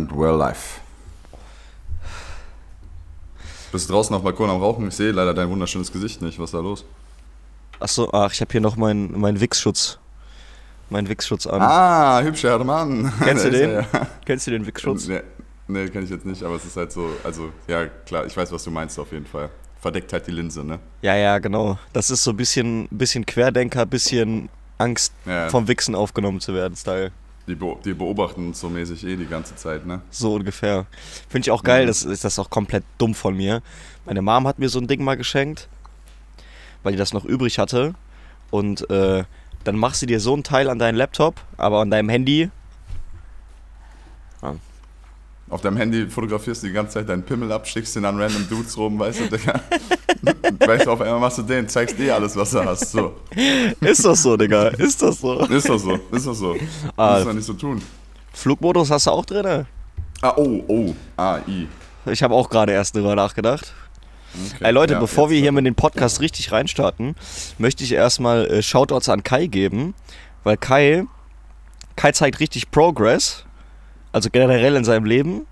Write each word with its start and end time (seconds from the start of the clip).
and 0.00 0.16
well 0.16 0.36
life. 0.36 0.80
Bist 3.72 3.88
du 3.88 3.92
draußen 3.92 4.14
auf 4.16 4.22
dem 4.22 4.24
Balkon 4.24 4.50
am 4.50 4.60
Rauchen? 4.60 4.88
Ich 4.88 4.94
sehe 4.94 5.12
leider 5.12 5.32
dein 5.32 5.48
wunderschönes 5.48 5.92
Gesicht 5.92 6.20
nicht. 6.22 6.38
Was 6.38 6.50
ist 6.50 6.54
da 6.54 6.60
los? 6.60 6.84
Achso, 7.78 8.10
ach, 8.12 8.32
ich 8.32 8.40
habe 8.40 8.50
hier 8.50 8.60
noch 8.60 8.76
meinen 8.76 9.18
mein 9.18 9.40
Wix-Schutz. 9.40 9.98
Mein 10.90 11.08
Wix-Schutz 11.08 11.46
an. 11.46 11.62
Ah, 11.62 12.20
hübscher 12.20 12.62
Mann. 12.64 13.12
Kennst 13.22 13.44
du 13.44 13.50
den? 13.50 13.70
ja. 13.70 13.86
Kennst 14.24 14.46
du 14.48 14.50
den 14.50 14.66
Wix-Schutz? 14.66 15.06
Nee, 15.06 15.20
nee 15.68 15.88
kenne 15.88 16.04
ich 16.04 16.10
jetzt 16.10 16.26
nicht, 16.26 16.42
aber 16.42 16.56
es 16.56 16.64
ist 16.64 16.76
halt 16.76 16.90
so, 16.90 17.10
also, 17.22 17.50
ja, 17.68 17.86
klar, 17.86 18.26
ich 18.26 18.36
weiß, 18.36 18.50
was 18.50 18.64
du 18.64 18.72
meinst 18.72 18.98
auf 18.98 19.12
jeden 19.12 19.26
Fall. 19.26 19.50
Verdeckt 19.80 20.12
halt 20.12 20.26
die 20.26 20.32
Linse, 20.32 20.64
ne? 20.64 20.80
Ja, 21.00 21.14
ja, 21.14 21.38
genau. 21.38 21.78
Das 21.92 22.10
ist 22.10 22.24
so 22.24 22.32
ein 22.32 22.36
bisschen, 22.36 22.88
bisschen 22.90 23.24
Querdenker, 23.24 23.86
bisschen 23.86 24.48
Angst 24.78 25.12
Ja. 25.24 25.48
vom 25.48 25.68
Wichsen 25.68 25.94
aufgenommen 25.94 26.40
zu 26.40 26.52
werden, 26.54 26.74
Style. 26.76 27.12
Die, 27.48 27.58
die 27.84 27.94
beobachten 27.94 28.48
uns 28.48 28.60
so 28.60 28.68
mäßig 28.68 29.04
eh 29.04 29.16
die 29.16 29.26
ganze 29.26 29.56
Zeit, 29.56 29.84
ne? 29.86 30.02
So 30.10 30.34
ungefähr. 30.34 30.86
Finde 31.28 31.46
ich 31.46 31.50
auch 31.50 31.62
geil, 31.64 31.84
Mhm. 31.84 31.88
das 31.88 32.02
ist 32.04 32.22
das 32.24 32.38
auch 32.38 32.50
komplett 32.50 32.84
dumm 32.98 33.14
von 33.14 33.36
mir. 33.36 33.62
Meine 34.06 34.22
Mom 34.22 34.46
hat 34.46 34.58
mir 34.58 34.68
so 34.68 34.78
ein 34.78 34.86
Ding 34.86 35.02
mal 35.02 35.16
geschenkt, 35.16 35.68
weil 36.82 36.92
die 36.92 36.98
das 36.98 37.12
noch 37.12 37.24
übrig 37.24 37.58
hatte. 37.58 37.94
Und 38.50 38.88
äh, 38.90 39.24
dann 39.64 39.76
machst 39.76 40.02
du 40.02 40.06
dir 40.06 40.20
so 40.20 40.34
ein 40.36 40.42
Teil 40.44 40.68
an 40.68 40.78
deinen 40.78 40.96
Laptop, 40.96 41.40
aber 41.56 41.80
an 41.80 41.90
deinem 41.90 42.08
Handy. 42.08 42.50
Auf 45.50 45.62
deinem 45.62 45.76
Handy 45.76 46.08
fotografierst 46.08 46.62
du 46.62 46.68
die 46.68 46.72
ganze 46.72 46.94
Zeit 46.94 47.08
deinen 47.08 47.24
Pimmel 47.24 47.50
ab, 47.50 47.66
schickst 47.66 47.96
den 47.96 48.04
an 48.04 48.20
random 48.20 48.48
Dudes 48.48 48.76
rum, 48.76 48.98
weißt 48.98 49.20
du, 49.20 49.36
Digga. 49.36 49.60
weißt 50.66 50.86
du, 50.86 50.90
auf 50.92 51.00
einmal 51.00 51.18
machst 51.18 51.38
du 51.38 51.42
den, 51.42 51.68
zeigst 51.68 51.98
dir 51.98 52.14
alles, 52.14 52.36
was 52.36 52.52
du 52.52 52.64
hast. 52.64 52.92
So. 52.92 53.16
Ist 53.80 54.04
das 54.04 54.22
so, 54.22 54.36
Digga? 54.36 54.68
Ist 54.68 55.02
das 55.02 55.18
so? 55.18 55.40
Ist 55.40 55.68
das 55.68 55.82
so, 55.82 55.98
ist 56.12 56.26
das 56.26 56.38
so. 56.38 56.56
Ah. 56.96 57.16
Muss 57.16 57.24
man 57.26 57.36
nicht 57.36 57.44
so 57.46 57.54
tun. 57.54 57.82
Flugmodus 58.32 58.92
hast 58.92 59.08
du 59.08 59.10
auch 59.10 59.24
drin? 59.24 59.66
Ah, 60.22 60.34
oh, 60.36 60.62
oh, 60.68 60.94
ah, 61.16 61.38
i. 61.48 61.66
Ich 62.06 62.22
habe 62.22 62.34
auch 62.34 62.48
gerade 62.48 62.72
erst 62.72 62.94
drüber 62.94 63.16
nachgedacht. 63.16 63.74
Okay. 64.54 64.64
Ey 64.66 64.72
Leute, 64.72 64.94
Ja, 64.94 65.00
bevor 65.00 65.30
wir 65.30 65.40
hier 65.40 65.50
mit 65.50 65.66
dem 65.66 65.74
Podcast 65.74 66.20
richtig 66.20 66.52
reinstarten, 66.52 67.16
möchte 67.58 67.82
ich 67.82 67.92
erstmal 67.92 68.46
äh, 68.46 68.62
Shoutouts 68.62 69.08
an 69.08 69.24
Kai 69.24 69.46
geben, 69.46 69.94
weil 70.44 70.56
Kai, 70.56 71.06
Kai 71.96 72.12
zeigt 72.12 72.38
richtig 72.38 72.70
Progress, 72.70 73.44
also 74.12 74.28
generell 74.30 74.76
in 74.76 74.84
seinem 74.84 75.04
Leben. 75.04 75.46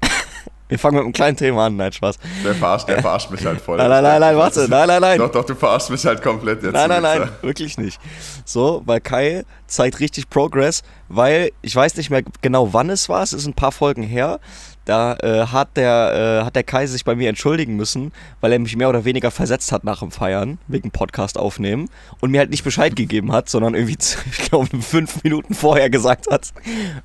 wir 0.68 0.78
fangen 0.78 0.96
mit 0.96 1.04
einem 1.04 1.12
kleinen 1.12 1.36
Thema 1.36 1.66
an, 1.66 1.76
nein, 1.76 1.92
Spaß. 1.92 2.18
Der 2.44 2.54
verarscht, 2.54 2.88
der 2.88 3.00
verarscht 3.00 3.30
mich 3.30 3.44
halt 3.44 3.60
voll. 3.60 3.78
Nein, 3.78 3.88
nein, 3.88 4.02
nein, 4.02 4.20
nein, 4.20 4.36
warte, 4.36 4.66
nein, 4.68 4.88
nein, 4.88 5.00
nein. 5.00 5.18
Doch, 5.18 5.30
doch, 5.30 5.44
du 5.44 5.54
verarschst 5.54 5.90
mich 5.90 6.04
halt 6.04 6.22
komplett 6.22 6.62
jetzt. 6.62 6.72
Nein, 6.72 6.88
nein, 6.88 7.02
nein, 7.02 7.22
Wichser. 7.22 7.42
wirklich 7.42 7.78
nicht. 7.78 8.00
So, 8.44 8.82
weil 8.86 9.00
Kai 9.00 9.44
zeigt 9.66 10.00
richtig 10.00 10.30
Progress, 10.30 10.82
weil 11.08 11.50
ich 11.62 11.74
weiß 11.74 11.96
nicht 11.96 12.10
mehr 12.10 12.22
genau, 12.40 12.72
wann 12.72 12.90
es 12.90 13.08
war. 13.08 13.22
Es 13.22 13.32
ist 13.32 13.46
ein 13.46 13.54
paar 13.54 13.72
Folgen 13.72 14.02
her. 14.02 14.40
Da 14.84 15.14
äh, 15.16 15.46
hat, 15.46 15.76
der, 15.76 16.40
äh, 16.42 16.44
hat 16.44 16.56
der 16.56 16.62
Kai 16.62 16.86
sich 16.86 17.04
bei 17.04 17.14
mir 17.14 17.28
entschuldigen 17.28 17.76
müssen, 17.76 18.12
weil 18.40 18.52
er 18.52 18.58
mich 18.58 18.76
mehr 18.76 18.90
oder 18.90 19.04
weniger 19.04 19.30
versetzt 19.30 19.72
hat 19.72 19.84
nach 19.84 20.00
dem 20.00 20.10
Feiern, 20.10 20.58
wegen 20.68 20.90
Podcast 20.90 21.38
aufnehmen 21.38 21.88
und 22.20 22.30
mir 22.30 22.40
halt 22.40 22.50
nicht 22.50 22.64
Bescheid 22.64 22.94
gegeben 22.94 23.32
hat, 23.32 23.48
sondern 23.48 23.74
irgendwie, 23.74 23.96
ich 24.30 24.50
glaube, 24.50 24.68
fünf 24.82 25.22
Minuten 25.24 25.54
vorher 25.54 25.88
gesagt 25.88 26.30
hat: 26.30 26.52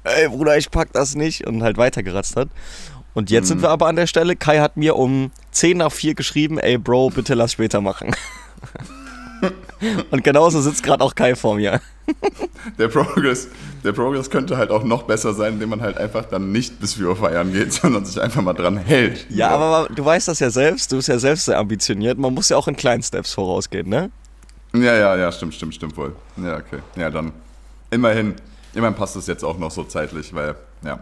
Ey, 0.03 0.27
Bruder, 0.27 0.57
ich 0.57 0.71
pack 0.71 0.91
das 0.91 1.15
nicht 1.15 1.47
und 1.47 1.63
halt 1.63 1.77
weitergeratzt 1.77 2.35
hat. 2.35 2.49
Und 3.13 3.31
jetzt 3.31 3.47
sind 3.47 3.61
wir 3.61 3.69
aber 3.69 3.87
an 3.87 3.95
der 3.95 4.07
Stelle. 4.07 4.35
Kai 4.35 4.59
hat 4.59 4.77
mir 4.77 4.95
um 4.95 5.31
10 5.51 5.77
nach 5.77 5.91
4 5.91 6.15
geschrieben: 6.15 6.59
Ey, 6.59 6.77
Bro, 6.77 7.11
bitte 7.11 7.33
lass 7.33 7.53
später 7.53 7.81
machen. 7.81 8.15
Und 10.11 10.23
genauso 10.23 10.61
sitzt 10.61 10.83
gerade 10.83 11.03
auch 11.03 11.15
Kai 11.15 11.35
vor 11.35 11.55
mir. 11.55 11.79
Der 12.77 12.87
Progress, 12.87 13.47
der 13.83 13.91
Progress 13.93 14.29
könnte 14.29 14.57
halt 14.57 14.69
auch 14.71 14.83
noch 14.83 15.03
besser 15.03 15.33
sein, 15.33 15.53
indem 15.53 15.69
man 15.69 15.81
halt 15.81 15.97
einfach 15.97 16.25
dann 16.25 16.51
nicht 16.51 16.79
bis 16.79 16.95
4 16.95 17.07
Uhr 17.07 17.15
feiern 17.15 17.51
geht, 17.53 17.73
sondern 17.81 18.05
sich 18.05 18.21
einfach 18.21 18.41
mal 18.41 18.53
dran 18.53 18.77
hält. 18.77 19.25
Ja, 19.29 19.49
aber 19.49 19.89
du 19.93 20.03
weißt 20.03 20.27
das 20.27 20.39
ja 20.39 20.49
selbst, 20.49 20.91
du 20.91 20.97
bist 20.97 21.07
ja 21.07 21.19
selbst 21.19 21.45
sehr 21.45 21.57
ambitioniert. 21.57 22.17
Man 22.17 22.33
muss 22.33 22.49
ja 22.49 22.57
auch 22.57 22.67
in 22.67 22.75
kleinen 22.75 23.03
Steps 23.03 23.33
vorausgehen, 23.33 23.87
ne? 23.89 24.11
Ja, 24.73 24.95
ja, 24.95 25.15
ja, 25.15 25.31
stimmt, 25.31 25.53
stimmt, 25.55 25.75
stimmt 25.75 25.97
wohl. 25.97 26.15
Ja, 26.37 26.57
okay. 26.57 26.79
Ja, 26.95 27.09
dann 27.09 27.31
immerhin, 27.89 28.35
immerhin 28.73 28.95
passt 28.95 29.15
es 29.15 29.25
jetzt 29.27 29.43
auch 29.43 29.57
noch 29.57 29.71
so 29.71 29.83
zeitlich, 29.83 30.33
weil, 30.33 30.55
ja, 30.83 30.99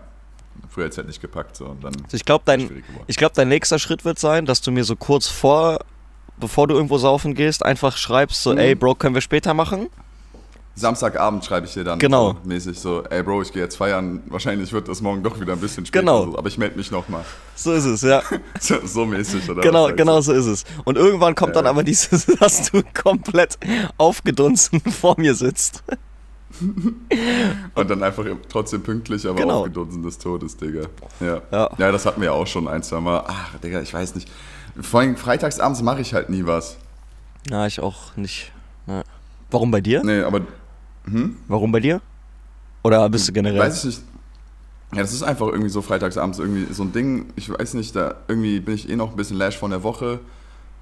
früher 0.69 0.85
jetzt 0.85 0.97
halt 0.97 1.07
nicht 1.07 1.21
gepackt 1.21 1.55
so 1.57 1.65
und 1.65 1.83
dann. 1.83 1.93
Also 2.05 2.15
ich 2.15 2.23
glaube, 2.25 2.43
dein, 2.45 2.83
ich 3.07 3.17
glaub, 3.17 3.33
dein 3.33 3.49
nächster 3.49 3.77
Schritt 3.79 4.05
wird 4.05 4.19
sein, 4.19 4.45
dass 4.45 4.61
du 4.61 4.71
mir 4.71 4.83
so 4.85 4.95
kurz 4.95 5.27
vor, 5.27 5.79
bevor 6.39 6.67
du 6.67 6.75
irgendwo 6.75 6.97
saufen 6.97 7.33
gehst, 7.33 7.65
einfach 7.65 7.97
schreibst 7.97 8.41
so, 8.43 8.53
Mhm. 8.53 8.57
ey, 8.59 8.75
Bro, 8.75 8.95
können 8.95 9.15
wir 9.15 9.21
später 9.21 9.53
machen? 9.53 9.87
Samstagabend 10.77 11.43
schreibe 11.43 11.65
ich 11.65 11.73
dir 11.73 11.83
dann 11.83 11.97
Genau. 11.99 12.33
so 12.33 12.37
mäßig 12.47 12.79
so, 12.79 13.03
ey 13.09 13.23
Bro, 13.23 13.41
ich 13.41 13.51
gehe 13.51 13.63
jetzt 13.63 13.75
feiern, 13.75 14.21
wahrscheinlich 14.27 14.71
wird 14.71 14.87
das 14.87 15.01
morgen 15.01 15.23
doch 15.23 15.39
wieder 15.39 15.53
ein 15.53 15.59
bisschen 15.59 15.85
später, 15.85 16.01
Genau. 16.01 16.25
so, 16.31 16.37
aber 16.37 16.47
ich 16.47 16.57
melde 16.59 16.77
mich 16.77 16.91
nochmal. 16.91 17.25
So 17.55 17.73
ist 17.73 17.85
es, 17.85 18.01
ja. 18.03 18.21
So, 18.59 18.75
so 18.85 19.05
mäßig, 19.05 19.49
oder? 19.49 19.61
genau, 19.61 19.87
genau 19.95 20.21
so 20.21 20.33
ist 20.33 20.45
es. 20.45 20.63
Und 20.85 20.97
irgendwann 20.97 21.33
kommt 21.35 21.55
dann 21.55 21.65
Ja. 21.65 21.71
aber 21.71 21.83
dieses, 21.83 22.25
dass 22.39 22.69
du 22.71 22.83
komplett 22.93 23.57
aufgedunsen 23.97 24.79
vor 24.91 25.15
mir 25.19 25.33
sitzt. 25.33 25.83
Und 26.61 27.89
dann 27.89 28.03
einfach 28.03 28.25
trotzdem 28.49 28.81
pünktlich, 28.83 29.25
aber 29.27 29.35
Genau. 29.41 29.59
aufgedunsen 29.59 30.03
des 30.03 30.17
Todes, 30.17 30.57
Digga. 30.57 30.83
Ja. 31.19 31.41
Ja. 31.51 31.69
ja. 31.77 31.91
das 31.91 32.05
hatten 32.05 32.21
wir 32.21 32.27
ja 32.27 32.31
auch 32.33 32.47
schon 32.47 32.67
ein, 32.67 32.83
zwei 32.83 32.99
Mal. 32.99 33.23
Ach, 33.27 33.57
Digga, 33.63 33.81
ich 33.81 33.93
weiß 33.93 34.15
nicht. 34.15 34.29
Vor 34.79 34.99
allem 35.01 35.17
freitagsabends 35.17 35.81
mache 35.81 36.01
ich 36.01 36.13
halt 36.13 36.29
nie 36.29 36.45
was. 36.45 36.77
Ja, 37.49 37.65
ich 37.65 37.79
auch 37.79 38.15
nicht. 38.15 38.51
Ja. 38.87 39.03
Warum 39.51 39.71
bei 39.71 39.81
dir? 39.81 40.03
Nee, 40.03 40.21
aber 40.21 40.41
Warum 41.47 41.71
bei 41.71 41.79
dir? 41.79 42.01
Oder 42.83 43.09
bist 43.09 43.27
du 43.27 43.33
generell? 43.33 43.59
Weiß 43.59 43.79
ich 43.79 43.85
nicht. 43.85 44.01
Ja, 44.93 45.01
das 45.01 45.11
ist 45.11 45.23
einfach 45.23 45.47
irgendwie 45.47 45.69
so 45.69 45.81
freitagsabends 45.81 46.39
irgendwie 46.39 46.73
so 46.73 46.83
ein 46.83 46.93
Ding. 46.93 47.25
Ich 47.35 47.49
weiß 47.49 47.73
nicht, 47.73 47.95
da 47.95 48.15
irgendwie 48.27 48.61
bin 48.61 48.75
ich 48.75 48.89
eh 48.89 48.95
noch 48.95 49.11
ein 49.11 49.17
bisschen 49.17 49.37
lash 49.37 49.57
von 49.57 49.71
der 49.71 49.83
Woche. 49.83 50.19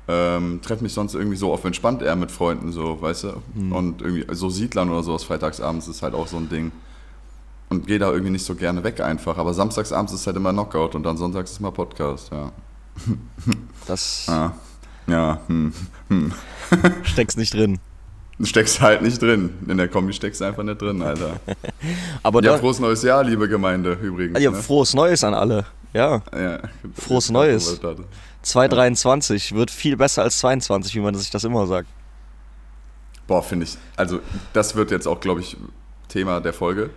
Ähm, 0.08 0.60
treffe 0.62 0.84
mich 0.84 0.94
sonst 0.94 1.16
irgendwie 1.16 1.38
so 1.38 1.52
auf 1.52 1.66
entspannt 1.66 2.04
eher 2.04 2.16
mit 2.16 2.30
Freunden, 2.30 2.72
so, 2.72 3.02
weißt 3.02 3.24
du? 3.24 3.42
Hm. 3.56 3.72
Und 3.72 4.02
irgendwie 4.04 4.28
so 4.36 4.50
Siedlern 4.50 4.92
oder 4.92 5.02
sowas 5.02 5.24
freitagsabends 5.24 5.88
ist 5.88 6.04
halt 6.04 6.14
auch 6.14 6.28
so 6.28 6.38
ein 6.38 6.50
Ding. 6.50 6.72
Und 7.70 7.88
gehe 7.88 7.98
da 7.98 8.12
irgendwie 8.12 8.32
nicht 8.32 8.46
so 8.46 8.54
gerne 8.54 8.84
weg 8.84 9.02
einfach. 9.02 9.40
Aber 9.40 9.56
samstagsabends 9.56 10.14
ist 10.14 10.28
halt 10.28 10.36
immer 10.36 10.52
Knockout 10.52 10.94
und 10.94 11.02
dann 11.02 11.18
sonntags 11.18 11.52
ist 11.52 11.60
mal 11.60 11.72
Podcast, 11.72 12.32
ja. 12.32 12.52
Das 13.88 14.26
Ah. 14.30 14.54
Ja, 15.08 15.40
hm. 15.48 15.74
hm. 16.10 16.32
steckst 17.04 17.38
nicht 17.40 17.56
drin. 17.56 17.80
Du 18.38 18.46
steckst 18.52 18.82
halt 18.82 19.02
nicht 19.02 19.22
drin. 19.22 19.52
In 19.68 19.78
der 19.78 19.88
Kombi 19.88 20.12
steckst 20.14 20.42
du 20.42 20.46
einfach 20.46 20.64
nicht 20.64 20.82
drin, 20.82 21.02
Alter. 21.02 21.40
Aber 22.24 22.44
Ja, 22.44 22.58
frohes 22.58 22.80
neues 22.80 23.02
Jahr, 23.04 23.24
liebe 23.24 23.48
Gemeinde, 23.48 23.94
übrigens. 24.02 24.40
ja, 24.40 24.52
ne? 24.52 24.58
frohes 24.62 24.94
Neues 24.94 25.24
an 25.24 25.34
alle. 25.34 25.66
Ja, 25.94 26.22
ja. 26.38 26.60
Frohes 26.94 27.30
Neues. 27.30 27.80
223 28.42 29.54
wird 29.56 29.72
viel 29.72 29.98
besser 29.98 30.24
als 30.24 30.38
22, 30.40 30.94
wie 30.96 31.00
man 31.00 31.16
sich 31.16 31.30
das 31.30 31.44
immer 31.44 31.66
sagt. 31.68 31.88
Boah, 33.28 33.42
finde 33.42 33.66
ich. 33.66 33.78
Also, 33.96 34.20
das 34.54 34.76
wird 34.76 34.92
jetzt 34.92 35.08
auch, 35.08 35.20
glaube 35.20 35.42
ich, 35.42 35.58
Thema 36.10 36.40
der 36.42 36.54
Folge. 36.54 36.92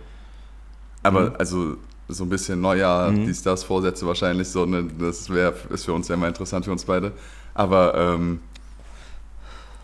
Aber, 1.01 1.29
Mhm. 1.31 1.35
also, 1.39 1.77
so 2.07 2.23
ein 2.23 2.29
bisschen 2.29 2.59
Neujahr, 2.61 3.11
dies, 3.11 3.41
das, 3.41 3.63
Vorsätze 3.63 4.05
wahrscheinlich 4.05 4.47
so, 4.49 4.65
ne, 4.65 4.87
das 4.99 5.29
wär, 5.29 5.53
ist 5.69 5.85
für 5.85 5.93
uns 5.93 6.07
ja 6.07 6.15
immer 6.15 6.27
interessant, 6.27 6.65
für 6.65 6.71
uns 6.71 6.83
beide. 6.85 7.13
Aber, 7.53 7.95
ähm, 7.95 8.41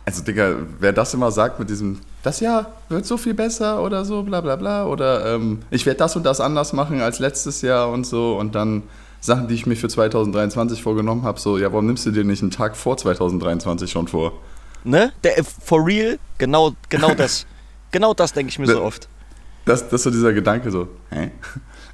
also, 0.06 0.22
Digga, 0.22 0.56
wer 0.80 0.94
das 0.94 1.14
immer 1.16 1.32
sagt 1.32 1.60
mit 1.60 1.70
diesem, 1.70 2.00
das 2.22 2.40
Jahr 2.40 2.74
wird 2.90 3.06
so 3.06 3.18
viel 3.18 3.34
besser 3.34 3.82
oder 3.82 4.06
so, 4.06 4.22
bla, 4.22 4.40
bla, 4.40 4.56
bla, 4.56 4.86
oder 4.86 5.36
ähm, 5.36 5.64
ich 5.72 5.86
werde 5.86 5.98
das 5.98 6.16
und 6.16 6.24
das 6.24 6.40
anders 6.40 6.74
machen 6.74 7.02
als 7.02 7.20
letztes 7.20 7.62
Jahr 7.64 7.90
und 7.90 8.06
so, 8.06 8.38
und 8.38 8.54
dann 8.54 8.84
Sachen, 9.20 9.48
die 9.48 9.56
ich 9.56 9.66
mir 9.66 9.76
für 9.76 9.90
2023 9.90 10.84
vorgenommen 10.84 11.24
habe, 11.24 11.40
so, 11.40 11.58
ja, 11.58 11.72
warum 11.72 11.88
nimmst 11.88 12.06
du 12.06 12.12
dir 12.12 12.24
nicht 12.24 12.44
einen 12.44 12.52
Tag 12.52 12.78
vor 12.78 12.98
2023 12.98 13.90
schon 13.90 14.08
vor? 14.08 14.34
Ne? 14.84 15.12
Der, 15.24 15.44
for 15.44 15.84
real, 15.86 16.20
genau, 16.38 16.74
genau 16.90 17.14
das. 17.18 17.48
genau 17.92 18.14
das 18.14 18.32
denke 18.34 18.52
ich 18.52 18.60
mir 18.60 18.68
so 18.68 18.84
oft. 18.84 19.10
Das, 19.66 19.82
das 19.84 19.94
ist 19.94 20.04
so 20.04 20.12
dieser 20.12 20.32
Gedanke 20.34 20.70
so, 20.70 20.88
hä? 21.10 21.32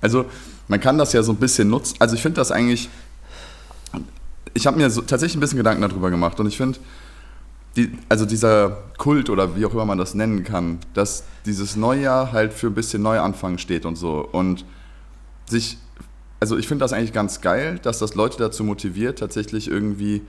Also, 0.01 0.25
man 0.67 0.81
kann 0.81 0.97
das 0.97 1.13
ja 1.13 1.23
so 1.23 1.31
ein 1.31 1.37
bisschen 1.37 1.69
nutzen. 1.69 1.95
Also, 1.99 2.15
ich 2.15 2.21
finde 2.21 2.35
das 2.41 2.51
eigentlich. 2.51 2.89
Ich 4.53 4.67
habe 4.67 4.77
mir 4.77 4.89
so, 4.89 5.01
tatsächlich 5.01 5.37
ein 5.37 5.39
bisschen 5.39 5.57
Gedanken 5.57 5.81
darüber 5.81 6.09
gemacht 6.09 6.37
und 6.39 6.47
ich 6.47 6.57
finde, 6.57 6.79
die, 7.75 7.91
also 8.09 8.25
dieser 8.25 8.77
Kult 8.97 9.29
oder 9.29 9.55
wie 9.55 9.65
auch 9.65 9.73
immer 9.73 9.85
man 9.85 9.97
das 9.97 10.13
nennen 10.13 10.43
kann, 10.43 10.79
dass 10.93 11.23
dieses 11.45 11.75
Neujahr 11.75 12.31
halt 12.31 12.53
für 12.53 12.67
ein 12.67 12.73
bisschen 12.73 13.01
Neuanfang 13.01 13.57
steht 13.57 13.85
und 13.85 13.95
so. 13.95 14.27
Und 14.31 14.65
sich. 15.45 15.77
Also, 16.39 16.57
ich 16.57 16.67
finde 16.67 16.83
das 16.83 16.91
eigentlich 16.91 17.13
ganz 17.13 17.41
geil, 17.41 17.79
dass 17.83 17.99
das 17.99 18.15
Leute 18.15 18.37
dazu 18.39 18.63
motiviert, 18.63 19.19
tatsächlich 19.19 19.69
irgendwie 19.69 20.23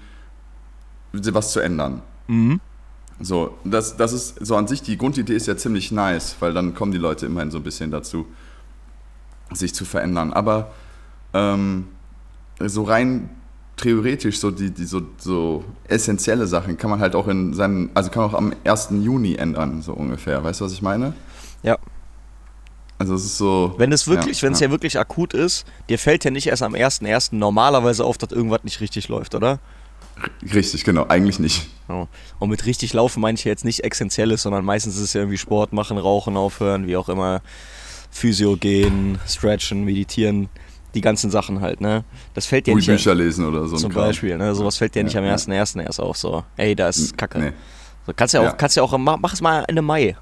was 1.12 1.52
zu 1.52 1.60
ändern. 1.60 2.02
So, 3.20 3.56
das, 3.64 3.96
das 3.96 4.12
ist 4.12 4.44
so 4.44 4.56
an 4.56 4.66
sich, 4.66 4.82
die 4.82 4.98
Grundidee 4.98 5.34
ist 5.34 5.46
ja 5.46 5.56
ziemlich 5.56 5.90
nice, 5.90 6.36
weil 6.40 6.52
dann 6.52 6.74
kommen 6.74 6.92
die 6.92 6.98
Leute 6.98 7.24
immerhin 7.26 7.50
so 7.50 7.58
ein 7.58 7.62
bisschen 7.62 7.90
dazu, 7.90 8.26
sich 9.52 9.74
zu 9.74 9.84
verändern. 9.84 10.32
Aber 10.32 10.72
ähm, 11.32 11.88
so 12.60 12.82
rein 12.82 13.30
theoretisch, 13.82 14.38
so 14.38 14.50
die, 14.50 14.70
die 14.70 14.84
so, 14.84 15.02
so 15.18 15.64
essentielle 15.88 16.46
Sachen 16.46 16.78
kann 16.78 16.88
man 16.88 17.00
halt 17.00 17.14
auch 17.14 17.28
in 17.28 17.52
seinen, 17.52 17.90
also 17.94 18.10
kann 18.10 18.22
man 18.22 18.30
auch 18.30 18.38
am 18.38 18.54
1. 18.64 18.88
Juni 19.02 19.34
ändern, 19.34 19.82
so 19.82 19.92
ungefähr. 19.92 20.42
Weißt 20.42 20.60
du, 20.60 20.64
was 20.64 20.72
ich 20.72 20.82
meine? 20.82 21.12
Ja. 21.62 21.76
Also 22.98 23.14
es 23.14 23.24
ist 23.24 23.36
so. 23.36 23.74
Wenn 23.78 23.90
es 23.90 24.06
wirklich, 24.06 24.42
wenn 24.42 24.52
es 24.52 24.60
ja. 24.60 24.70
wirklich 24.70 24.98
akut 24.98 25.34
ist, 25.34 25.66
dir 25.88 25.98
fällt 25.98 26.24
ja 26.24 26.30
nicht 26.30 26.46
erst 26.46 26.62
am 26.62 26.74
1.1. 26.74 27.34
normalerweise 27.34 28.04
auf, 28.04 28.16
dass 28.16 28.30
irgendwas 28.30 28.62
nicht 28.62 28.80
richtig 28.80 29.08
läuft, 29.08 29.34
oder? 29.34 29.58
Richtig, 30.54 30.84
genau, 30.84 31.06
eigentlich 31.08 31.40
nicht. 31.40 31.66
Und 32.38 32.48
mit 32.48 32.64
richtig 32.64 32.92
laufen 32.92 33.20
meine 33.20 33.34
ich 33.36 33.44
jetzt 33.44 33.64
nicht 33.64 33.82
Essentielles, 33.84 34.42
sondern 34.42 34.64
meistens 34.64 34.94
ist 34.96 35.02
es 35.02 35.12
ja 35.14 35.22
irgendwie 35.22 35.38
Sport 35.38 35.72
machen, 35.72 35.98
Rauchen, 35.98 36.36
aufhören, 36.36 36.86
wie 36.86 36.96
auch 36.96 37.08
immer, 37.08 37.42
Physio 38.10 38.56
gehen, 38.56 39.18
Stretchen, 39.26 39.84
Meditieren, 39.84 40.48
die 40.94 41.00
ganzen 41.00 41.30
Sachen 41.30 41.60
halt, 41.60 41.80
ne? 41.80 42.04
Das 42.34 42.46
fällt 42.46 42.66
dir 42.66 42.74
nicht. 42.74 42.86
Bücher 42.86 43.14
lesen 43.14 43.46
oder 43.46 43.66
so. 43.66 43.76
Zum 43.76 43.92
Beispiel, 43.92 44.36
ne? 44.36 44.54
Sowas 44.54 44.76
fällt 44.76 44.94
dir 44.94 45.00
ja, 45.00 45.04
nicht 45.04 45.16
am 45.16 45.24
1.1. 45.24 45.78
Ja. 45.78 45.84
erst 45.84 46.00
auf, 46.00 46.16
so. 46.16 46.44
Ey, 46.56 46.74
da 46.74 46.88
ist 46.88 47.16
Kacke. 47.16 47.38
Nee. 47.38 47.52
So, 48.06 48.12
kannst 48.14 48.34
ja 48.34 48.40
auch, 48.40 48.44
ja. 48.44 48.52
kannst 48.52 48.76
ja 48.76 48.82
auch, 48.82 48.96
mach, 48.98 49.18
mach 49.18 49.32
es 49.32 49.40
mal 49.40 49.64
Ende 49.68 49.82
Mai. 49.82 50.16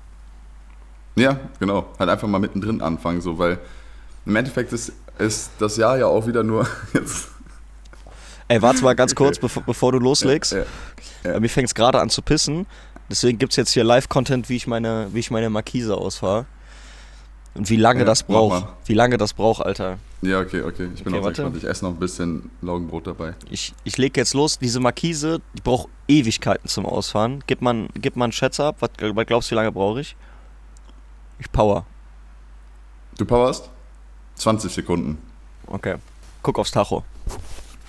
Ja, 1.16 1.38
genau. 1.58 1.86
Halt 1.98 2.10
einfach 2.10 2.28
mal 2.28 2.38
mittendrin 2.38 2.80
anfangen, 2.80 3.20
so, 3.20 3.38
weil 3.38 3.58
im 4.26 4.36
Endeffekt 4.36 4.72
ist, 4.72 4.92
ist 5.18 5.50
das 5.58 5.76
Jahr 5.76 5.98
ja 5.98 6.06
auch 6.06 6.26
wieder 6.26 6.42
nur 6.42 6.66
jetzt 6.92 7.28
Ey, 8.50 8.60
warte 8.62 8.82
mal 8.82 8.96
ganz 8.96 9.14
kurz, 9.14 9.38
bevor, 9.40 9.62
bevor 9.62 9.92
du 9.92 10.00
loslegst. 10.00 10.52
Ja, 10.52 10.58
ja, 11.22 11.32
ja. 11.34 11.40
Mir 11.40 11.48
fängt 11.48 11.68
es 11.68 11.74
gerade 11.74 12.00
an 12.00 12.10
zu 12.10 12.20
pissen. 12.20 12.66
Deswegen 13.08 13.38
gibt 13.38 13.52
es 13.52 13.56
jetzt 13.56 13.70
hier 13.70 13.84
Live-Content, 13.84 14.48
wie 14.48 14.56
ich 14.56 14.66
meine, 14.66 15.08
wie 15.12 15.20
ich 15.20 15.30
meine 15.30 15.50
Markise 15.50 15.96
ausfahre. 15.96 16.46
Und 17.54 17.68
wie 17.68 17.76
lange 17.76 18.04
das 18.04 18.22
braucht. 18.22 18.66
Wie 18.86 18.94
lange 18.94 19.16
das 19.16 19.34
braucht, 19.34 19.64
Alter. 19.64 19.98
Ja, 20.22 20.40
okay, 20.40 20.62
okay. 20.62 20.88
Ich 20.94 21.02
bin 21.02 21.12
okay, 21.12 21.20
auch 21.20 21.24
warte. 21.24 21.42
gespannt. 21.42 21.56
Ich 21.56 21.64
esse 21.64 21.84
noch 21.84 21.92
ein 21.92 21.98
bisschen 21.98 22.50
Laugenbrot 22.62 23.06
dabei. 23.06 23.34
Ich, 23.50 23.74
ich 23.84 23.98
lege 23.98 24.20
jetzt 24.20 24.34
los. 24.34 24.58
Diese 24.58 24.78
Markise, 24.78 25.40
die 25.54 25.62
braucht 25.62 25.88
Ewigkeiten 26.06 26.68
zum 26.68 26.86
Ausfahren. 26.86 27.42
Gib 27.46 27.62
mal, 27.62 27.88
gib 27.94 28.16
mal 28.16 28.26
einen 28.26 28.32
Schätzer 28.32 28.66
ab. 28.66 28.76
Was, 28.80 28.90
was 29.00 29.26
glaubst 29.26 29.50
du, 29.50 29.52
wie 29.52 29.56
lange 29.56 29.72
brauche 29.72 30.00
ich? 30.00 30.16
Ich 31.38 31.50
power. 31.50 31.86
Du 33.16 33.24
powerst? 33.24 33.70
20 34.36 34.72
Sekunden. 34.72 35.18
Okay. 35.66 35.96
Guck 36.42 36.58
aufs 36.58 36.70
Tacho. 36.70 37.04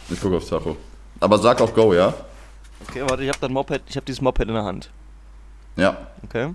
Ich 0.10 0.20
gucke 0.20 0.38
aufs 0.38 0.48
Tacho. 0.48 0.76
Aber 1.20 1.38
sag 1.38 1.62
auf 1.62 1.74
Go, 1.74 1.94
ja? 1.94 2.14
Okay, 2.88 3.04
warte, 3.08 3.24
ich 3.24 3.30
habe 3.30 3.40
dann 3.40 3.54
Moped, 3.54 3.84
ich 3.88 3.96
habe 3.96 4.06
dieses 4.06 4.22
Moped 4.22 4.48
in 4.48 4.54
der 4.54 4.64
Hand. 4.64 4.90
Ja. 5.76 6.08
Okay. 6.24 6.54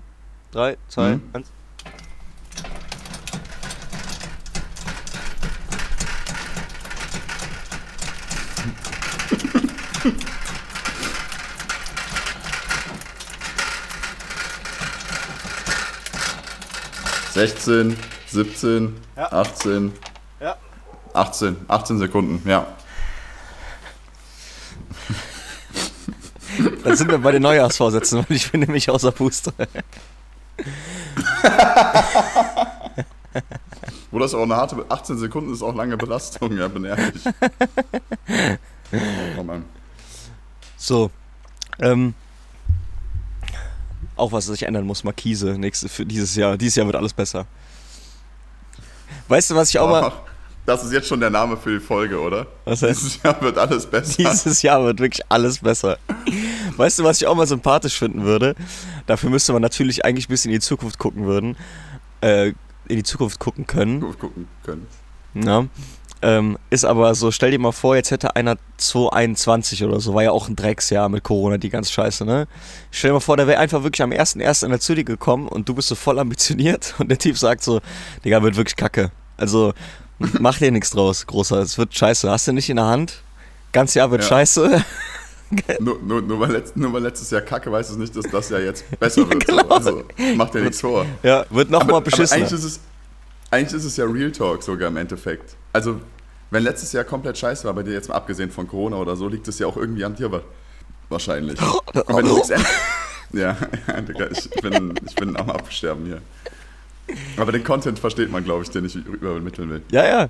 3, 0.51 0.77
2, 0.89 1.19
1. 1.33 1.51
Sechzehn, 17.37 17.95
siebzehn, 18.25 18.95
ja. 19.15 19.31
achtzehn, 19.31 19.93
ja. 20.39 20.57
18, 21.13 21.55
18 21.67 21.99
Sekunden, 21.99 22.49
ja. 22.49 22.65
Dann 26.83 26.97
sind 26.97 27.11
wir 27.11 27.19
bei 27.19 27.31
den 27.31 27.43
Neujahrsvorsätzen, 27.43 28.25
weil 28.27 28.35
ich 28.35 28.51
bin 28.51 28.61
nämlich 28.61 28.89
außer 28.89 29.11
Puste. 29.11 29.53
Wo 34.09 34.17
das 34.17 34.33
auch 34.33 34.41
eine 34.41 34.55
harte 34.55 34.83
18 34.89 35.19
Sekunden 35.19 35.53
ist 35.53 35.61
auch 35.61 35.75
lange 35.75 35.95
Belastung, 35.95 36.57
ja, 36.57 36.67
bin 36.67 36.85
ehrlich. 36.85 37.23
Oh 39.37 39.43
Mann. 39.43 39.65
So. 40.77 41.11
Ähm, 41.79 42.15
auch 44.17 44.31
was 44.31 44.45
sich 44.45 44.63
ändern 44.63 44.85
muss, 44.85 45.03
Markise, 45.03 45.57
nächste, 45.57 45.89
für 45.89 46.05
dieses 46.05 46.35
Jahr. 46.35 46.57
Dieses 46.57 46.75
Jahr 46.75 46.85
wird 46.85 46.95
alles 46.95 47.13
besser. 47.13 47.45
Weißt 49.27 49.51
du, 49.51 49.55
was 49.55 49.69
ich 49.69 49.79
auch 49.79 49.89
mal. 49.89 50.11
Das 50.65 50.83
ist 50.83 50.91
jetzt 50.91 51.07
schon 51.07 51.21
der 51.21 51.29
Name 51.29 51.55
für 51.55 51.79
die 51.79 51.79
Folge, 51.79 52.19
oder? 52.19 52.45
Was 52.65 52.81
heißt? 52.81 52.99
Dieses 52.99 53.23
Jahr 53.23 53.41
wird 53.41 53.57
alles 53.57 53.85
besser. 53.85 54.15
Dieses 54.17 54.61
Jahr 54.61 54.83
wird 54.83 54.99
wirklich 54.99 55.21
alles 55.29 55.59
besser. 55.59 55.97
Weißt 56.75 56.99
du, 56.99 57.05
was 57.05 57.21
ich 57.21 57.27
auch 57.27 57.35
mal 57.35 57.47
sympathisch 57.47 57.97
finden 57.97 58.23
würde? 58.23 58.53
Dafür 59.05 59.29
müsste 59.29 59.53
man 59.53 59.61
natürlich 59.61 60.03
eigentlich 60.03 60.27
ein 60.27 60.31
bisschen 60.31 60.51
in 60.51 60.59
die 60.59 60.65
Zukunft 60.65 60.99
gucken 60.99 61.25
würden. 61.25 61.55
Äh, 62.19 62.49
in 62.89 62.97
die 62.97 63.03
Zukunft 63.03 63.39
gucken 63.39 63.65
können. 63.65 64.01
Gucken 64.01 64.47
können. 64.63 64.87
Ja. 65.35 65.65
Ähm, 66.21 66.57
ist 66.69 66.83
aber 66.83 67.13
so, 67.13 67.31
stell 67.31 67.51
dir 67.51 67.59
mal 67.59 67.71
vor, 67.71 67.95
jetzt 67.95 68.09
hätte 68.09 68.35
einer 68.35 68.57
2021 68.77 69.83
oder 69.83 69.99
so, 69.99 70.15
war 70.15 70.23
ja 70.23 70.31
auch 70.31 70.49
ein 70.49 70.55
Drecksjahr 70.55 71.09
mit 71.09 71.23
Corona, 71.23 71.57
die 71.57 71.69
ganz 71.69 71.91
scheiße, 71.91 72.25
ne? 72.25 72.47
Stell 72.89 73.09
dir 73.09 73.13
mal 73.15 73.19
vor, 73.19 73.37
der 73.37 73.45
wäre 73.45 73.59
einfach 73.59 73.83
wirklich 73.83 74.01
am 74.01 74.11
1.1. 74.11 74.63
in 74.63 74.71
der 74.71 74.79
Züge 74.79 75.03
gekommen 75.03 75.47
und 75.47 75.69
du 75.69 75.75
bist 75.75 75.89
so 75.89 75.95
voll 75.95 76.17
ambitioniert 76.17 76.95
und 76.99 77.09
der 77.09 77.19
Typ 77.19 77.37
sagt 77.37 77.63
so, 77.63 77.81
Digga, 78.25 78.41
wird 78.41 78.55
wirklich 78.55 78.75
kacke. 78.75 79.11
Also, 79.37 79.73
Mach 80.19 80.57
dir 80.57 80.71
nichts 80.71 80.89
draus, 80.91 81.25
großer. 81.27 81.59
Es 81.59 81.77
wird 81.77 81.95
scheiße. 81.95 82.29
Hast 82.29 82.47
du 82.47 82.53
nicht 82.53 82.69
in 82.69 82.77
der 82.77 82.85
Hand? 82.85 83.21
Ganz 83.71 83.93
Jahr 83.93 84.09
wird 84.09 84.23
ja. 84.23 84.29
scheiße. 84.29 84.83
nur, 85.79 85.99
nur, 86.01 86.21
nur, 86.21 86.39
weil 86.39 86.51
letzt, 86.51 86.75
nur, 86.75 86.91
weil 86.93 87.03
letztes 87.03 87.29
Jahr 87.29 87.41
kacke, 87.41 87.71
weißt 87.71 87.91
du 87.91 87.99
nicht, 87.99 88.15
dass 88.15 88.25
das 88.31 88.49
ja 88.49 88.59
jetzt 88.59 88.85
besser 88.99 89.29
wird. 89.29 89.45
genau. 89.45 89.67
Also 89.67 90.03
mach 90.35 90.49
dir 90.49 90.61
nichts 90.61 90.81
vor. 90.81 91.05
Ja, 91.23 91.45
wird 91.49 91.69
nochmal 91.69 92.01
beschissen. 92.01 92.37
Eigentlich 92.37 92.51
ist, 92.51 92.63
es, 92.63 92.79
eigentlich 93.51 93.73
ist 93.73 93.85
es 93.85 93.97
ja 93.97 94.05
Real 94.05 94.31
Talk 94.31 94.63
sogar 94.63 94.89
im 94.89 94.97
Endeffekt. 94.97 95.55
Also, 95.77 96.01
wenn 96.49 96.63
letztes 96.63 96.91
Jahr 96.91 97.03
komplett 97.03 97.37
scheiße 97.37 97.65
war, 97.65 97.73
bei 97.75 97.83
dir 97.83 97.93
jetzt 97.93 98.09
mal 98.09 98.15
abgesehen 98.15 98.49
von 98.49 98.67
Corona 98.67 98.95
oder 98.95 99.15
so, 99.15 99.27
liegt 99.27 99.47
es 99.47 99.59
ja 99.59 99.67
auch 99.67 99.77
irgendwie 99.77 100.03
an 100.03 100.15
dir 100.15 100.41
wahrscheinlich. 101.07 101.61
Und 101.61 102.17
wenn 102.17 102.25
du 102.25 102.33
nichts 102.33 102.49
Ja, 103.33 103.55
ich 104.31 104.49
bin, 104.61 104.95
ich 105.05 105.13
bin 105.13 105.37
am 105.37 105.51
Absterben 105.51 106.05
hier. 106.07 106.21
Aber 107.37 107.51
den 107.51 107.63
Content 107.63 107.99
versteht 107.99 108.31
man, 108.31 108.43
glaube 108.43 108.63
ich, 108.63 108.71
den 108.71 108.85
ich 108.85 108.95
übermitteln 108.95 109.69
will. 109.69 109.83
Ja, 109.91 110.03
ja. 110.03 110.29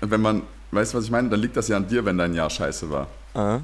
Und 0.00 0.12
wenn 0.12 0.20
man, 0.20 0.42
weißt 0.70 0.94
du, 0.94 0.98
was 0.98 1.06
ich 1.06 1.10
meine? 1.10 1.28
Dann 1.28 1.40
liegt 1.40 1.56
das 1.56 1.66
ja 1.66 1.76
an 1.76 1.88
dir, 1.88 2.04
wenn 2.04 2.18
dein 2.18 2.32
Jahr 2.32 2.48
scheiße 2.48 2.88
war. 2.88 3.08
Aha. 3.34 3.62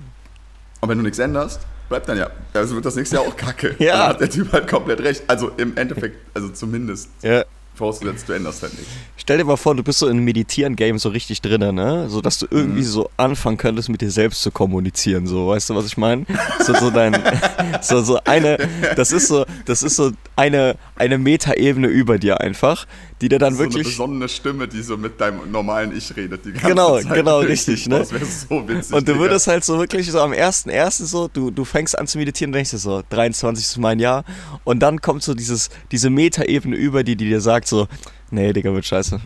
Und 0.80 0.88
wenn 0.88 0.98
du 0.98 1.04
nichts 1.04 1.20
änderst, 1.20 1.60
bleibt 1.88 2.08
dann 2.08 2.18
ja. 2.18 2.28
Also 2.54 2.74
wird 2.74 2.86
das 2.86 2.96
nächste 2.96 3.16
Jahr 3.16 3.24
auch 3.24 3.36
kacke. 3.36 3.76
ja. 3.78 3.98
Dann 3.98 4.08
hat 4.08 4.20
der 4.20 4.30
Typ 4.30 4.52
halt 4.52 4.66
komplett 4.66 4.98
recht. 5.00 5.22
Also 5.28 5.50
im 5.58 5.76
Endeffekt, 5.76 6.16
also 6.34 6.48
zumindest. 6.48 7.08
Ja. 7.22 7.44
Vorausgesetzt, 7.78 8.28
du 8.28 8.32
änderst 8.32 8.62
halt 8.62 8.74
nichts. 8.74 8.90
Stell 9.16 9.38
dir 9.38 9.44
mal 9.44 9.56
vor, 9.56 9.74
du 9.74 9.84
bist 9.84 10.00
so 10.00 10.06
in 10.06 10.16
einem 10.16 10.24
Meditieren-Game 10.24 10.98
so 10.98 11.10
richtig 11.10 11.40
drin, 11.40 11.74
ne? 11.74 12.08
So, 12.08 12.20
dass 12.20 12.38
du 12.38 12.46
irgendwie 12.50 12.80
mhm. 12.80 12.86
so 12.86 13.10
anfangen 13.16 13.56
könntest, 13.56 13.88
mit 13.88 14.00
dir 14.00 14.10
selbst 14.10 14.42
zu 14.42 14.50
kommunizieren, 14.50 15.28
so. 15.28 15.46
Weißt 15.48 15.70
du, 15.70 15.76
was 15.76 15.86
ich 15.86 15.96
meine? 15.96 16.26
So, 16.60 16.74
so 16.74 16.90
dein, 16.90 17.16
so, 17.80 18.02
so 18.02 18.18
eine, 18.24 18.58
das 18.96 19.12
ist 19.12 19.28
so, 19.28 19.46
das 19.64 19.84
ist 19.84 19.94
so 19.94 20.10
eine, 20.34 20.74
eine 20.96 21.18
Metaebene 21.18 21.86
über 21.86 22.18
dir 22.18 22.40
einfach, 22.40 22.86
die 23.20 23.28
dir 23.28 23.38
dann 23.38 23.54
so 23.54 23.60
wirklich. 23.60 23.96
So 23.96 24.04
eine 24.04 24.12
besondere 24.12 24.28
Stimme, 24.28 24.68
die 24.68 24.82
so 24.82 24.96
mit 24.96 25.20
deinem 25.20 25.50
normalen 25.50 25.96
Ich 25.96 26.14
redet. 26.16 26.44
Die 26.44 26.52
ganze 26.52 26.68
genau, 26.68 27.00
Zeit 27.00 27.14
genau, 27.14 27.38
richtig, 27.40 27.88
ne? 27.88 27.98
Das 28.00 28.12
wäre 28.12 28.24
so 28.24 28.68
witzig. 28.68 28.94
Und 28.94 29.08
du 29.08 29.18
würdest 29.18 29.46
halt 29.46 29.64
so 29.64 29.78
wirklich 29.78 30.10
so 30.10 30.20
am 30.20 30.32
ersten, 30.32 30.70
ersten 30.70 31.06
so, 31.06 31.28
du, 31.28 31.50
du 31.50 31.64
fängst 31.64 31.98
an 31.98 32.06
zu 32.06 32.18
meditieren 32.18 32.52
denkst 32.52 32.70
dir 32.70 32.78
so, 32.78 33.02
23 33.10 33.64
ist 33.64 33.78
mein 33.78 33.98
Jahr. 33.98 34.24
Und 34.64 34.80
dann 34.80 35.00
kommt 35.00 35.22
so 35.22 35.34
dieses, 35.34 35.70
diese 35.90 36.10
Metaebene 36.10 36.76
über 36.76 37.04
die, 37.04 37.16
die 37.16 37.28
dir 37.28 37.40
sagt 37.40 37.68
so, 37.68 37.88
nee, 38.30 38.52
Digga, 38.52 38.72
wird 38.72 38.86
scheiße. 38.86 39.20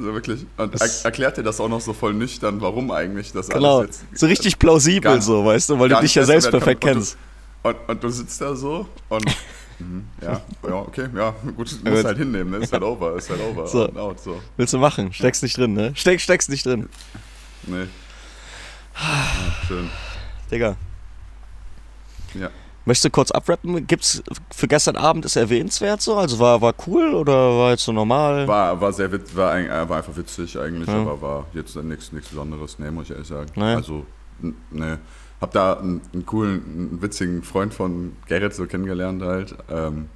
So 0.00 0.14
wirklich. 0.14 0.46
Und 0.56 0.80
er, 0.80 0.88
erklärt 1.04 1.36
dir 1.36 1.42
das 1.42 1.60
auch 1.60 1.68
noch 1.68 1.80
so 1.80 1.92
voll 1.92 2.14
nüchtern, 2.14 2.60
warum 2.60 2.90
eigentlich 2.90 3.32
das 3.32 3.48
genau. 3.48 3.80
alles 3.80 4.00
jetzt. 4.10 4.18
So 4.18 4.26
richtig 4.26 4.58
plausibel, 4.58 5.20
so, 5.20 5.44
weißt 5.44 5.70
du, 5.70 5.78
weil 5.78 5.90
du 5.90 6.00
dich 6.00 6.14
ja 6.14 6.24
selbst 6.24 6.50
perfekt 6.50 6.80
kennst. 6.82 7.18
Und, 7.62 7.76
und, 7.86 8.02
du 8.02 8.08
sitzt 8.08 8.40
da 8.40 8.56
so 8.56 8.86
und 9.10 9.24
Mhm. 9.80 10.04
Ja, 10.22 10.40
ja, 10.66 10.74
okay, 10.74 11.08
ja, 11.14 11.34
gut, 11.56 11.78
muss 11.84 12.04
halt 12.04 12.18
hinnehmen, 12.18 12.50
ne? 12.50 12.58
Ist 12.58 12.72
halt 12.72 12.82
over, 12.82 13.16
ist 13.16 13.30
halt 13.30 13.40
over. 13.40 13.66
So. 13.66 13.92
Out, 13.94 14.20
so. 14.20 14.40
Willst 14.56 14.74
du 14.74 14.78
machen? 14.78 15.12
Steckst 15.12 15.42
nicht 15.42 15.56
drin, 15.56 15.72
ne? 15.72 15.92
Steck, 15.94 16.20
steckst 16.20 16.50
nicht 16.50 16.66
drin. 16.66 16.88
Nee. 17.66 17.86
Ja, 18.94 19.52
schön. 19.66 19.90
Digga. 20.50 20.76
Ja. 22.34 22.50
Möchtest 22.84 23.04
du 23.04 23.10
kurz 23.10 23.30
abrappen? 23.30 23.86
Gibt's 23.86 24.22
für 24.50 24.66
gestern 24.66 24.96
Abend 24.96 25.24
ist 25.24 25.36
erwähnenswert 25.36 26.00
so? 26.00 26.16
Also 26.16 26.38
war, 26.38 26.60
war 26.60 26.74
cool 26.86 27.14
oder 27.14 27.32
war 27.32 27.70
jetzt 27.70 27.84
so 27.84 27.92
normal? 27.92 28.48
War, 28.48 28.80
war 28.80 28.92
sehr 28.92 29.12
war, 29.12 29.58
äh, 29.58 29.88
war 29.88 29.98
einfach 29.98 30.16
witzig 30.16 30.58
eigentlich, 30.58 30.88
ja. 30.88 31.00
aber 31.00 31.20
war 31.20 31.46
jetzt 31.52 31.76
nichts 31.76 32.10
Besonderes, 32.10 32.78
ne, 32.78 32.90
muss 32.90 33.04
ich 33.04 33.10
ehrlich 33.12 33.28
sagen. 33.28 33.50
Nee. 33.54 33.74
Also, 33.74 34.06
ne 34.70 34.98
hab 35.40 35.52
da 35.52 35.74
einen, 35.74 36.02
einen, 36.12 36.26
coolen, 36.26 36.62
einen 36.64 37.02
witzigen 37.02 37.42
Freund 37.42 37.72
von 37.72 38.12
Gerrit 38.26 38.54
so 38.54 38.66
kennengelernt 38.66 39.22
halt. 39.22 39.54
Ähm, 39.70 40.08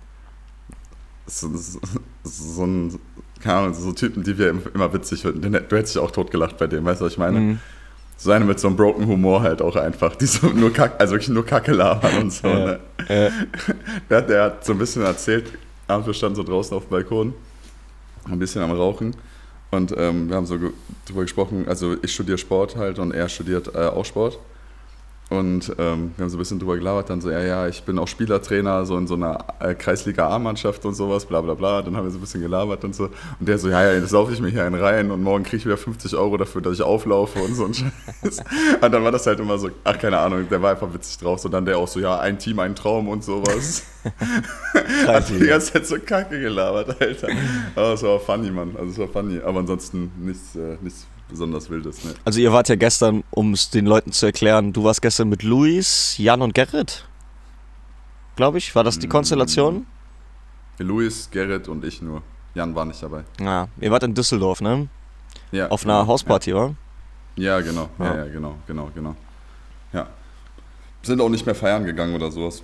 so, 1.27 1.49
so, 1.57 1.81
so, 2.23 2.65
ein, 2.65 2.99
keine 3.41 3.57
Ahnung, 3.57 3.75
so 3.75 3.93
Typen, 3.93 4.23
die 4.23 4.37
wir 4.37 4.55
immer 4.75 4.93
witzig 4.93 5.23
finden. 5.23 5.53
Du 5.53 5.77
hättest 5.77 5.95
dich 5.95 6.03
auch 6.03 6.11
totgelacht 6.11 6.59
bei 6.59 6.67
dem, 6.67 6.85
weißt 6.85 7.01
du, 7.01 7.07
was 7.07 7.13
ich 7.13 7.19
meine? 7.19 7.41
Mhm. 7.41 7.59
So 8.17 8.31
eine 8.31 8.45
mit 8.45 8.61
so 8.61 8.69
einem 8.69 8.77
broken 8.77 9.07
Humor 9.07 9.41
halt 9.41 9.61
auch 9.61 9.77
einfach, 9.77 10.15
die 10.15 10.27
so 10.27 10.47
nur 10.49 10.73
Kack, 10.73 11.01
also 11.01 11.15
wirklich 11.15 11.31
nur 11.31 11.45
Kacke 11.45 11.73
labern 11.73 12.23
und 12.23 12.33
so. 12.33 12.47
Ja, 12.47 12.55
ne? 12.55 12.81
ja. 13.09 13.31
Der, 14.11 14.23
der, 14.23 14.43
hat 14.45 14.65
so 14.65 14.73
ein 14.73 14.79
bisschen 14.79 15.03
erzählt, 15.03 15.59
abends 15.89 16.07
wir 16.07 16.15
standen 16.15 16.37
so 16.37 16.43
draußen 16.43 16.77
auf 16.77 16.85
dem 16.85 16.91
Balkon, 16.91 17.35
ein 18.31 18.39
bisschen 18.39 18.63
am 18.63 18.71
Rauchen. 18.71 19.17
Und 19.75 19.95
ähm, 19.97 20.29
wir 20.29 20.37
haben 20.37 20.47
so 20.47 20.59
drüber 21.07 21.23
gesprochen, 21.23 21.67
also 21.69 21.97
ich 22.03 22.13
studiere 22.13 22.39
Sport 22.39 22.77
halt 22.77 22.99
und 22.99 23.13
er 23.13 23.29
studiert 23.29 23.75
äh, 23.75 23.87
auch 23.87 24.05
Sport. 24.05 24.39
Und 25.31 25.71
ähm, 25.79 26.13
wir 26.17 26.25
haben 26.25 26.31
so 26.31 26.37
ein 26.37 26.39
bisschen 26.39 26.59
drüber 26.59 26.77
gelabert, 26.77 27.09
dann 27.09 27.21
so, 27.21 27.31
ja, 27.31 27.41
ja, 27.41 27.67
ich 27.67 27.83
bin 27.83 27.99
auch 27.99 28.07
Spielertrainer, 28.07 28.85
so 28.85 28.97
in 28.99 29.07
so 29.07 29.15
einer 29.15 29.45
äh, 29.59 29.75
Kreisliga 29.75 30.29
A-Mannschaft 30.29 30.85
und 30.85 30.95
sowas, 30.95 31.25
bla 31.25 31.41
bla 31.41 31.55
bla. 31.55 31.81
Dann 31.81 31.97
haben 31.97 32.05
wir 32.05 32.11
so 32.11 32.19
ein 32.19 32.21
bisschen 32.21 32.43
gelabert 32.43 32.85
und 32.85 32.95
so. 32.95 33.05
Und 33.05 33.49
der 33.49 33.59
so, 33.59 33.71
ja, 33.71 33.83
ja, 33.83 33.95
jetzt 33.95 34.13
laufe 34.13 34.33
ich 34.33 34.41
mir 34.41 34.51
hier 34.51 34.65
einen 34.65 34.75
rein 34.75 35.11
und 35.11 35.23
morgen 35.23 35.43
kriege 35.43 35.57
ich 35.57 35.67
wieder 35.67 35.79
50 35.79 36.15
Euro 36.15 36.37
dafür, 36.37 36.61
dass 36.61 36.75
ich 36.75 36.83
auflaufe 36.83 37.39
und 37.39 37.55
so 37.55 37.65
ein 37.65 37.75
Scheiß. 37.75 38.45
Und 38.83 38.93
dann 38.93 39.03
war 39.03 39.13
das 39.13 39.27
halt 39.27 39.41
immer 39.41 39.57
so, 39.57 39.71
ach, 39.83 39.99
keine 39.99 40.19
Ahnung, 40.19 40.47
der 40.49 40.61
war 40.61 40.73
einfach 40.73 40.93
witzig 40.93 41.19
drauf. 41.19 41.41
So 41.41 41.49
dann 41.49 41.65
der 41.65 41.79
auch 41.79 41.89
so, 41.89 42.01
ja, 42.01 42.21
ein 42.21 42.39
Team, 42.39 42.59
ein 42.59 42.75
Traum 42.75 43.09
und 43.09 43.25
sowas. 43.25 43.83
Hat 45.07 45.31
die 45.31 45.47
ganze 45.47 45.73
Zeit 45.73 45.87
so 45.87 45.97
kacke 45.99 46.39
gelabert, 46.39 47.01
Alter. 47.01 47.29
Aber 47.75 47.95
es 47.95 48.03
war 48.03 48.21
funny, 48.21 48.51
Mann. 48.51 48.77
Also 48.79 48.91
es 48.91 48.99
war 48.99 49.09
funny. 49.09 49.41
Aber 49.41 49.61
ansonsten 49.61 50.13
nichts, 50.21 50.55
äh, 50.55 50.77
nichts 50.83 51.07
besonders 51.35 51.69
Wildes. 51.69 52.05
Ne? 52.05 52.15
Also 52.25 52.39
ihr 52.39 52.53
wart 52.53 52.69
ja 52.69 52.77
gestern, 52.77 53.25
um 53.33 53.53
es 53.55 53.69
den 53.69 53.87
Leuten 53.87 54.13
zu 54.13 54.25
erklären, 54.27 54.73
du 54.73 54.85
warst 54.85 55.03
gestern 55.03 55.29
mit 55.29 55.43
Luis, 55.43 56.17
Jan 56.17 56.43
und 56.43 56.55
Gerrit. 56.55 57.05
Glaube 58.37 58.59
ich, 58.59 58.75
war 58.77 58.85
das 58.85 59.01
die 59.01 59.09
Konstellation? 59.09 59.87
Luis, 60.79 61.29
Gerrit 61.33 61.67
und 61.69 61.85
ich 61.85 62.01
nur. 62.03 62.23
Jan 62.55 62.73
war 62.75 62.85
nicht 62.85 63.03
dabei. 63.03 63.25
Ja, 63.41 63.67
ihr 63.81 63.91
wart 63.91 64.05
in 64.05 64.15
Düsseldorf, 64.15 64.61
ne? 64.61 64.89
Ja. 65.51 65.69
Auf 65.69 65.85
einer 65.85 65.99
genau, 66.01 66.07
Hausparty, 66.07 66.51
ja. 66.51 66.57
oder? 66.57 66.75
Ja, 67.37 67.61
genau. 67.61 67.89
Ja. 67.99 68.05
Ja. 68.05 68.17
ja, 68.17 68.33
genau, 68.33 68.55
genau, 68.67 68.91
genau. 68.95 69.17
Ja. 69.93 70.07
Sind 71.03 71.21
auch 71.21 71.29
nicht 71.29 71.45
mehr 71.45 71.57
feiern 71.57 71.85
gegangen 71.85 72.15
oder 72.15 72.31
sowas. 72.31 72.63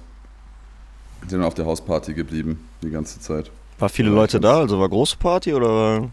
Sind 1.27 1.43
auf 1.43 1.55
der 1.55 1.67
Hausparty 1.67 2.15
geblieben, 2.15 2.69
die 2.83 2.91
ganze 2.91 3.19
Zeit. 3.19 3.51
War 3.81 3.89
viele 3.89 4.11
Leute 4.11 4.39
da, 4.39 4.59
also 4.59 4.79
war 4.79 4.89
große 4.89 5.17
Party 5.17 5.53
oder? 5.55 6.09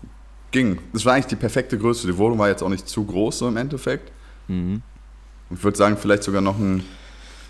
Ging. 0.51 0.79
Das 0.93 1.05
war 1.05 1.13
eigentlich 1.13 1.27
die 1.27 1.35
perfekte 1.35 1.77
Größe. 1.77 2.07
Die 2.07 2.17
Wohnung 2.17 2.39
war 2.39 2.47
jetzt 2.49 2.63
auch 2.63 2.69
nicht 2.69 2.87
zu 2.87 3.03
groß, 3.03 3.39
so 3.39 3.47
im 3.47 3.57
Endeffekt. 3.57 4.11
Mhm. 4.47 4.81
Ich 5.49 5.63
würde 5.63 5.77
sagen, 5.77 5.97
vielleicht 5.97 6.23
sogar 6.23 6.41
noch 6.41 6.57
ein. 6.57 6.83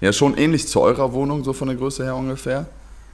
Ja, 0.02 0.14
schon 0.14 0.38
ähnlich 0.38 0.68
zu 0.68 0.82
eurer 0.82 1.12
Wohnung, 1.14 1.44
so 1.44 1.54
von 1.54 1.68
der 1.68 1.78
Größe 1.78 2.04
her 2.04 2.16
ungefähr. 2.16 2.68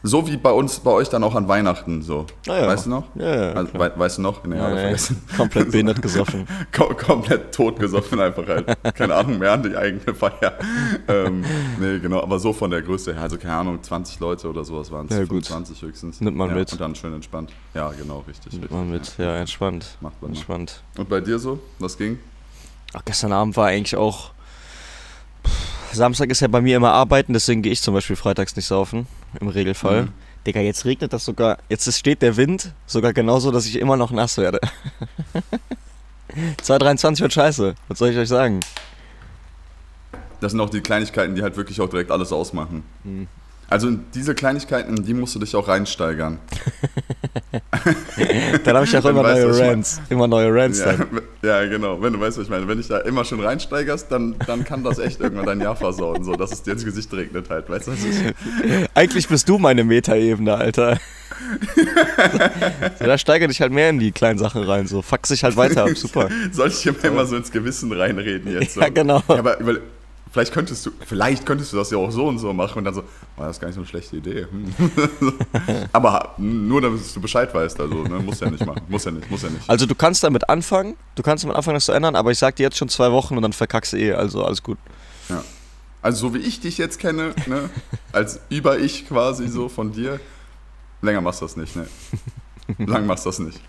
So 0.06 0.28
wie 0.28 0.36
bei 0.36 0.52
uns, 0.52 0.82
bei 0.82 0.92
euch 0.92 1.08
dann 1.08 1.24
auch 1.24 1.34
an 1.34 1.48
Weihnachten 1.48 2.02
so. 2.02 2.26
Ah 2.50 2.58
ja. 2.60 2.68
Weißt 2.68 2.88
du 2.88 2.90
noch? 2.90 3.04
Ja, 3.16 3.36
ja. 3.36 3.54
Also, 3.54 3.74
wei 3.76 3.90
weißt 3.98 4.18
du 4.18 4.22
noch? 4.22 4.44
Nee, 4.44 4.58
Ja, 4.58 4.68
vergessen. 4.70 5.24
Komplett 5.38 5.72
behindert 5.72 6.02
gesoffen. 6.02 6.46
Kom 6.74 6.98
komplett 6.98 7.54
totgesoffen 7.56 8.20
einfach 8.20 8.46
halt. 8.46 8.66
Keine 8.96 9.16
Ahnung 9.16 9.40
mehr 9.40 9.54
an 9.54 9.64
die 9.64 9.78
eigene 9.78 10.14
Feier. 10.14 10.60
ähm, 11.08 11.46
nee, 11.80 12.00
genau, 12.00 12.22
aber 12.22 12.38
so 12.38 12.52
von 12.52 12.70
der 12.70 12.82
Größe 12.82 13.14
her, 13.14 13.22
also 13.22 13.38
keine 13.38 13.56
Ahnung, 13.56 13.82
20 13.82 14.20
Leute 14.20 14.50
oder 14.50 14.66
sowas 14.66 14.92
waren 14.92 15.08
es, 15.10 15.16
Ja, 15.16 15.24
gut. 15.24 15.48
25 15.48 15.82
höchstens. 15.82 16.20
Nimmt 16.20 16.36
man 16.36 16.50
ja, 16.50 16.56
mit. 16.56 16.72
Und 16.74 16.82
dann 16.82 16.96
schön 16.96 17.14
entspannt. 17.14 17.54
Ja, 17.74 17.90
genau, 17.92 18.26
richtig. 18.28 18.52
Nimmt 18.52 18.66
richtig 18.66 18.78
man 18.78 18.92
mit, 18.92 19.18
ja, 19.18 19.38
entspannt. 19.38 19.98
Macht 20.02 20.22
man 20.22 20.32
mal. 20.32 20.36
Entspannt. 20.36 20.84
Und 20.98 21.08
bei 21.08 21.22
dir 21.22 21.40
so? 21.40 21.60
Was 21.80 21.98
ging? 21.98 22.20
Ach, 22.94 23.02
gestern 23.06 23.32
Abend 23.32 23.56
war 23.56 23.68
eigentlich 23.68 23.96
auch. 23.96 24.32
Samstag 25.94 26.30
ist 26.30 26.42
ja 26.42 26.48
bei 26.50 26.60
mir 26.60 26.76
immer 26.76 26.92
arbeiten, 26.92 27.32
deswegen 27.32 27.62
gehe 27.62 27.72
ich 27.72 27.82
zum 27.82 27.94
Beispiel 27.94 28.16
freitags 28.18 28.56
nicht 28.56 28.66
saufen. 28.66 29.08
Im 29.40 29.48
Regelfall. 29.48 30.04
Mhm. 30.04 30.10
Digga, 30.46 30.60
jetzt 30.60 30.84
regnet 30.86 31.14
das 31.14 31.24
sogar. 31.26 31.58
Jetzt 31.70 31.88
ist- 31.88 32.00
steht 32.00 32.22
der 32.22 32.36
Wind 32.38 32.74
sogar 32.86 33.14
genauso, 33.14 33.52
dass 33.52 33.66
ich 33.66 33.80
immer 33.80 33.96
noch 33.98 34.12
nass 34.12 34.38
werde. 34.38 34.60
223 36.62 37.22
wird 37.22 37.34
scheiße. 37.34 37.76
Was 37.88 38.00
soll 38.00 38.10
ich 38.10 38.18
euch 38.18 38.28
sagen? 38.30 38.60
Das 40.42 40.52
sind 40.52 40.60
auch 40.62 40.70
die 40.70 40.82
Kleinigkeiten, 40.82 41.36
die 41.36 41.42
halt 41.44 41.56
wirklich 41.56 41.80
auch 41.80 41.90
direkt 41.90 42.12
alles 42.12 42.32
ausmachen. 42.34 42.84
Mhm. 43.04 43.28
Also 43.70 43.88
in 43.88 44.04
diese 44.14 44.36
Kleinigkeiten, 44.36 44.98
in 44.98 45.06
die 45.06 45.14
musst 45.14 45.36
du 45.36 45.40
dich 45.40 45.56
auch 45.56 45.68
reinsteigern. 45.68 46.40
Dann 48.64 48.76
habe 48.76 48.86
ich 48.86 48.98
auch 48.98 49.06
immer 49.06 49.24
weißt, 49.24 49.42
neue 49.42 49.50
was 49.50 49.58
ich 49.58 49.62
mein. 49.62 49.70
Rants. 49.70 50.02
Immer 50.10 50.28
neue 50.28 50.54
Rants 50.54 50.84
Ja, 51.42 51.66
genau. 51.66 52.02
Wenn 52.02 52.14
du 52.14 52.20
weißt, 52.20 52.38
was 52.38 52.46
ich 52.46 52.50
meine. 52.50 52.68
Wenn 52.68 52.78
dich 52.78 52.88
da 52.88 53.00
immer 53.00 53.26
schon 53.26 53.40
reinsteigerst, 53.40 54.12
dann, 54.12 54.36
dann 54.46 54.64
kann 54.64 54.84
das 54.84 55.00
echt 55.00 55.20
irgendwann 55.20 55.46
dein 55.46 55.62
Jahr 55.62 55.76
versauen, 55.76 56.24
so 56.24 56.34
dass 56.36 56.52
es 56.52 56.64
dir 56.64 56.74
ins 56.74 56.86
Gesicht 56.86 57.12
regnet 57.14 57.50
halt. 57.50 57.70
Weißt 57.70 57.88
du, 57.88 57.92
was 57.92 58.04
ich 58.04 58.88
Eigentlich 58.94 59.28
bist 59.28 59.50
du 59.50 59.58
meine 59.58 59.84
Metaebene, 59.84 60.56
Alter. 60.56 61.00
so, 63.00 63.06
da 63.06 63.18
steigert 63.18 63.50
dich 63.50 63.62
halt 63.62 63.72
mehr 63.72 63.90
in 63.90 64.00
die 64.00 64.12
kleinen 64.12 64.40
Sachen 64.40 64.64
rein. 64.64 64.88
So, 64.88 65.02
fuck 65.02 65.26
sich 65.28 65.44
halt 65.44 65.56
weiter 65.58 65.84
ab. 65.84 65.90
Super. 65.96 66.30
Soll 66.52 66.70
ich 66.70 66.82
dir 66.82 66.94
mal 66.94 67.06
immer 67.06 67.26
so 67.26 67.36
ins 67.36 67.52
Gewissen 67.52 67.92
reinreden 67.92 68.52
jetzt? 68.54 68.76
So? 68.76 68.82
Ja, 68.82 68.90
genau. 68.90 69.22
Ja, 69.28 69.40
aber 69.40 69.60
vielleicht 70.34 70.52
könntest 70.52 70.86
du, 70.86 70.92
vielleicht 71.06 71.46
könntest 71.46 71.72
du 71.72 71.78
das 71.78 71.92
ja 71.92 71.98
auch 72.00 72.12
so 72.12 72.26
und 72.26 72.40
so 72.40 72.52
machen 72.54 72.80
und 72.80 72.86
dann 72.86 72.96
so, 72.96 73.04
oh, 73.38 73.42
das 73.42 73.58
ist 73.58 73.60
gar 73.62 73.68
nicht 73.68 73.76
so 73.76 73.82
eine 73.82 73.88
schlechte 73.88 74.18
Idee. 74.18 74.48
Hm. 74.50 74.74
aber 75.94 76.34
nur, 76.38 76.82
damit 76.82 77.02
du 77.16 77.22
Bescheid 77.22 77.54
weißt, 77.54 77.80
also, 77.80 78.04
ne? 78.04 78.20
muss 78.20 78.40
ja 78.40 78.50
nicht 78.50 78.66
machen, 78.66 78.82
muss 78.90 79.06
ja 79.06 79.12
nicht, 79.12 79.30
muss 79.30 79.44
ja 79.44 79.50
nicht. 79.50 79.70
Also 79.70 79.86
du 79.86 79.94
kannst 79.94 80.24
damit 80.24 80.50
anfangen, 80.50 80.96
du 81.16 81.22
kannst 81.22 81.44
damit 81.44 81.56
anfangen, 81.56 81.76
das 81.76 81.86
zu 81.86 81.92
ändern, 81.92 82.16
aber 82.16 82.32
ich 82.32 82.40
sag 82.40 82.56
dir 82.56 82.64
jetzt 82.64 82.78
schon 82.78 82.90
zwei 82.90 83.12
Wochen 83.12 83.38
und 83.38 83.44
dann 83.44 83.54
verkackst 83.54 83.94
du 83.94 83.98
eh, 83.98 84.14
also 84.14 84.44
alles 84.44 84.64
gut. 84.64 84.80
Ja. 85.30 85.44
Also 86.02 86.28
so 86.28 86.34
wie 86.34 86.40
ich 86.40 86.60
dich 86.60 86.80
jetzt 86.80 86.98
kenne, 86.98 87.36
ne? 87.46 87.70
als 88.12 88.40
Über-Ich 88.50 89.08
quasi 89.08 89.48
so 89.48 89.70
von 89.70 89.94
dir, 89.94 90.20
länger 91.04 91.22
machst 91.22 91.42
du 91.42 91.46
das 91.46 91.56
nicht, 91.56 91.76
ne? 91.76 91.88
Lang 92.80 93.06
machst 93.06 93.26
du 93.26 93.30
das 93.30 93.40
nicht. 93.40 93.62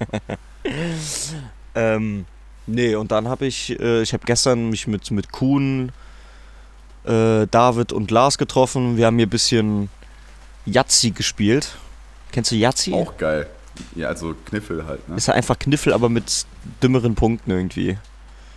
Ähm, 1.74 2.24
nee, 2.66 2.94
und 2.94 3.12
dann 3.12 3.28
habe 3.28 3.44
ich, 3.44 3.78
äh, 3.78 4.00
ich 4.00 4.14
habe 4.14 4.24
gestern 4.24 4.70
mich 4.70 4.86
mit, 4.86 5.10
mit 5.10 5.30
Kuhn, 5.30 5.92
äh, 7.04 7.46
David 7.50 7.92
und 7.92 8.10
Lars 8.10 8.38
getroffen. 8.38 8.96
Wir 8.96 9.06
haben 9.06 9.16
hier 9.16 9.26
ein 9.26 9.30
bisschen 9.30 9.88
Yazzi 10.66 11.10
gespielt. 11.10 11.76
Kennst 12.32 12.50
du 12.50 12.56
Yazzi? 12.56 12.92
Auch 12.94 13.16
geil. 13.16 13.46
Ja, 13.94 14.08
also 14.08 14.34
Kniffel 14.46 14.86
halt, 14.86 15.08
ne? 15.08 15.16
Ist 15.16 15.26
ja 15.26 15.34
einfach 15.34 15.58
Kniffel, 15.58 15.92
aber 15.92 16.08
mit 16.08 16.46
dümmeren 16.82 17.14
Punkten 17.14 17.50
irgendwie. 17.50 17.98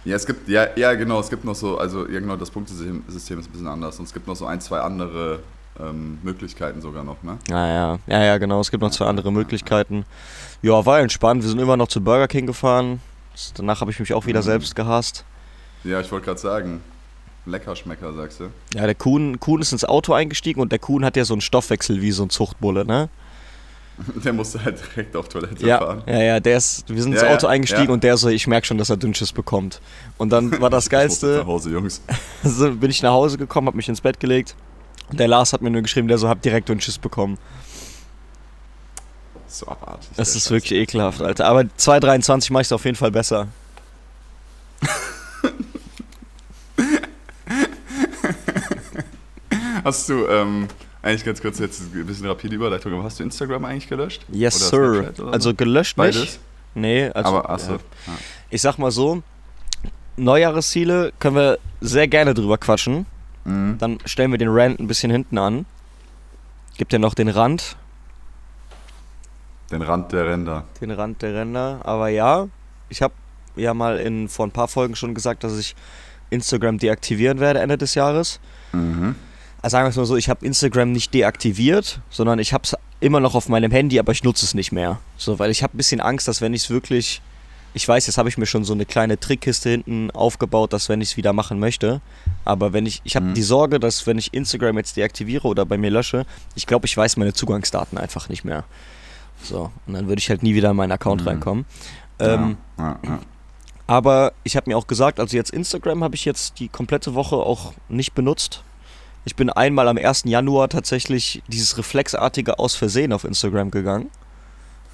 Ja, 0.05 0.15
es 0.15 0.25
gibt, 0.25 0.47
ja, 0.47 0.67
ja, 0.75 0.93
genau, 0.93 1.19
es 1.19 1.29
gibt 1.29 1.43
noch 1.43 1.55
so, 1.55 1.77
also, 1.77 2.07
ja, 2.07 2.19
genau, 2.19 2.35
das 2.37 2.49
Punktesystem 2.51 3.03
System 3.07 3.39
ist 3.39 3.47
ein 3.47 3.51
bisschen 3.51 3.67
anders 3.67 3.97
und 3.99 4.05
es 4.05 4.13
gibt 4.13 4.27
noch 4.27 4.35
so 4.35 4.45
ein, 4.45 4.61
zwei 4.61 4.79
andere 4.79 5.39
ähm, 5.79 6.19
Möglichkeiten 6.23 6.81
sogar 6.81 7.03
noch, 7.03 7.21
ne? 7.23 7.37
Ja, 7.49 7.67
ja, 7.67 7.99
ja, 8.07 8.23
ja, 8.23 8.37
genau. 8.37 8.61
Es 8.61 8.71
gibt 8.71 8.81
noch 8.81 8.91
zwei 8.91 9.05
andere 9.05 9.31
Möglichkeiten. 9.31 10.05
Ja, 10.61 10.85
war 10.85 10.99
entspannt. 11.01 11.43
Wir 11.43 11.49
sind 11.49 11.59
immer 11.59 11.77
noch 11.77 11.87
zu 11.87 11.99
Burger 12.01 12.27
King 12.27 12.45
gefahren. 12.47 13.01
Danach 13.55 13.81
habe 13.81 13.91
ich 13.91 13.99
mich 13.99 14.13
auch 14.13 14.25
wieder 14.25 14.39
Mhm. 14.39 14.45
selbst 14.45 14.75
gehasst. 14.75 15.25
Ja, 15.83 15.99
ich 15.99 16.11
wollte 16.11 16.25
gerade 16.25 16.39
sagen, 16.39 16.81
Leckerschmecker, 17.47 18.13
sagst 18.13 18.39
du? 18.39 18.49
Ja, 18.75 18.85
der 18.85 18.95
Kuhn, 18.95 19.39
Kuhn 19.39 19.61
ist 19.61 19.71
ins 19.71 19.85
Auto 19.85 20.13
eingestiegen 20.13 20.59
und 20.61 20.71
der 20.71 20.79
Kuhn 20.79 21.03
hat 21.05 21.15
ja 21.17 21.25
so 21.25 21.33
einen 21.33 21.41
Stoffwechsel 21.41 22.01
wie 22.01 22.11
so 22.11 22.23
ein 22.23 22.29
Zuchtbulle, 22.29 22.85
ne? 22.85 23.09
Der 24.23 24.31
musste 24.31 24.63
halt 24.63 24.77
direkt 24.91 25.15
auf 25.15 25.27
Toilette 25.27 25.65
Ja, 25.65 25.79
fahren. 25.79 26.03
ja, 26.05 26.21
ja, 26.21 26.39
der 26.39 26.57
ist, 26.57 26.87
wir 26.87 27.01
sind 27.01 27.13
ins 27.13 27.23
Ja, 27.23 27.29
Auto 27.33 27.47
ja, 27.47 27.53
eingestiegen 27.53 27.87
ja. 27.87 27.93
und 27.93 28.03
der 28.03 28.15
so, 28.15 28.29
ich 28.29 28.45
merke 28.45 28.67
schon, 28.67 28.77
dass 28.77 28.91
er 28.91 28.97
Dünnschiss 28.97 29.31
bekommt. 29.33 29.81
Und 30.19 30.29
dann 30.29 30.61
war 30.61 30.69
das 30.69 30.83
Ich 30.85 30.91
Geilste, 30.91 31.37
Nach 31.39 31.47
Hause, 31.47 31.71
Jungs. 31.71 32.01
so 32.43 32.71
bin 32.75 32.91
ich 32.91 33.01
nach 33.01 33.09
Hause 33.13 33.39
gekommen, 33.39 33.65
hab 33.67 33.73
mich 33.73 33.89
ins 33.89 34.01
Bett 34.01 34.19
gelegt. 34.19 34.55
Und 35.09 35.19
der 35.19 35.27
Lars 35.27 35.51
hat 35.51 35.63
mir 35.63 35.71
nur 35.71 35.81
geschrieben, 35.81 36.07
der 36.07 36.19
so, 36.19 36.29
hab 36.29 36.43
direkt 36.43 36.69
Dünnschiss 36.69 36.99
bekommen. 36.99 37.39
So 39.47 39.67
abartig. 39.67 40.09
Das 40.15 40.35
ist 40.35 40.43
Scheiß. 40.43 40.51
wirklich 40.51 40.73
ekelhaft, 40.79 41.21
Alter. 41.23 41.45
Aber 41.47 41.61
2,23 41.61 42.53
mache 42.53 42.61
ich 42.61 42.67
es 42.67 42.71
auf 42.73 42.85
jeden 42.85 42.97
Fall 42.97 43.09
besser. 43.11 43.47
Hast 49.87 50.09
du, 50.09 50.27
ähm, 50.27 50.67
eigentlich 51.01 51.23
ganz 51.23 51.41
kurz 51.41 51.59
jetzt 51.59 51.81
ein 51.93 52.05
bisschen 52.05 52.27
rapide 52.27 52.53
Überleitung, 52.53 52.91
aber 52.93 53.03
hast 53.05 53.19
du 53.19 53.23
Instagram 53.23 53.63
eigentlich 53.63 53.87
gelöscht? 53.87 54.25
Yes, 54.29 54.73
Oder 54.73 55.13
sir. 55.13 55.31
Also 55.31 55.51
so? 55.51 55.55
gelöscht 55.55 55.95
Beides? 55.95 56.19
nicht. 56.19 56.39
Nee, 56.75 57.09
also. 57.13 57.29
aber, 57.37 57.49
achso. 57.49 57.71
ja. 57.73 57.79
Ich 58.49 58.61
sag 58.61 58.77
mal 58.79 58.91
so, 58.91 59.23
Neujahresziele 60.17 61.13
können 61.19 61.37
wir 61.37 61.59
sehr 61.79 62.09
gerne 62.09 62.33
drüber 62.33 62.57
quatschen. 62.57 63.05
Ja. 63.45 63.51
Mhm. 63.51 63.77
Dann 63.77 63.97
stellen 64.03 64.31
wir 64.31 64.37
den 64.37 64.49
Rand 64.49 64.77
ein 64.81 64.87
bisschen 64.87 65.09
hinten 65.09 65.37
an. 65.37 65.65
Gibt 66.77 66.91
ja 66.91 66.99
noch 66.99 67.13
den 67.13 67.29
Rand, 67.29 67.77
Den 69.71 69.81
Rand 69.81 70.11
der 70.11 70.25
Ränder. 70.27 70.65
den 70.81 70.91
Rand 70.91 71.21
der 71.21 71.33
Ränder. 71.33 71.79
Aber 71.85 72.09
ja, 72.09 72.49
ich 72.89 73.01
habe 73.01 73.13
ja 73.55 73.73
mal 73.73 73.99
in 73.99 74.27
vor 74.27 74.45
ein 74.45 74.51
paar 74.51 74.67
Folgen 74.67 74.97
schon 74.97 75.15
gesagt, 75.15 75.45
dass 75.45 75.57
ich 75.57 75.77
Instagram 76.29 76.77
deaktivieren 76.77 77.39
werde 77.39 77.61
Ende 77.61 77.77
des 77.77 77.95
Jahres. 77.95 78.41
Mhm. 78.73 79.15
Also 79.61 79.73
sagen 79.73 79.85
wir 79.85 79.89
es 79.89 79.95
mal 79.95 80.05
so, 80.05 80.15
ich 80.17 80.29
habe 80.29 80.45
Instagram 80.45 80.91
nicht 80.91 81.13
deaktiviert, 81.13 81.99
sondern 82.09 82.39
ich 82.39 82.53
habe 82.53 82.63
es 82.63 82.75
immer 82.99 83.19
noch 83.19 83.35
auf 83.35 83.49
meinem 83.49 83.71
Handy, 83.71 83.99
aber 83.99 84.11
ich 84.11 84.23
nutze 84.23 84.45
es 84.45 84.53
nicht 84.53 84.71
mehr. 84.71 84.99
So, 85.17 85.39
weil 85.39 85.51
ich 85.51 85.63
habe 85.63 85.75
ein 85.75 85.77
bisschen 85.77 85.99
Angst, 85.99 86.27
dass 86.27 86.41
wenn 86.41 86.53
ich 86.53 86.63
es 86.63 86.69
wirklich, 86.69 87.21
ich 87.73 87.87
weiß, 87.87 88.07
jetzt 88.07 88.17
habe 88.17 88.29
ich 88.29 88.37
mir 88.37 88.45
schon 88.45 88.63
so 88.63 88.73
eine 88.73 88.85
kleine 88.85 89.19
Trickkiste 89.19 89.69
hinten 89.69 90.09
aufgebaut, 90.11 90.73
dass 90.73 90.89
wenn 90.89 91.01
ich 91.01 91.09
es 91.11 91.17
wieder 91.17 91.33
machen 91.33 91.59
möchte, 91.59 92.01
aber 92.45 92.71
wenn 92.73 92.85
ich, 92.85 93.01
ich 93.03 93.15
habe 93.15 93.27
Mhm. 93.27 93.33
die 93.33 93.41
Sorge, 93.43 93.79
dass 93.79 94.05
wenn 94.07 94.17
ich 94.17 94.33
Instagram 94.33 94.77
jetzt 94.77 94.95
deaktiviere 94.95 95.47
oder 95.47 95.65
bei 95.65 95.77
mir 95.77 95.89
lösche, 95.91 96.25
ich 96.55 96.65
glaube, 96.67 96.85
ich 96.85 96.95
weiß 96.95 97.17
meine 97.17 97.33
Zugangsdaten 97.33 97.97
einfach 97.97 98.29
nicht 98.29 98.43
mehr. 98.45 98.63
So, 99.43 99.71
und 99.85 99.93
dann 99.93 100.07
würde 100.07 100.19
ich 100.19 100.29
halt 100.29 100.43
nie 100.43 100.55
wieder 100.55 100.71
in 100.71 100.75
meinen 100.77 100.91
Account 100.91 101.21
Mhm. 101.21 101.27
reinkommen. 101.27 101.65
Ähm, 102.19 102.57
ja, 102.79 102.85
ja, 102.85 102.99
ja. 103.09 103.19
aber 103.85 104.33
ich 104.43 104.55
habe 104.55 104.69
mir 104.69 104.77
auch 104.77 104.87
gesagt, 104.87 105.19
also 105.19 105.35
jetzt 105.37 105.51
Instagram 105.51 106.03
habe 106.03 106.15
ich 106.15 106.25
jetzt 106.25 106.59
die 106.59 106.67
komplette 106.69 107.13
Woche 107.13 107.35
auch 107.35 107.73
nicht 107.89 108.13
benutzt. 108.15 108.63
Ich 109.27 109.35
bin 109.35 109.49
einmal 109.49 109.89
am 109.89 109.97
1. 109.97 110.23
Januar 110.25 110.69
tatsächlich 110.69 111.43
dieses 111.49 111.77
reflexartige 111.77 112.59
aus 112.59 112.75
Versehen 112.75 113.11
auf 113.11 113.25
Instagram 113.25 113.71
gegangen. 113.71 114.09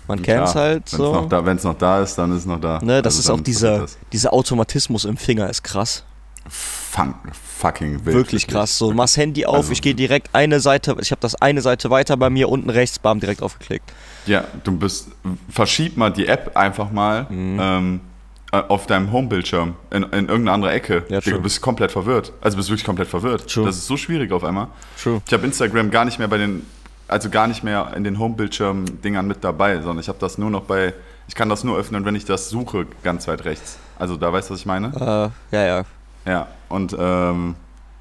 Man 0.08 0.24
kennt 0.24 0.48
es 0.48 0.56
halt 0.56 0.92
Wenn's 0.92 0.98
so. 0.98 1.28
Wenn 1.30 1.56
es 1.58 1.64
noch 1.64 1.78
da 1.78 2.02
ist, 2.02 2.16
dann 2.16 2.32
ist 2.32 2.40
es 2.40 2.46
noch 2.48 2.60
da. 2.60 2.80
Ne, 2.82 3.04
das 3.04 3.16
Also 3.18 3.34
ist 3.36 3.40
auch 3.40 3.44
dieser, 3.44 3.86
dieser 4.12 4.34
Automatismus 4.34 5.06
im 5.06 5.18
Finger 5.18 5.48
ist 5.52 5.62
krass. 5.64 6.04
fun, 6.50 7.14
fucking 7.60 8.04
wild. 8.06 8.16
Wirklich 8.16 8.48
krass. 8.48 8.76
So, 8.76 8.92
mach's 8.92 9.18
Handy 9.18 9.46
auf, 9.46 9.56
Also- 9.58 9.72
ich 9.72 9.84
gehe 9.84 9.94
direkt 9.94 10.30
eine 10.34 10.60
Seite, 10.60 10.96
ich 11.00 11.12
habe 11.12 11.22
das 11.22 11.36
eine 11.36 11.62
Seite 11.62 11.92
weiter 11.92 12.18
bei 12.18 12.32
mir, 12.32 12.50
unten 12.50 12.72
rechts, 12.72 12.98
bam, 12.98 13.20
direkt 13.20 13.44
aufgeklickt. 13.44 13.94
Ja, 14.26 14.46
du 14.64 14.72
bist, 14.72 15.10
verschieb 15.48 15.96
mal 15.96 16.10
die 16.10 16.26
App 16.28 16.58
einfach 16.58 16.92
mal 16.92 17.28
Mhm. 17.30 17.60
ähm, 17.62 18.02
äh, 18.02 18.13
auf 18.62 18.86
deinem 18.86 19.12
Homebildschirm 19.12 19.76
in, 19.90 20.04
in 20.04 20.12
irgendeine 20.12 20.52
andere 20.52 20.72
Ecke. 20.72 21.04
Ja, 21.10 21.20
du 21.20 21.42
bist 21.42 21.62
komplett 21.62 21.92
verwirrt. 21.92 22.34
Also 22.42 22.58
bist 22.58 22.70
wirklich 22.70 22.86
komplett 22.86 23.08
verwirrt. 23.08 23.50
True. 23.50 23.66
Das 23.66 23.78
ist 23.78 23.88
so 23.88 23.98
schwierig 23.98 24.32
auf 24.32 24.44
einmal. 24.44 24.68
True. 25.02 25.22
Ich 25.26 25.34
habe 25.34 25.46
Instagram 25.46 25.90
gar 25.90 26.06
nicht 26.06 26.20
mehr 26.20 26.28
bei 26.28 26.38
den, 26.38 26.66
also 27.08 27.30
gar 27.30 27.48
nicht 27.48 27.64
mehr 27.64 27.92
in 27.96 28.04
den 28.04 28.20
Homebildschirm-Dingern 28.20 29.26
mit 29.26 29.44
dabei, 29.44 29.78
sondern 29.78 30.00
ich 30.00 30.08
habe 30.08 30.20
das 30.20 30.38
nur 30.38 30.52
noch 30.52 30.64
bei, 30.64 30.94
ich 31.28 31.36
kann 31.36 31.50
das 31.50 31.64
nur 31.64 31.78
öffnen, 31.78 32.06
wenn 32.06 32.16
ich 32.16 32.26
das 32.26 32.50
suche, 32.50 32.86
ganz 33.04 33.28
weit 33.28 33.44
rechts. 33.46 33.80
Also 33.98 34.18
da 34.18 34.32
weißt 34.32 34.50
du, 34.50 34.54
was 34.54 34.60
ich 34.60 34.66
meine? 34.68 35.32
Äh, 35.52 35.56
ja, 35.56 35.66
ja. 35.66 35.84
Ja, 36.26 36.48
und 36.70 36.96
ähm, 36.98 37.56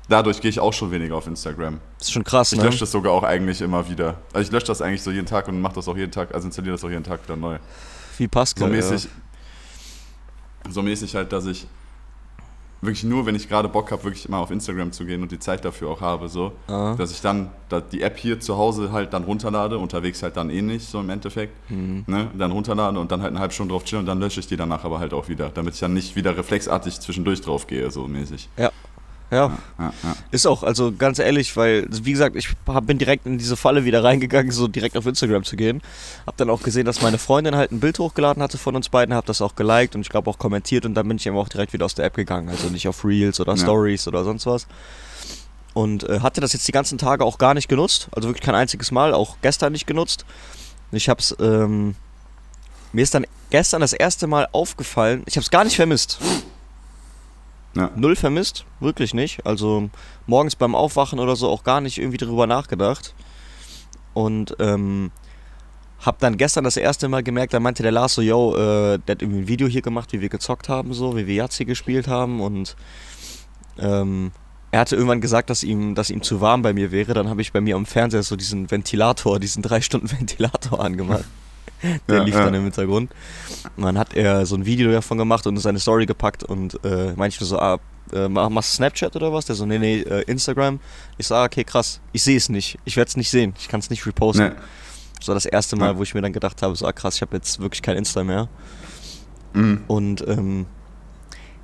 dadurch 0.08 0.40
gehe 0.40 0.50
ich 0.50 0.60
auch 0.60 0.72
schon 0.72 0.90
weniger 0.90 1.16
auf 1.16 1.26
Instagram. 1.26 1.80
Ist 1.98 2.12
schon 2.12 2.24
krass, 2.24 2.52
Ich 2.52 2.58
ne? 2.58 2.64
lösche 2.66 2.80
das 2.80 2.92
sogar 2.92 3.12
auch 3.12 3.22
eigentlich 3.22 3.62
immer 3.62 3.88
wieder. 3.88 4.16
Also 4.34 4.46
ich 4.46 4.52
lösche 4.52 4.66
das 4.66 4.82
eigentlich 4.82 5.02
so 5.02 5.10
jeden 5.10 5.26
Tag 5.26 5.48
und 5.48 5.60
mache 5.60 5.76
das 5.76 5.88
auch 5.88 5.96
jeden 5.96 6.12
Tag, 6.12 6.34
also 6.34 6.46
installiere 6.46 6.74
das 6.74 6.84
auch 6.84 6.90
jeden 6.90 7.04
Tag 7.04 7.24
wieder 7.24 7.36
neu. 7.36 7.56
Wie 8.18 8.28
Pascal. 8.28 8.68
So 8.68 8.74
mäßig, 8.74 9.08
so 10.68 10.82
mäßig 10.82 11.14
halt, 11.14 11.32
dass 11.32 11.46
ich 11.46 11.66
wirklich 12.80 13.04
nur, 13.04 13.26
wenn 13.26 13.36
ich 13.36 13.48
gerade 13.48 13.68
Bock 13.68 13.92
habe, 13.92 14.02
wirklich 14.04 14.28
mal 14.28 14.38
auf 14.40 14.50
Instagram 14.50 14.90
zu 14.90 15.04
gehen 15.04 15.22
und 15.22 15.30
die 15.30 15.38
Zeit 15.38 15.64
dafür 15.64 15.88
auch 15.90 16.00
habe, 16.00 16.28
so, 16.28 16.50
Ah. 16.66 16.96
dass 16.96 17.12
ich 17.12 17.20
dann 17.20 17.50
da 17.68 17.80
die 17.80 18.02
App 18.02 18.18
hier 18.18 18.40
zu 18.40 18.56
Hause 18.56 18.90
halt 18.90 19.12
dann 19.12 19.22
runterlade, 19.22 19.78
unterwegs 19.78 20.20
halt 20.24 20.36
dann 20.36 20.50
eh 20.50 20.62
nicht, 20.62 20.88
so 20.88 20.98
im 20.98 21.08
Endeffekt, 21.08 21.52
Mhm. 21.70 22.02
ne, 22.08 22.28
dann 22.36 22.50
runterlade 22.50 22.98
und 22.98 23.12
dann 23.12 23.22
halt 23.22 23.30
eine 23.30 23.38
halbe 23.38 23.54
Stunde 23.54 23.72
drauf 23.72 23.84
chillen 23.84 24.00
und 24.00 24.06
dann 24.06 24.18
lösche 24.18 24.40
ich 24.40 24.48
die 24.48 24.56
danach 24.56 24.84
aber 24.84 24.98
halt 24.98 25.14
auch 25.14 25.28
wieder, 25.28 25.50
damit 25.50 25.74
ich 25.74 25.80
dann 25.80 25.94
nicht 25.94 26.16
wieder 26.16 26.36
reflexartig 26.36 26.98
zwischendurch 26.98 27.40
drauf 27.40 27.68
gehe, 27.68 27.88
so 27.92 28.08
mäßig. 28.08 28.48
Ja. 28.56 28.72
Ja, 29.32 29.58
Ja, 29.78 29.92
ja. 30.02 30.14
ist 30.30 30.46
auch, 30.46 30.62
also 30.62 30.92
ganz 30.92 31.18
ehrlich, 31.18 31.56
weil, 31.56 31.86
wie 31.90 32.12
gesagt, 32.12 32.36
ich 32.36 32.50
hab, 32.66 32.86
bin 32.86 32.98
direkt 32.98 33.24
in 33.24 33.38
diese 33.38 33.56
Falle 33.56 33.86
wieder 33.86 34.04
reingegangen, 34.04 34.52
so 34.52 34.68
direkt 34.68 34.94
auf 34.96 35.06
Instagram 35.06 35.42
zu 35.42 35.56
gehen. 35.56 35.80
Hab 36.26 36.36
dann 36.36 36.50
auch 36.50 36.62
gesehen, 36.62 36.84
dass 36.84 37.00
meine 37.00 37.16
Freundin 37.16 37.56
halt 37.56 37.72
ein 37.72 37.80
Bild 37.80 37.98
hochgeladen 37.98 38.42
hatte 38.42 38.58
von 38.58 38.76
uns 38.76 38.90
beiden, 38.90 39.14
hab 39.14 39.24
das 39.24 39.40
auch 39.40 39.54
geliked 39.56 39.94
und 39.94 40.02
ich 40.02 40.10
glaube 40.10 40.28
auch 40.28 40.38
kommentiert 40.38 40.84
und 40.84 40.92
dann 40.94 41.08
bin 41.08 41.16
ich 41.16 41.26
eben 41.26 41.36
auch 41.36 41.48
direkt 41.48 41.72
wieder 41.72 41.86
aus 41.86 41.94
der 41.94 42.04
App 42.04 42.14
gegangen, 42.14 42.50
also 42.50 42.68
nicht 42.68 42.86
auf 42.88 43.04
Reels 43.06 43.40
oder 43.40 43.54
Ja. 43.54 43.58
Stories 43.58 44.06
oder 44.06 44.22
sonst 44.22 44.44
was. 44.44 44.66
Und 45.72 46.06
äh, 46.06 46.20
hatte 46.20 46.42
das 46.42 46.52
jetzt 46.52 46.68
die 46.68 46.72
ganzen 46.72 46.98
Tage 46.98 47.24
auch 47.24 47.38
gar 47.38 47.54
nicht 47.54 47.68
genutzt, 47.68 48.08
also 48.12 48.28
wirklich 48.28 48.44
kein 48.44 48.54
einziges 48.54 48.90
Mal, 48.90 49.14
auch 49.14 49.36
gestern 49.40 49.72
nicht 49.72 49.86
genutzt. 49.86 50.26
Ich 50.90 51.08
hab's, 51.08 51.34
ähm, 51.40 51.94
mir 52.92 53.00
ist 53.02 53.14
dann 53.14 53.24
gestern 53.48 53.80
das 53.80 53.94
erste 53.94 54.26
Mal 54.26 54.46
aufgefallen, 54.52 55.22
ich 55.24 55.38
hab's 55.38 55.50
gar 55.50 55.64
nicht 55.64 55.76
vermisst. 55.76 56.18
Ja. 57.74 57.90
Null 57.96 58.16
vermisst, 58.16 58.66
wirklich 58.80 59.14
nicht. 59.14 59.46
Also 59.46 59.88
morgens 60.26 60.56
beim 60.56 60.74
Aufwachen 60.74 61.18
oder 61.18 61.36
so 61.36 61.48
auch 61.48 61.64
gar 61.64 61.80
nicht 61.80 61.98
irgendwie 61.98 62.18
drüber 62.18 62.46
nachgedacht. 62.46 63.14
Und 64.14 64.56
ähm, 64.58 65.10
hab 66.00 66.18
dann 66.18 66.36
gestern 66.36 66.64
das 66.64 66.76
erste 66.76 67.08
Mal 67.08 67.22
gemerkt, 67.22 67.54
da 67.54 67.60
meinte 67.60 67.82
der 67.82 67.92
Lars 67.92 68.14
so, 68.14 68.22
yo, 68.22 68.54
äh, 68.54 68.98
der 68.98 69.14
hat 69.14 69.22
irgendwie 69.22 69.40
ein 69.40 69.48
Video 69.48 69.68
hier 69.68 69.82
gemacht, 69.82 70.12
wie 70.12 70.20
wir 70.20 70.28
gezockt 70.28 70.68
haben, 70.68 70.92
so, 70.92 71.16
wie 71.16 71.26
wir 71.26 71.34
Yazzi 71.34 71.64
gespielt 71.64 72.08
haben 72.08 72.40
und 72.40 72.76
ähm, 73.78 74.32
er 74.72 74.80
hatte 74.80 74.96
irgendwann 74.96 75.20
gesagt, 75.20 75.50
dass 75.50 75.62
ihm, 75.62 75.94
dass 75.94 76.10
ihm 76.10 76.22
zu 76.22 76.40
warm 76.40 76.62
bei 76.62 76.72
mir 76.72 76.90
wäre. 76.90 77.12
Dann 77.12 77.28
habe 77.28 77.42
ich 77.42 77.52
bei 77.52 77.60
mir 77.60 77.76
am 77.76 77.84
Fernseher 77.84 78.22
so 78.22 78.36
diesen 78.36 78.70
Ventilator, 78.70 79.38
diesen 79.38 79.62
drei 79.62 79.82
Stunden 79.82 80.10
Ventilator 80.18 80.80
angemacht. 80.82 81.26
Der 82.08 82.16
Ja, 82.18 82.22
lief 82.22 82.34
ja. 82.34 82.44
dann 82.44 82.54
im 82.54 82.62
Hintergrund. 82.64 83.10
Und 83.76 83.84
dann 83.84 83.98
hat 83.98 84.14
er 84.14 84.46
so 84.46 84.54
ein 84.56 84.64
Video 84.66 84.90
davon 84.92 85.18
gemacht 85.18 85.46
und 85.46 85.56
in 85.56 85.60
seine 85.60 85.78
Story 85.78 86.06
gepackt 86.06 86.42
und 86.44 86.82
äh, 86.84 87.12
nur 87.16 87.30
so, 87.30 87.58
ah, 87.58 87.78
äh, 88.12 88.28
mach- 88.28 88.48
machst 88.50 88.72
du 88.72 88.76
Snapchat 88.76 89.16
oder 89.16 89.32
was? 89.32 89.46
Der 89.46 89.54
so, 89.56 89.66
nee, 89.66 89.78
nee, 89.78 90.00
äh, 90.00 90.22
Instagram. 90.22 90.80
Ich 91.18 91.26
so, 91.26 91.34
ah, 91.34 91.44
okay, 91.44 91.64
krass. 91.64 92.00
Ich 92.12 92.22
sehe 92.22 92.36
es 92.36 92.48
nicht. 92.48 92.78
Ich 92.84 92.96
werde 92.96 93.08
es 93.08 93.16
nicht 93.16 93.30
sehen. 93.30 93.54
Ich 93.58 93.68
kann 93.68 93.80
es 93.80 93.90
nicht 93.90 94.06
reposten. 94.06 94.46
Ne. 94.48 94.56
Das 95.18 95.28
war 95.28 95.34
das 95.34 95.46
erste 95.46 95.76
Mal, 95.76 95.92
Ja. 95.92 95.98
wo 95.98 96.02
ich 96.02 96.14
mir 96.14 96.20
dann 96.20 96.32
gedacht 96.32 96.62
habe, 96.62 96.74
so, 96.76 96.86
ah, 96.86 96.92
krass, 96.92 97.16
ich 97.16 97.22
habe 97.22 97.36
jetzt 97.36 97.60
wirklich 97.60 97.82
kein 97.82 97.96
Insta 97.96 98.24
mehr. 98.24 98.48
Mhm. 99.54 99.84
Und 99.86 100.26
ähm, 100.28 100.66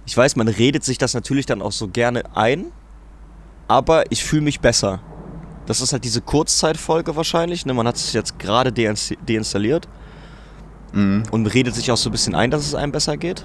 ich 0.07 0.17
weiß, 0.17 0.37
man 0.37 0.49
redet 0.49 0.85
sich 0.85 0.99
das 0.99 1.15
natürlich 1.15 1.47
dann 1.47 1.61
auch 1.63 1.73
so 1.73 1.89
gerne 1.89 2.23
ein, 2.37 2.67
aber 3.67 4.11
ich 4.11 4.25
fühle 4.25 4.43
mich 4.43 4.61
besser. 4.61 5.01
Das 5.67 5.81
ist 5.83 5.93
halt 5.93 6.05
diese 6.05 6.21
Kurzzeitfolge 6.23 7.15
wahrscheinlich. 7.17 7.67
Ne? 7.67 7.75
Man 7.75 7.87
hat 7.87 7.97
es 7.97 8.13
jetzt 8.15 8.39
gerade 8.39 8.71
deinst- 8.71 9.17
deinstalliert 9.29 9.87
Mhm. 10.93 11.25
und 11.31 11.47
redet 11.47 11.75
sich 11.75 11.91
auch 11.91 11.97
so 11.97 12.09
ein 12.09 12.13
bisschen 12.13 12.35
ein, 12.35 12.51
dass 12.51 12.63
es 12.67 12.75
einem 12.75 12.93
besser 12.93 13.17
geht. 13.17 13.45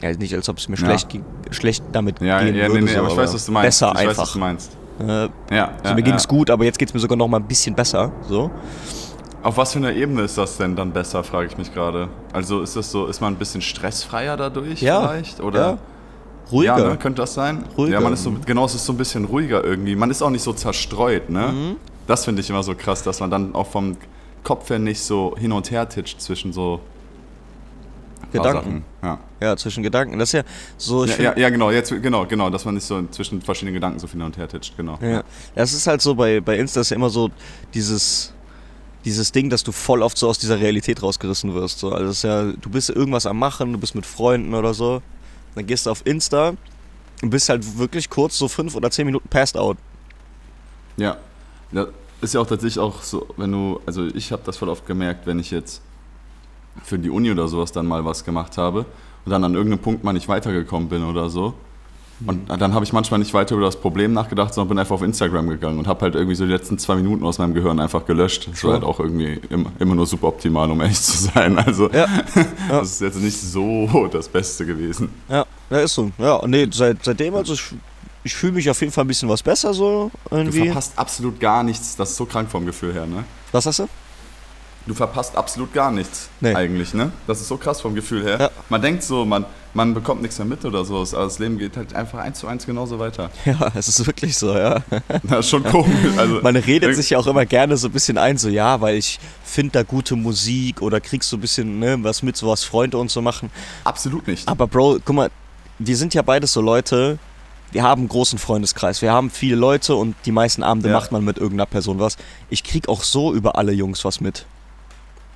Ja, 0.00 0.12
nicht, 0.12 0.34
als 0.34 0.48
ob 0.48 0.58
es 0.58 0.68
mir 0.68 0.76
Ja. 0.76 0.84
schlecht, 0.86 1.08
schlecht 1.50 1.84
damit 1.92 2.20
Ja, 2.20 2.40
gehen 2.42 2.54
ja, 2.54 2.66
würde. 2.66 2.80
nee, 2.80 2.86
nee, 2.86 2.92
so, 2.92 2.98
aber 3.00 3.08
ich 3.08 3.16
weiß, 3.16 3.34
was 3.34 3.46
du 3.46 3.52
meinst. 3.52 3.66
Besser 3.66 3.92
ich 3.94 3.98
weiß, 4.00 4.06
was 4.08 4.18
einfach. 4.18 4.32
du 4.32 4.38
meinst. 4.38 4.76
Äh, 5.00 5.04
Ja, 5.04 5.28
ja, 5.50 5.70
also 5.82 5.94
mir 5.94 6.02
ging 6.02 6.14
es 6.14 6.28
gut, 6.28 6.50
aber 6.50 6.64
jetzt 6.64 6.78
geht 6.78 6.88
es 6.88 6.94
mir 6.94 7.00
sogar 7.00 7.16
noch 7.16 7.26
mal 7.28 7.38
ein 7.38 7.46
bisschen 7.48 7.74
besser. 7.74 8.12
So. 8.28 8.50
Auf 9.42 9.56
was 9.56 9.72
für 9.72 9.78
einer 9.78 9.92
Ebene 9.92 10.22
ist 10.22 10.38
das 10.38 10.56
denn 10.56 10.74
dann 10.76 10.92
besser, 10.92 11.22
frage 11.24 11.48
ich 11.48 11.58
mich 11.58 11.72
gerade. 11.72 12.08
Also 12.32 12.62
ist 12.62 12.76
das 12.76 12.90
so, 12.90 13.06
ist 13.06 13.20
man 13.20 13.34
ein 13.34 13.36
bisschen 13.36 13.60
stressfreier 13.60 14.36
dadurch 14.36 14.78
vielleicht? 14.78 15.40
Oder? 15.40 15.60
ja. 15.60 15.78
Ruhiger. 16.52 16.78
Ja, 16.78 16.88
ne? 16.90 16.96
könnte 16.98 17.22
das 17.22 17.34
sein? 17.34 17.64
Ruhiger. 17.76 17.94
Ja, 17.94 18.00
man 18.00 18.12
ist 18.12 18.22
so, 18.22 18.32
genau, 18.44 18.66
es 18.66 18.74
ist 18.74 18.84
so 18.84 18.92
ein 18.92 18.98
bisschen 18.98 19.24
ruhiger 19.24 19.64
irgendwie. 19.64 19.96
Man 19.96 20.10
ist 20.10 20.22
auch 20.22 20.30
nicht 20.30 20.42
so 20.42 20.52
zerstreut, 20.52 21.30
ne? 21.30 21.48
Mhm. 21.48 21.76
Das 22.06 22.26
finde 22.26 22.42
ich 22.42 22.50
immer 22.50 22.62
so 22.62 22.74
krass, 22.74 23.02
dass 23.02 23.20
man 23.20 23.30
dann 23.30 23.54
auch 23.54 23.66
vom 23.66 23.96
Kopf 24.44 24.70
her 24.70 24.78
nicht 24.78 25.00
so 25.00 25.34
hin 25.36 25.52
und 25.52 25.70
her 25.70 25.88
titscht 25.88 26.20
zwischen 26.20 26.52
so 26.52 26.80
Gedanken. 28.30 28.84
Sachen. 29.00 29.18
Ja, 29.40 29.56
zwischen 29.56 29.82
Gedanken. 29.82 30.18
Das 30.18 30.30
ist 30.30 30.32
ja 30.32 30.42
so. 30.76 31.04
Ja. 31.04 31.16
Ja, 31.18 31.38
ja, 31.38 31.50
genau, 31.50 31.70
jetzt, 31.70 31.90
genau, 32.02 32.26
genau, 32.26 32.50
dass 32.50 32.64
man 32.64 32.74
nicht 32.74 32.84
so 32.84 33.06
zwischen 33.08 33.40
verschiedenen 33.40 33.74
Gedanken 33.74 33.98
so 33.98 34.08
hin 34.08 34.22
und 34.22 34.36
her 34.36 34.48
titscht, 34.48 34.76
genau. 34.76 34.98
Ja. 35.00 35.22
Das 35.54 35.72
ist 35.72 35.86
halt 35.86 36.02
so, 36.02 36.14
bei, 36.14 36.40
bei 36.40 36.58
Insta 36.58 36.80
ist 36.80 36.90
ja 36.90 36.96
immer 36.96 37.10
so 37.10 37.30
dieses, 37.72 38.32
dieses 39.04 39.32
Ding, 39.32 39.50
dass 39.50 39.62
du 39.62 39.72
voll 39.72 40.02
oft 40.02 40.18
so 40.18 40.28
aus 40.28 40.38
dieser 40.38 40.58
Realität 40.60 41.02
rausgerissen 41.02 41.54
wirst. 41.54 41.78
So. 41.78 41.92
Also 41.92 42.10
es 42.10 42.18
ist 42.18 42.22
ja, 42.24 42.44
du 42.44 42.70
bist 42.70 42.90
irgendwas 42.90 43.26
am 43.26 43.38
Machen, 43.38 43.72
du 43.72 43.78
bist 43.78 43.94
mit 43.94 44.06
Freunden 44.06 44.54
oder 44.54 44.74
so. 44.74 45.00
Dann 45.54 45.66
gehst 45.66 45.86
du 45.86 45.90
auf 45.90 46.04
Insta 46.04 46.54
und 47.22 47.30
bist 47.30 47.48
halt 47.48 47.78
wirklich 47.78 48.10
kurz 48.10 48.36
so 48.36 48.48
fünf 48.48 48.74
oder 48.74 48.90
zehn 48.90 49.06
Minuten 49.06 49.28
passed 49.28 49.56
out. 49.56 49.76
Ja, 50.96 51.18
ja 51.72 51.86
ist 52.24 52.34
ja 52.34 52.40
auch 52.40 52.46
tatsächlich 52.46 52.78
auch 52.78 53.02
so, 53.02 53.26
wenn 53.36 53.52
du, 53.52 53.80
also 53.86 54.06
ich 54.06 54.32
habe 54.32 54.42
das 54.44 54.56
voll 54.56 54.68
oft 54.68 54.86
gemerkt, 54.86 55.26
wenn 55.26 55.38
ich 55.38 55.50
jetzt 55.50 55.82
für 56.82 56.98
die 56.98 57.10
Uni 57.10 57.30
oder 57.30 57.46
sowas 57.48 57.72
dann 57.72 57.86
mal 57.86 58.04
was 58.04 58.24
gemacht 58.24 58.58
habe 58.58 58.86
und 59.24 59.30
dann 59.30 59.44
an 59.44 59.54
irgendeinem 59.54 59.80
Punkt 59.80 60.02
mal 60.04 60.12
nicht 60.12 60.28
weitergekommen 60.28 60.88
bin 60.88 61.04
oder 61.04 61.28
so. 61.30 61.54
Und 62.26 62.48
dann 62.48 62.72
habe 62.74 62.84
ich 62.84 62.92
manchmal 62.92 63.18
nicht 63.18 63.34
weiter 63.34 63.56
über 63.56 63.64
das 63.64 63.76
Problem 63.76 64.12
nachgedacht, 64.12 64.54
sondern 64.54 64.68
bin 64.68 64.78
einfach 64.78 64.94
auf 64.94 65.02
Instagram 65.02 65.48
gegangen 65.48 65.78
und 65.78 65.88
habe 65.88 66.02
halt 66.02 66.14
irgendwie 66.14 66.36
so 66.36 66.44
die 66.46 66.52
letzten 66.52 66.78
zwei 66.78 66.94
Minuten 66.94 67.24
aus 67.24 67.38
meinem 67.38 67.54
Gehirn 67.54 67.80
einfach 67.80 68.06
gelöscht. 68.06 68.48
Das 68.50 68.62
war 68.64 68.74
halt 68.74 68.84
auch 68.84 69.00
irgendwie 69.00 69.40
immer, 69.50 69.72
immer 69.80 69.94
nur 69.94 70.06
suboptimal, 70.06 70.70
um 70.70 70.80
ehrlich 70.80 71.00
zu 71.00 71.18
sein. 71.18 71.58
Also 71.58 71.90
Ja. 71.90 72.06
Ja. 72.68 72.80
das 72.80 72.92
ist 72.92 73.00
jetzt 73.00 73.20
nicht 73.20 73.38
so 73.38 74.08
das 74.10 74.28
Beste 74.28 74.64
gewesen. 74.64 75.10
Ja, 75.28 75.44
ja 75.70 75.78
ist 75.80 75.94
so. 75.94 76.10
Ja, 76.18 76.40
nee, 76.46 76.68
seit, 76.70 77.04
seitdem, 77.04 77.34
also 77.34 77.54
ich, 77.54 77.74
ich 78.24 78.34
fühle 78.34 78.52
mich 78.52 78.68
auf 78.70 78.80
jeden 78.80 78.92
Fall 78.92 79.04
ein 79.04 79.08
bisschen 79.08 79.28
was 79.28 79.42
besser 79.42 79.72
so 79.74 80.10
Du 80.30 80.36
irgendwie. 80.36 80.64
verpasst 80.66 80.92
absolut 80.96 81.38
gar 81.40 81.62
nichts. 81.62 81.94
Das 81.96 82.10
ist 82.10 82.16
so 82.16 82.24
krank 82.26 82.50
vom 82.50 82.66
Gefühl 82.66 82.92
her, 82.94 83.06
ne? 83.06 83.24
Was 83.52 83.66
hast 83.66 83.78
du? 83.80 83.88
Du 84.86 84.92
verpasst 84.92 85.34
absolut 85.34 85.72
gar 85.72 85.90
nichts 85.90 86.28
Nee. 86.40 86.54
eigentlich, 86.54 86.92
ne? 86.92 87.10
Das 87.26 87.40
ist 87.40 87.48
so 87.48 87.56
krass 87.56 87.80
vom 87.80 87.94
Gefühl 87.94 88.22
her. 88.22 88.36
Ja. 88.38 88.50
Man 88.68 88.82
denkt 88.82 89.02
so, 89.02 89.24
man, 89.24 89.46
man 89.72 89.94
bekommt 89.94 90.20
nichts 90.20 90.36
mehr 90.38 90.46
mit 90.46 90.62
oder 90.66 90.84
so, 90.84 90.96
aber 90.96 91.24
das 91.24 91.38
Leben 91.38 91.56
geht 91.56 91.76
halt 91.78 91.94
einfach 91.94 92.18
eins 92.18 92.38
zu 92.40 92.46
eins 92.48 92.66
genauso 92.66 92.98
weiter. 92.98 93.30
Ja, 93.46 93.72
es 93.74 93.88
ist 93.88 94.06
wirklich 94.06 94.36
so, 94.36 94.54
ja. 94.54 94.82
Das 95.22 95.40
ist 95.46 95.48
schon 95.50 95.64
komisch. 95.64 96.18
Also, 96.18 96.40
Man 96.42 96.56
redet 96.56 96.94
sich 96.96 97.08
ja 97.10 97.18
auch 97.18 97.26
immer 97.26 97.46
gerne 97.46 97.78
so 97.78 97.88
ein 97.88 97.92
bisschen 97.92 98.18
ein, 98.18 98.36
so 98.36 98.50
ja, 98.50 98.78
weil 98.82 98.96
ich 98.96 99.18
finde 99.42 99.72
da 99.72 99.82
gute 99.84 100.16
Musik 100.16 100.82
oder 100.82 101.00
kriegst 101.00 101.30
so 101.30 101.38
ein 101.38 101.40
bisschen 101.40 101.78
ne, 101.78 101.96
was 102.02 102.22
mit, 102.22 102.36
so 102.36 102.48
was 102.48 102.62
Freunde 102.64 102.98
und 102.98 103.10
so 103.10 103.22
machen. 103.22 103.50
absolut 103.84 104.26
nicht. 104.28 104.46
Aber 104.48 104.66
Bro, 104.66 104.98
guck 105.02 105.16
mal, 105.16 105.30
wir 105.78 105.96
sind 105.96 106.12
ja 106.12 106.20
beides 106.20 106.52
so 106.52 106.60
Leute, 106.60 107.18
wir 107.74 107.82
haben 107.82 108.02
einen 108.02 108.08
großen 108.08 108.38
Freundeskreis, 108.38 109.02
wir 109.02 109.12
haben 109.12 109.28
viele 109.30 109.56
Leute 109.56 109.94
und 109.96 110.14
die 110.24 110.32
meisten 110.32 110.62
Abende 110.62 110.88
Ja. 110.88 110.94
macht 110.94 111.12
man 111.12 111.22
mit 111.24 111.36
irgendeiner 111.36 111.66
Person 111.66 111.98
was. 111.98 112.16
Ich 112.48 112.64
krieg 112.64 112.88
auch 112.88 113.02
so 113.02 113.34
über 113.34 113.58
alle 113.58 113.72
Jungs 113.72 114.04
was 114.04 114.20
mit. 114.20 114.46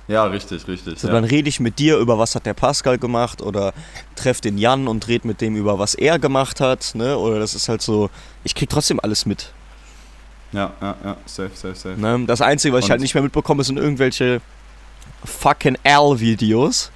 Ja, 0.07 0.23
richtig, 0.23 0.67
richtig. 0.67 0.99
So, 0.99 1.07
ja. 1.07 1.13
Dann 1.13 1.23
rede 1.23 1.47
ich 1.49 1.59
mit 1.59 1.77
dir 1.77 1.97
über 1.97 2.17
was 2.17 2.33
hat 2.33 2.47
der 2.47 2.55
Pascal 2.55 2.97
gemacht 2.97 3.43
oder 3.43 3.73
treff 4.15 4.41
den 4.41 4.57
Jan 4.57 4.87
und 4.87 5.07
red 5.07 5.23
mit 5.23 5.39
dem 5.41 5.55
über 5.55 5.77
was 5.77 5.93
er 5.93 6.17
gemacht 6.17 6.59
hat, 6.61 6.95
ne? 6.95 7.15
Oder 7.17 7.37
das 7.39 7.53
ist 7.53 7.69
halt 7.69 7.83
so, 7.83 8.09
ich 8.43 8.55
krieg 8.55 8.69
trotzdem 8.69 8.99
alles 8.99 9.27
mit. 9.27 9.51
ja, 10.51 10.71
ja, 10.81 10.95
ja, 11.03 11.17
safe, 11.27 11.51
safe, 11.53 11.75
safe. 11.75 11.99
Ne? 12.01 12.25
Das 12.25 12.41
Einzige, 12.41 12.73
was 12.73 12.79
ich 12.79 12.85
Und- 12.85 12.91
halt 12.91 13.01
nicht 13.01 13.13
mehr 13.13 13.21
mitbekomme, 13.21 13.63
sind 13.63 13.77
irgendwelche 13.77 14.41
fucking 15.23 15.77
L-Videos. 15.83 16.89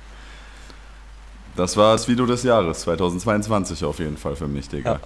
Das 1.56 1.78
war 1.78 1.94
das 1.94 2.08
Video 2.08 2.26
des 2.26 2.42
Jahres, 2.42 2.80
2022 2.82 3.84
auf 3.86 4.00
jeden 4.00 4.18
Fall 4.18 4.36
für 4.36 4.48
mich, 4.48 4.68
Digga. 4.70 4.94
Ja. 4.94 5.00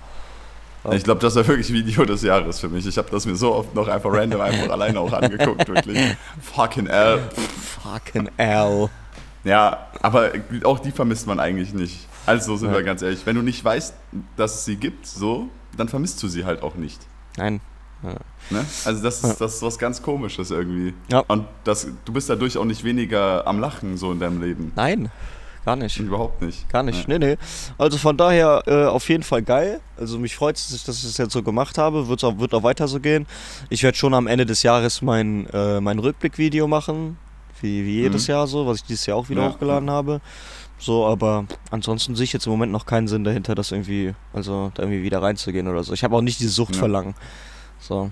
Ich 0.92 1.04
glaube, 1.04 1.20
das 1.20 1.36
war 1.36 1.46
wirklich 1.48 1.72
Video 1.74 2.06
des 2.06 2.22
Jahres 2.22 2.60
für 2.60 2.70
mich. 2.70 2.86
Ich 2.88 2.98
habe 2.98 3.10
das 3.12 3.26
mir 3.26 3.36
so 3.36 3.54
oft 3.54 3.76
noch 3.76 3.88
einfach 3.88 4.12
random 4.12 4.40
einfach 4.42 4.70
alleine 4.70 5.00
auch 5.00 5.12
angeguckt, 5.12 5.68
wirklich. 5.68 6.16
Fucking 6.42 6.88
L. 6.88 7.20
Fucking 7.84 8.30
L. 8.38 8.90
Ja, 9.44 9.88
aber 10.02 10.32
auch 10.64 10.80
die 10.80 10.92
vermisst 10.92 11.28
man 11.28 11.40
eigentlich 11.40 11.74
nicht. 11.74 12.08
Also 12.26 12.56
sind 12.58 12.70
Ja. 12.70 12.76
wir 12.76 12.84
ganz 12.84 13.02
ehrlich, 13.02 13.26
wenn 13.26 13.36
du 13.36 13.42
nicht 13.42 13.64
weißt, 13.64 13.94
dass 14.36 14.56
es 14.56 14.66
sie 14.66 14.76
gibt, 14.78 15.08
so, 15.08 15.50
dann 15.76 15.90
vermisst 15.90 16.22
du 16.24 16.28
sie 16.28 16.46
halt 16.46 16.62
auch 16.62 16.76
nicht. 16.76 17.00
Nein. 17.38 17.62
Ne? 18.50 18.66
Also 18.86 19.02
das 19.04 19.24
ist, 19.24 19.42
das 19.42 19.56
ist 19.56 19.62
was 19.64 19.80
ganz 19.80 20.02
Komisches 20.02 20.52
irgendwie. 20.52 20.94
Ja. 21.10 21.20
Und 21.28 21.48
das, 21.64 21.88
du 22.06 22.14
bist 22.14 22.30
dadurch 22.30 22.58
auch 22.58 22.66
nicht 22.66 22.84
weniger 22.84 23.46
am 23.48 23.60
Lachen 23.60 23.98
so 23.98 24.12
in 24.12 24.20
deinem 24.20 24.42
Leben. 24.42 24.72
Nein, 24.76 25.10
gar 25.68 25.76
nicht. 25.76 25.98
Überhaupt 26.00 26.42
nicht. 26.42 26.70
Gar 26.70 26.84
nicht, 26.84 27.08
Ja. 27.08 27.18
nee, 27.20 27.26
nee. 27.34 27.38
Also 27.78 27.98
von 27.98 28.16
daher 28.18 28.64
äh, 28.68 28.86
auf 28.86 29.08
jeden 29.10 29.24
Fall 29.24 29.42
geil. 29.44 29.80
Also 30.00 30.18
mich 30.18 30.36
freut 30.36 30.56
es, 30.56 30.70
dass 30.86 30.98
ich 30.98 31.04
das 31.04 31.18
jetzt 31.18 31.34
so 31.34 31.44
gemacht 31.44 31.78
habe. 31.78 32.08
Wird's 32.08 32.24
auch, 32.24 32.38
wird 32.40 32.54
auch 32.54 32.64
weiter 32.64 32.88
so 32.88 33.00
gehen. 33.00 33.28
Ich 33.70 33.84
werde 33.84 33.98
schon 33.98 34.14
am 34.14 34.28
Ende 34.28 34.46
des 34.46 34.64
Jahres 34.64 35.02
mein, 35.02 35.46
äh, 35.52 35.82
mein 35.82 36.00
Rückblickvideo 36.00 36.68
machen. 36.68 37.18
Wie, 37.62 37.86
wie 37.86 38.02
jedes 38.04 38.28
Mhm. 38.28 38.32
Jahr 38.32 38.48
so, 38.48 38.66
was 38.68 38.78
ich 38.78 38.84
dieses 38.84 39.06
Jahr 39.08 39.18
auch 39.18 39.30
wieder 39.30 39.42
Ja, 39.44 39.50
hochgeladen 39.50 39.90
habe. 39.90 40.22
So, 40.80 41.06
aber 41.08 41.46
ansonsten 41.72 42.16
sehe 42.16 42.24
ich 42.26 42.34
jetzt 42.34 42.46
im 42.46 42.52
Moment 42.52 42.72
noch 42.72 42.86
keinen 42.86 43.08
Sinn 43.08 43.24
dahinter, 43.24 43.56
das 43.56 43.72
irgendwie, 43.72 44.14
also 44.32 44.72
da 44.76 44.84
irgendwie 44.84 45.02
wieder 45.04 45.22
reinzugehen 45.24 45.68
oder 45.68 45.84
so. 45.84 45.92
Ich 45.94 46.04
habe 46.04 46.16
auch 46.16 46.22
nicht 46.22 46.40
die 46.40 46.48
Sucht 46.48 46.76
Ja. 46.76 46.80
verlangen. 46.80 47.16
So. 47.80 48.12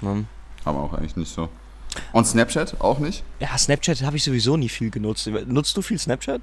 Ne? 0.00 0.24
Haben 0.66 0.76
wir 0.76 0.82
auch 0.82 0.92
eigentlich 0.94 1.14
nicht 1.16 1.32
so. 1.32 1.48
Und 2.12 2.26
Snapchat 2.26 2.80
auch 2.80 2.98
nicht? 2.98 3.22
Ja, 3.38 3.56
Snapchat 3.56 4.02
habe 4.02 4.16
ich 4.16 4.24
sowieso 4.24 4.56
nie 4.56 4.68
viel 4.68 4.90
genutzt. 4.90 5.28
Nutzt 5.46 5.76
du 5.76 5.82
viel 5.82 5.98
Snapchat? 5.98 6.40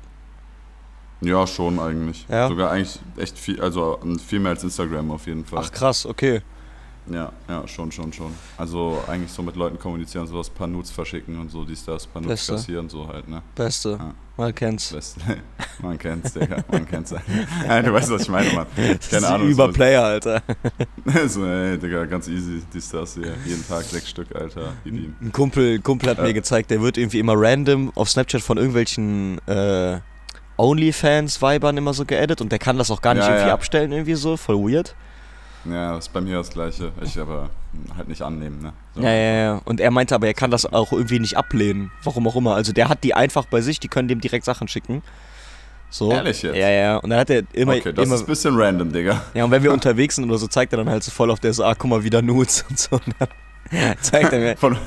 Ja, 1.21 1.47
schon 1.47 1.79
eigentlich. 1.79 2.25
Ja. 2.29 2.47
Sogar 2.47 2.71
eigentlich 2.71 2.99
echt 3.17 3.37
viel, 3.39 3.59
also 3.61 3.99
viel 4.25 4.39
mehr 4.39 4.51
als 4.51 4.63
Instagram 4.63 5.11
auf 5.11 5.25
jeden 5.27 5.45
Fall. 5.45 5.63
Ach 5.65 5.71
krass, 5.71 6.05
okay. 6.05 6.41
Ja, 7.09 7.31
ja, 7.47 7.65
schon, 7.69 7.89
schon, 7.89 8.11
schon. 8.11 8.33
Also 8.57 9.01
eigentlich 9.07 9.31
so 9.31 9.41
mit 9.41 9.55
Leuten 9.55 9.79
kommunizieren, 9.79 10.27
sowas, 10.27 10.49
paar 10.49 10.67
Nudes 10.67 10.91
verschicken 10.91 11.39
und 11.39 11.49
so, 11.49 11.63
dies, 11.63 11.85
das, 11.85 12.05
paar 12.05 12.21
Nudes 12.21 12.39
Beste. 12.41 12.51
kassieren, 12.53 12.89
so 12.89 13.07
halt, 13.07 13.29
ne? 13.29 13.41
Beste. 13.55 13.91
Ja. 13.91 14.13
Man 14.35 14.53
kennt's. 14.53 14.91
Best. 14.91 15.15
man 15.81 15.97
kennt's, 15.97 16.33
Digga, 16.33 16.57
man 16.69 16.85
kennt's. 16.85 17.11
ja, 17.67 17.81
du 17.81 17.93
weißt, 17.93 18.11
was 18.11 18.23
ich 18.23 18.29
meine, 18.29 18.51
Mann. 18.51 18.67
Das 18.75 19.09
Keine 19.09 19.25
ist 19.25 19.31
Ahnung. 19.31 19.47
Über 19.47 19.67
so- 19.67 19.71
Player, 19.73 20.03
Alter. 20.03 20.43
so, 21.27 21.45
ey, 21.45 21.77
Digga, 21.77 22.05
ganz 22.05 22.27
easy, 22.27 22.61
dies, 22.73 22.89
das 22.89 23.13
hier. 23.13 23.33
Jeden 23.45 23.65
Tag 23.65 23.83
sechs 23.85 24.09
Stück, 24.09 24.35
Alter. 24.35 24.73
Ein 24.85 25.31
Kumpel, 25.31 25.79
Kumpel 25.79 26.09
hat 26.09 26.17
Ja. 26.17 26.25
mir 26.25 26.33
gezeigt, 26.33 26.69
der 26.71 26.81
wird 26.81 26.97
irgendwie 26.97 27.19
immer 27.19 27.35
random 27.37 27.91
auf 27.95 28.09
Snapchat 28.09 28.41
von 28.41 28.57
irgendwelchen 28.57 29.39
äh, 29.47 29.99
OnlyFans-Vibern 30.57 31.77
immer 31.77 31.93
so 31.93 32.05
geedit 32.05 32.41
und 32.41 32.51
der 32.51 32.59
kann 32.59 32.77
das 32.77 32.91
auch 32.91 33.01
gar 33.01 33.13
nicht 33.13 33.23
Ja, 33.23 33.29
irgendwie 33.29 33.47
ja. 33.47 33.53
abstellen, 33.53 33.91
irgendwie 33.91 34.15
so, 34.15 34.37
voll 34.37 34.57
weird. 34.57 34.95
Ja, 35.65 35.93
das 35.95 36.05
ist 36.07 36.13
bei 36.13 36.21
mir 36.21 36.37
das 36.37 36.49
Gleiche. 36.49 36.91
Ich 37.01 37.19
aber 37.19 37.49
halt 37.97 38.07
nicht 38.07 38.21
annehmen, 38.21 38.61
ne? 38.61 38.73
So. 38.95 39.01
Ja, 39.01 39.11
ja, 39.11 39.33
ja. 39.33 39.61
Und 39.65 39.79
er 39.81 39.91
meinte 39.91 40.15
aber, 40.15 40.27
er 40.27 40.33
kann 40.33 40.49
das 40.49 40.65
auch 40.65 40.93
irgendwie 40.93 41.19
nicht 41.19 41.35
ablehnen. 41.37 41.91
Warum 42.03 42.27
auch 42.27 42.35
immer. 42.35 42.55
Also 42.55 42.71
der 42.73 42.89
hat 42.89 43.03
die 43.03 43.13
einfach 43.13 43.45
bei 43.45 43.61
sich, 43.61 43.79
die 43.79 43.87
können 43.87 44.07
dem 44.07 44.21
direkt 44.21 44.45
Sachen 44.45 44.67
schicken. 44.67 45.03
So. 45.89 46.11
Ehrlich 46.11 46.41
jetzt? 46.41 46.55
Ja, 46.55 46.69
ja. 46.69 46.97
Und 46.97 47.09
dann 47.09 47.19
hat 47.19 47.29
er 47.29 47.43
immer. 47.53 47.75
Okay, 47.75 47.93
das 47.93 48.05
immer 48.05 48.15
ist 48.15 48.21
ein 48.21 48.27
bisschen 48.27 48.55
random, 48.55 48.91
Digga. 48.91 49.21
ja, 49.33 49.43
und 49.43 49.51
wenn 49.51 49.63
wir 49.63 49.73
unterwegs 49.73 50.15
sind 50.15 50.25
oder 50.25 50.37
so, 50.37 50.47
zeigt 50.47 50.73
er 50.73 50.77
dann 50.77 50.89
halt 50.89 51.03
so 51.03 51.11
voll 51.11 51.31
auf 51.31 51.39
der 51.39 51.53
so, 51.53 51.63
ah, 51.63 51.75
guck 51.77 51.89
mal, 51.89 52.03
wieder 52.03 52.21
Nudes 52.21 52.65
und 52.69 52.79
so. 52.79 52.95
Und 52.95 53.15
dann 53.19 53.97
zeigt 54.01 54.31
er 54.33 54.39
mir, 54.39 54.57
Von, 54.57 54.77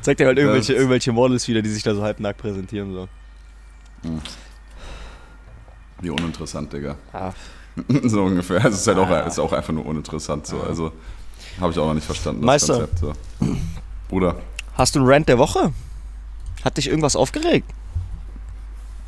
zeigt 0.00 0.20
er 0.20 0.26
halt 0.28 0.38
irgendwelche, 0.38 0.74
irgendwelche 0.74 1.12
Models 1.12 1.46
wieder, 1.48 1.62
die 1.62 1.70
sich 1.70 1.82
da 1.82 1.94
so 1.94 2.02
halbnackt 2.02 2.38
präsentieren. 2.38 2.92
So. 2.92 3.08
Wie 6.00 6.10
uninteressant, 6.10 6.72
Digga. 6.72 6.96
Ah, 7.12 7.32
so 8.04 8.22
ungefähr. 8.24 8.56
Also 8.58 8.68
es 8.70 8.80
ist 8.82 8.86
halt 8.86 8.98
auch, 8.98 9.08
Ah. 9.08 9.20
ist 9.20 9.38
auch 9.38 9.52
einfach 9.52 9.72
nur 9.72 9.86
uninteressant 9.86 10.46
so. 10.46 10.60
Also 10.60 10.92
habe 11.60 11.72
ich 11.72 11.78
auch 11.78 11.86
noch 11.86 11.94
nicht 11.94 12.06
verstanden, 12.06 12.42
das 12.42 12.46
Meister. 12.46 12.74
Konzept. 12.86 12.98
So. 12.98 13.12
Bruder, 14.08 14.36
Hast 14.74 14.94
du 14.94 15.00
einen 15.00 15.08
Rant 15.08 15.28
der 15.28 15.38
Woche? 15.38 15.72
Hat 16.64 16.76
dich 16.76 16.88
irgendwas 16.88 17.16
aufgeregt? 17.16 17.70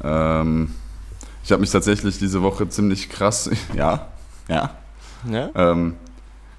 ähm, 0.03 0.75
ich 1.45 1.51
habe 1.53 1.61
mich 1.61 1.71
tatsächlich 1.71 2.19
diese 2.19 2.43
Woche 2.43 2.69
ziemlich 2.69 3.09
krass, 3.09 3.51
ja, 3.75 4.09
ja. 4.49 4.71
Ja? 5.29 5.51
Ähm, 5.55 5.97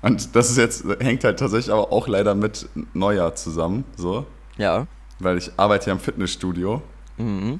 und 0.01 0.35
das 0.35 0.49
ist 0.49 0.57
jetzt, 0.57 0.83
hängt 0.99 1.23
halt 1.23 1.39
tatsächlich 1.39 1.71
aber 1.71 1.91
auch 1.91 2.07
leider 2.07 2.35
mit 2.35 2.67
Neujahr 2.93 3.35
zusammen, 3.35 3.85
so. 3.95 4.25
Ja. 4.57 4.87
Weil 5.19 5.37
ich 5.37 5.51
arbeite 5.57 5.87
ja 5.87 5.93
im 5.93 5.99
Fitnessstudio 5.99 6.81
Mhm. 7.17 7.59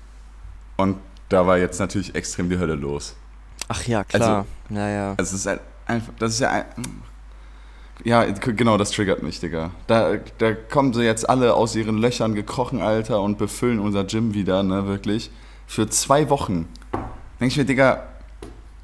Und 0.80 0.98
da 1.28 1.46
war 1.46 1.58
jetzt 1.58 1.80
natürlich 1.80 2.16
extrem 2.16 2.50
die 2.50 2.58
Hölle 2.58 2.76
los. 2.76 3.16
Ach 3.68 3.86
ja, 3.86 4.04
klar. 4.04 4.46
ja, 4.70 4.90
ja. 4.90 5.10
Also 5.18 5.36
es 5.36 5.42
ist 5.42 5.46
halt 5.46 5.62
einfach, 5.86 6.14
das 6.18 6.34
ist 6.34 6.40
ja 6.40 6.50
ein, 6.50 6.66
ja, 8.06 8.24
genau, 8.24 8.78
das 8.78 8.92
triggert 8.92 9.22
mich, 9.22 9.42
Digga. 9.42 9.72
Da, 9.88 10.16
da 10.38 10.54
kommen 10.54 10.94
sie 10.94 11.04
jetzt 11.04 11.30
alle 11.30 11.54
aus 11.54 11.76
ihren 11.76 11.98
Löchern 11.98 12.34
gekrochen, 12.34 12.82
Alter, 12.82 13.22
und 13.22 13.38
befüllen 13.38 13.80
unser 13.80 14.06
Gym 14.06 14.34
wieder, 14.34 14.64
ne, 14.64 14.88
wirklich. 14.88 15.32
Für 15.68 15.90
zwei 15.90 16.30
Wochen. 16.30 16.70
Denke 17.40 17.52
ich 17.52 17.58
mir, 17.58 17.66
Digga, 17.66 18.04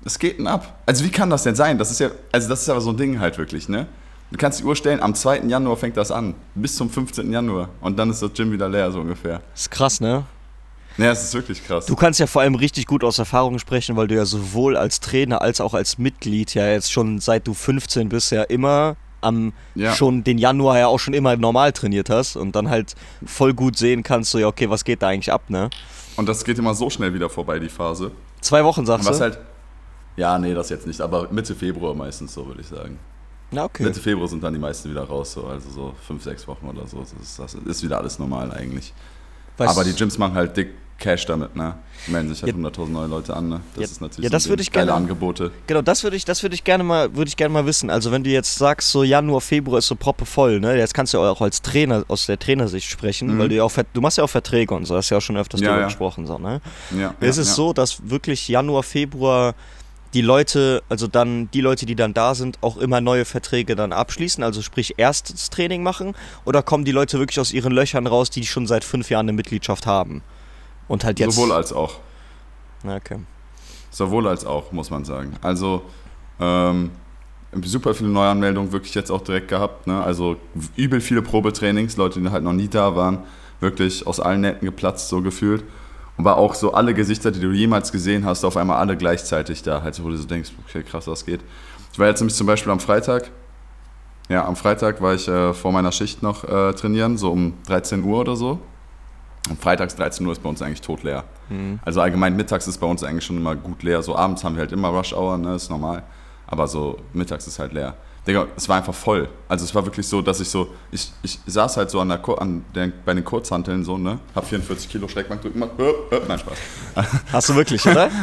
was 0.04 0.20
geht 0.20 0.38
denn 0.38 0.48
ab? 0.48 0.80
Also 0.86 1.06
wie 1.06 1.10
kann 1.10 1.30
das 1.30 1.44
denn 1.44 1.56
sein? 1.56 1.78
Das 1.78 1.92
ist 1.92 2.00
ja, 2.00 2.10
also 2.34 2.50
das 2.50 2.62
ist 2.62 2.70
aber 2.70 2.82
so 2.82 2.90
ein 2.90 2.98
Ding 2.98 3.20
halt 3.20 3.38
wirklich, 3.38 3.70
ne? 3.70 3.88
Du 4.32 4.38
kannst 4.38 4.60
die 4.60 4.66
Uhr 4.66 4.76
stellen, 4.76 5.02
am 5.02 5.16
2. 5.16 5.44
Januar 5.44 5.78
fängt 5.78 5.96
das 5.96 6.12
an. 6.12 6.36
Bis 6.54 6.76
zum 6.76 6.90
15. 6.90 7.32
Januar. 7.32 7.70
Und 7.80 7.98
dann 7.98 8.10
ist 8.10 8.22
das 8.22 8.34
Gym 8.34 8.52
wieder 8.52 8.68
leer, 8.68 8.92
so 8.92 9.00
ungefähr. 9.00 9.42
Ist 9.54 9.72
krass, 9.72 10.02
ne? 10.02 10.26
Ja, 10.98 11.12
es 11.12 11.24
ist 11.24 11.34
wirklich 11.34 11.66
krass. 11.66 11.86
Du 11.88 11.96
kannst 11.96 12.20
ja 12.20 12.28
vor 12.28 12.42
allem 12.42 12.56
richtig 12.56 12.86
gut 12.88 13.04
aus 13.04 13.20
Erfahrung 13.20 13.60
sprechen, 13.60 13.96
weil 13.98 14.08
du 14.08 14.16
ja 14.16 14.26
sowohl 14.26 14.78
als 14.78 15.00
Trainer 15.02 15.42
als 15.42 15.60
auch 15.60 15.74
als 15.74 15.98
Mitglied 15.98 16.54
ja 16.54 16.68
jetzt 16.68 16.92
schon 16.92 17.20
seit 17.20 17.46
du 17.48 17.54
15 17.54 18.08
bist 18.10 18.32
ja 18.32 18.44
immer 18.44 18.96
am 19.22 19.54
Ja. 19.74 19.94
schon 19.94 20.24
den 20.24 20.38
Januar 20.38 20.78
ja 20.80 20.88
auch 20.88 21.00
schon 21.00 21.14
immer 21.14 21.36
normal 21.36 21.72
trainiert 21.74 22.10
hast 22.10 22.36
und 22.38 22.56
dann 22.56 22.70
halt 22.70 22.94
voll 23.26 23.54
gut 23.54 23.78
sehen 23.78 24.04
kannst, 24.04 24.32
so 24.32 24.38
ja 24.40 24.48
okay, 24.48 24.70
was 24.70 24.86
geht 24.86 25.02
da 25.02 25.08
eigentlich 25.10 25.32
ab, 25.34 25.50
ne? 25.50 25.70
Und 26.16 26.30
das 26.30 26.46
geht 26.46 26.58
immer 26.60 26.74
so 26.76 26.90
schnell 26.90 27.14
wieder 27.14 27.30
vorbei, 27.30 27.60
die 27.60 27.68
Phase. 27.70 28.12
Zwei 28.40 28.64
Wochen 28.64 28.86
sagst 28.86 29.08
Was 29.10 29.18
du? 29.18 29.24
halt. 29.24 29.40
Ja, 30.16 30.38
nee, 30.40 30.54
das 30.54 30.70
jetzt 30.70 30.88
nicht, 30.88 31.02
aber 31.02 31.28
Mitte 31.32 31.56
Februar 31.56 31.94
meistens 31.94 32.34
so, 32.34 32.48
würde 32.48 32.62
ich 32.62 32.68
sagen. 32.68 33.00
Na 33.52 33.66
okay. 33.66 33.84
Mitte 33.84 34.00
Februar 34.00 34.28
sind 34.30 34.42
dann 34.44 34.54
die 34.54 34.60
meisten 34.60 34.90
wieder 34.90 35.04
raus, 35.04 35.34
so, 35.34 35.46
also 35.48 35.70
so 35.70 35.94
fünf, 36.08 36.24
sechs 36.24 36.48
Wochen 36.48 36.68
oder 36.68 36.88
so. 36.88 37.00
Das 37.00 37.12
ist, 37.22 37.38
das 37.38 37.54
ist 37.54 37.84
wieder 37.84 37.98
alles 37.98 38.18
normal 38.18 38.52
eigentlich. 38.54 38.94
Weißt- 39.58 39.68
aber 39.70 39.84
die 39.84 39.94
Gyms 39.94 40.18
machen 40.18 40.36
halt 40.36 40.56
dick 40.56 40.70
Cash 40.98 41.26
damit, 41.26 41.56
ne? 41.56 41.76
Melden 42.08 42.30
sich 42.30 42.42
halt 42.44 42.54
Ja. 42.56 42.58
100.000 42.60 42.88
neue 42.90 43.08
Leute 43.08 43.36
an, 43.36 43.50
ne? 43.50 43.60
Das 43.74 43.82
Ja, 43.82 43.84
ist 43.86 44.02
natürlich 44.02 44.24
ja, 44.24 44.30
das 44.30 44.48
würde 44.48 44.62
ich 44.62 44.72
geile 44.72 44.88
gerne- 44.88 44.98
Angebote. 44.98 45.52
Genau, 45.68 45.82
das 45.82 46.04
würde 46.04 46.16
ich, 46.16 46.24
das 46.24 46.42
würde 46.44 46.56
ich 46.56 46.64
gerne 46.64 46.84
mal, 46.84 47.16
würde 47.16 47.28
ich 47.28 47.36
gerne 47.36 47.54
mal 47.54 47.66
wissen. 47.66 47.90
Also 47.90 48.12
wenn 48.12 48.24
du 48.24 48.30
jetzt 48.30 48.56
sagst, 48.56 48.92
so 48.92 49.04
Januar, 49.04 49.42
Februar 49.42 49.80
ist 49.80 49.88
so 49.88 49.96
proppe 49.96 50.26
voll, 50.26 50.60
ne? 50.60 50.78
Jetzt 50.78 50.94
kannst 50.94 51.14
du 51.14 51.20
auch 51.20 51.42
als 51.42 51.62
Trainer 51.62 52.06
aus 52.08 52.28
der 52.28 52.40
Trainersicht 52.40 52.90
sprechen, 52.90 53.36
Mhm. 53.36 53.40
weil 53.40 53.50
du 53.50 53.56
ja 53.56 53.64
auch, 53.64 53.72
du 53.94 54.02
machst 54.02 54.18
ja 54.18 54.24
auch 54.24 54.30
Verträge 54.30 54.74
und 54.74 54.86
so, 54.86 54.96
hast 54.96 55.10
ja 55.10 55.18
auch 55.18 55.22
schon 55.22 55.36
öfters 55.38 55.60
Ja, 55.62 55.68
darüber 55.68 55.82
ja. 55.82 55.88
gesprochen, 55.88 56.28
so, 56.28 56.38
ne? 56.38 56.62
Ja, 56.98 57.14
ist 57.20 57.36
ja, 57.38 57.42
es 57.42 57.50
ja. 57.50 57.54
so, 57.56 57.74
dass 57.74 58.10
wirklich 58.10 58.48
Januar, 58.48 58.84
Februar 58.84 59.54
die 60.14 60.22
Leute, 60.22 60.82
also 60.88 61.08
dann 61.08 61.50
die 61.52 61.60
Leute, 61.60 61.86
die 61.86 61.96
dann 61.96 62.14
da 62.14 62.36
sind, 62.36 62.58
auch 62.62 62.78
immer 62.78 63.02
neue 63.02 63.26
Verträge 63.26 63.76
dann 63.76 63.92
abschließen, 63.92 64.44
also 64.46 64.62
sprich 64.62 64.94
erstes 64.96 65.50
Training 65.50 65.84
machen, 65.84 66.14
oder 66.46 66.64
kommen 66.64 66.86
die 66.86 66.94
Leute 66.94 67.20
wirklich 67.20 67.38
aus 67.42 67.52
ihren 67.52 67.74
Löchern 67.74 68.08
raus, 68.08 68.30
die 68.30 68.46
schon 68.46 68.66
seit 68.66 68.86
fünf 68.86 69.10
Jahren 69.10 69.26
eine 69.26 69.34
Mitgliedschaft 69.34 69.86
haben? 69.86 70.22
Und 70.88 71.04
halt 71.04 71.20
jetzt. 71.20 71.36
Sowohl 71.36 71.52
als 71.52 71.74
auch. 71.74 72.00
Okay. 72.86 73.20
Sowohl 73.90 74.28
als 74.28 74.46
auch, 74.46 74.72
muss 74.72 74.90
man 74.90 75.06
sagen. 75.06 75.34
Also, 75.42 75.84
ähm, 76.40 76.92
super 77.64 77.94
viele 77.94 78.10
Neuanmeldungen 78.10 78.72
wirklich 78.72 78.94
jetzt 78.96 79.12
auch 79.12 79.22
direkt 79.22 79.48
gehabt. 79.48 79.88
Ne? 79.88 80.04
Also 80.04 80.38
übel 80.76 81.02
viele 81.02 81.22
Probetrainings, 81.22 81.98
Leute, 81.98 82.20
die 82.20 82.30
halt 82.30 82.44
noch 82.44 82.54
nie 82.54 82.68
da 82.68 82.96
waren, 82.96 83.20
wirklich 83.60 84.06
aus 84.06 84.20
allen 84.20 84.42
Nähten 84.42 84.66
geplatzt, 84.66 85.10
so 85.10 85.22
gefühlt. 85.22 85.64
Und 86.18 86.26
war 86.26 86.38
auch 86.38 86.56
so 86.56 86.74
alle 86.74 86.94
Gesichter, 86.94 87.32
die 87.32 87.40
du 87.40 87.52
jemals 87.52 87.92
gesehen 87.92 88.26
hast, 88.26 88.46
auf 88.46 88.56
einmal 88.58 88.78
alle 88.78 88.96
gleichzeitig 88.96 89.64
da. 89.64 89.82
Halt, 89.82 90.02
wo 90.04 90.10
du 90.10 90.18
so 90.18 90.26
denkst, 90.26 90.52
okay, 90.66 90.84
krass, 90.84 91.08
was 91.08 91.26
geht. 91.26 91.42
Ich 91.92 92.00
war 92.00 92.08
jetzt 92.08 92.20
nämlich 92.20 92.36
zum 92.36 92.48
Beispiel 92.48 92.72
am 92.72 92.80
Freitag, 92.80 93.32
ja, 94.30 94.46
am 94.46 94.56
Freitag 94.56 95.02
war 95.02 95.14
ich 95.14 95.28
äh, 95.28 95.54
vor 95.54 95.72
meiner 95.72 95.92
Schicht 95.92 96.24
noch 96.24 96.44
äh, 96.44 96.74
trainieren, 96.74 97.18
so 97.18 97.32
um 97.32 97.54
13 97.68 98.04
Uhr 98.04 98.20
oder 98.20 98.36
so. 98.36 98.60
Und 99.50 99.62
freitags 99.62 99.96
13 99.96 100.26
Uhr 100.26 100.32
ist 100.32 100.42
bei 100.42 100.50
uns 100.50 100.62
eigentlich 100.62 100.82
totleer. 100.82 101.24
Mhm. 101.50 101.80
Also 101.86 102.02
allgemein 102.02 102.36
mittags 102.36 102.68
ist 102.68 102.80
bei 102.80 102.88
uns 102.88 103.04
eigentlich 103.04 103.26
schon 103.26 103.38
immer 103.38 103.56
gut 103.56 103.84
leer. 103.84 104.02
So 104.02 104.16
abends 104.16 104.44
haben 104.44 104.56
wir 104.56 104.62
halt 104.62 104.72
immer 104.72 104.88
Rush 104.90 105.14
Hour, 105.14 105.38
ne, 105.38 105.56
ist 105.56 105.70
normal. 105.70 106.04
Aber 106.48 106.68
so 106.68 106.98
mittags 107.14 107.46
ist 107.48 107.60
halt 107.60 107.74
leer. 107.74 107.94
Digga, 108.28 108.48
es 108.56 108.68
war 108.68 108.78
einfach 108.78 108.94
voll. 108.94 109.30
Also 109.48 109.66
es 109.66 109.76
war 109.76 109.86
wirklich 109.86 110.08
so, 110.08 110.20
dass 110.24 110.40
ich 110.40 110.50
so, 110.50 110.70
ich, 110.92 111.12
ich 111.22 111.40
saß 111.46 111.78
halt 111.78 111.92
so 111.92 112.00
an 112.00 112.10
der, 112.10 112.18
Kur- 112.18 112.42
an 112.42 112.66
der, 112.74 112.92
bei 113.06 113.14
den 113.14 113.24
Kurzhanteln 113.24 113.84
so, 113.84 114.00
ne, 114.00 114.18
hab 114.34 114.46
44 114.48 114.90
Kilo 114.90 115.08
Schreckbank 115.08 115.42
drücken 115.44 115.60
gemacht, 115.60 115.78
höp, 115.78 116.10
höp, 116.12 116.28
nein, 116.28 116.40
Spaß. 116.40 116.58
Hast 117.32 117.50
du 117.50 117.56
wirklich, 117.56 117.86
oder? 117.88 118.10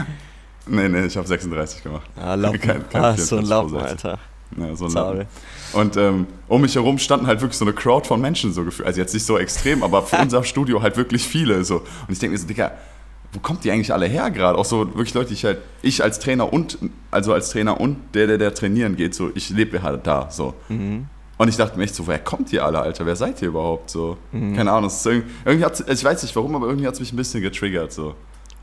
Nee, 0.65 0.89
nee, 0.89 1.07
ich 1.07 1.17
habe 1.17 1.27
36 1.27 1.83
gemacht. 1.83 2.09
Ah, 2.17 2.35
Lappen. 2.35 2.61
Kein- 2.61 2.89
kein 2.89 3.03
ah, 3.03 3.17
so 3.17 3.37
ein 3.37 3.45
44 3.45 3.49
Lappen, 3.49 3.77
Alter. 3.79 4.19
Ja, 4.57 4.77
so 4.77 4.85
ein 4.87 4.91
Sorry. 4.91 5.27
Und 5.73 5.97
ähm, 5.97 6.27
um 6.49 6.61
mich 6.61 6.75
herum 6.75 6.99
standen 6.99 7.27
halt 7.27 7.41
wirklich 7.41 7.59
so 7.59 7.65
eine 7.65 7.75
Crowd 7.75 8.07
von 8.07 8.21
Menschen 8.21 8.53
so 8.53 8.65
gefühlt. 8.65 8.87
Also 8.87 9.01
jetzt 9.01 9.15
nicht 9.15 9.25
so 9.25 9.39
extrem, 9.39 9.83
aber 9.83 10.03
für 10.03 10.17
unser 10.23 10.45
Studio 10.45 10.83
halt 10.83 10.97
wirklich 10.97 11.27
viele 11.27 11.65
so. 11.65 11.77
Und 11.77 12.11
ich 12.11 12.19
denke 12.19 12.33
mir 12.33 12.39
so, 12.39 12.47
Digga, 12.47 12.73
wo 13.33 13.41
kommt 13.41 13.65
die 13.65 13.71
eigentlich 13.71 13.93
alle 13.93 14.07
her 14.07 14.31
gerade? 14.31 14.59
Auch 14.59 14.65
so 14.65 14.87
wirklich 14.95 15.15
Leute, 15.15 15.29
die 15.29 15.35
ich 15.35 15.45
halt, 15.45 15.59
ich 15.81 16.03
als 16.03 16.19
Trainer 16.19 16.53
und, 16.53 16.79
also 17.11 17.33
als 17.33 17.51
Trainer 17.51 17.81
und 17.81 17.97
der, 18.15 18.27
der, 18.27 18.39
der 18.39 18.55
trainieren 18.55 18.97
geht, 18.97 19.15
so, 19.15 19.31
ich 19.35 19.51
lebe 19.51 19.83
halt 19.83 20.07
da, 20.07 20.31
so. 20.31 20.55
Mhm. 20.69 21.07
Und 21.39 21.49
ich 21.49 21.57
dachte 21.57 21.79
mir 21.79 21.85
echt 21.85 21.95
so, 21.95 22.07
woher 22.07 22.19
kommt 22.19 22.53
ihr 22.53 22.65
alle, 22.65 22.79
Alter? 22.79 23.07
Wer 23.07 23.17
seid 23.17 23.41
ihr 23.43 23.49
überhaupt 23.49 23.91
so? 23.91 24.19
Mhm. 24.33 24.55
Keine 24.55 24.71
Ahnung. 24.71 24.91
Irgendwie, 25.05 25.31
irgendwie 25.45 25.65
hat's, 25.65 25.81
ich 25.81 26.05
weiß 26.05 26.23
nicht 26.23 26.37
warum, 26.37 26.55
aber 26.55 26.67
irgendwie 26.67 26.87
hat 26.87 26.95
es 26.95 27.01
mich 27.01 27.13
ein 27.13 27.17
bisschen 27.17 27.43
getriggert 27.43 27.93
so. 27.93 28.15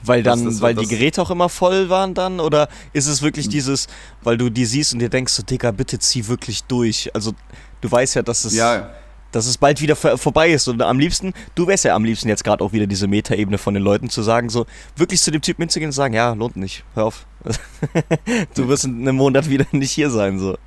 Weil 0.03 0.23
dann, 0.23 0.45
das, 0.45 0.55
das, 0.55 0.61
weil 0.61 0.75
das, 0.75 0.87
die 0.87 0.95
Geräte 0.95 1.21
auch 1.21 1.31
immer 1.31 1.49
voll 1.49 1.89
waren 1.89 2.13
dann? 2.13 2.39
Oder 2.39 2.69
ist 2.93 3.07
es 3.07 3.21
wirklich 3.21 3.45
hm. 3.45 3.51
dieses, 3.51 3.87
weil 4.21 4.37
du 4.37 4.49
die 4.49 4.65
siehst 4.65 4.93
und 4.93 4.99
dir 4.99 5.09
denkst, 5.09 5.33
so, 5.33 5.43
Digga, 5.43 5.71
bitte 5.71 5.99
zieh 5.99 6.27
wirklich 6.27 6.63
durch. 6.63 7.13
Also 7.13 7.33
du 7.81 7.91
weißt 7.91 8.15
ja, 8.15 8.21
dass 8.21 8.45
es, 8.45 8.55
ja. 8.55 8.89
dass 9.31 9.45
es 9.45 9.57
bald 9.57 9.81
wieder 9.81 9.95
vorbei 9.95 10.51
ist. 10.51 10.67
Und 10.67 10.81
am 10.81 10.99
liebsten, 10.99 11.33
du 11.55 11.67
wärst 11.67 11.85
ja 11.85 11.95
am 11.95 12.05
liebsten 12.05 12.29
jetzt 12.29 12.43
gerade 12.43 12.63
auch 12.63 12.71
wieder 12.71 12.87
diese 12.87 13.07
Metaebene 13.07 13.57
von 13.57 13.73
den 13.73 13.83
Leuten 13.83 14.09
zu 14.09 14.21
sagen, 14.21 14.49
so 14.49 14.65
wirklich 14.95 15.21
zu 15.21 15.31
dem 15.31 15.41
Typen 15.41 15.63
hinzugehen 15.63 15.89
und 15.89 15.93
sagen, 15.93 16.13
ja, 16.13 16.33
lohnt 16.33 16.55
nicht, 16.55 16.83
hör 16.95 17.05
auf. 17.05 17.25
du 18.55 18.67
wirst 18.67 18.85
in 18.85 19.01
einem 19.01 19.17
Monat 19.17 19.49
wieder 19.49 19.65
nicht 19.71 19.91
hier 19.91 20.09
sein. 20.09 20.39
so. 20.39 20.57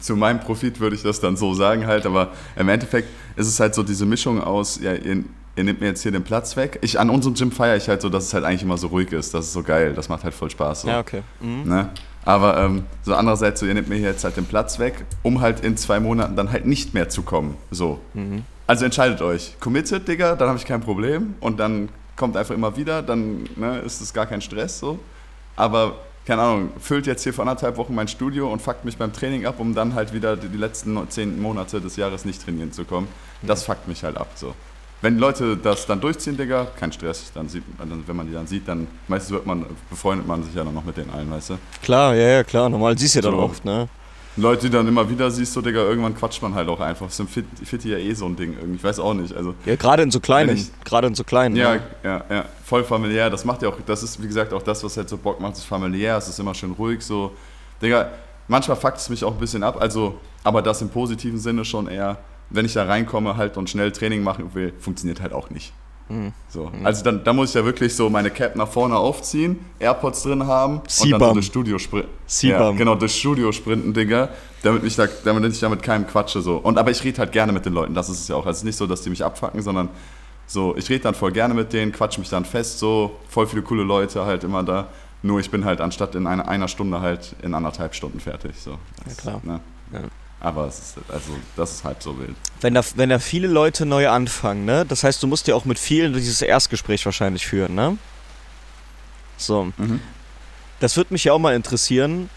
Zu 0.00 0.16
meinem 0.16 0.40
Profit 0.40 0.80
würde 0.80 0.96
ich 0.96 1.02
das 1.02 1.20
dann 1.20 1.36
so 1.36 1.54
sagen 1.54 1.86
halt, 1.86 2.04
aber 2.04 2.32
im 2.56 2.68
Endeffekt 2.68 3.08
ist 3.36 3.46
es 3.46 3.60
halt 3.60 3.74
so 3.74 3.82
diese 3.82 4.04
Mischung 4.04 4.42
aus, 4.42 4.80
ja, 4.82 4.92
ihr, 4.92 5.24
ihr 5.56 5.64
nehmt 5.64 5.80
mir 5.80 5.86
jetzt 5.86 6.02
hier 6.02 6.12
den 6.12 6.24
Platz 6.24 6.56
weg. 6.56 6.78
Ich, 6.82 6.98
an 6.98 7.10
unserem 7.10 7.34
Gym 7.34 7.52
feiere 7.52 7.76
ich 7.76 7.88
halt 7.88 8.02
so, 8.02 8.08
dass 8.08 8.24
es 8.24 8.34
halt 8.34 8.44
eigentlich 8.44 8.62
immer 8.62 8.78
so 8.78 8.88
ruhig 8.88 9.12
ist. 9.12 9.34
Das 9.34 9.46
ist 9.46 9.52
so 9.52 9.62
geil. 9.62 9.94
Das 9.94 10.08
macht 10.08 10.24
halt 10.24 10.34
voll 10.34 10.50
Spaß. 10.50 10.82
So. 10.82 10.88
Ja, 10.88 11.00
okay. 11.00 11.22
Mhm. 11.40 11.68
Ne? 11.68 11.90
Aber 12.24 12.58
ähm, 12.58 12.84
so 13.02 13.14
andererseits, 13.14 13.60
so, 13.60 13.66
ihr 13.66 13.74
nehmt 13.74 13.88
mir 13.88 13.96
hier 13.96 14.08
jetzt 14.08 14.24
halt 14.24 14.36
den 14.36 14.46
Platz 14.46 14.78
weg, 14.78 15.04
um 15.22 15.40
halt 15.40 15.60
in 15.60 15.76
zwei 15.76 16.00
Monaten 16.00 16.36
dann 16.36 16.50
halt 16.50 16.66
nicht 16.66 16.94
mehr 16.94 17.08
zu 17.08 17.22
kommen. 17.22 17.56
So. 17.70 18.00
Mhm. 18.14 18.44
Also 18.66 18.84
entscheidet 18.84 19.20
euch. 19.20 19.56
Committed, 19.60 20.08
Digga, 20.08 20.36
dann 20.36 20.48
habe 20.48 20.58
ich 20.58 20.64
kein 20.64 20.80
Problem. 20.80 21.34
Und 21.40 21.60
dann 21.60 21.90
kommt 22.16 22.36
einfach 22.36 22.54
immer 22.54 22.76
wieder, 22.76 23.02
dann 23.02 23.44
ne, 23.56 23.80
ist 23.80 24.00
es 24.00 24.12
gar 24.12 24.26
kein 24.26 24.40
Stress 24.40 24.78
so. 24.78 24.98
Aber 25.56 25.98
keine 26.24 26.40
Ahnung, 26.40 26.70
füllt 26.80 27.06
jetzt 27.06 27.22
hier 27.22 27.34
vor 27.34 27.42
anderthalb 27.42 27.76
Wochen 27.76 27.94
mein 27.94 28.08
Studio 28.08 28.50
und 28.50 28.62
fuckt 28.62 28.86
mich 28.86 28.96
beim 28.96 29.12
Training 29.12 29.44
ab, 29.44 29.56
um 29.58 29.74
dann 29.74 29.94
halt 29.94 30.14
wieder 30.14 30.36
die 30.36 30.56
letzten 30.56 30.98
zehn 31.10 31.40
Monate 31.40 31.82
des 31.82 31.96
Jahres 31.96 32.24
nicht 32.24 32.42
trainieren 32.42 32.72
zu 32.72 32.84
kommen. 32.84 33.08
Das 33.42 33.64
fuckt 33.64 33.86
mich 33.86 34.02
halt 34.02 34.16
ab 34.16 34.28
so 34.34 34.54
wenn 35.04 35.18
Leute 35.18 35.58
das 35.58 35.86
dann 35.86 36.00
durchziehen, 36.00 36.34
Digga, 36.34 36.66
kein 36.80 36.90
Stress. 36.90 37.30
Dann 37.34 37.46
sieht, 37.46 37.62
wenn 37.78 38.16
man 38.16 38.26
die 38.26 38.32
dann 38.32 38.46
sieht, 38.46 38.66
dann 38.66 38.86
meistens 39.06 39.32
wird 39.32 39.44
man, 39.44 39.66
befreundet 39.90 40.26
man 40.26 40.42
sich 40.42 40.54
ja 40.54 40.64
dann 40.64 40.72
noch 40.72 40.84
mit 40.84 40.96
den 40.96 41.10
allen, 41.10 41.30
weißt 41.30 41.50
du? 41.50 41.58
Klar, 41.82 42.14
ja, 42.14 42.28
ja, 42.28 42.42
klar. 42.42 42.70
Normal 42.70 42.96
siehst 42.96 43.14
du 43.14 43.18
ja 43.18 43.22
so, 43.24 43.30
dann 43.30 43.40
oft, 43.40 43.66
ne? 43.66 43.86
Leute, 44.38 44.62
die 44.62 44.70
dann 44.70 44.88
immer 44.88 45.08
wieder 45.08 45.30
siehst, 45.30 45.52
so, 45.52 45.60
Digga, 45.60 45.80
irgendwann 45.80 46.14
quatscht 46.14 46.40
man 46.40 46.54
halt 46.54 46.70
auch 46.70 46.80
einfach. 46.80 47.04
Das 47.04 47.14
ist 47.14 47.20
im 47.20 47.28
Fit, 47.28 47.44
Fit 47.62 47.84
ja 47.84 47.98
eh 47.98 48.14
so 48.14 48.24
ein 48.24 48.34
Ding 48.34 48.54
irgendwie. 48.54 48.76
Ich 48.76 48.84
weiß 48.84 48.98
auch 48.98 49.12
nicht. 49.12 49.36
Also, 49.36 49.54
ja, 49.66 49.76
gerade 49.76 50.02
in 50.02 50.10
so 50.10 50.20
kleinen. 50.20 50.58
Gerade 50.86 51.06
in 51.08 51.14
so 51.14 51.22
kleinen. 51.22 51.54
Ja, 51.54 51.74
ne? 51.74 51.80
ja, 52.02 52.24
ja. 52.30 52.44
Voll 52.64 52.82
familiär. 52.82 53.28
Das 53.28 53.44
macht 53.44 53.60
ja 53.60 53.68
auch, 53.68 53.76
das 53.84 54.02
ist, 54.02 54.22
wie 54.22 54.26
gesagt, 54.26 54.54
auch 54.54 54.62
das, 54.62 54.82
was 54.82 54.96
halt 54.96 55.10
so 55.10 55.18
Bock 55.18 55.38
macht, 55.38 55.58
ist 55.58 55.64
familiär. 55.64 56.16
Es 56.16 56.28
ist 56.28 56.40
immer 56.40 56.54
schön 56.54 56.72
ruhig, 56.72 57.02
so. 57.02 57.32
Digga, 57.82 58.08
manchmal 58.48 58.78
fuckt 58.78 58.96
es 58.96 59.10
mich 59.10 59.22
auch 59.22 59.32
ein 59.32 59.38
bisschen 59.38 59.62
ab. 59.62 59.76
Also, 59.78 60.18
aber 60.42 60.62
das 60.62 60.80
im 60.80 60.88
positiven 60.88 61.38
Sinne 61.38 61.62
schon 61.66 61.88
eher 61.88 62.16
wenn 62.50 62.66
ich 62.66 62.74
da 62.74 62.84
reinkomme 62.84 63.36
halt 63.36 63.56
und 63.56 63.70
schnell 63.70 63.92
Training 63.92 64.22
machen 64.22 64.54
will, 64.54 64.72
funktioniert 64.78 65.20
halt 65.20 65.32
auch 65.32 65.50
nicht. 65.50 65.72
Mhm. 66.08 66.32
So. 66.48 66.70
Mhm. 66.70 66.86
Also 66.86 67.02
dann, 67.02 67.24
da 67.24 67.32
muss 67.32 67.50
ich 67.50 67.54
ja 67.54 67.64
wirklich 67.64 67.94
so 67.94 68.10
meine 68.10 68.30
Cap 68.30 68.56
nach 68.56 68.68
vorne 68.68 68.96
aufziehen, 68.96 69.64
AirPods 69.78 70.22
drin 70.22 70.46
haben 70.46 70.80
und 70.80 71.10
dann 71.10 71.20
so 71.20 71.34
das 71.34 71.46
Studio 71.46 71.78
sprinten. 71.78 72.10
Ja, 72.42 72.70
genau, 72.72 72.94
das 72.94 73.16
Studio 73.16 73.52
sprinten, 73.52 73.94
Digga, 73.94 74.28
damit 74.62 74.84
ich, 74.84 74.96
da, 74.96 75.06
damit 75.24 75.50
ich 75.50 75.60
damit 75.60 75.82
keinem 75.82 76.06
quatsche. 76.06 76.42
So. 76.42 76.56
Und, 76.56 76.78
aber 76.78 76.90
ich 76.90 77.02
rede 77.04 77.18
halt 77.18 77.32
gerne 77.32 77.52
mit 77.52 77.64
den 77.64 77.72
Leuten, 77.72 77.94
das 77.94 78.08
ist 78.08 78.20
es 78.20 78.28
ja 78.28 78.36
auch. 78.36 78.46
Also 78.46 78.50
es 78.50 78.58
ist 78.58 78.64
nicht 78.64 78.76
so, 78.76 78.86
dass 78.86 79.02
die 79.02 79.10
mich 79.10 79.24
abfacken, 79.24 79.62
sondern 79.62 79.88
so, 80.46 80.76
ich 80.76 80.88
rede 80.90 81.04
dann 81.04 81.14
voll 81.14 81.32
gerne 81.32 81.54
mit 81.54 81.72
denen, 81.72 81.90
quatsche 81.92 82.20
mich 82.20 82.28
dann 82.28 82.44
fest, 82.44 82.78
so, 82.78 83.16
voll 83.28 83.46
viele 83.46 83.62
coole 83.62 83.82
Leute 83.82 84.26
halt 84.26 84.44
immer 84.44 84.62
da. 84.62 84.88
Nur 85.22 85.40
ich 85.40 85.50
bin 85.50 85.64
halt 85.64 85.80
anstatt 85.80 86.14
in 86.16 86.26
einer, 86.26 86.46
einer 86.48 86.68
Stunde 86.68 87.00
halt 87.00 87.34
in 87.40 87.54
anderthalb 87.54 87.94
Stunden 87.94 88.20
fertig. 88.20 88.52
So. 88.58 88.76
Das, 89.04 89.16
ja, 89.16 89.22
klar. 89.22 89.40
Ne? 89.42 89.60
Ja. 89.90 90.00
Aber 90.44 90.66
es 90.66 90.78
ist, 90.78 90.98
also, 91.08 91.30
das 91.56 91.72
ist 91.72 91.84
halb 91.84 92.02
so 92.02 92.18
wild. 92.18 92.36
Wenn 92.60 92.74
da, 92.74 92.82
wenn 92.96 93.08
da 93.08 93.18
viele 93.18 93.48
Leute 93.48 93.86
neu 93.86 94.10
anfangen, 94.10 94.66
ne? 94.66 94.84
Das 94.86 95.02
heißt, 95.02 95.22
du 95.22 95.26
musst 95.26 95.48
ja 95.48 95.54
auch 95.54 95.64
mit 95.64 95.78
vielen 95.78 96.12
dieses 96.12 96.42
Erstgespräch 96.42 97.02
wahrscheinlich 97.06 97.46
führen, 97.46 97.74
ne? 97.74 97.96
So. 99.38 99.72
Mhm. 99.78 100.00
Das 100.80 100.98
würde 100.98 101.14
mich 101.14 101.24
ja 101.24 101.32
auch 101.32 101.38
mal 101.38 101.54
interessieren. 101.54 102.28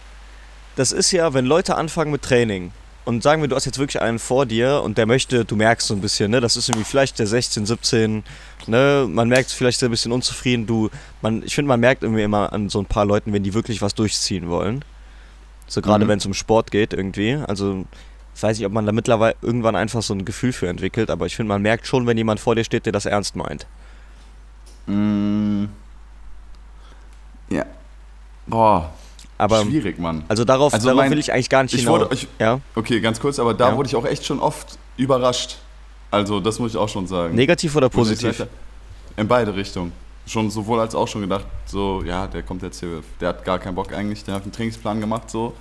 Das 0.78 0.94
ist 0.94 1.12
ja, 1.12 1.34
wenn 1.34 1.46
Leute 1.46 1.76
anfangen 1.76 2.12
mit 2.12 2.22
Training 2.22 2.72
und 3.04 3.24
sagen 3.24 3.42
wir, 3.42 3.50
du 3.50 3.58
hast 3.58 3.66
jetzt 3.66 3.78
wirklich 3.78 4.02
einen 4.02 4.20
vor 4.20 4.46
dir 4.46 4.82
und 4.84 4.98
der 4.98 5.06
möchte, 5.06 5.44
du 5.44 5.58
merkst 5.58 5.86
so 5.86 5.94
ein 5.94 6.00
bisschen, 6.00 6.32
ne, 6.32 6.40
das 6.40 6.56
ist 6.56 6.70
irgendwie 6.70 6.86
vielleicht 6.86 7.20
der 7.20 7.28
16, 7.28 7.66
17, 7.66 8.24
ne, 8.68 9.06
man 9.10 9.28
merkt 9.28 9.52
vielleicht 9.52 9.84
ein 9.84 9.90
bisschen 9.92 10.14
unzufrieden, 10.14 10.66
du, 10.66 10.90
man, 11.22 11.44
ich 11.44 11.56
finde, 11.56 11.68
man 11.68 11.82
merkt 11.82 12.04
irgendwie 12.04 12.24
immer 12.24 12.54
an 12.54 12.70
so 12.70 12.80
ein 12.80 12.86
paar 12.86 13.06
Leuten, 13.06 13.34
wenn 13.34 13.44
die 13.44 13.54
wirklich 13.54 13.82
was 13.82 13.96
durchziehen 13.96 14.48
wollen. 14.48 14.86
So 15.68 15.82
gerade 15.82 16.06
mhm. 16.06 16.10
wenn 16.10 16.18
es 16.20 16.26
um 16.26 16.34
Sport 16.34 16.72
geht 16.72 16.94
irgendwie. 16.94 17.36
Also 17.48 17.86
ich 18.34 18.44
weiß 18.44 18.58
nicht, 18.58 18.66
ob 18.66 18.74
man 18.74 18.86
da 18.86 18.92
mittlerweile 18.92 19.36
irgendwann 19.42 19.76
einfach 19.76 20.02
so 20.02 20.14
ein 20.14 20.24
Gefühl 20.24 20.54
für 20.54 20.68
entwickelt, 20.68 21.10
aber 21.10 21.26
ich 21.26 21.36
finde, 21.36 21.50
man 21.50 21.62
merkt 21.62 21.88
schon, 21.88 22.08
wenn 22.08 22.18
jemand 22.18 22.40
vor 22.40 22.56
dir 22.56 22.64
steht, 22.64 22.86
der 22.86 22.94
das 22.94 23.06
ernst 23.06 23.36
meint. 23.36 23.68
Mhm. 24.86 25.70
Ja. 27.50 27.66
Boah. 28.46 28.94
Aber, 29.40 29.64
Schwierig, 29.64 30.00
Mann. 30.00 30.24
Also 30.28 30.46
darauf, 30.46 30.74
also 30.74 30.88
darauf 30.88 31.04
mein, 31.04 31.12
will 31.12 31.20
ich 31.20 31.32
eigentlich 31.32 31.50
gar 31.50 31.64
nicht 31.64 31.74
ich 31.74 31.82
hinaus. 31.82 32.02
Wurde, 32.02 32.14
ich, 32.16 32.28
ja? 32.40 32.60
Okay, 32.74 33.00
ganz 33.02 33.20
kurz, 33.20 33.38
aber 33.38 33.54
da 33.54 33.70
ja. 33.70 33.78
wurde 33.78 33.88
ich 33.88 33.96
auch 33.96 34.06
echt 34.06 34.26
schon 34.26 34.40
oft 34.40 34.80
überrascht. 34.98 35.58
Also 36.10 36.40
das 36.40 36.58
muss 36.58 36.72
ich 36.72 36.78
auch 36.78 36.90
schon 36.90 37.06
sagen. 37.06 37.36
Negativ 37.36 37.76
oder 37.76 37.90
positiv? 37.90 38.48
In 39.16 39.28
beide 39.28 39.56
Richtungen 39.56 39.92
schon 40.28 40.50
sowohl 40.50 40.80
als 40.80 40.94
auch 40.94 41.08
schon 41.08 41.22
gedacht, 41.22 41.46
so, 41.66 42.04
ja, 42.06 42.28
der 42.28 42.44
kommt 42.44 42.62
jetzt 42.62 42.80
hier, 42.80 43.02
der 43.20 43.30
hat 43.30 43.46
gar 43.46 43.60
keinen 43.60 43.76
Bock 43.76 43.94
eigentlich, 43.94 44.24
der 44.24 44.36
hat 44.36 44.44
einen 44.44 44.52
Trainingsplan 44.52 45.00
gemacht, 45.00 45.30
so. 45.30 45.54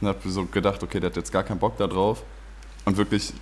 Und 0.00 0.08
hab 0.08 0.22
so 0.24 0.44
gedacht, 0.46 0.82
okay, 0.82 1.00
der 1.00 1.10
hat 1.10 1.16
jetzt 1.16 1.32
gar 1.32 1.42
keinen 1.42 1.58
Bock 1.58 1.76
da 1.76 1.86
drauf. 1.86 2.22
Und 2.84 2.96
wirklich 2.96 3.32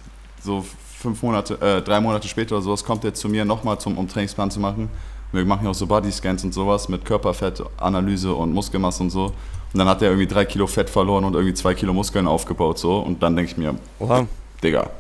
so 0.42 0.64
fünf 0.98 1.22
Monate, 1.22 1.60
äh, 1.60 1.82
drei 1.82 2.00
Monate 2.00 2.28
später 2.28 2.56
oder 2.56 2.62
sowas 2.62 2.84
kommt 2.84 3.04
er 3.04 3.14
zu 3.14 3.28
mir 3.28 3.44
nochmal, 3.44 3.76
um 3.84 4.08
Trainingsplan 4.08 4.50
zu 4.50 4.60
machen. 4.60 4.88
Wir 5.32 5.44
machen 5.44 5.64
ja 5.64 5.70
auch 5.70 5.74
so 5.74 5.86
Bodyscans 5.86 6.44
und 6.44 6.52
sowas 6.52 6.88
mit 6.88 7.04
Körperfettanalyse 7.04 8.32
und 8.34 8.52
Muskelmasse 8.52 9.02
und 9.02 9.10
so. 9.10 9.26
Und 9.72 9.78
dann 9.78 9.88
hat 9.88 10.02
er 10.02 10.08
irgendwie 10.08 10.26
drei 10.26 10.44
Kilo 10.44 10.66
Fett 10.66 10.90
verloren 10.90 11.24
und 11.24 11.34
irgendwie 11.34 11.54
zwei 11.54 11.74
Kilo 11.74 11.94
Muskeln 11.94 12.26
aufgebaut, 12.26 12.78
so. 12.78 12.98
Und 12.98 13.22
dann 13.22 13.34
denke 13.34 13.50
ich 13.50 13.56
mir, 13.56 13.74
Oha. 13.98 14.26
Digga, 14.62 14.90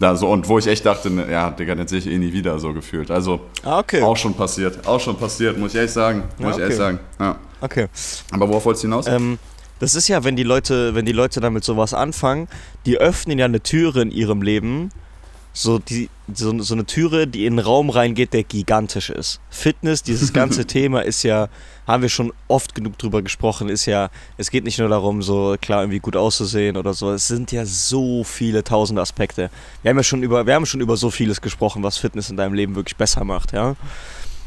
so, 0.00 0.30
und 0.30 0.48
wo 0.48 0.58
ich 0.58 0.66
echt 0.66 0.86
dachte, 0.86 1.10
ne, 1.10 1.30
ja, 1.30 1.50
Digga, 1.50 1.74
den 1.74 1.88
sehe 1.88 1.98
ich 1.98 2.06
eh 2.06 2.18
nie 2.18 2.32
wieder 2.32 2.58
so 2.58 2.72
gefühlt. 2.72 3.10
Also 3.10 3.40
ah, 3.64 3.78
okay. 3.78 4.02
auch 4.02 4.16
schon 4.16 4.34
passiert. 4.34 4.86
Auch 4.86 5.00
schon 5.00 5.16
passiert, 5.16 5.58
muss 5.58 5.72
ich 5.72 5.76
ehrlich 5.76 5.92
sagen. 5.92 6.24
Muss 6.38 6.40
ja, 6.40 6.46
okay. 6.46 6.54
ich 6.54 6.60
ehrlich 6.60 6.76
sagen. 6.76 7.00
Ja. 7.18 7.36
Okay. 7.60 7.88
Aber 8.30 8.48
worauf 8.48 8.64
wolltest 8.64 8.84
du 8.84 8.88
hinaus? 8.88 9.06
Ähm, 9.08 9.38
das 9.80 9.94
ist 9.94 10.08
ja, 10.08 10.22
wenn 10.24 10.36
die 10.36 10.44
Leute, 10.44 10.94
wenn 10.94 11.04
die 11.04 11.12
Leute 11.12 11.40
damit 11.40 11.64
sowas 11.64 11.94
anfangen, 11.94 12.48
die 12.86 12.98
öffnen 12.98 13.38
ja 13.38 13.44
eine 13.44 13.60
Türe 13.60 14.02
in 14.02 14.10
ihrem 14.10 14.42
Leben, 14.42 14.90
so, 15.52 15.78
die, 15.78 16.10
so, 16.32 16.58
so 16.60 16.74
eine 16.74 16.84
Türe, 16.84 17.26
die 17.26 17.46
in 17.46 17.54
einen 17.54 17.66
Raum 17.66 17.90
reingeht, 17.90 18.32
der 18.32 18.44
gigantisch 18.44 19.10
ist. 19.10 19.40
Fitness, 19.50 20.02
dieses 20.02 20.32
ganze 20.32 20.64
Thema 20.66 21.00
ist 21.00 21.22
ja, 21.22 21.48
haben 21.86 22.02
wir 22.02 22.08
schon 22.08 22.32
oft 22.48 22.74
genug 22.74 22.98
drüber 22.98 23.22
gesprochen, 23.22 23.68
ist 23.68 23.86
ja, 23.86 24.10
es 24.36 24.50
geht 24.50 24.64
nicht 24.64 24.78
nur 24.78 24.88
darum, 24.88 25.22
so 25.22 25.56
klar 25.60 25.82
irgendwie 25.82 26.00
gut 26.00 26.16
auszusehen 26.16 26.76
oder 26.76 26.92
so. 26.92 27.10
Es 27.12 27.28
sind 27.28 27.52
ja 27.52 27.64
so 27.64 28.24
viele 28.24 28.62
tausende 28.62 29.00
Aspekte. 29.00 29.50
Wir 29.82 29.90
haben 29.90 29.96
ja 29.96 30.02
schon 30.02 30.22
über, 30.22 30.46
wir 30.46 30.54
haben 30.54 30.66
schon 30.66 30.80
über 30.80 30.96
so 30.96 31.10
vieles 31.10 31.40
gesprochen, 31.40 31.82
was 31.82 31.98
Fitness 31.98 32.30
in 32.30 32.36
deinem 32.36 32.54
Leben 32.54 32.74
wirklich 32.74 32.96
besser 32.96 33.24
macht, 33.24 33.52
ja. 33.52 33.76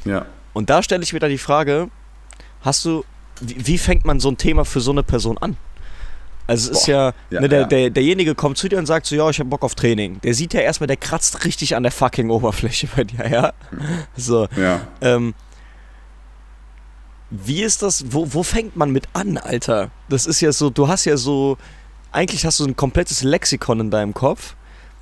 Ja. 0.06 0.26
Und 0.54 0.70
da 0.70 0.84
stelle 0.84 1.04
ich 1.04 1.14
mir 1.14 1.20
da 1.20 1.28
die 1.28 1.38
Frage, 1.38 1.90
hast 2.62 2.86
du, 2.86 3.04
wie, 3.40 3.68
wie 3.68 3.78
fängt 3.78 4.06
man 4.06 4.20
so 4.20 4.30
ein 4.30 4.38
Thema 4.38 4.66
für 4.66 4.82
so 4.82 4.92
eine 4.92 5.04
Person 5.04 5.38
an? 5.38 5.58
Also 6.52 6.72
es 6.72 6.80
ist 6.80 6.88
ja, 6.88 7.14
ja, 7.30 7.42
ne, 7.42 7.50
der, 7.50 7.62
ja, 7.62 7.68
Der, 7.68 7.90
derjenige 7.90 8.36
kommt 8.36 8.58
zu 8.58 8.68
dir 8.68 8.78
und 8.78 8.86
sagt 8.86 9.06
so, 9.06 9.16
ja, 9.16 9.30
ich 9.30 9.40
habe 9.40 9.50
Bock 9.50 9.64
auf 9.64 9.74
Training. 9.76 10.20
Der 10.22 10.34
sieht 10.34 10.54
ja 10.54 10.62
erstmal, 10.62 10.88
der 10.88 10.98
kratzt 10.98 11.46
richtig 11.46 11.76
an 11.76 11.84
der 11.84 11.92
fucking 11.92 12.30
Oberfläche 12.30 12.88
bei 12.96 13.04
dir, 13.06 13.30
ja. 13.30 13.54
So. 14.18 14.48
Ja. 14.58 14.82
Ähm, 15.02 15.34
wie 17.30 17.64
ist 17.64 17.82
das, 17.82 18.06
wo, 18.10 18.34
wo 18.34 18.44
fängt 18.44 18.76
man 18.76 18.92
mit 18.92 19.08
an, 19.14 19.38
Alter? 19.38 19.90
Das 20.10 20.26
ist 20.26 20.42
ja 20.42 20.52
so, 20.52 20.70
du 20.70 20.90
hast 20.90 21.06
ja 21.06 21.16
so, 21.16 21.58
eigentlich 22.12 22.46
hast 22.46 22.60
du 22.60 22.66
ein 22.66 22.76
komplettes 22.76 23.24
Lexikon 23.24 23.80
in 23.80 23.90
deinem 23.90 24.14
Kopf 24.14 24.56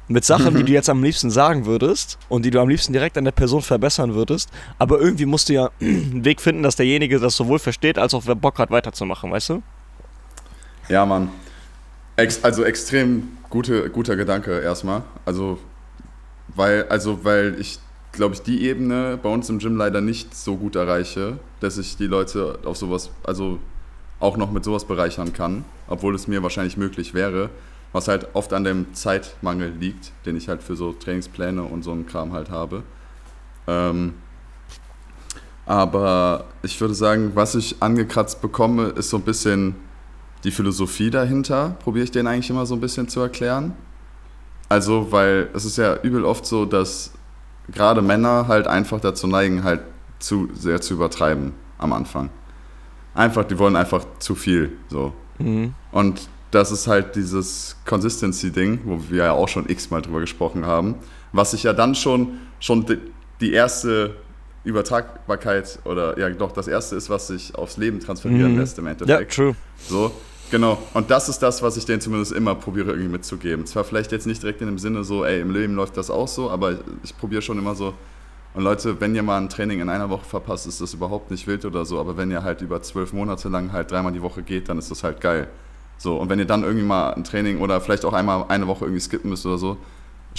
mit 0.07 0.25
Sachen, 0.25 0.55
die 0.55 0.63
du 0.63 0.71
jetzt 0.71 0.89
am 0.89 1.03
liebsten 1.03 1.31
sagen 1.31 1.65
würdest 1.65 2.17
und 2.29 2.43
die 2.43 2.51
du 2.51 2.59
am 2.59 2.69
liebsten 2.69 2.93
direkt 2.93 3.17
an 3.17 3.25
der 3.25 3.31
Person 3.31 3.61
verbessern 3.61 4.13
würdest. 4.13 4.49
Aber 4.77 4.99
irgendwie 4.99 5.25
musst 5.25 5.49
du 5.49 5.53
ja 5.53 5.69
einen 5.81 6.25
Weg 6.25 6.41
finden, 6.41 6.63
dass 6.63 6.75
derjenige 6.75 7.19
das 7.19 7.35
sowohl 7.35 7.59
versteht, 7.59 7.97
als 7.97 8.13
auch 8.13 8.23
wer 8.25 8.35
Bock 8.35 8.59
hat, 8.59 8.71
weiterzumachen, 8.71 9.31
weißt 9.31 9.49
du? 9.49 9.63
Ja, 10.89 11.05
Mann. 11.05 11.29
Ex 12.15 12.43
also 12.43 12.63
extrem 12.63 13.37
gute, 13.49 13.89
guter 13.91 14.15
Gedanke 14.15 14.59
erstmal. 14.59 15.03
Also, 15.23 15.59
weil, 16.55 16.87
also, 16.89 17.23
weil 17.23 17.55
ich, 17.59 17.79
glaube 18.11 18.33
ich, 18.33 18.41
die 18.41 18.65
Ebene 18.65 19.19
bei 19.21 19.29
uns 19.29 19.49
im 19.49 19.59
Gym 19.59 19.77
leider 19.77 20.01
nicht 20.01 20.35
so 20.35 20.57
gut 20.57 20.75
erreiche, 20.75 21.37
dass 21.59 21.77
ich 21.77 21.95
die 21.95 22.07
Leute 22.07 22.57
auf 22.65 22.75
sowas, 22.75 23.11
also 23.23 23.59
auch 24.19 24.35
noch 24.35 24.51
mit 24.51 24.63
sowas 24.63 24.85
bereichern 24.85 25.31
kann, 25.31 25.63
obwohl 25.87 26.15
es 26.15 26.27
mir 26.27 26.41
wahrscheinlich 26.41 26.75
möglich 26.75 27.13
wäre, 27.13 27.51
was 27.93 28.07
halt 28.07 28.29
oft 28.33 28.51
an 28.51 28.63
dem 28.63 28.93
Zeitmangel 28.95 29.71
liegt, 29.79 30.11
den 30.25 30.35
ich 30.35 30.49
halt 30.49 30.63
für 30.63 30.75
so 30.75 30.93
Trainingspläne 30.93 31.61
und 31.61 31.83
so 31.83 31.91
einen 31.91 32.07
Kram 32.07 32.33
halt 32.33 32.49
habe. 32.49 32.81
Ähm, 33.67 34.15
aber 35.67 36.45
ich 36.63 36.81
würde 36.81 36.95
sagen, 36.95 37.33
was 37.35 37.53
ich 37.53 37.75
angekratzt 37.79 38.41
bekomme, 38.41 38.87
ist 38.87 39.11
so 39.11 39.17
ein 39.17 39.23
bisschen 39.23 39.75
die 40.43 40.51
Philosophie 40.51 41.09
dahinter 41.09 41.75
probiere 41.83 42.05
ich 42.05 42.11
denen 42.11 42.27
eigentlich 42.27 42.49
immer 42.49 42.65
so 42.65 42.75
ein 42.75 42.81
bisschen 42.81 43.07
zu 43.07 43.19
erklären. 43.19 43.73
Also, 44.69 45.11
weil 45.11 45.49
es 45.53 45.65
ist 45.65 45.77
ja 45.77 45.95
übel 46.01 46.23
oft 46.23 46.45
so, 46.45 46.65
dass 46.65 47.11
gerade 47.71 48.01
Männer 48.01 48.47
halt 48.47 48.67
einfach 48.67 48.99
dazu 49.01 49.27
neigen, 49.27 49.63
halt 49.63 49.81
zu 50.19 50.49
sehr 50.53 50.81
zu 50.81 50.93
übertreiben 50.93 51.53
am 51.77 51.93
Anfang. 51.93 52.29
Einfach, 53.13 53.45
die 53.45 53.57
wollen 53.57 53.75
einfach 53.75 54.05
zu 54.19 54.35
viel. 54.35 54.73
So. 54.89 55.13
Mhm. 55.39 55.73
Und 55.91 56.29
das 56.51 56.71
ist 56.71 56.87
halt 56.87 57.15
dieses 57.15 57.77
Consistency-Ding, 57.85 58.81
wo 58.85 58.99
wir 59.09 59.25
ja 59.25 59.31
auch 59.31 59.47
schon 59.47 59.67
x-mal 59.69 60.01
drüber 60.01 60.19
gesprochen 60.19 60.65
haben, 60.65 60.95
was 61.31 61.51
sich 61.51 61.63
ja 61.63 61.73
dann 61.73 61.95
schon, 61.95 62.39
schon 62.59 62.85
die, 62.85 62.97
die 63.41 63.53
erste 63.53 64.15
Übertragbarkeit 64.63 65.79
oder 65.85 66.17
ja 66.19 66.29
doch 66.29 66.51
das 66.51 66.67
erste 66.67 66.95
ist, 66.95 67.09
was 67.09 67.27
sich 67.27 67.55
aufs 67.55 67.77
Leben 67.77 67.99
transferieren 67.99 68.53
Mhm. 68.53 68.59
lässt 68.59 68.77
im 68.79 68.85
Ja, 68.85 68.91
Endeffekt. 68.91 69.33
true. 69.35 69.55
So, 69.87 70.11
genau. 70.51 70.77
Und 70.93 71.09
das 71.11 71.29
ist 71.29 71.39
das, 71.39 71.61
was 71.61 71.77
ich 71.77 71.85
denen 71.85 72.01
zumindest 72.01 72.31
immer 72.31 72.55
probiere 72.55 72.89
irgendwie 72.91 73.09
mitzugeben. 73.09 73.65
Zwar 73.65 73.83
vielleicht 73.83 74.11
jetzt 74.11 74.27
nicht 74.27 74.41
direkt 74.41 74.61
in 74.61 74.67
dem 74.67 74.79
Sinne 74.79 75.03
so, 75.03 75.23
ey, 75.25 75.39
im 75.41 75.51
Leben 75.53 75.75
läuft 75.75 75.97
das 75.97 76.09
auch 76.09 76.27
so, 76.27 76.49
aber 76.49 76.79
ich 77.03 77.17
probiere 77.17 77.41
schon 77.41 77.57
immer 77.57 77.75
so. 77.75 77.93
Und 78.55 78.63
Leute, 78.63 78.99
wenn 78.99 79.13
ihr 79.15 79.21
mal 79.23 79.37
ein 79.37 79.47
Training 79.49 79.79
in 79.79 79.89
einer 79.89 80.09
Woche 80.09 80.25
verpasst, 80.25 80.65
ist 80.67 80.81
das 80.81 80.93
überhaupt 80.93 81.29
nicht 81.29 81.45
wild 81.45 81.65
oder 81.65 81.85
so. 81.85 81.99
Aber 81.99 82.17
wenn 82.17 82.31
ihr 82.31 82.43
halt 82.43 82.61
über 82.61 82.81
zwölf 82.81 83.13
Monate 83.13 83.47
lang 83.47 83.71
halt 83.71 83.91
dreimal 83.91 84.11
die 84.11 84.21
Woche 84.23 84.41
geht, 84.41 84.69
dann 84.69 84.79
ist 84.79 84.89
das 84.89 85.03
halt 85.03 85.21
geil. 85.21 85.47
So, 85.97 86.15
und 86.17 86.29
wenn 86.29 86.39
ihr 86.39 86.45
dann 86.45 86.63
irgendwie 86.63 86.85
mal 86.85 87.13
ein 87.13 87.23
Training 87.23 87.59
oder 87.59 87.79
vielleicht 87.79 88.05
auch 88.05 88.13
einmal 88.13 88.45
eine 88.47 88.65
Woche 88.67 88.85
irgendwie 88.85 89.01
skippen 89.01 89.29
müsst 89.29 89.45
oder 89.45 89.57
so, 89.57 89.77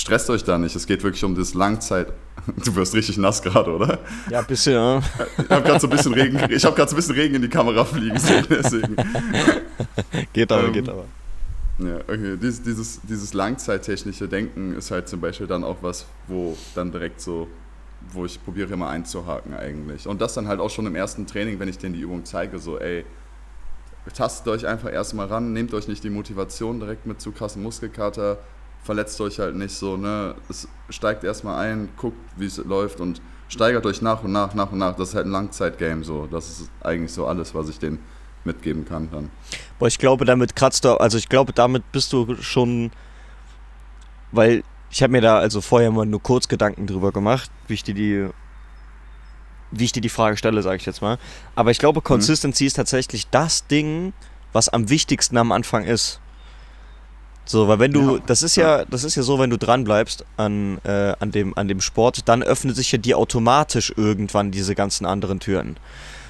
stresst 0.01 0.31
euch 0.31 0.45
da 0.45 0.59
nicht. 0.59 0.75
Es 0.75 0.87
geht 0.87 1.03
wirklich 1.03 1.23
um 1.25 1.35
das 1.35 1.55
Langzeit. 1.55 2.13
Du 2.65 2.75
wirst 2.75 2.95
richtig 2.95 3.19
nass 3.19 3.43
gerade, 3.43 3.71
oder? 3.71 3.99
Ja, 4.31 4.41
ein 4.41 4.47
bisschen, 4.47 4.73
ja. 4.73 4.99
Ich 4.99 5.51
habe 5.51 5.63
gerade 5.63 5.79
so 5.79 5.87
ein 5.87 5.91
bisschen 5.91 6.15
Regen, 6.15 6.41
ich 6.51 6.65
habe 6.65 6.75
gerade 6.75 6.89
so 6.89 6.95
ein 6.95 6.97
bisschen 6.97 7.15
Regen 7.15 7.35
in 7.35 7.43
die 7.43 7.51
Kamera 7.51 7.85
fliegen 7.85 8.19
sehen, 8.19 8.47
deswegen. 8.51 8.97
Geht 10.33 10.51
aber, 10.51 10.65
Ähm, 10.65 10.73
geht 10.73 10.89
aber. 10.89 11.05
Ja, 11.79 11.97
okay. 12.09 12.39
Dies, 12.41 12.63
dieses, 12.63 13.01
dieses 13.03 13.35
langzeittechnische 13.35 14.27
Denken 14.27 14.75
ist 14.75 14.91
halt 14.91 15.09
zum 15.09 15.21
Beispiel 15.21 15.47
dann 15.47 15.65
auch 15.65 15.77
was, 15.83 16.07
wo 16.29 16.57
dann 16.75 16.91
direkt 16.93 17.21
so, 17.21 17.47
wo 18.13 18.25
ich 18.25 18.43
probiere 18.43 18.73
immer 18.73 18.89
einzuhaken 18.89 19.55
eigentlich. 19.55 20.07
Und 20.07 20.21
das 20.23 20.33
dann 20.33 20.49
halt 20.49 20.61
auch 20.61 20.71
schon 20.71 20.87
im 20.87 20.97
ersten 20.97 21.27
Training, 21.27 21.59
wenn 21.61 21.69
ich 21.69 21.77
denen 21.77 21.95
die 21.95 22.01
Übung 22.01 22.25
zeige, 22.25 22.59
so, 22.59 22.79
ey, 22.79 23.05
tastet 24.15 24.49
euch 24.49 24.67
einfach 24.67 24.91
erstmal 24.91 25.27
ran, 25.27 25.53
nehmt 25.53 25.75
euch 25.75 25.89
nicht 25.89 26.03
die 26.05 26.11
Motivation 26.11 26.81
direkt 26.81 27.07
mit 27.07 27.21
zu 27.21 27.33
krassen 27.33 27.63
Muskelkater, 27.63 28.39
verletzt 28.83 29.21
euch 29.21 29.39
halt 29.39 29.57
nicht 29.57 29.75
so, 29.75 29.97
ne? 29.97 30.35
Es 30.49 30.69
steigt 30.89 31.25
erstmal 31.25 31.67
ein, 31.67 31.89
guckt, 31.97 32.19
wie 32.37 32.47
es 32.47 32.57
läuft 32.59 33.01
und 33.01 33.21
steigert 33.49 33.85
euch 33.87 34.01
nach 34.03 34.23
und 34.23 34.33
nach, 34.33 34.55
nach 34.55 34.73
und 34.73 34.79
nach. 34.79 34.97
Das 34.97 35.11
ist 35.11 35.15
halt 35.15 35.27
ein 35.27 35.33
Langzeitgame 35.33 36.05
so. 36.05 36.27
Das 36.27 36.49
ist 36.49 36.71
eigentlich 36.81 37.13
so 37.13 37.27
alles, 37.27 37.55
was 37.55 37.69
ich 37.69 37.79
denen 37.79 37.99
mitgeben 38.45 38.85
kann 38.85 39.09
dann. 39.11 39.31
Boah, 39.79 39.89
ich 39.89 39.99
glaube, 39.99 40.25
damit 40.25 40.57
kratzt 40.57 40.85
du, 40.85 40.95
also 40.95 41.19
ich 41.19 41.29
glaube, 41.29 41.53
damit 41.53 41.91
bist 41.93 42.13
du 42.13 42.37
schon, 42.41 42.91
weil 44.33 44.63
ich 44.91 45.03
habe 45.03 45.13
mir 45.13 45.21
da 45.21 45.39
also 45.39 45.61
vorher 45.61 45.91
mal 45.91 46.07
nur 46.07 46.23
kurz 46.23 46.49
Gedanken 46.49 46.87
drüber 46.87 47.13
gemacht, 47.13 47.51
wie 47.69 47.75
ich 47.75 47.85
dir 47.85 47.95
die, 47.95 48.29
wie 49.71 49.85
ich 49.85 49.93
dir 49.93 50.01
die 50.01 50.09
Frage 50.09 50.37
stelle, 50.37 50.63
sage 50.63 50.77
ich 50.77 50.87
jetzt 50.87 51.03
mal. 51.03 51.19
Aber 51.55 51.71
ich 51.71 51.79
glaube, 51.79 52.01
Consistency 52.01 52.67
ist 52.67 52.75
tatsächlich 52.75 53.29
das 53.29 53.67
Ding, 53.67 54.13
was 54.53 54.69
am 54.69 54.89
wichtigsten 54.89 55.37
am 55.37 55.53
Anfang 55.53 55.85
ist. 55.85 56.21
So, 57.51 57.67
weil 57.67 57.81
wenn 57.81 57.91
du, 57.93 58.15
Ja. 58.19 58.23
das 58.27 58.45
ist 58.45 58.55
ja, 58.55 58.85
das 58.85 59.03
ist 59.03 59.17
ja 59.17 59.25
so, 59.25 59.41
wenn 59.41 59.51
du 59.51 59.59
dran 59.59 59.83
bleibst 59.83 60.25
an, 60.37 60.79
äh, 60.85 61.15
an, 61.19 61.33
dem, 61.33 61.59
an 61.59 61.67
dem 61.67 61.81
Sport, 61.81 62.29
dann 62.29 62.45
öffnen 62.45 62.77
sich 62.77 62.93
ja 62.93 62.99
dir 62.99 63.19
automatisch 63.19 63.93
irgendwann 63.97 64.53
diese 64.53 64.77
ganzen 64.77 65.05
anderen 65.05 65.41
Türen. 65.41 65.77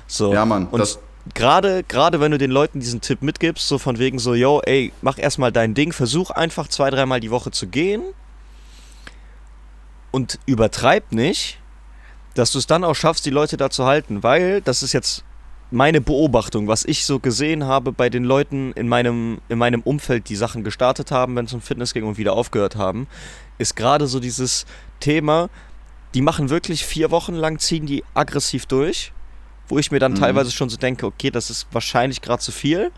So. 0.07 0.33
Ja, 0.33 0.47
Mann, 0.47 0.67
Und 0.69 0.99
gerade, 1.35 1.83
gerade 1.83 2.21
wenn 2.21 2.33
du 2.33 2.39
den 2.39 2.51
Leuten 2.51 2.81
diesen 2.81 3.03
Tipp 3.03 3.21
mitgibst, 3.21 3.69
so 3.69 3.77
von 3.77 3.99
wegen 3.99 4.19
so, 4.19 4.33
yo, 4.33 4.63
ey, 4.65 4.95
mach 5.03 5.19
erstmal 5.19 5.53
dein 5.53 5.75
Ding, 5.75 5.93
versuch 5.93 6.31
einfach 6.31 6.69
zwei, 6.69 6.89
dreimal 6.89 7.21
die 7.21 7.31
Woche 7.31 7.51
zu 7.51 7.67
gehen 7.67 8.01
und 10.13 10.39
übertreib 10.47 11.13
nicht, 11.13 11.59
dass 12.33 12.51
du 12.53 12.59
es 12.59 12.67
dann 12.67 12.83
auch 12.83 12.95
schaffst, 12.95 13.27
die 13.27 13.31
Leute 13.31 13.59
da 13.59 13.69
zu 13.69 13.85
halten, 13.85 14.23
weil 14.23 14.63
das 14.63 14.83
ist 14.83 14.95
jetzt 14.95 15.23
meine 15.71 16.01
Beobachtung, 16.01 16.67
was 16.67 16.85
ich 16.85 17.05
so 17.05 17.19
gesehen 17.21 17.65
habe 17.65 17.93
bei 17.93 18.11
den 18.11 18.25
Leuten 18.25 18.73
in 18.73 18.89
meinem, 18.89 19.41
in 19.49 19.59
meinem 19.59 19.83
Umfeld, 19.83 20.29
die 20.29 20.37
Sachen 20.37 20.65
gestartet 20.65 21.11
haben, 21.11 21.37
wenn 21.37 21.45
es 21.45 21.53
um 21.53 21.61
Fitness 21.61 21.95
ging 21.95 22.05
und 22.05 22.19
wieder 22.19 22.33
aufgehört 22.33 22.77
haben, 22.77 23.07
ist 23.59 23.77
gerade 23.77 24.07
so 24.07 24.19
dieses 24.21 24.67
Thema, 24.99 25.49
die 26.15 26.23
machen 26.23 26.51
wirklich 26.51 26.85
vier 26.85 27.11
Wochen 27.13 27.35
lang, 27.35 27.59
ziehen 27.59 27.87
die 27.87 28.03
aggressiv 28.15 28.67
durch, 28.67 29.13
wo 29.69 29.79
ich 29.79 29.93
mir 29.93 30.01
dann 30.01 30.13
Mhm. 30.13 30.17
teilweise 30.17 30.51
schon 30.51 30.69
so 30.69 30.77
denke, 30.77 31.07
okay, 31.07 31.31
das 31.31 31.51
ist 31.51 31.69
wahrscheinlich 31.71 32.21
gerade 32.21 32.43
zu 32.43 32.51
viel, 32.51 32.91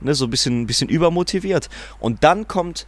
ne, 0.00 0.14
so 0.14 0.26
ein 0.26 0.30
bisschen, 0.30 0.66
bisschen 0.66 0.88
übermotiviert. 0.88 1.68
Und 1.98 2.22
dann 2.22 2.46
kommt, 2.46 2.86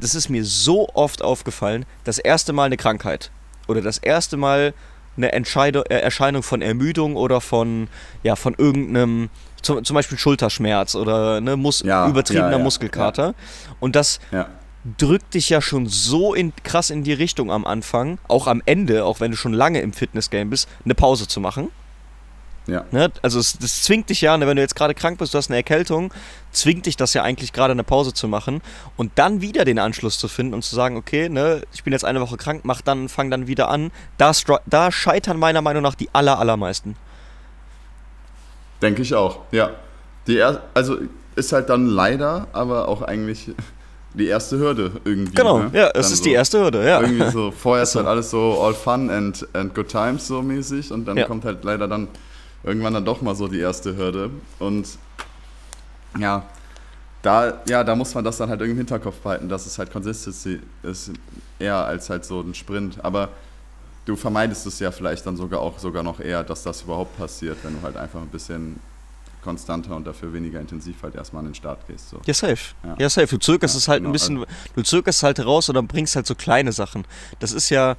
das 0.00 0.14
ist 0.14 0.30
mir 0.30 0.44
so 0.44 0.88
oft 0.94 1.20
aufgefallen, 1.20 1.84
das 2.04 2.18
erste 2.18 2.54
Mal 2.54 2.64
eine 2.64 2.78
Krankheit 2.78 3.30
oder 3.68 3.82
das 3.82 3.98
erste 3.98 4.38
Mal 4.38 4.72
eine 5.16 5.32
Entscheidung, 5.32 5.84
äh, 5.88 5.98
Erscheinung 5.98 6.42
von 6.42 6.62
Ermüdung 6.62 7.16
oder 7.16 7.40
von, 7.40 7.88
ja, 8.22 8.36
von 8.36 8.54
irgendeinem, 8.56 9.30
zum, 9.60 9.84
zum 9.84 9.94
Beispiel 9.94 10.18
Schulterschmerz 10.18 10.94
oder 10.94 11.40
ne, 11.40 11.56
Mus 11.56 11.82
Ja, 11.84 12.08
übertriebener 12.08 12.52
ja, 12.52 12.58
ja, 12.58 12.64
Muskelkater. 12.64 13.34
Und 13.80 13.96
das 13.96 14.20
drückt 14.98 15.34
dich 15.34 15.48
ja 15.48 15.60
schon 15.60 15.86
so 15.86 16.34
in, 16.34 16.52
krass 16.64 16.90
in 16.90 17.04
die 17.04 17.12
Richtung 17.12 17.52
am 17.52 17.64
Anfang, 17.64 18.18
auch 18.28 18.46
am 18.46 18.62
Ende, 18.66 19.04
auch 19.04 19.20
wenn 19.20 19.30
du 19.30 19.36
schon 19.36 19.52
lange 19.52 19.80
im 19.80 19.92
Fitnessgame 19.92 20.46
bist, 20.46 20.68
eine 20.84 20.94
Pause 20.94 21.28
zu 21.28 21.40
machen. 21.40 21.70
Ja. 22.66 22.84
Ne? 22.92 23.10
Also 23.22 23.40
es, 23.40 23.58
das 23.58 23.82
zwingt 23.82 24.08
dich 24.08 24.20
ja, 24.20 24.36
ne, 24.36 24.46
wenn 24.46 24.56
du 24.56 24.62
jetzt 24.62 24.76
gerade 24.76 24.94
krank 24.94 25.18
bist, 25.18 25.34
du 25.34 25.38
hast 25.38 25.50
eine 25.50 25.56
Erkältung, 25.56 26.14
zwingt 26.52 26.86
dich 26.86 26.96
das 26.96 27.12
ja 27.12 27.22
eigentlich 27.22 27.52
gerade 27.52 27.72
eine 27.72 27.82
Pause 27.84 28.14
zu 28.14 28.28
machen 28.28 28.62
und 28.96 29.10
dann 29.16 29.40
wieder 29.40 29.64
den 29.64 29.78
Anschluss 29.78 30.18
zu 30.18 30.28
finden 30.28 30.54
und 30.54 30.62
zu 30.62 30.74
sagen, 30.76 30.96
okay, 30.96 31.28
ne, 31.28 31.62
ich 31.72 31.82
bin 31.82 31.92
jetzt 31.92 32.04
eine 32.04 32.20
Woche 32.20 32.36
krank, 32.36 32.60
mach 32.64 32.80
dann, 32.80 33.08
fang 33.08 33.30
dann 33.30 33.46
wieder 33.48 33.68
an. 33.68 33.90
Da, 34.16 34.32
da 34.66 34.92
scheitern 34.92 35.38
meiner 35.38 35.60
Meinung 35.62 35.82
nach 35.82 35.96
die 35.96 36.08
aller, 36.12 36.38
allermeisten. 36.38 36.96
Denke 38.80 39.02
ich 39.02 39.14
auch, 39.14 39.40
ja. 39.50 39.70
Die 40.26 40.38
er 40.38 40.62
also 40.74 40.98
ist 41.34 41.52
halt 41.52 41.68
dann 41.68 41.86
leider, 41.86 42.46
aber 42.52 42.88
auch 42.88 43.02
eigentlich 43.02 43.50
die 44.14 44.26
erste 44.26 44.58
Hürde 44.58 45.00
irgendwie. 45.04 45.34
Genau, 45.34 45.58
ne? 45.58 45.70
ja, 45.72 45.86
es 45.88 45.92
Dann 45.92 46.12
ist 46.12 46.18
so 46.18 46.24
die 46.24 46.32
erste 46.32 46.60
Hürde, 46.60 46.86
ja. 46.86 47.00
Irgendwie 47.00 47.30
so, 47.30 47.50
vorher 47.50 47.84
ist 47.84 47.94
halt 47.96 48.06
alles 48.06 48.30
so 48.30 48.60
all 48.62 48.74
fun 48.74 49.10
and, 49.10 49.46
and 49.54 49.74
good 49.74 49.88
times 49.88 50.26
so 50.26 50.42
mäßig 50.42 50.92
und 50.92 51.06
dann 51.06 51.16
Ja. 51.16 51.26
kommt 51.26 51.44
halt 51.44 51.64
leider 51.64 51.88
dann 51.88 52.08
irgendwann 52.64 52.94
dann 52.94 53.04
doch 53.04 53.22
mal 53.22 53.34
so 53.34 53.48
die 53.48 53.58
erste 53.58 53.96
Hürde 53.96 54.30
und 54.58 54.86
ja, 56.18 56.44
da, 57.22 57.62
ja, 57.68 57.84
da 57.84 57.94
muss 57.94 58.14
man 58.14 58.24
das 58.24 58.36
dann 58.36 58.48
halt 58.48 58.60
irgendwie 58.60 58.80
im 58.80 58.86
Hinterkopf 58.86 59.18
behalten, 59.18 59.48
dass 59.48 59.66
es 59.66 59.78
halt 59.78 59.92
Consistency 59.92 60.60
ist, 60.82 61.12
eher 61.58 61.76
als 61.76 62.10
halt 62.10 62.24
so 62.24 62.40
ein 62.40 62.54
Sprint, 62.54 63.02
aber 63.04 63.30
du 64.04 64.16
vermeidest 64.16 64.66
es 64.66 64.78
ja 64.80 64.90
vielleicht 64.90 65.24
dann 65.26 65.36
sogar 65.36 65.60
auch 65.60 65.78
sogar 65.78 66.02
noch 66.02 66.20
eher, 66.20 66.42
dass 66.42 66.62
das 66.62 66.82
überhaupt 66.82 67.16
passiert, 67.16 67.58
wenn 67.62 67.74
du 67.78 67.82
halt 67.82 67.96
einfach 67.96 68.20
ein 68.20 68.28
bisschen 68.28 68.80
konstanter 69.42 69.96
und 69.96 70.06
dafür 70.06 70.32
weniger 70.32 70.60
intensiv 70.60 71.02
halt 71.02 71.14
erstmal 71.14 71.40
an 71.40 71.46
den 71.46 71.54
Start 71.54 71.86
gehst. 71.86 72.10
So. 72.10 72.20
Ja, 72.26 72.34
safe. 72.34 72.74
Ja. 72.84 72.96
Ja, 72.98 73.10
safe. 73.10 73.26
Du 73.26 73.38
zögerst 73.38 73.74
Ja, 73.74 73.78
es 73.78 73.88
halt 73.88 73.98
genau, 73.98 74.10
ein 74.10 74.12
bisschen, 74.12 74.44
du 74.76 74.82
zögerst 74.82 75.22
halt 75.22 75.44
raus 75.44 75.68
oder 75.68 75.82
bringst 75.82 76.16
halt 76.16 76.26
so 76.26 76.34
kleine 76.34 76.72
Sachen. 76.72 77.04
Das 77.40 77.52
ist 77.52 77.68
ja, 77.70 77.96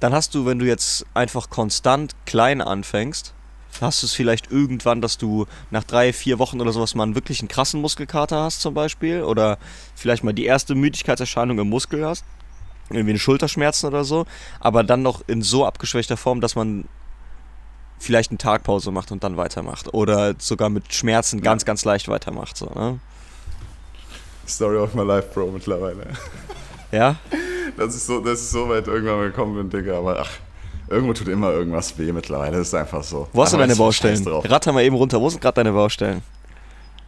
dann 0.00 0.12
hast 0.12 0.34
du, 0.34 0.46
wenn 0.46 0.58
du 0.58 0.66
jetzt 0.66 1.04
einfach 1.14 1.50
konstant 1.50 2.14
klein 2.24 2.60
anfängst, 2.60 3.34
hast 3.80 4.02
du 4.02 4.06
es 4.06 4.12
vielleicht 4.12 4.50
irgendwann, 4.50 5.00
dass 5.00 5.18
du 5.18 5.46
nach 5.70 5.84
drei, 5.84 6.12
vier 6.12 6.38
Wochen 6.38 6.60
oder 6.60 6.72
sowas 6.72 6.94
mal 6.94 7.04
einen 7.04 7.14
wirklich 7.14 7.40
einen 7.40 7.48
krassen 7.48 7.80
Muskelkater 7.80 8.42
hast 8.42 8.60
zum 8.60 8.74
Beispiel 8.74 9.22
oder 9.22 9.58
vielleicht 9.94 10.24
mal 10.24 10.32
die 10.32 10.44
erste 10.44 10.74
Müdigkeitserscheinung 10.74 11.58
im 11.58 11.68
Muskel 11.68 12.04
hast, 12.06 12.24
irgendwie 12.90 13.10
eine 13.10 13.18
Schulterschmerzen 13.18 13.86
oder 13.86 14.04
so, 14.04 14.26
aber 14.60 14.84
dann 14.84 15.02
noch 15.02 15.22
in 15.26 15.42
so 15.42 15.66
abgeschwächter 15.66 16.16
Form, 16.16 16.40
dass 16.40 16.54
man 16.54 16.86
vielleicht 17.98 18.30
eine 18.30 18.38
Tagpause 18.38 18.90
macht 18.90 19.10
und 19.10 19.24
dann 19.24 19.36
weitermacht 19.36 19.92
oder 19.94 20.34
sogar 20.38 20.68
mit 20.68 20.92
Schmerzen 20.92 21.40
ganz, 21.40 21.64
ganz 21.64 21.84
leicht 21.84 22.08
weitermacht. 22.08 22.56
So, 22.56 22.66
ne? 22.66 23.00
Story 24.46 24.76
of 24.76 24.94
my 24.94 25.02
life, 25.02 25.28
Bro, 25.34 25.52
mittlerweile. 25.52 26.06
Ja? 26.92 27.16
Das 27.76 27.94
ist 27.94 28.06
so, 28.06 28.20
das 28.20 28.40
ist 28.40 28.50
so 28.52 28.68
weit 28.68 28.86
irgendwann 28.86 29.20
gekommen 29.22 29.56
bin, 29.56 29.70
Digga, 29.70 29.98
aber 29.98 30.20
ach, 30.20 30.30
irgendwo 30.88 31.12
tut 31.12 31.28
immer 31.28 31.50
irgendwas 31.52 31.98
weh 31.98 32.12
mittlerweile, 32.12 32.58
das 32.58 32.68
ist 32.68 32.74
einfach 32.74 33.02
so. 33.02 33.28
Wo 33.32 33.42
hast 33.42 33.52
du 33.52 33.56
deine 33.58 33.76
Baustellen? 33.76 34.26
Ratter 34.26 34.72
mal 34.72 34.82
eben 34.84 34.96
runter. 34.96 35.20
Wo 35.20 35.28
sind 35.28 35.40
gerade 35.40 35.56
deine 35.56 35.72
Baustellen? 35.72 36.22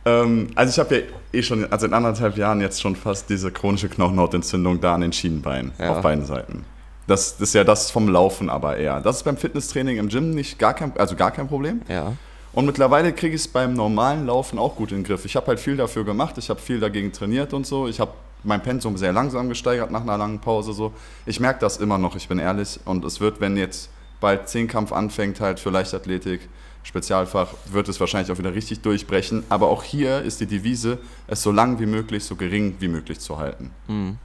Ähm, 0.04 0.48
also 0.54 0.70
ich 0.72 0.78
habe 0.78 0.96
ja 0.96 1.02
eh 1.32 1.42
schon, 1.42 1.70
also 1.70 1.86
in 1.86 1.92
anderthalb 1.94 2.36
Jahren 2.36 2.60
jetzt 2.60 2.80
schon 2.80 2.96
fast 2.96 3.28
diese 3.28 3.50
chronische 3.50 3.88
Knochenhautentzündung 3.88 4.80
da 4.80 4.94
an 4.94 5.02
den 5.02 5.12
Schienenbeinen, 5.12 5.72
Ja. 5.78 5.90
auf 5.96 6.02
beiden 6.02 6.24
Seiten. 6.24 6.64
Das, 7.06 7.38
das 7.38 7.48
ist 7.48 7.54
ja 7.54 7.64
das 7.64 7.90
vom 7.90 8.08
Laufen 8.08 8.50
aber 8.50 8.76
eher. 8.76 9.00
Das 9.00 9.16
ist 9.16 9.22
beim 9.24 9.36
Fitnesstraining 9.36 9.96
im 9.96 10.08
Gym 10.08 10.30
nicht 10.34 10.58
gar 10.58 10.74
kein, 10.74 10.92
also 10.98 11.16
gar 11.16 11.30
kein 11.30 11.48
Problem. 11.48 11.80
Ja. 11.88 12.12
Und 12.52 12.66
mittlerweile 12.66 13.12
kriege 13.12 13.34
ich 13.34 13.42
es 13.42 13.48
beim 13.48 13.74
normalen 13.74 14.26
Laufen 14.26 14.58
auch 14.58 14.76
gut 14.76 14.90
in 14.92 14.98
den 14.98 15.04
Griff. 15.04 15.24
Ich 15.24 15.36
habe 15.36 15.46
halt 15.46 15.60
viel 15.60 15.76
dafür 15.76 16.04
gemacht, 16.04 16.36
ich 16.38 16.50
habe 16.50 16.60
viel 16.60 16.80
dagegen 16.80 17.12
trainiert 17.12 17.52
und 17.54 17.66
so. 17.66 17.88
Ich 17.88 18.00
habe 18.00 18.12
mein 18.44 18.62
Pensum 18.62 18.96
sehr 18.96 19.12
langsam 19.12 19.48
gesteigert 19.48 19.90
nach 19.90 20.02
einer 20.02 20.18
langen 20.18 20.40
Pause 20.40 20.72
so. 20.72 20.92
Ich 21.26 21.40
merke 21.40 21.60
das 21.60 21.76
immer 21.78 21.98
noch, 21.98 22.16
ich 22.16 22.28
bin 22.28 22.38
ehrlich. 22.38 22.80
Und 22.84 23.04
es 23.04 23.20
wird, 23.20 23.40
wenn 23.40 23.56
jetzt 23.56 23.90
bald 24.20 24.48
Zehnkampf 24.48 24.92
anfängt, 24.92 25.40
halt 25.40 25.60
für 25.60 25.70
Leichtathletik, 25.70 26.48
Spezialfach, 26.82 27.48
wird 27.70 27.88
es 27.88 28.00
wahrscheinlich 28.00 28.32
auch 28.32 28.38
wieder 28.38 28.54
richtig 28.54 28.80
durchbrechen. 28.80 29.44
Aber 29.48 29.68
auch 29.68 29.82
hier 29.82 30.22
ist 30.22 30.40
die 30.40 30.46
Devise, 30.46 30.98
es 31.26 31.42
so 31.42 31.52
lang 31.52 31.78
wie 31.80 31.86
möglich, 31.86 32.24
so 32.24 32.36
gering 32.36 32.76
wie 32.78 32.88
möglich 32.88 33.20
zu 33.20 33.38
halten. 33.38 33.70
Hm. 33.86 34.18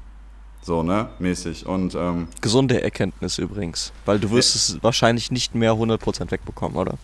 So, 0.61 0.81
ne? 0.81 1.09
Mäßig. 1.19 1.65
Und, 1.65 1.93
ähm, 1.93 2.27
Gesunde 2.39 2.81
Erkenntnis 2.81 3.37
übrigens. 3.37 3.91
Weil 4.05 4.19
du 4.19 4.31
wirst 4.31 4.55
es 4.55 4.81
wahrscheinlich 4.81 5.29
nicht 5.29 5.55
mehr 5.55 5.73
100% 5.73 6.31
wegbekommen, 6.31 6.77
oder? 6.77 6.95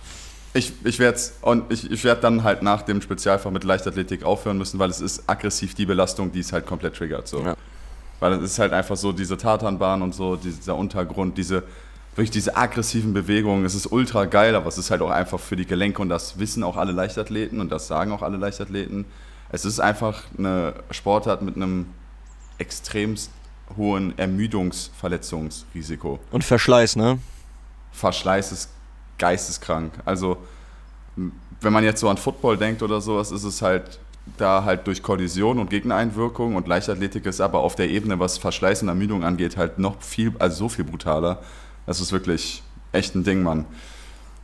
Ich, 0.54 0.74
ich 0.84 0.98
werde 0.98 1.20
und 1.42 1.72
ich, 1.72 1.92
ich 1.92 2.04
werde 2.04 2.22
dann 2.22 2.44
halt 2.44 2.64
nach 2.64 2.82
dem 2.82 3.02
Spezialfach 3.02 3.52
mit 3.52 3.64
Leichtathletik 3.64 4.24
aufhören 4.24 4.58
müssen, 4.58 4.80
weil 4.80 4.90
es 4.90 5.00
ist 5.00 5.24
aggressiv 5.28 5.76
die 5.76 5.86
Belastung, 5.86 6.32
die 6.32 6.40
es 6.40 6.52
halt 6.52 6.66
komplett 6.66 6.96
triggert. 6.96 7.28
So. 7.28 7.42
Ja. 7.42 7.56
Weil 8.20 8.34
es 8.34 8.44
ist 8.44 8.60
halt 8.60 8.74
einfach 8.74 8.98
so 8.98 9.12
diese 9.12 9.38
Tatanbahn 9.38 10.02
und 10.02 10.16
so, 10.16 10.36
dieser 10.36 10.76
Untergrund, 10.76 11.38
diese 11.38 11.64
wirklich 12.16 12.32
diese 12.32 12.58
aggressiven 12.58 13.14
Bewegungen. 13.14 13.66
Es 13.66 13.76
ist 13.76 13.92
ultra 13.92 14.26
geil, 14.26 14.56
aber 14.56 14.68
es 14.68 14.78
ist 14.78 14.92
halt 14.92 15.02
auch 15.02 15.10
einfach 15.10 15.40
für 15.40 15.56
die 15.56 15.66
Gelenke 15.66 16.02
und 16.02 16.10
das 16.10 16.38
wissen 16.38 16.64
auch 16.64 16.76
alle 16.76 16.92
Leichtathleten 16.92 17.62
und 17.62 17.72
das 17.72 17.88
sagen 17.88 18.12
auch 18.12 18.22
alle 18.22 18.36
Leichtathleten. 18.38 19.06
Es 19.52 19.66
ist 19.66 19.80
einfach 19.80 20.24
eine 20.38 20.74
Sportart 20.92 21.42
mit 21.42 21.56
einem 21.56 21.88
extremst 22.58 23.32
hohen 23.78 24.18
Ermüdungsverletzungsrisiko. 24.18 26.20
Und 26.32 26.44
Verschleiß, 26.44 26.98
ne? 26.98 27.20
Verschleiß 27.92 28.52
ist 28.52 28.70
geisteskrank. 29.20 29.94
Also, 30.06 30.38
wenn 31.62 31.74
man 31.74 31.84
jetzt 31.84 32.00
so 32.00 32.10
an 32.10 32.18
Football 32.18 32.58
denkt 32.58 32.82
oder 32.82 33.02
sowas, 33.02 33.32
ist 33.32 33.44
es 33.44 33.62
halt 33.62 34.00
da 34.38 34.64
halt 34.64 34.86
durch 34.86 35.02
Kollision 35.02 35.60
und 35.60 35.70
Gegnereinwirkung 35.70 36.56
und 36.56 36.68
Leichtathletik 36.68 37.26
ist 37.26 37.42
aber 37.42 37.60
auf 37.60 37.76
der 37.76 37.90
Ebene, 37.90 38.20
was 38.20 38.38
Verschleiß 38.38 38.84
und 38.84 38.90
Ermüdung 38.90 39.24
angeht, 39.24 39.58
halt 39.58 39.80
noch 39.80 40.02
viel, 40.02 40.34
also 40.40 40.56
so 40.56 40.70
viel 40.70 40.86
brutaler. 40.86 41.40
Das 41.86 42.00
ist 42.00 42.12
wirklich 42.12 42.62
echt 42.92 43.16
ein 43.16 43.24
Ding, 43.24 43.42
Mann. 43.42 43.66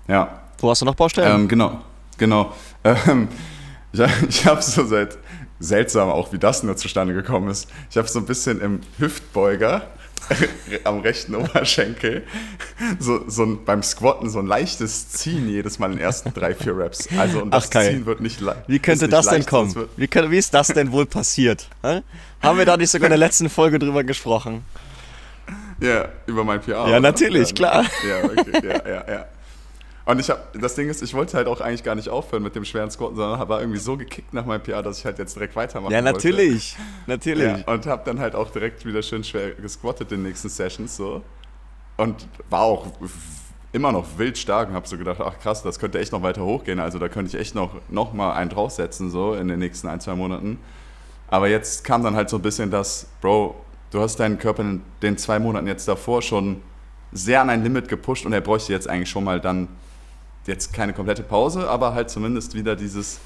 Ja. 0.08 0.42
Wo 0.58 0.70
hast 0.70 0.82
du 0.82 0.86
noch 0.86 0.96
Baustellen? 0.96 1.42
Ähm, 1.42 1.48
genau, 1.48 1.82
genau. 2.18 2.54
Ähm, 2.84 3.28
ich 3.94 4.02
ich 4.28 4.46
habe 4.46 4.62
so 4.62 4.86
seit, 4.86 5.18
seltsam 5.60 6.10
auch, 6.10 6.34
wie 6.34 6.38
das 6.38 6.64
nur 6.64 6.76
zustande 6.78 7.14
gekommen 7.14 7.50
ist, 7.50 7.70
ich 7.90 7.98
habe 7.98 8.08
so 8.08 8.20
ein 8.20 8.26
bisschen 8.26 8.62
im 8.62 8.82
Hüftbeuger 8.98 9.88
am 10.84 11.00
rechten 11.00 11.36
Oberschenkel 11.36 12.24
so, 13.00 13.30
so 13.30 13.44
ein, 13.44 13.66
beim 13.66 13.84
Squatten 13.84 14.30
so 14.30 14.40
ein 14.40 14.48
leichtes 14.48 15.10
Ziehen 15.10 15.48
jedes 15.48 15.80
Mal 15.80 15.92
in 15.92 15.98
den 15.98 16.02
ersten 16.02 16.34
drei, 16.34 16.56
vier 16.56 16.78
Raps. 16.78 17.08
Also 17.18 17.42
und 17.42 17.52
das 17.52 17.70
Ach. 17.74 17.82
Ziehen 17.82 18.06
wird 18.06 18.22
nicht 18.22 18.42
leicht. 18.42 18.64
Wie 18.68 18.80
könnte 18.80 19.08
das 19.08 19.28
denn 19.28 19.46
kommen? 19.46 19.88
Wie, 19.98 20.08
könnte, 20.08 20.32
wie 20.32 20.38
ist 20.38 20.54
das 20.54 20.68
denn 20.68 20.92
wohl 20.92 21.06
passiert? 21.06 21.68
Hä? 21.84 22.02
Haben 22.42 22.58
wir 22.58 22.66
da 22.66 22.78
nicht 22.78 22.90
sogar 22.90 23.08
in 23.08 23.12
der 23.12 23.20
letzten 23.20 23.50
Folge 23.50 23.80
drüber 23.80 24.04
gesprochen? 24.04 24.66
Ja, 25.80 26.10
über 26.26 26.44
mein 26.44 26.62
PR. 26.62 26.88
Ja, 26.88 27.00
natürlich, 27.00 27.54
klar. 27.54 27.86
Ja, 28.08 28.24
okay, 28.24 28.62
ja, 28.64 28.90
ja, 28.90 29.06
ja. 29.08 29.26
Und 30.06 30.20
ich 30.20 30.30
habe, 30.30 30.42
das 30.60 30.76
Ding 30.76 30.88
ist, 30.88 31.02
ich 31.02 31.16
wollte 31.16 31.36
halt 31.36 31.48
auch 31.48 31.62
eigentlich 31.62 31.84
gar 31.84 31.96
nicht 31.96 32.10
aufhören 32.10 32.44
mit 32.44 32.56
dem 32.56 32.64
schweren 32.64 32.92
Squatten, 32.92 33.16
sondern 33.16 33.40
habe 33.40 33.56
irgendwie 33.56 33.80
so 33.80 33.98
gekickt 33.98 34.34
nach 34.36 34.46
meinem 34.46 34.62
PR, 34.62 34.84
dass 34.84 35.00
ich 35.00 35.06
halt 35.06 35.18
jetzt 35.18 35.36
direkt 35.36 35.56
weitermachen 35.56 35.92
Ja, 35.92 36.04
wollte. 36.04 36.14
natürlich. 36.14 36.78
Natürlich. 37.08 37.66
Ja, 37.66 37.74
und 37.74 37.88
habe 37.88 38.04
dann 38.06 38.20
halt 38.20 38.36
auch 38.36 38.52
direkt 38.52 38.86
wieder 38.86 39.02
schön 39.02 39.24
schwer 39.24 39.52
gesquattet 39.54 40.12
in 40.12 40.20
den 40.20 40.28
nächsten 40.28 40.50
Sessions 40.50 40.96
so. 40.96 41.24
Und 41.98 42.28
war 42.50 42.62
auch 42.62 42.88
immer 43.72 43.92
noch 43.92 44.06
wild 44.18 44.38
stark 44.38 44.70
und 44.70 44.76
habe 44.76 44.88
so 44.88 44.98
gedacht, 44.98 45.20
ach 45.22 45.40
krass, 45.40 45.64
das 45.64 45.80
könnte 45.80 46.00
echt 46.00 46.12
noch 46.12 46.22
weiter 46.22 46.46
hochgehen. 46.46 46.80
Also 46.80 47.00
da 47.00 47.10
könnte 47.10 47.36
ich 47.36 47.42
echt 47.42 47.56
noch, 47.56 47.72
noch 47.90 48.14
mal 48.14 48.34
einen 48.34 48.50
draufsetzen 48.52 49.10
so 49.10 49.34
in 49.34 49.48
den 49.48 49.60
nächsten 49.60 49.88
ein, 49.88 50.00
zwei 50.00 50.14
Monaten. 50.14 50.60
Aber 51.28 51.48
jetzt 51.50 51.84
kam 51.84 52.04
dann 52.04 52.16
halt 52.16 52.30
so 52.30 52.38
ein 52.38 52.44
bisschen 52.44 52.70
das, 52.70 53.08
Bro, 53.22 53.56
du 53.92 54.02
hast 54.02 54.20
deinen 54.20 54.38
Körper 54.38 54.62
in 54.62 54.82
den 55.02 55.18
zwei 55.18 55.40
Monaten 55.40 55.68
jetzt 55.68 55.88
davor 55.88 56.22
schon 56.22 56.62
sehr 57.12 57.42
an 57.42 57.50
ein 57.50 57.64
Limit 57.64 57.90
gepusht 57.90 58.26
und 58.26 58.34
er 58.34 58.42
bräuchte 58.42 58.72
jetzt 58.72 58.88
eigentlich 58.88 59.10
schon 59.10 59.24
mal 59.24 59.42
dann 59.42 59.68
jetzt 60.48 60.74
keine 60.74 60.94
komplette 60.94 61.24
Pause, 61.24 61.70
aber 61.70 61.94
halt 61.94 62.10
zumindest 62.10 62.54
wieder 62.54 62.76
dieses, 62.76 63.20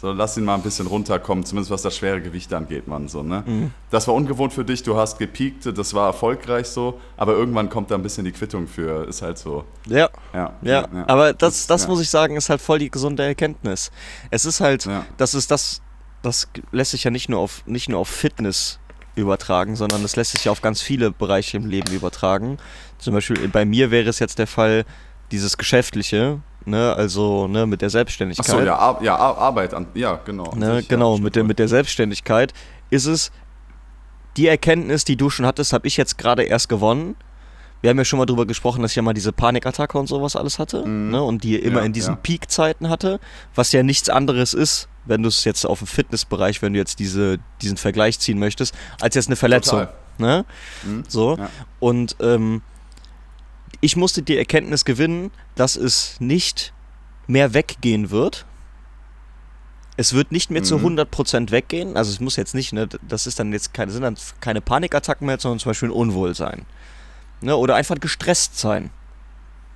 so 0.00 0.12
lass 0.12 0.36
ihn 0.36 0.44
mal 0.44 0.54
ein 0.54 0.62
bisschen 0.62 0.86
runterkommen, 0.86 1.44
zumindest 1.44 1.70
was 1.70 1.82
das 1.82 1.96
schwere 1.96 2.20
Gewicht 2.20 2.52
angeht, 2.54 2.86
Mann. 2.88 3.08
So, 3.08 3.22
ne? 3.22 3.42
Mhm. 3.46 3.70
Das 3.90 4.06
war 4.08 4.14
ungewohnt 4.14 4.52
für 4.52 4.64
dich, 4.64 4.82
du 4.82 4.96
hast 4.96 5.18
gepiekt, 5.18 5.66
das 5.76 5.94
war 5.94 6.06
erfolgreich 6.06 6.66
so, 6.68 7.00
aber 7.16 7.32
irgendwann 7.32 7.68
kommt 7.70 7.90
da 7.90 7.94
ein 7.96 8.02
bisschen 8.02 8.24
die 8.24 8.32
Quittung 8.32 8.66
für, 8.66 9.06
ist 9.08 9.22
halt 9.22 9.38
so. 9.38 9.64
Ja. 9.86 10.08
Ja, 10.34 10.52
Ja, 10.62 10.88
aber 11.06 11.32
das, 11.32 11.66
das 11.66 11.82
ja. 11.82 11.88
muss 11.88 12.00
ich 12.00 12.10
sagen, 12.10 12.36
ist 12.36 12.48
halt 12.50 12.60
voll 12.60 12.78
die 12.78 12.90
gesunde 12.90 13.22
Erkenntnis. 13.24 13.90
Es 14.30 14.44
ist 14.44 14.60
halt, 14.60 14.84
Ja. 14.86 15.04
das 15.16 15.34
ist 15.34 15.50
das, 15.50 15.82
das 16.22 16.48
lässt 16.72 16.90
sich 16.92 17.04
ja 17.04 17.10
nicht 17.10 17.28
nur 17.28 17.40
auf, 17.40 17.62
nicht 17.66 17.88
nur 17.88 18.00
auf 18.00 18.08
Fitness 18.08 18.78
übertragen, 19.16 19.76
sondern 19.76 20.04
es 20.04 20.16
lässt 20.16 20.32
sich 20.32 20.44
ja 20.44 20.52
auf 20.52 20.62
ganz 20.62 20.80
viele 20.80 21.10
Bereiche 21.10 21.56
im 21.56 21.66
Leben 21.66 21.92
übertragen. 21.92 22.58
Zum 22.98 23.14
Beispiel 23.14 23.48
bei 23.48 23.64
mir 23.64 23.90
wäre 23.90 24.08
es 24.08 24.18
jetzt 24.18 24.38
der 24.38 24.46
Fall, 24.46 24.84
dieses 25.30 25.58
Geschäftliche, 25.58 26.40
ne, 26.64 26.94
also 26.94 27.46
ne, 27.48 27.66
mit 27.66 27.82
der 27.82 27.90
Selbstständigkeit. 27.90 28.48
Achso, 28.48 28.64
ja, 28.64 28.76
Ar 28.76 29.02
ja, 29.02 29.16
Ar 29.16 29.38
Arbeit 29.38 29.74
an, 29.74 29.86
ja, 29.94 30.20
genau. 30.24 30.52
Ne, 30.54 30.76
sich, 30.76 30.88
genau, 30.88 31.16
ja, 31.16 31.22
mit, 31.22 31.36
der, 31.36 31.44
mit 31.44 31.58
der 31.58 31.68
Selbstständigkeit 31.68 32.52
ist 32.90 33.06
es 33.06 33.30
die 34.36 34.46
Erkenntnis, 34.46 35.04
die 35.04 35.16
du 35.16 35.30
schon 35.30 35.46
hattest, 35.46 35.72
habe 35.72 35.86
ich 35.86 35.96
jetzt 35.96 36.18
gerade 36.18 36.42
erst 36.44 36.68
gewonnen. 36.68 37.16
Wir 37.82 37.90
haben 37.90 37.98
ja 37.98 38.04
schon 38.04 38.18
mal 38.18 38.26
drüber 38.26 38.46
gesprochen, 38.46 38.82
dass 38.82 38.92
ich 38.92 38.96
ja 38.96 39.02
mal 39.02 39.14
diese 39.14 39.32
Panikattacke 39.32 39.98
und 39.98 40.06
sowas 40.06 40.36
alles 40.36 40.58
hatte 40.58 40.84
Mhm. 40.86 41.10
ne, 41.10 41.22
und 41.22 41.44
die 41.44 41.56
immer 41.56 41.80
Ja, 41.80 41.86
in 41.86 41.92
diesen 41.92 42.14
ja. 42.14 42.20
Peak-Zeiten 42.22 42.88
hatte, 42.90 43.20
was 43.54 43.72
ja 43.72 43.82
nichts 43.82 44.08
anderes 44.10 44.52
ist, 44.54 44.88
wenn 45.06 45.22
du 45.22 45.28
es 45.28 45.44
jetzt 45.44 45.64
auf 45.64 45.78
dem 45.78 45.86
Fitnessbereich, 45.86 46.60
wenn 46.62 46.74
du 46.74 46.78
jetzt 46.78 46.98
diese, 46.98 47.38
diesen 47.62 47.78
Vergleich 47.78 48.18
ziehen 48.20 48.38
möchtest, 48.38 48.74
als 49.00 49.14
jetzt 49.14 49.28
eine 49.28 49.36
Verletzung. 49.36 49.80
Total. 49.80 49.94
Ne? 50.18 50.44
Mhm. 50.84 51.04
So. 51.08 51.36
Ja. 51.38 51.48
Und 51.78 52.16
ähm, 52.20 52.60
ich 53.80 53.96
musste 53.96 54.22
die 54.22 54.36
Erkenntnis 54.36 54.84
gewinnen, 54.84 55.30
dass 55.54 55.76
es 55.76 56.16
nicht 56.20 56.72
mehr 57.26 57.54
weggehen 57.54 58.10
wird. 58.10 58.46
Es 59.96 60.14
wird 60.14 60.32
nicht 60.32 60.50
mehr 60.50 60.62
zu 60.62 60.78
Mhm. 60.78 60.98
100% 60.98 61.50
weggehen. 61.50 61.96
Also 61.96 62.10
es 62.10 62.20
muss 62.20 62.36
jetzt 62.36 62.54
nicht, 62.54 62.72
ne, 62.72 62.88
das 63.06 63.26
ist 63.26 63.38
dann 63.38 63.52
jetzt 63.52 63.74
keine, 63.74 63.92
sind 63.92 64.02
dann 64.02 64.16
keine 64.40 64.60
Panikattacken 64.60 65.26
mehr, 65.26 65.38
sondern 65.38 65.58
zum 65.58 65.70
Beispiel 65.70 65.88
ein 65.88 65.92
Unwohlsein. 65.92 66.64
Ne, 67.42 67.56
oder 67.56 67.74
einfach 67.74 67.96
gestresst 68.00 68.58
sein. 68.58 68.90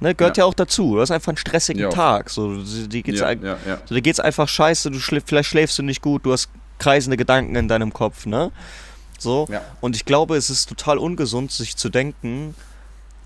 Ne, 0.01 0.15
gehört 0.15 0.37
ja. 0.37 0.45
Ja. 0.45 0.49
auch 0.49 0.55
dazu. 0.55 0.95
Du 0.97 1.01
hast 1.01 1.11
einfach 1.11 1.29
einen 1.29 1.37
stressigen 1.37 1.83
Ja. 1.83 1.89
Tag. 1.91 2.31
So, 2.31 2.63
dir 2.63 3.03
geht's, 3.03 3.21
ja, 3.21 3.33
ja. 3.33 3.57
so, 3.87 3.95
dir 3.95 4.03
geht's 4.03 4.21
einfach 4.21 4.49
scheiße, 4.49 4.91
du 4.91 4.99
schläf, 4.99 5.25
vielleicht 5.27 5.49
schläfst 5.51 5.79
du 5.79 5.83
nicht 5.83 6.03
gut, 6.03 6.27
du 6.27 6.33
hast 6.33 6.49
kreisende 6.79 7.17
Gedanken 7.17 7.55
in 7.57 7.69
deinem 7.69 7.93
Kopf, 7.93 8.27
ne? 8.27 8.51
So. 9.19 9.47
Und 9.81 9.95
ich 9.97 10.05
glaube, 10.05 10.37
es 10.37 10.51
ist 10.51 10.69
total 10.69 10.99
ungesund, 10.99 11.53
sich 11.53 11.77
zu 11.77 11.89
denken, 11.89 12.55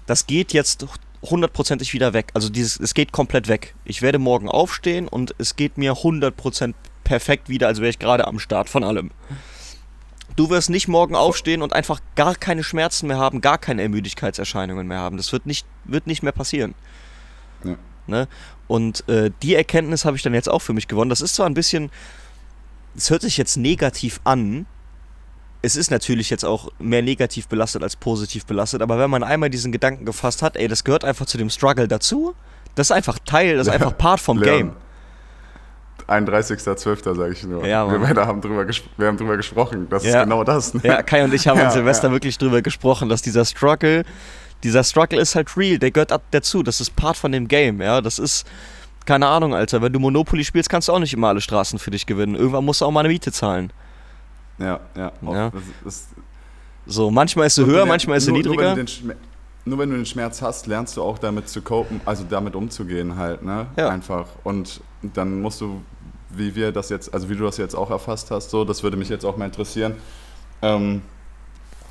das 0.08 0.26
geht 0.26 0.54
jetzt 0.54 0.86
hundertprozentig 1.22 1.92
wieder 1.92 2.14
weg. 2.14 2.30
Also 2.32 2.48
dieses, 2.48 2.80
es 2.80 2.94
geht 2.94 3.12
komplett 3.12 3.46
weg. 3.46 3.74
Ich 3.84 4.00
werde 4.00 4.18
morgen 4.18 4.48
aufstehen 4.48 5.06
und 5.06 5.34
es 5.38 5.54
geht 5.54 5.76
mir 5.76 5.92
100% 5.92 6.74
perfekt 7.04 7.48
wieder, 7.48 7.66
als 7.66 7.78
wäre 7.78 7.90
ich 7.90 7.98
gerade 7.98 8.26
am 8.26 8.38
Start 8.38 8.70
von 8.70 8.84
allem. 8.84 9.10
Du 10.34 10.48
wirst 10.48 10.70
nicht 10.70 10.88
morgen 10.88 11.14
aufstehen 11.14 11.60
und 11.60 11.74
einfach 11.74 12.00
gar 12.14 12.34
keine 12.34 12.64
Schmerzen 12.64 13.06
mehr 13.06 13.18
haben, 13.18 13.42
gar 13.42 13.58
keine 13.58 13.82
Ermüdigkeitserscheinungen 13.82 14.86
mehr 14.86 14.98
haben. 14.98 15.18
Das 15.18 15.30
wird 15.32 15.44
nicht, 15.44 15.66
wird 15.84 16.06
nicht 16.06 16.22
mehr 16.22 16.32
passieren. 16.32 16.74
Ja. 17.64 17.76
Ne? 18.06 18.28
Und 18.66 19.06
äh, 19.08 19.30
die 19.42 19.54
Erkenntnis 19.56 20.06
habe 20.06 20.16
ich 20.16 20.22
dann 20.22 20.32
jetzt 20.32 20.48
auch 20.48 20.60
für 20.60 20.72
mich 20.72 20.88
gewonnen. 20.88 21.10
Das 21.10 21.20
ist 21.20 21.34
zwar 21.34 21.46
ein 21.46 21.54
bisschen, 21.54 21.90
es 22.96 23.10
hört 23.10 23.22
sich 23.22 23.36
jetzt 23.36 23.56
negativ 23.56 24.20
an. 24.24 24.64
Es 25.60 25.74
ist 25.76 25.90
natürlich 25.90 26.30
jetzt 26.30 26.44
auch 26.44 26.70
mehr 26.78 27.02
negativ 27.02 27.48
belastet 27.48 27.82
als 27.82 27.96
positiv 27.96 28.46
belastet, 28.46 28.80
aber 28.80 28.98
wenn 28.98 29.10
man 29.10 29.24
einmal 29.24 29.50
diesen 29.50 29.72
Gedanken 29.72 30.04
gefasst 30.04 30.42
hat, 30.42 30.56
ey, 30.56 30.68
das 30.68 30.84
gehört 30.84 31.04
einfach 31.04 31.26
zu 31.26 31.36
dem 31.36 31.50
Struggle 31.50 31.88
dazu, 31.88 32.34
das 32.76 32.88
ist 32.88 32.92
einfach 32.92 33.18
Teil, 33.24 33.56
das 33.56 33.66
ist 33.66 33.72
einfach 33.72 33.96
Part 33.98 34.20
vom. 34.20 34.40
Game. 34.40 34.72
31.12. 36.06 37.14
sage 37.16 37.32
ich 37.32 37.44
nur. 37.44 37.66
Ja, 37.66 37.90
wir 37.90 37.98
beide 37.98 38.26
haben 38.26 38.40
drüber, 38.40 38.66
wir 38.96 39.06
haben 39.06 39.16
drüber 39.18 39.36
gesprochen. 39.36 39.88
Das 39.90 40.04
Ja. 40.04 40.18
ist 40.20 40.24
genau 40.24 40.42
das. 40.44 40.74
Ne? 40.74 40.80
Ja, 40.84 41.02
Kai 41.02 41.22
und 41.24 41.34
ich 41.34 41.46
haben 41.46 41.58
Ja, 41.60 41.66
an 41.66 41.70
Silvester 41.72 42.10
wirklich 42.10 42.38
drüber 42.38 42.62
gesprochen, 42.62 43.08
dass 43.08 43.20
dieser 43.20 43.44
Struggle, 43.44 44.04
dieser 44.62 44.84
Struggle 44.84 45.20
ist 45.20 45.34
halt 45.34 45.54
real, 45.56 45.78
der 45.78 45.90
gehört 45.90 46.12
dazu, 46.30 46.62
das 46.62 46.80
ist 46.80 46.96
Part 46.96 47.16
von 47.16 47.32
dem 47.32 47.46
Game, 47.46 47.82
ja, 47.82 48.00
das 48.00 48.18
ist, 48.18 48.46
keine 49.04 49.26
Ahnung, 49.26 49.54
Alter, 49.54 49.82
wenn 49.82 49.92
du 49.92 49.98
Monopoly 49.98 50.44
spielst, 50.44 50.70
kannst 50.70 50.88
du 50.88 50.92
auch 50.92 50.98
nicht 50.98 51.12
immer 51.12 51.28
alle 51.28 51.40
Straßen 51.40 51.78
für 51.78 51.90
dich 51.90 52.06
gewinnen, 52.06 52.34
irgendwann 52.34 52.64
musst 52.64 52.80
du 52.80 52.86
auch 52.86 52.90
mal 52.90 53.00
eine 53.00 53.08
Miete 53.10 53.30
zahlen. 53.32 53.70
Ja, 54.58 54.80
ja. 54.96 55.12
Ja. 55.22 55.50
Das, 55.50 55.62
das, 55.84 56.08
So, 56.86 57.10
manchmal 57.10 57.46
ist 57.46 57.54
sie 57.56 57.64
höher, 57.66 57.86
manchmal 57.86 58.18
ist 58.18 58.24
sie 58.24 58.32
niedriger. 58.32 58.74
Nur 58.74 58.76
wenn, 58.76 58.86
du 58.86 58.92
den 58.92 59.10
Schmer- 59.10 59.16
nur 59.64 59.78
wenn 59.78 59.90
du 59.90 59.96
den 59.96 60.06
Schmerz 60.06 60.40
hast, 60.42 60.66
lernst 60.66 60.96
du 60.96 61.02
auch 61.02 61.18
damit 61.18 61.48
zu 61.48 61.60
copen, 61.62 62.00
also 62.06 62.24
damit 62.28 62.54
umzugehen 62.56 63.16
halt, 63.16 63.42
ne? 63.42 63.66
Ja. 63.76 63.90
Einfach. 63.90 64.26
Und 64.44 64.80
dann 65.02 65.40
musst 65.42 65.60
du, 65.60 65.82
wie 66.30 66.54
wir 66.54 66.72
das 66.72 66.88
jetzt, 66.88 67.12
also 67.12 67.28
wie 67.28 67.36
du 67.36 67.44
das 67.44 67.56
jetzt 67.58 67.74
auch 67.74 67.90
erfasst 67.90 68.30
hast, 68.30 68.50
so, 68.50 68.64
das 68.64 68.82
würde 68.82 68.96
mich 68.96 69.08
jetzt 69.10 69.24
auch 69.24 69.36
mal 69.36 69.44
interessieren. 69.44 69.94
Ähm, 70.62 71.02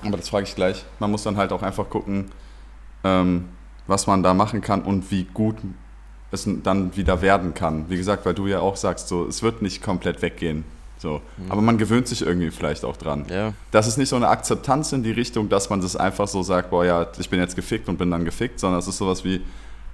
aber 0.04 0.18
das 0.18 0.30
frage 0.30 0.46
ich 0.46 0.56
gleich. 0.56 0.84
Man 1.00 1.12
muss 1.12 1.24
dann 1.24 1.38
halt 1.38 1.52
auch 1.52 1.62
einfach 1.62 1.90
gucken, 1.90 2.32
ähm, 3.04 3.46
was 3.86 4.08
man 4.08 4.24
da 4.24 4.34
machen 4.34 4.62
kann 4.62 4.82
und 4.82 5.10
wie 5.12 5.24
gut 5.24 5.56
es 6.32 6.48
dann 6.64 6.96
wieder 6.98 7.22
werden 7.22 7.54
kann. 7.54 7.90
Wie 7.90 7.96
gesagt, 7.98 8.26
weil 8.26 8.34
du 8.34 8.48
ja 8.48 8.60
auch 8.60 8.76
sagst, 8.76 9.08
so, 9.08 9.26
es 9.26 9.42
wird 9.44 9.62
nicht 9.62 9.82
komplett 9.82 10.22
weggehen. 10.22 10.66
So. 11.00 11.22
Aber 11.50 11.62
man 11.62 11.78
gewöhnt 11.78 12.08
sich 12.08 12.22
irgendwie 12.22 12.50
vielleicht 12.50 12.84
auch 12.84 12.98
dran. 12.98 13.26
Ja. 13.30 13.54
Das 13.72 13.88
ist 13.88 13.98
nicht 13.98 14.10
so 14.10 14.16
eine 14.16 14.28
Akzeptanz 14.28 14.92
in 14.94 15.04
die 15.04 15.12
Richtung, 15.12 15.48
dass 15.48 15.70
man 15.70 15.82
das 15.82 15.96
einfach 15.96 16.28
so 16.28 16.42
sagt, 16.44 16.72
boah 16.72 16.86
ja, 16.86 17.08
ich 17.20 17.30
bin 17.30 17.40
jetzt 17.40 17.56
gefickt 17.56 17.88
und 17.88 17.98
bin 17.98 18.10
dann 18.10 18.26
gefickt, 18.26 18.60
sondern 18.60 18.80
es 18.80 18.88
ist 18.88 18.98
sowas 18.98 19.24
wie, 19.24 19.42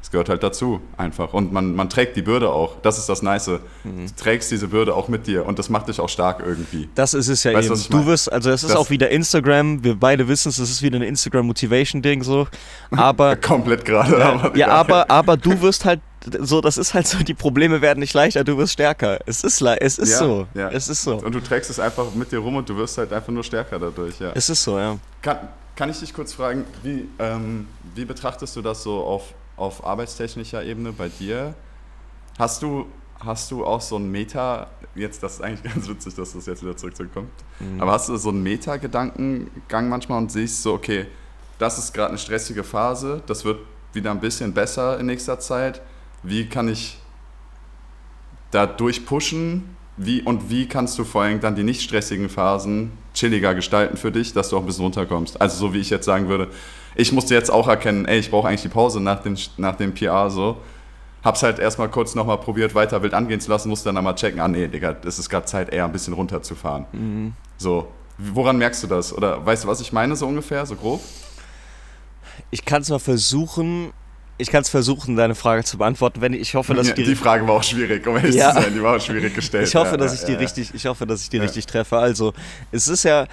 Es 0.04 0.12
gehört 0.12 0.28
halt 0.28 0.44
dazu, 0.44 0.82
einfach. 0.98 1.34
Und 1.34 1.54
man, 1.54 1.76
man 1.76 1.90
trägt 1.90 2.18
die 2.18 2.22
Bürde 2.22 2.50
auch. 2.50 2.76
Das 2.82 2.98
ist 2.98 3.08
das 3.08 3.22
Nice. 3.22 3.48
Mhm. 3.86 4.08
Du 4.08 4.16
trägst 4.18 4.52
diese 4.52 4.68
Bürde 4.68 4.94
auch 4.96 5.08
mit 5.08 5.28
dir 5.28 5.46
und 5.46 5.60
das 5.60 5.70
macht 5.70 5.88
dich 5.88 6.02
auch 6.02 6.10
stark 6.10 6.44
irgendwie. 6.46 6.90
Das 6.94 7.14
ist 7.14 7.30
es 7.30 7.46
ja 7.46 7.54
weißt, 7.54 7.70
eben. 7.70 7.84
Du 7.90 8.06
wirst, 8.06 8.30
also 8.30 8.50
es 8.50 8.64
ist 8.64 8.72
das 8.72 8.78
auch 8.78 8.90
wieder 8.90 9.10
Instagram, 9.10 9.82
wir 9.82 9.96
beide 9.96 10.28
wissen 10.28 10.50
es, 10.50 10.60
es 10.60 10.70
ist 10.70 10.82
wieder 10.82 10.98
ein 11.00 11.04
Instagram-Motivation-Ding 11.04 12.22
so. 12.22 12.48
Aber. 12.92 13.38
Komplett 13.38 13.86
gerade. 13.86 14.20
Ja, 14.20 14.52
ja 14.56 14.68
aber, 14.68 15.10
aber 15.10 15.38
du 15.38 15.62
wirst 15.62 15.86
halt 15.86 16.02
so, 16.40 16.62
das 16.62 16.78
ist 16.78 16.94
halt 16.94 17.08
so, 17.08 17.20
die 17.20 17.34
Probleme 17.34 17.82
werden 17.82 18.00
nicht 18.00 18.14
leichter, 18.14 18.44
du 18.44 18.58
wirst 18.58 18.74
stärker. 18.74 19.20
Es 19.26 19.44
ist, 19.44 19.62
es 19.62 19.98
ist 19.98 20.12
ja, 20.12 20.18
so. 20.18 20.48
Ja. 20.54 20.70
Es 20.70 20.88
ist 20.88 21.04
so. 21.04 21.18
Und 21.18 21.34
du 21.34 21.40
trägst 21.40 21.70
es 21.70 21.80
einfach 21.80 22.14
mit 22.14 22.32
dir 22.32 22.40
rum 22.40 22.56
und 22.56 22.68
du 22.68 22.76
wirst 22.78 22.98
halt 22.98 23.12
einfach 23.12 23.32
nur 23.32 23.44
stärker 23.44 23.80
dadurch, 23.80 24.20
ja. 24.20 24.32
Es 24.34 24.50
ist 24.50 24.64
so, 24.64 24.78
ja. 24.78 24.98
Kann, 25.22 25.40
kann 25.76 25.90
ich 25.90 26.00
dich 26.00 26.14
kurz 26.14 26.34
fragen, 26.34 26.66
wie, 26.82 27.10
ähm, 27.20 27.68
wie 27.96 28.06
betrachtest 28.06 28.56
du 28.56 28.62
das 28.62 28.84
so 28.84 29.04
auf, 29.04 29.34
auf 29.58 29.86
arbeitstechnischer 29.86 30.64
Ebene 30.64 30.94
bei 30.94 31.10
dir? 31.10 31.56
Hast 32.38 32.62
du, 32.62 32.86
hast 33.20 33.52
du 33.52 33.66
auch 33.66 33.82
so 33.82 33.98
ein 33.98 34.10
Meta, 34.10 34.68
jetzt, 34.96 35.24
das 35.24 35.36
ist 35.36 35.42
eigentlich 35.42 35.64
ganz 35.74 35.88
witzig, 35.88 36.16
dass 36.16 36.34
das 36.34 36.46
jetzt 36.46 36.64
wieder 36.64 36.78
zurückkommt, 36.78 37.32
mhm. 37.60 37.82
aber 37.82 37.92
hast 37.92 38.10
du 38.10 38.18
so 38.18 38.30
einen 38.30 38.44
Meta-Gedankengang 38.44 39.90
manchmal 39.90 40.20
und 40.20 40.32
siehst 40.32 40.64
so, 40.64 40.74
okay, 40.74 41.08
das 41.60 41.78
ist 41.78 41.94
gerade 41.94 42.10
eine 42.10 42.18
stressige 42.18 42.64
Phase, 42.64 43.22
das 43.28 43.46
wird 43.46 43.60
wieder 43.94 44.12
ein 44.12 44.20
bisschen 44.20 44.54
besser 44.54 45.00
in 45.00 45.06
nächster 45.06 45.40
Zeit 45.40 45.82
wie 46.24 46.48
kann 46.48 46.68
ich 46.68 46.98
da 48.52 48.66
durchpushen 48.66 49.76
wie, 49.98 50.22
und 50.24 50.50
wie 50.50 50.68
kannst 50.68 50.98
du 50.98 51.04
vor 51.04 51.24
allem 51.24 51.40
dann 51.40 51.56
die 51.56 51.64
nicht 51.64 51.82
stressigen 51.82 52.30
Phasen 52.30 52.92
chilliger 53.14 53.54
gestalten 53.54 53.96
für 53.96 54.12
dich, 54.12 54.34
dass 54.34 54.50
du 54.50 54.58
auch 54.58 54.62
ein 54.62 54.66
bisschen 54.66 54.84
runterkommst. 54.84 55.40
Also 55.40 55.58
so 55.58 55.74
wie 55.74 55.80
ich 55.80 55.90
jetzt 55.92 56.06
sagen 56.06 56.28
würde, 56.30 56.50
ich 56.96 57.12
musste 57.12 57.36
jetzt 57.36 57.52
auch 57.52 57.68
erkennen, 57.68 58.06
ey, 58.06 58.20
ich 58.20 58.32
brauche 58.32 58.48
eigentlich 58.48 58.64
die 58.64 58.70
Pause 58.70 59.00
nach 59.00 59.22
dem, 59.22 59.38
nach 59.58 59.76
dem 59.76 59.94
PR 59.94 60.30
so. 60.30 60.58
Hab's 61.24 61.44
halt 61.44 61.60
erstmal 61.60 61.90
kurz 61.90 62.16
nochmal 62.16 62.40
probiert, 62.40 62.76
weiter 62.76 63.02
wild 63.02 63.14
angehen 63.14 63.40
zu 63.40 63.50
lassen, 63.50 63.70
musste 63.70 63.90
dann 63.90 63.98
einmal 63.98 64.16
checken, 64.16 64.40
ah 64.42 64.48
nee, 64.48 64.68
Digga, 64.68 64.96
es 65.06 65.20
ist 65.20 65.30
gerade 65.30 65.46
Zeit, 65.46 65.72
eher 65.72 65.86
ein 65.86 65.92
bisschen 65.92 66.14
runterzufahren. 66.14 66.86
Mhm. 66.92 67.34
So, 67.58 67.88
woran 68.18 68.58
merkst 68.58 68.84
du 68.84 68.88
das? 68.88 69.16
Oder 69.16 69.46
weißt 69.46 69.64
du, 69.64 69.68
was 69.68 69.80
ich 69.80 69.94
meine, 69.94 70.16
so 70.16 70.28
ungefähr, 70.28 70.66
so 70.66 70.76
grob? 70.76 71.02
Ich 72.52 72.66
kann 72.66 72.82
es 72.82 72.90
mal 72.90 73.00
versuchen, 73.00 73.94
ich 74.44 74.52
kann 74.52 74.62
es 74.62 74.70
versuchen, 74.70 75.16
deine 75.16 75.36
Frage 75.36 75.64
zu 75.64 75.78
beantworten. 75.78 76.20
Wenn 76.20 76.34
ich 76.34 76.54
hoffe, 76.54 76.74
dass 76.74 76.88
ja, 76.88 76.94
ich 76.94 76.96
die, 76.96 77.06
die 77.06 77.16
Frage 77.16 77.48
war 77.48 77.56
auch 77.56 77.64
schwierig, 77.64 78.06
um 78.06 78.18
ehrlich 78.18 78.36
ja. 78.36 78.54
zu 78.54 78.62
sein. 78.62 78.74
Die 78.74 78.84
war 78.84 78.98
auch 78.98 79.02
schwierig 79.02 79.34
gestellt. 79.34 79.66
Ich 79.66 79.74
hoffe, 79.74 79.92
ja, 79.92 79.98
dass 79.98 80.14
ich 80.14 80.26
die 80.26 80.34
richtig, 80.34 80.74
ich 80.74 80.86
hoffe, 80.86 81.08
dass 81.08 81.24
ich 81.24 81.30
die 81.30 81.38
richtig 81.38 81.66
treffe. 81.66 81.98
Also, 81.98 82.34
es 82.70 82.90
ist 82.90 83.04
ja 83.04 83.26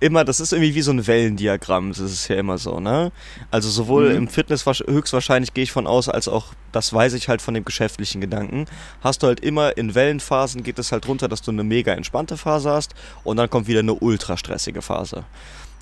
immer, 0.00 0.22
das 0.22 0.40
ist 0.40 0.52
irgendwie 0.52 0.74
wie 0.74 0.82
so 0.82 0.90
ein 0.90 1.06
Wellendiagramm. 1.06 1.88
Das 1.88 1.98
ist 2.00 2.28
ja 2.28 2.36
immer 2.36 2.58
so, 2.58 2.78
ne? 2.78 3.10
Also 3.50 3.70
sowohl 3.70 4.10
mhm. 4.10 4.16
im 4.16 4.28
Fitness 4.28 4.66
höchstwahrscheinlich 4.66 5.54
gehe 5.54 5.64
ich 5.64 5.72
von 5.72 5.86
aus, 5.86 6.10
als 6.10 6.28
auch, 6.28 6.52
das 6.72 6.92
weiß 6.92 7.14
ich 7.14 7.30
halt 7.30 7.40
von 7.40 7.54
dem 7.54 7.64
geschäftlichen 7.64 8.20
Gedanken. 8.20 8.66
Hast 9.00 9.22
du 9.22 9.28
halt 9.28 9.40
immer 9.40 9.78
in 9.78 9.94
Wellenphasen 9.94 10.62
geht 10.62 10.78
es 10.78 10.92
halt 10.92 11.08
runter, 11.08 11.26
dass 11.26 11.40
du 11.40 11.52
eine 11.52 11.64
mega 11.64 11.94
entspannte 11.94 12.36
Phase 12.36 12.70
hast 12.70 12.94
und 13.22 13.38
dann 13.38 13.48
kommt 13.48 13.66
wieder 13.66 13.80
eine 13.80 13.94
ultra 13.94 14.36
stressige 14.36 14.82
Phase. 14.82 15.24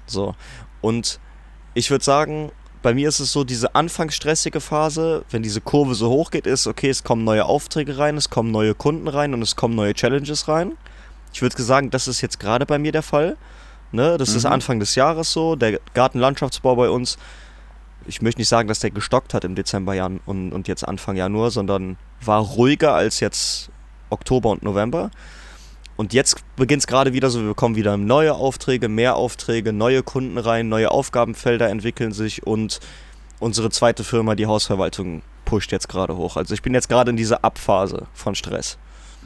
So. 0.07 0.37
Und 0.81 1.19
ich 1.75 1.91
würde 1.91 2.05
sagen, 2.05 2.53
bei 2.83 2.95
mir 2.95 3.09
ist 3.09 3.21
es 3.21 3.33
so, 3.33 3.45
diese 3.45 3.75
anfangsstressige 3.75 4.61
Phase, 4.61 5.25
wenn 5.31 5.43
diese 5.43 5.61
Kurve 5.61 5.95
so 5.95 6.11
hoch 6.11 6.31
geht, 6.31 6.47
ist, 6.47 6.67
okay, 6.67 6.91
es 6.91 7.05
kommen 7.05 7.25
neue 7.25 7.45
Aufträge 7.45 7.97
rein, 7.97 8.17
es 8.17 8.29
kommen 8.29 8.51
neue 8.51 8.75
Kunden 8.75 9.09
rein 9.09 9.35
und 9.35 9.43
es 9.43 9.57
kommen 9.57 9.75
neue 9.75 9.95
Challenges 9.95 10.49
rein. 10.49 10.73
Ich 11.33 11.43
würde 11.43 11.63
sagen, 11.63 11.91
das 11.91 12.09
ist 12.09 12.21
jetzt 12.21 12.41
gerade 12.41 12.67
bei 12.67 12.79
mir 12.79 12.93
der 12.93 13.03
Fall. 13.03 13.37
Ne? 13.93 14.19
Das 14.19 14.31
mhm. 14.31 14.37
ist 14.37 14.47
Anfang 14.47 14.81
des 14.81 14.95
Jahres 14.97 15.33
so. 15.33 15.55
Der 15.57 15.79
Gartenlandschaftsbau 15.95 16.77
bei 16.77 16.91
uns, 16.91 17.19
ich 18.07 18.21
möchte 18.21 18.41
nicht 18.41 18.49
sagen, 18.49 18.69
dass 18.69 18.81
der 18.81 18.91
gestockt 18.91 19.33
hat 19.33 19.45
im 19.45 19.55
Dezember 19.55 20.11
und, 20.27 20.53
und 20.53 20.69
jetzt 20.69 20.87
Anfang 20.87 21.17
Januar, 21.17 21.51
sondern 21.51 21.97
war 22.21 22.41
ruhiger 22.41 22.95
als 22.95 23.21
jetzt 23.21 23.71
Oktober 24.11 24.51
und 24.51 24.63
November. 24.63 25.11
Und 25.97 26.13
jetzt 26.13 26.43
beginnt 26.57 26.83
es 26.83 26.87
gerade 26.87 27.13
wieder 27.13 27.31
so, 27.31 27.41
wir 27.41 27.49
bekommen 27.49 27.77
wieder 27.77 27.97
neue 27.97 28.35
Aufträge, 28.35 28.89
mehr 28.89 29.17
Aufträge, 29.17 29.73
neue 29.73 30.03
Kunden 30.03 30.39
rein, 30.39 30.69
neue 30.69 30.91
Aufgabenfelder 30.91 31.69
entwickeln 31.69 32.13
sich 32.13 32.47
und 32.47 32.81
unsere 33.41 33.71
zweite 33.71 34.05
Firma, 34.05 34.35
die 34.35 34.47
Hausverwaltung, 34.47 35.23
pusht 35.45 35.73
jetzt 35.73 35.89
gerade 35.89 36.17
hoch. 36.17 36.37
Also 36.37 36.55
ich 36.55 36.63
bin 36.63 36.73
jetzt 36.73 36.89
gerade 36.89 37.11
in 37.11 37.17
dieser 37.17 37.45
Abphase 37.45 38.07
von 38.15 38.35
Stress. 38.35 38.79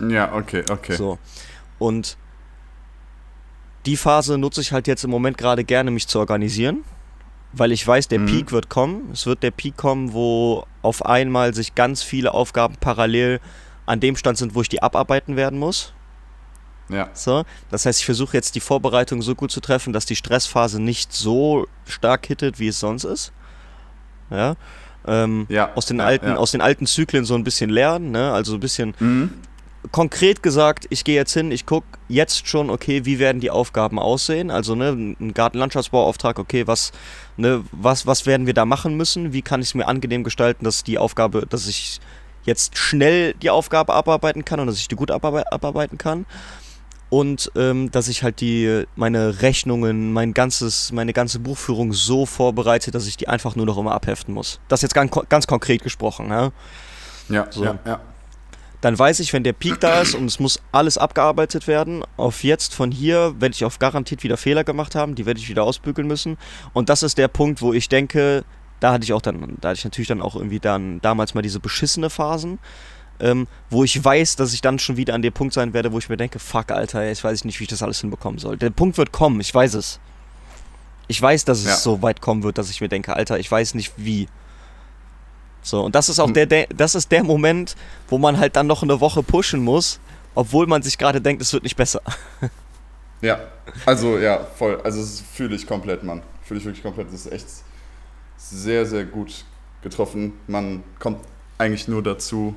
Ja, 0.08 0.34
okay, 0.34 0.64
okay. 0.70 0.96
So. 0.96 1.18
Und 1.78 2.16
die 3.86 3.96
Phase 3.96 4.36
nutze 4.36 4.60
ich 4.60 4.72
halt 4.72 4.88
jetzt 4.88 5.04
im 5.04 5.10
Moment 5.10 5.38
gerade 5.38 5.62
gerne, 5.62 5.90
mich 5.90 6.08
zu 6.08 6.18
organisieren, 6.18 6.84
weil 7.52 7.70
ich 7.72 7.86
weiß, 7.86 8.08
der 8.08 8.18
mhm. 8.18 8.26
Peak 8.26 8.52
wird 8.52 8.68
kommen. 8.68 9.10
Es 9.12 9.26
wird 9.26 9.42
der 9.42 9.52
Peak 9.52 9.76
kommen, 9.76 10.12
wo 10.12 10.66
auf 10.82 11.06
einmal 11.06 11.54
sich 11.54 11.74
ganz 11.74 12.02
viele 12.02 12.34
Aufgaben 12.34 12.74
parallel 12.80 13.40
an 13.86 14.00
dem 14.00 14.16
Stand 14.16 14.38
sind, 14.38 14.54
wo 14.54 14.62
ich 14.62 14.68
die 14.68 14.82
abarbeiten 14.82 15.36
werden 15.36 15.58
muss. 15.58 15.92
Ja. 16.88 17.08
So, 17.14 17.44
das 17.70 17.86
heißt, 17.86 18.00
ich 18.00 18.06
versuche 18.06 18.36
jetzt 18.36 18.54
die 18.54 18.60
Vorbereitung 18.60 19.22
so 19.22 19.34
gut 19.34 19.50
zu 19.50 19.60
treffen, 19.60 19.92
dass 19.92 20.06
die 20.06 20.16
Stressphase 20.16 20.80
nicht 20.80 21.12
so 21.12 21.66
stark 21.86 22.26
hittet, 22.26 22.58
wie 22.58 22.68
es 22.68 22.78
sonst 22.78 23.04
ist. 23.04 23.32
Ja. 24.30 24.56
Ähm, 25.06 25.46
ja. 25.48 25.72
Aus, 25.74 25.86
den 25.86 25.98
ja, 25.98 26.06
alten, 26.06 26.32
aus 26.32 26.50
den 26.50 26.60
alten 26.60 26.86
Zyklen 26.86 27.24
so 27.24 27.34
ein 27.34 27.44
bisschen 27.44 27.70
lernen, 27.70 28.10
ne? 28.10 28.32
also 28.32 28.54
ein 28.54 28.60
bisschen 28.60 28.94
mhm. 28.98 29.30
konkret 29.92 30.42
gesagt, 30.42 30.86
ich 30.90 31.04
gehe 31.04 31.14
jetzt 31.14 31.32
hin, 31.32 31.52
ich 31.52 31.64
gucke 31.64 31.86
jetzt 32.08 32.48
schon, 32.48 32.70
okay, 32.70 33.04
wie 33.04 33.20
werden 33.20 33.40
die 33.40 33.50
Aufgaben 33.50 34.00
aussehen, 34.00 34.50
also 34.50 34.74
ne, 34.74 34.88
ein 34.88 35.32
Gartenlandschaftsbauauftrag, 35.32 36.40
okay, 36.40 36.66
was, 36.66 36.90
ne, 37.36 37.62
was, 37.70 38.06
was 38.06 38.26
werden 38.26 38.46
wir 38.46 38.54
da 38.54 38.64
machen 38.64 38.96
müssen, 38.96 39.32
wie 39.32 39.42
kann 39.42 39.60
ich 39.60 39.68
es 39.68 39.74
mir 39.74 39.86
angenehm 39.86 40.24
gestalten, 40.24 40.64
dass 40.64 40.82
die 40.82 40.98
Aufgabe, 40.98 41.46
dass 41.48 41.68
ich 41.68 42.00
jetzt 42.44 42.76
schnell 42.76 43.34
die 43.34 43.50
Aufgabe 43.50 43.94
abarbeiten 43.94 44.44
kann 44.44 44.58
und 44.58 44.66
dass 44.66 44.78
ich 44.78 44.88
die 44.88 44.96
gut 44.96 45.12
abarbeiten 45.12 45.98
kann 45.98 46.26
und 47.08 47.52
ähm, 47.54 47.90
dass 47.90 48.08
ich 48.08 48.22
halt 48.22 48.40
die 48.40 48.84
meine 48.96 49.42
Rechnungen, 49.42 50.12
mein 50.12 50.34
ganzes, 50.34 50.92
meine 50.92 51.12
ganze 51.12 51.38
Buchführung 51.38 51.92
so 51.92 52.26
vorbereite, 52.26 52.90
dass 52.90 53.06
ich 53.06 53.16
die 53.16 53.28
einfach 53.28 53.54
nur 53.56 53.66
noch 53.66 53.78
immer 53.78 53.92
abheften 53.92 54.34
muss. 54.34 54.60
Das 54.68 54.82
jetzt 54.82 54.94
ganz, 54.94 55.12
ganz 55.28 55.46
konkret 55.46 55.82
gesprochen. 55.82 56.30
Ja, 56.30 56.50
ja, 57.28 57.46
so. 57.50 57.64
ja, 57.64 57.78
ja. 57.86 58.00
Dann 58.80 58.98
weiß 58.98 59.20
ich, 59.20 59.32
wenn 59.32 59.42
der 59.42 59.54
Peak 59.54 59.80
da 59.80 60.02
ist 60.02 60.14
und 60.14 60.26
es 60.26 60.38
muss 60.38 60.60
alles 60.70 60.98
abgearbeitet 60.98 61.66
werden, 61.66 62.04
auf 62.16 62.44
jetzt 62.44 62.74
von 62.74 62.92
hier 62.92 63.34
werde 63.40 63.54
ich 63.54 63.64
auf 63.64 63.78
garantiert 63.78 64.22
wieder 64.22 64.36
Fehler 64.36 64.64
gemacht 64.64 64.94
haben, 64.94 65.14
die 65.14 65.26
werde 65.26 65.40
ich 65.40 65.48
wieder 65.48 65.64
ausbügeln 65.64 66.06
müssen. 66.06 66.36
Und 66.72 66.88
das 66.88 67.02
ist 67.02 67.18
der 67.18 67.28
Punkt, 67.28 67.62
wo 67.62 67.72
ich 67.72 67.88
denke, 67.88 68.44
da 68.80 68.92
hatte 68.92 69.04
ich 69.04 69.12
auch 69.12 69.22
dann, 69.22 69.56
da 69.60 69.70
hatte 69.70 69.78
ich 69.78 69.84
natürlich 69.84 70.08
dann 70.08 70.20
auch 70.20 70.36
irgendwie 70.36 70.60
dann 70.60 71.00
damals 71.00 71.34
mal 71.34 71.42
diese 71.42 71.58
beschissene 71.58 72.10
Phasen 72.10 72.58
ähm, 73.20 73.46
wo 73.70 73.84
ich 73.84 74.02
weiß, 74.02 74.36
dass 74.36 74.52
ich 74.52 74.60
dann 74.60 74.78
schon 74.78 74.96
wieder 74.96 75.14
an 75.14 75.22
dem 75.22 75.32
Punkt 75.32 75.54
sein 75.54 75.72
werde, 75.72 75.92
wo 75.92 75.98
ich 75.98 76.08
mir 76.08 76.16
denke, 76.16 76.38
fuck, 76.38 76.70
Alter, 76.70 77.10
ich 77.10 77.22
weiß 77.22 77.44
nicht, 77.44 77.58
wie 77.60 77.64
ich 77.64 77.70
das 77.70 77.82
alles 77.82 78.00
hinbekommen 78.00 78.38
soll. 78.38 78.56
Der 78.56 78.70
Punkt 78.70 78.98
wird 78.98 79.12
kommen, 79.12 79.40
ich 79.40 79.54
weiß 79.54 79.74
es. 79.74 80.00
Ich 81.08 81.20
weiß, 81.22 81.44
dass 81.44 81.60
es 81.60 81.66
ja. 81.66 81.76
so 81.76 82.02
weit 82.02 82.20
kommen 82.20 82.42
wird, 82.42 82.58
dass 82.58 82.70
ich 82.70 82.80
mir 82.80 82.88
denke, 82.88 83.14
Alter, 83.14 83.38
ich 83.38 83.50
weiß 83.50 83.74
nicht 83.74 83.92
wie. 83.96 84.28
So, 85.62 85.84
und 85.84 85.94
das 85.94 86.08
ist 86.08 86.18
auch 86.18 86.28
hm. 86.28 86.34
der, 86.34 86.46
der, 86.46 86.66
das 86.68 86.94
ist 86.94 87.10
der 87.12 87.24
Moment, 87.24 87.76
wo 88.08 88.18
man 88.18 88.38
halt 88.38 88.56
dann 88.56 88.66
noch 88.66 88.82
eine 88.82 89.00
Woche 89.00 89.22
pushen 89.22 89.62
muss, 89.62 90.00
obwohl 90.34 90.66
man 90.66 90.82
sich 90.82 90.98
gerade 90.98 91.20
denkt, 91.20 91.42
es 91.42 91.52
wird 91.52 91.62
nicht 91.62 91.76
besser. 91.76 92.00
Ja, 93.22 93.40
also 93.86 94.18
ja, 94.18 94.44
voll. 94.44 94.80
Also 94.82 95.00
das 95.00 95.20
fühle 95.20 95.56
ich 95.56 95.66
komplett, 95.66 96.02
Mann. 96.02 96.22
Fühle 96.42 96.60
ich 96.60 96.66
wirklich 96.66 96.82
komplett. 96.82 97.08
Das 97.08 97.26
ist 97.26 97.32
echt 97.32 97.46
sehr, 98.36 98.84
sehr 98.86 99.04
gut 99.04 99.44
getroffen. 99.82 100.34
Man 100.46 100.84
kommt 100.98 101.20
eigentlich 101.58 101.88
nur 101.88 102.02
dazu, 102.02 102.54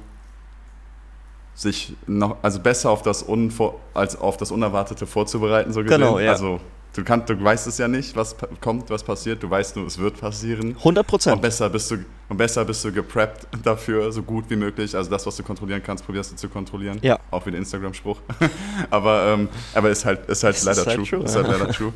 sich 1.59 1.93
noch, 2.07 2.37
also 2.41 2.59
besser 2.61 2.89
auf 2.89 3.01
das 3.01 3.21
Unvor, 3.21 3.79
als 3.93 4.15
auf 4.19 4.37
das 4.37 4.49
Unerwartete 4.49 5.05
vorzubereiten, 5.05 5.73
so 5.73 5.83
gesehen. 5.83 5.99
Genau, 5.99 6.17
ja. 6.17 6.31
Also 6.31 6.61
du, 6.95 7.03
kannst, 7.03 7.29
du 7.29 7.43
weißt 7.43 7.67
es 7.67 7.77
ja 7.77 7.89
nicht, 7.89 8.15
was 8.15 8.37
kommt, 8.61 8.89
was 8.89 9.03
passiert. 9.03 9.43
Du 9.43 9.49
weißt 9.49 9.75
nur, 9.75 9.85
es 9.85 9.97
wird 9.97 10.21
passieren. 10.21 10.77
100 10.77 11.05
Prozent. 11.05 11.35
Und 11.35 11.41
besser 11.41 11.69
bist 11.69 11.91
du 11.91 11.97
und 12.29 12.37
besser 12.37 12.63
bist 12.63 12.85
du 12.85 12.93
gepreppt 12.93 13.47
dafür, 13.63 14.09
so 14.13 14.23
gut 14.23 14.45
wie 14.47 14.55
möglich. 14.55 14.95
Also 14.95 15.09
das, 15.09 15.25
was 15.25 15.35
du 15.35 15.43
kontrollieren 15.43 15.83
kannst, 15.83 16.05
probierst 16.05 16.31
du 16.31 16.35
zu 16.37 16.47
kontrollieren. 16.47 16.99
Ja. 17.01 17.19
Auch 17.29 17.45
wie 17.45 17.51
der 17.51 17.59
Instagram-Spruch. 17.59 18.21
aber 18.89 19.25
ähm, 19.27 19.49
aber 19.73 19.89
ist 19.89 20.05
halt 20.05 20.29
ist 20.29 20.43
halt 20.45 20.63
leider 20.63 20.81
ist 20.81 20.87
halt 20.87 20.95
true. 20.95 21.07
true. 21.07 21.23
Ist 21.25 21.35
halt 21.35 21.47
leider 21.47 21.67
true. 21.73 21.93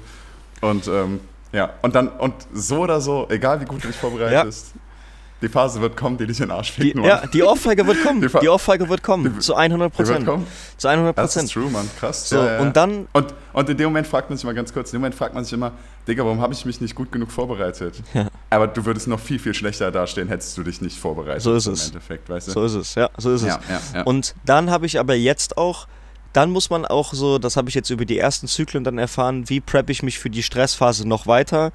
Und 0.59 0.87
ähm, 0.89 1.21
ja, 1.53 1.69
und 1.83 1.93
dann, 1.93 2.07
und 2.09 2.33
so 2.51 2.79
oder 2.79 2.99
so, 2.99 3.27
egal 3.29 3.61
wie 3.61 3.65
gut 3.65 3.83
du 3.83 3.87
dich 3.87 3.95
vorbereitest, 3.95 4.73
ja 4.75 4.81
die 5.43 5.49
Phase 5.49 5.81
wird 5.81 5.95
kommen, 5.95 6.17
die 6.17 6.25
dich 6.25 6.39
in 6.39 6.47
den 6.47 6.51
Arsch 6.51 6.71
ficken. 6.71 7.03
Die, 7.03 7.07
ja, 7.07 7.25
die 7.27 7.43
Ohrfeige 7.43 7.85
wird 7.85 8.01
kommen. 8.03 8.21
Die, 8.21 8.27
die 8.27 8.49
Ohrfeige 8.49 8.87
wird 8.89 9.03
kommen. 9.03 9.35
Die, 9.35 9.39
zu 9.39 9.55
100 9.55 9.93
Prozent. 9.93 10.25
Zu 10.77 10.87
100 10.87 11.15
Prozent. 11.15 11.35
Das 11.35 11.43
ist 11.43 11.53
true, 11.53 11.69
man. 11.69 11.89
Krass. 11.99 12.29
So, 12.29 12.37
ja, 12.37 12.53
ja. 12.53 12.59
Und 12.59 12.75
dann. 12.75 13.07
Und, 13.13 13.33
und 13.51 13.69
in 13.69 13.77
dem 13.77 13.87
Moment 13.87 14.07
fragt 14.07 14.29
man 14.29 14.37
sich 14.37 14.45
mal 14.45 14.55
ganz 14.55 14.73
kurz, 14.73 14.89
in 14.89 14.97
dem 14.97 15.01
Moment 15.01 15.15
fragt 15.15 15.35
man 15.35 15.43
sich 15.43 15.53
immer, 15.53 15.73
Digga, 16.07 16.23
warum 16.23 16.41
habe 16.41 16.53
ich 16.53 16.65
mich 16.65 16.81
nicht 16.81 16.95
gut 16.95 17.11
genug 17.11 17.31
vorbereitet? 17.31 18.01
Ja. 18.13 18.27
Aber 18.49 18.67
du 18.67 18.85
würdest 18.85 19.07
noch 19.07 19.19
viel, 19.19 19.39
viel 19.39 19.53
schlechter 19.53 19.91
dastehen, 19.91 20.27
hättest 20.27 20.57
du 20.57 20.63
dich 20.63 20.81
nicht 20.81 20.97
vorbereitet. 20.97 21.41
So 21.41 21.53
ist 21.53 21.67
es. 21.67 21.89
Im 21.89 21.95
Endeffekt, 21.95 22.29
weißt 22.29 22.47
du? 22.47 22.51
So 22.51 22.65
ist 22.65 22.73
es, 22.73 22.95
ja, 22.95 23.09
so 23.17 23.33
ist 23.33 23.43
es. 23.43 23.57
Und 24.05 24.35
dann 24.45 24.69
habe 24.69 24.85
ich 24.85 24.99
aber 24.99 25.15
jetzt 25.15 25.57
auch 25.57 25.87
dann 26.33 26.49
muss 26.49 26.71
man 26.71 26.83
auch 26.83 27.13
so, 27.13 27.37
das 27.37 27.57
habe 27.57 27.69
ich 27.69 27.75
jetzt 27.75 27.91
über 27.91 28.05
die 28.05 28.17
ersten 28.17 28.47
Zyklen 28.47 28.83
dann 28.83 28.97
erfahren, 28.97 29.49
wie 29.49 29.61
prep 29.61 29.91
ich 29.91 30.01
mich 30.01 30.17
für 30.17 30.31
die 30.31 30.41
Stressphase 30.41 31.07
noch 31.07 31.27
weiter, 31.27 31.71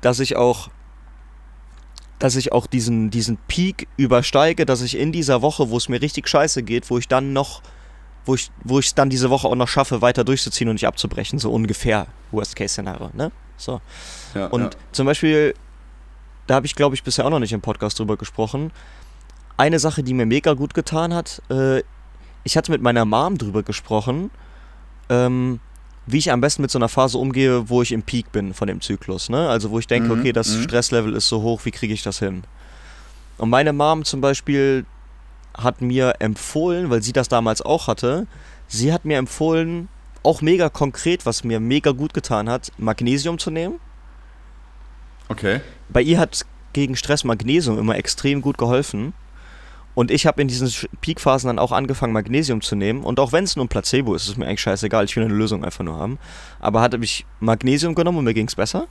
dass 0.00 0.20
ich 0.20 0.36
auch 0.36 0.70
dass 2.20 2.36
ich 2.36 2.52
auch 2.52 2.66
diesen, 2.66 3.10
diesen 3.10 3.38
Peak 3.48 3.88
übersteige, 3.96 4.66
dass 4.66 4.82
ich 4.82 4.96
in 4.96 5.10
dieser 5.10 5.42
Woche, 5.42 5.70
wo 5.70 5.78
es 5.78 5.88
mir 5.88 6.00
richtig 6.00 6.28
scheiße 6.28 6.62
geht, 6.62 6.88
wo 6.90 6.98
ich 6.98 7.08
dann 7.08 7.32
noch, 7.32 7.62
wo 8.26 8.34
ich, 8.34 8.50
wo 8.62 8.78
ich 8.78 8.86
es 8.86 8.94
dann 8.94 9.08
diese 9.08 9.30
Woche 9.30 9.48
auch 9.48 9.54
noch 9.54 9.68
schaffe, 9.68 10.02
weiter 10.02 10.22
durchzuziehen 10.22 10.68
und 10.68 10.74
nicht 10.74 10.86
abzubrechen, 10.86 11.38
so 11.38 11.50
ungefähr, 11.50 12.06
Worst-Case-Szenario, 12.30 13.10
ne? 13.14 13.32
So. 13.56 13.80
Ja, 14.34 14.46
Und 14.46 14.74
ja. 14.74 14.80
zum 14.92 15.06
Beispiel, 15.06 15.54
da 16.46 16.56
habe 16.56 16.66
ich, 16.66 16.74
glaube 16.74 16.94
ich, 16.94 17.02
bisher 17.02 17.24
auch 17.24 17.30
noch 17.30 17.38
nicht 17.38 17.54
im 17.54 17.62
Podcast 17.62 17.98
drüber 17.98 18.18
gesprochen. 18.18 18.70
Eine 19.56 19.78
Sache, 19.78 20.02
die 20.02 20.12
mir 20.12 20.26
mega 20.26 20.52
gut 20.52 20.74
getan 20.74 21.14
hat, 21.14 21.42
äh, 21.50 21.82
ich 22.44 22.56
hatte 22.56 22.70
mit 22.70 22.82
meiner 22.82 23.06
Mom 23.06 23.38
drüber 23.38 23.62
gesprochen, 23.62 24.30
ähm, 25.08 25.60
wie 26.12 26.18
ich 26.18 26.30
am 26.30 26.40
besten 26.40 26.62
mit 26.62 26.70
so 26.70 26.78
einer 26.78 26.88
Phase 26.88 27.18
umgehe, 27.18 27.68
wo 27.68 27.82
ich 27.82 27.92
im 27.92 28.02
Peak 28.02 28.32
bin 28.32 28.54
von 28.54 28.68
dem 28.68 28.80
Zyklus. 28.80 29.28
Ne? 29.28 29.48
Also 29.48 29.70
wo 29.70 29.78
ich 29.78 29.86
denke, 29.86 30.12
Mhm, 30.12 30.20
okay, 30.20 30.32
das 30.32 30.54
mhm. 30.54 30.62
Stresslevel 30.64 31.14
ist 31.14 31.28
so 31.28 31.42
hoch, 31.42 31.64
wie 31.64 31.70
kriege 31.70 31.94
ich 31.94 32.02
das 32.02 32.18
hin? 32.18 32.44
Und 33.38 33.50
meine 33.50 33.72
Mom 33.72 34.04
zum 34.04 34.20
Beispiel 34.20 34.84
hat 35.56 35.80
mir 35.80 36.14
empfohlen, 36.18 36.90
weil 36.90 37.02
sie 37.02 37.12
das 37.12 37.28
damals 37.28 37.62
auch 37.62 37.86
hatte, 37.86 38.26
sie 38.68 38.92
hat 38.92 39.04
mir 39.04 39.18
empfohlen, 39.18 39.88
auch 40.22 40.42
mega 40.42 40.68
konkret, 40.68 41.24
was 41.26 41.44
mir 41.44 41.60
mega 41.60 41.92
gut 41.92 42.12
getan 42.12 42.48
hat, 42.48 42.72
Magnesium 42.76 43.38
zu 43.38 43.50
nehmen. 43.50 43.80
Okay. 45.28 45.60
Bei 45.88 46.02
ihr 46.02 46.18
hat 46.18 46.44
gegen 46.72 46.96
Stress 46.96 47.24
Magnesium 47.24 47.78
immer 47.78 47.96
extrem 47.96 48.42
gut 48.42 48.58
geholfen. 48.58 49.14
Und 49.94 50.10
ich 50.10 50.26
habe 50.26 50.40
in 50.40 50.48
diesen 50.48 50.70
Peakphasen 51.00 51.48
dann 51.48 51.58
auch 51.58 51.72
angefangen, 51.72 52.12
Magnesium 52.12 52.60
zu 52.60 52.76
nehmen. 52.76 53.02
Und 53.02 53.18
auch 53.20 53.32
wenn 53.32 53.44
es 53.44 53.56
nur 53.56 53.64
ein 53.64 53.68
Placebo 53.68 54.14
ist, 54.14 54.28
ist 54.28 54.38
mir 54.38 54.46
eigentlich 54.46 54.60
scheißegal. 54.60 55.04
Ich 55.04 55.16
will 55.16 55.24
eine 55.24 55.34
Lösung 55.34 55.64
einfach 55.64 55.84
nur 55.84 55.98
haben. 55.98 56.18
Aber 56.60 56.80
hatte 56.80 56.98
ich 57.02 57.26
Magnesium 57.40 57.94
genommen 57.94 58.18
und 58.18 58.24
mir 58.24 58.34
ging 58.34 58.46
es 58.46 58.54
besser. 58.54 58.86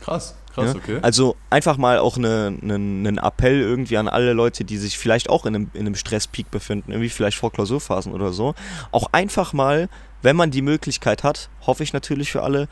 Krass, 0.00 0.36
krass, 0.54 0.74
Ja? 0.74 0.76
okay. 0.76 0.98
Also 1.02 1.36
einfach 1.50 1.76
mal 1.76 1.98
auch 1.98 2.16
einen 2.16 2.58
ne, 2.62 2.78
ne 2.78 3.20
Appell 3.22 3.60
irgendwie 3.60 3.96
an 3.96 4.08
alle 4.08 4.32
Leute, 4.32 4.64
die 4.64 4.78
sich 4.78 4.96
vielleicht 4.96 5.28
auch 5.28 5.44
in 5.44 5.54
einem, 5.54 5.70
in 5.74 5.80
einem 5.80 5.96
Stresspeak 5.96 6.50
befinden, 6.50 6.92
irgendwie 6.92 7.08
vielleicht 7.08 7.36
vor 7.36 7.50
Klausurphasen 7.50 8.12
oder 8.12 8.32
so. 8.32 8.54
Auch 8.92 9.08
einfach 9.12 9.52
mal, 9.52 9.88
wenn 10.22 10.36
man 10.36 10.50
die 10.50 10.62
Möglichkeit 10.62 11.24
hat, 11.24 11.48
hoffe 11.66 11.82
ich 11.82 11.92
natürlich 11.92 12.30
für 12.30 12.42
alle, 12.42 12.68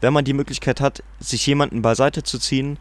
wenn 0.00 0.12
man 0.12 0.24
die 0.24 0.32
Möglichkeit 0.32 0.80
hat, 0.80 1.02
sich 1.20 1.46
jemanden 1.46 1.82
beiseite 1.82 2.22
zu 2.22 2.38
ziehen, 2.38 2.78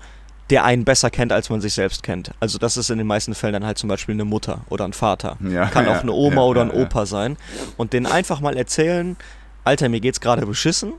der 0.51 0.65
einen 0.65 0.83
besser 0.85 1.09
kennt, 1.09 1.31
als 1.31 1.49
man 1.49 1.61
sich 1.61 1.73
selbst 1.73 2.03
kennt. 2.03 2.31
Also 2.39 2.57
das 2.59 2.77
ist 2.77 2.89
in 2.89 2.97
den 2.97 3.07
meisten 3.07 3.33
Fällen 3.33 3.53
dann 3.53 3.65
halt 3.65 3.77
zum 3.77 3.87
Beispiel 3.89 4.13
eine 4.13 4.25
Mutter 4.25 4.61
oder 4.69 4.85
ein 4.85 4.93
Vater. 4.93 5.37
Ja, 5.39 5.65
Kann 5.67 5.85
ja, 5.85 5.97
auch 5.97 6.01
eine 6.01 6.11
Oma 6.11 6.35
ja, 6.41 6.41
oder 6.43 6.61
ein 6.61 6.71
Opa 6.71 7.05
sein. 7.05 7.37
Und 7.77 7.93
denen 7.93 8.05
einfach 8.05 8.41
mal 8.41 8.55
erzählen, 8.57 9.15
Alter, 9.63 9.89
mir 9.89 10.01
geht's 10.01 10.19
gerade 10.21 10.45
beschissen. 10.45 10.93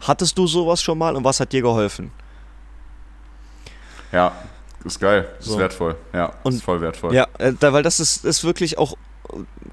Hattest 0.00 0.38
du 0.38 0.46
sowas 0.46 0.80
schon 0.80 0.96
mal 0.98 1.16
und 1.16 1.24
was 1.24 1.40
hat 1.40 1.52
dir 1.52 1.62
geholfen? 1.62 2.12
Ja, 4.12 4.32
ist 4.84 5.00
geil, 5.00 5.28
ist 5.40 5.46
So. 5.46 5.58
wertvoll. 5.58 5.96
Ja, 6.12 6.32
Und- 6.44 6.54
ist 6.54 6.62
voll 6.62 6.80
wertvoll. 6.80 7.12
Ja, 7.14 7.26
äh, 7.38 7.52
weil 7.60 7.82
das 7.82 7.98
ist, 8.00 8.24
ist 8.24 8.44
wirklich 8.44 8.78
auch, 8.78 8.96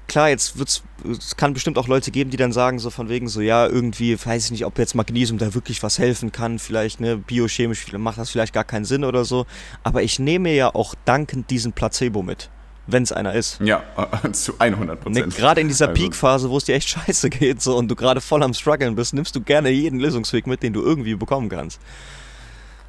klar, 0.08 0.28
jetzt 0.30 0.58
wird's, 0.58 0.82
es 1.08 1.36
kann 1.36 1.52
bestimmt 1.54 1.78
auch 1.78 1.88
Leute 1.88 2.10
geben, 2.10 2.30
die 2.30 2.36
dann 2.36 2.52
sagen, 2.52 2.78
so 2.78 2.90
von 2.90 3.08
wegen 3.08 3.28
so, 3.28 3.40
ja, 3.40 3.66
irgendwie, 3.66 4.18
weiß 4.24 4.46
ich 4.46 4.50
nicht, 4.50 4.64
ob 4.64 4.78
jetzt 4.78 4.94
Magnesium 4.94 5.38
da 5.38 5.54
wirklich 5.54 5.82
was 5.82 5.98
helfen 5.98 6.32
kann, 6.32 6.58
vielleicht, 6.58 7.00
ne, 7.00 7.16
biochemisch 7.16 7.92
macht 7.92 8.18
das 8.18 8.30
vielleicht 8.30 8.52
gar 8.54 8.64
keinen 8.64 8.84
Sinn 8.84 9.04
oder 9.04 9.24
so, 9.24 9.46
aber 9.82 10.02
ich 10.02 10.18
nehme 10.18 10.52
ja 10.54 10.74
auch 10.74 10.94
dankend 11.04 11.50
diesen 11.50 11.72
Placebo 11.72 12.22
mit, 12.22 12.50
wenn 12.86 13.02
es 13.02 13.12
einer 13.12 13.34
ist. 13.34 13.60
Ja, 13.60 13.82
zu 14.32 14.54
100 14.58 14.88
Ne, 14.88 14.96
Prozent. 14.96 15.36
gerade 15.36 15.60
in 15.60 15.68
dieser 15.68 15.88
Also- 15.88 16.00
Peak-Phase, 16.02 16.50
wo 16.50 16.56
es 16.56 16.64
dir 16.64 16.74
echt 16.74 16.88
scheiße 17.06 17.30
geht 17.30 17.60
so, 17.62 17.76
und 17.76 17.88
du 17.88 17.94
gerade 17.96 18.20
voll 18.20 18.42
am 18.42 18.54
struggeln 18.54 18.94
bist, 18.94 19.14
nimmst 19.14 19.34
du 19.36 19.40
gerne 19.40 19.70
jeden 19.70 20.00
Lösungsweg 20.00 20.46
mit, 20.46 20.62
den 20.62 20.72
du 20.72 20.82
irgendwie 20.82 21.14
bekommen 21.14 21.48
kannst. 21.48 21.80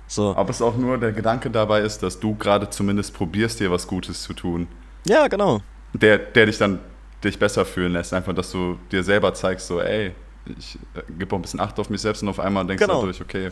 So. 0.07 0.35
Aber 0.35 0.49
es 0.49 0.61
auch 0.61 0.77
nur 0.77 0.97
der 0.97 1.11
Gedanke 1.11 1.49
dabei 1.49 1.81
ist, 1.81 2.03
dass 2.03 2.19
du 2.19 2.35
gerade 2.35 2.69
zumindest 2.69 3.13
probierst, 3.13 3.59
dir 3.59 3.71
was 3.71 3.87
Gutes 3.87 4.21
zu 4.23 4.33
tun. 4.33 4.67
Ja, 5.07 5.27
genau. 5.27 5.61
Der, 5.93 6.17
der 6.17 6.45
dich 6.47 6.57
dann 6.57 6.79
dich 7.23 7.37
besser 7.39 7.65
fühlen 7.65 7.93
lässt. 7.93 8.13
Einfach, 8.13 8.33
dass 8.33 8.51
du 8.51 8.77
dir 8.91 9.03
selber 9.03 9.33
zeigst, 9.33 9.67
so, 9.67 9.79
ey, 9.79 10.11
ich 10.57 10.77
äh, 10.95 11.01
gebe 11.17 11.33
auch 11.35 11.39
ein 11.39 11.41
bisschen 11.41 11.59
Acht 11.59 11.79
auf 11.79 11.89
mich 11.89 12.01
selbst 12.01 12.21
und 12.23 12.29
auf 12.29 12.39
einmal 12.39 12.65
denkst 12.65 12.81
Genau. 12.81 13.01
du 13.01 13.07
dadurch, 13.07 13.21
okay, 13.21 13.49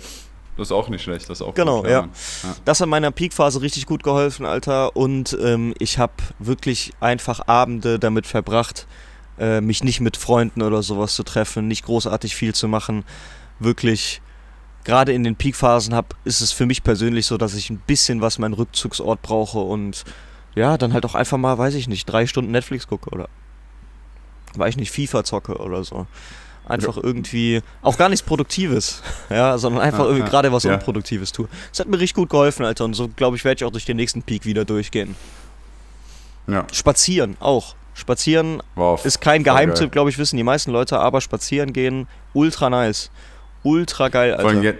das 0.57 0.67
ist 0.67 0.71
auch 0.73 0.89
nicht 0.89 1.01
schlecht, 1.03 1.29
das 1.29 1.39
ist 1.39 1.47
auch 1.47 1.53
Genau, 1.55 1.81
gut, 1.81 1.89
ja. 1.89 2.01
Ja. 2.01 2.55
Das 2.65 2.81
hat 2.81 2.89
meiner 2.89 3.11
Peak-Phase 3.11 3.61
richtig 3.61 3.85
gut 3.85 4.03
geholfen, 4.03 4.45
Alter. 4.45 4.95
Und 4.97 5.37
ähm, 5.41 5.73
ich 5.79 5.97
habe 5.97 6.13
wirklich 6.39 6.91
einfach 6.99 7.47
Abende 7.47 7.97
damit 7.99 8.27
verbracht, 8.27 8.87
äh, 9.39 9.61
mich 9.61 9.83
nicht 9.83 10.01
mit 10.01 10.17
Freunden 10.17 10.61
oder 10.61 10.83
sowas 10.83 11.15
zu 11.15 11.23
treffen, 11.23 11.67
nicht 11.69 11.85
großartig 11.85 12.35
viel 12.35 12.53
zu 12.53 12.67
machen. 12.67 13.05
Wirklich, 13.59 14.21
gerade 14.83 15.13
in 15.13 15.23
den 15.23 15.37
Peak-Phasen 15.37 15.95
hab, 15.95 16.15
ist 16.25 16.41
es 16.41 16.51
für 16.51 16.65
mich 16.65 16.83
persönlich 16.83 17.25
so, 17.27 17.37
dass 17.37 17.53
ich 17.53 17.69
ein 17.69 17.77
bisschen 17.87 18.19
was 18.21 18.37
meinen 18.37 18.53
Rückzugsort 18.53 19.21
brauche 19.21 19.59
und 19.59 20.03
ja, 20.55 20.77
dann 20.77 20.93
halt 20.93 21.05
auch 21.05 21.15
einfach 21.15 21.37
mal, 21.37 21.57
weiß 21.57 21.75
ich 21.75 21.87
nicht, 21.87 22.05
drei 22.05 22.27
Stunden 22.27 22.51
Netflix 22.51 22.87
gucke 22.87 23.09
oder 23.09 23.29
weiß 24.55 24.71
ich 24.71 24.77
nicht, 24.77 24.91
FIFA 24.91 25.23
zocke 25.23 25.57
oder 25.57 25.83
so. 25.83 26.07
Einfach 26.65 26.95
irgendwie, 26.97 27.61
auch 27.81 27.97
gar 27.97 28.07
nichts 28.09 28.23
Produktives, 28.25 29.01
ja, 29.29 29.57
sondern 29.57 29.81
einfach 29.81 29.99
Ja, 29.99 30.05
irgendwie 30.05 30.23
ja, 30.23 30.29
gerade 30.29 30.51
was 30.51 30.63
ja. 30.63 30.73
Unproduktives 30.73 31.31
tue. 31.31 31.47
Das 31.69 31.79
hat 31.79 31.87
mir 31.87 31.97
richtig 31.97 32.15
gut 32.15 32.29
geholfen, 32.29 32.65
Alter. 32.65 32.85
Und 32.85 32.93
so, 32.93 33.07
glaube 33.07 33.35
ich, 33.35 33.43
werde 33.43 33.59
ich 33.59 33.65
auch 33.65 33.71
durch 33.71 33.85
den 33.85 33.97
nächsten 33.97 34.21
Peak 34.23 34.45
wieder 34.45 34.63
durchgehen. 34.63 35.15
ja. 36.47 36.65
Spazieren 36.71 37.35
auch. 37.39 37.75
Spazieren 37.93 38.63
Wow, 38.75 39.03
ist 39.05 39.19
kein 39.19 39.43
Geheimtipp, 39.43 39.91
glaube 39.91 40.09
ich, 40.09 40.17
wissen 40.17 40.37
die 40.37 40.43
meisten 40.43 40.71
Leute, 40.71 40.97
aber 40.99 41.19
spazieren 41.19 41.73
gehen, 41.73 42.07
ultra 42.33 42.69
nice. 42.69 43.11
Ultra 43.63 44.07
geil, 44.07 44.33
Alter. 44.33 44.61
je, 44.61 44.73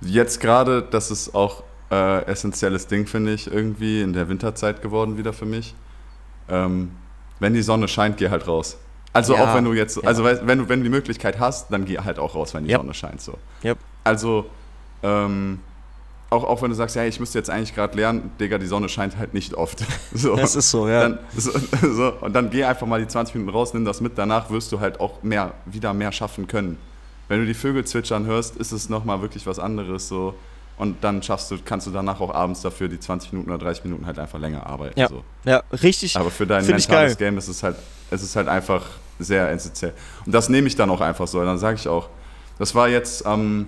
jetzt 0.00 0.40
gerade, 0.40 0.82
das 0.82 1.10
ist 1.10 1.34
auch 1.34 1.64
äh, 1.90 2.24
essentielles 2.26 2.86
Ding, 2.86 3.06
finde 3.06 3.32
ich, 3.32 3.50
irgendwie 3.50 4.02
in 4.02 4.12
der 4.12 4.28
Winterzeit 4.28 4.82
geworden 4.82 5.16
wieder 5.18 5.32
für 5.32 5.46
mich. 5.46 5.74
Ähm, 6.48 6.92
wenn 7.40 7.54
die 7.54 7.62
Sonne 7.62 7.88
scheint, 7.88 8.16
geh 8.16 8.30
halt 8.30 8.46
raus. 8.46 8.78
Also 9.12 9.34
Ja, 9.34 9.44
auch 9.44 9.54
wenn 9.54 9.64
du 9.64 9.72
jetzt, 9.72 9.96
ja. 9.96 10.02
also 10.04 10.24
wenn 10.24 10.58
du, 10.58 10.68
wenn 10.68 10.80
du 10.80 10.84
die 10.84 10.90
Möglichkeit 10.90 11.38
hast, 11.40 11.72
dann 11.72 11.84
geh 11.84 11.98
halt 11.98 12.18
auch 12.18 12.34
raus, 12.34 12.54
wenn 12.54 12.64
die 12.64 12.70
Yep. 12.70 12.80
Sonne 12.80 12.94
scheint. 12.94 13.20
So. 13.20 13.38
Yep. 13.64 13.78
Also 14.04 14.46
ähm, 15.02 15.60
auch, 16.30 16.44
auch 16.44 16.60
wenn 16.60 16.68
du 16.68 16.76
sagst, 16.76 16.94
ja, 16.96 17.04
ich 17.04 17.18
müsste 17.20 17.38
jetzt 17.38 17.48
eigentlich 17.48 17.74
gerade 17.74 17.96
lernen, 17.96 18.30
Digga, 18.38 18.58
die 18.58 18.66
Sonne 18.66 18.88
scheint 18.88 19.16
halt 19.16 19.32
nicht 19.32 19.54
oft. 19.54 19.84
So. 20.12 20.36
Das 20.36 20.56
ist 20.56 20.70
so, 20.70 20.88
ja. 20.88 21.00
Dann, 21.02 21.18
so, 21.36 21.52
so, 21.92 22.12
und 22.20 22.34
dann 22.34 22.50
geh 22.50 22.64
einfach 22.64 22.86
mal 22.86 23.00
die 23.00 23.08
20 23.08 23.34
Minuten 23.36 23.54
raus, 23.56 23.72
nimm 23.72 23.84
das 23.84 24.00
mit. 24.00 24.18
Danach 24.18 24.50
wirst 24.50 24.72
du 24.72 24.80
halt 24.80 25.00
auch 25.00 25.22
mehr, 25.22 25.54
wieder 25.64 25.94
mehr 25.94 26.12
schaffen 26.12 26.46
können. 26.46 26.76
Wenn 27.28 27.40
du 27.40 27.46
die 27.46 27.54
Vögel 27.54 27.84
zwitschern 27.84 28.26
hörst, 28.26 28.56
ist 28.56 28.72
es 28.72 28.88
nochmal 28.88 29.20
wirklich 29.22 29.46
was 29.46 29.58
anderes. 29.58 30.08
So. 30.08 30.34
Und 30.78 31.02
dann 31.02 31.22
schaffst 31.22 31.50
du, 31.50 31.58
kannst 31.64 31.88
du 31.88 31.90
danach 31.90 32.20
auch 32.20 32.32
abends 32.32 32.62
dafür 32.62 32.88
die 32.88 33.00
20 33.00 33.32
Minuten 33.32 33.50
oder 33.50 33.58
30 33.58 33.84
Minuten 33.84 34.06
halt 34.06 34.18
einfach 34.18 34.38
länger 34.38 34.64
arbeiten. 34.64 34.98
Ja. 34.98 35.08
So. 35.08 35.24
ja, 35.44 35.62
richtig. 35.82 36.16
Aber 36.16 36.30
für 36.30 36.46
dein 36.46 36.64
mentales. 36.64 37.18
Game 37.18 37.36
ist 37.36 37.48
es 37.48 37.62
halt, 37.64 37.76
es 38.10 38.22
ist 38.22 38.36
halt 38.36 38.46
einfach 38.46 38.84
sehr 39.18 39.50
essentiell. 39.50 39.92
Und 40.24 40.32
das 40.32 40.48
nehme 40.48 40.68
ich 40.68 40.76
dann 40.76 40.88
auch 40.90 41.00
einfach 41.00 41.26
so. 41.26 41.42
Dann 41.44 41.58
sage 41.58 41.76
ich 41.76 41.88
auch, 41.88 42.08
das 42.60 42.76
war 42.76 42.88
jetzt 42.88 43.26
am, 43.26 43.66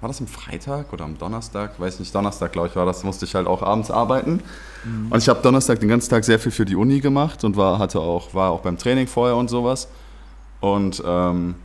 war 0.00 0.08
das 0.08 0.20
am 0.20 0.26
Freitag 0.26 0.90
oder 0.94 1.04
am 1.04 1.18
Donnerstag? 1.18 1.78
Weiß 1.78 1.98
nicht, 2.00 2.14
Donnerstag, 2.14 2.52
glaube 2.52 2.68
ich, 2.68 2.76
war 2.76 2.86
das. 2.86 3.04
Musste 3.04 3.26
ich 3.26 3.34
halt 3.34 3.46
auch 3.46 3.62
abends 3.62 3.90
arbeiten. 3.90 4.40
Mhm. 4.84 5.12
Und 5.12 5.18
ich 5.18 5.28
habe 5.28 5.42
Donnerstag 5.42 5.80
den 5.80 5.90
ganzen 5.90 6.08
Tag 6.08 6.24
sehr 6.24 6.38
viel 6.38 6.52
für 6.52 6.64
die 6.64 6.76
Uni 6.76 7.00
gemacht 7.00 7.44
und 7.44 7.58
war, 7.58 7.78
hatte 7.78 8.00
auch, 8.00 8.32
war 8.32 8.52
auch 8.52 8.60
beim 8.60 8.78
Training 8.78 9.06
vorher 9.06 9.36
und 9.36 9.50
sowas. 9.50 9.88
Und 10.60 11.02
ähm, 11.04 11.56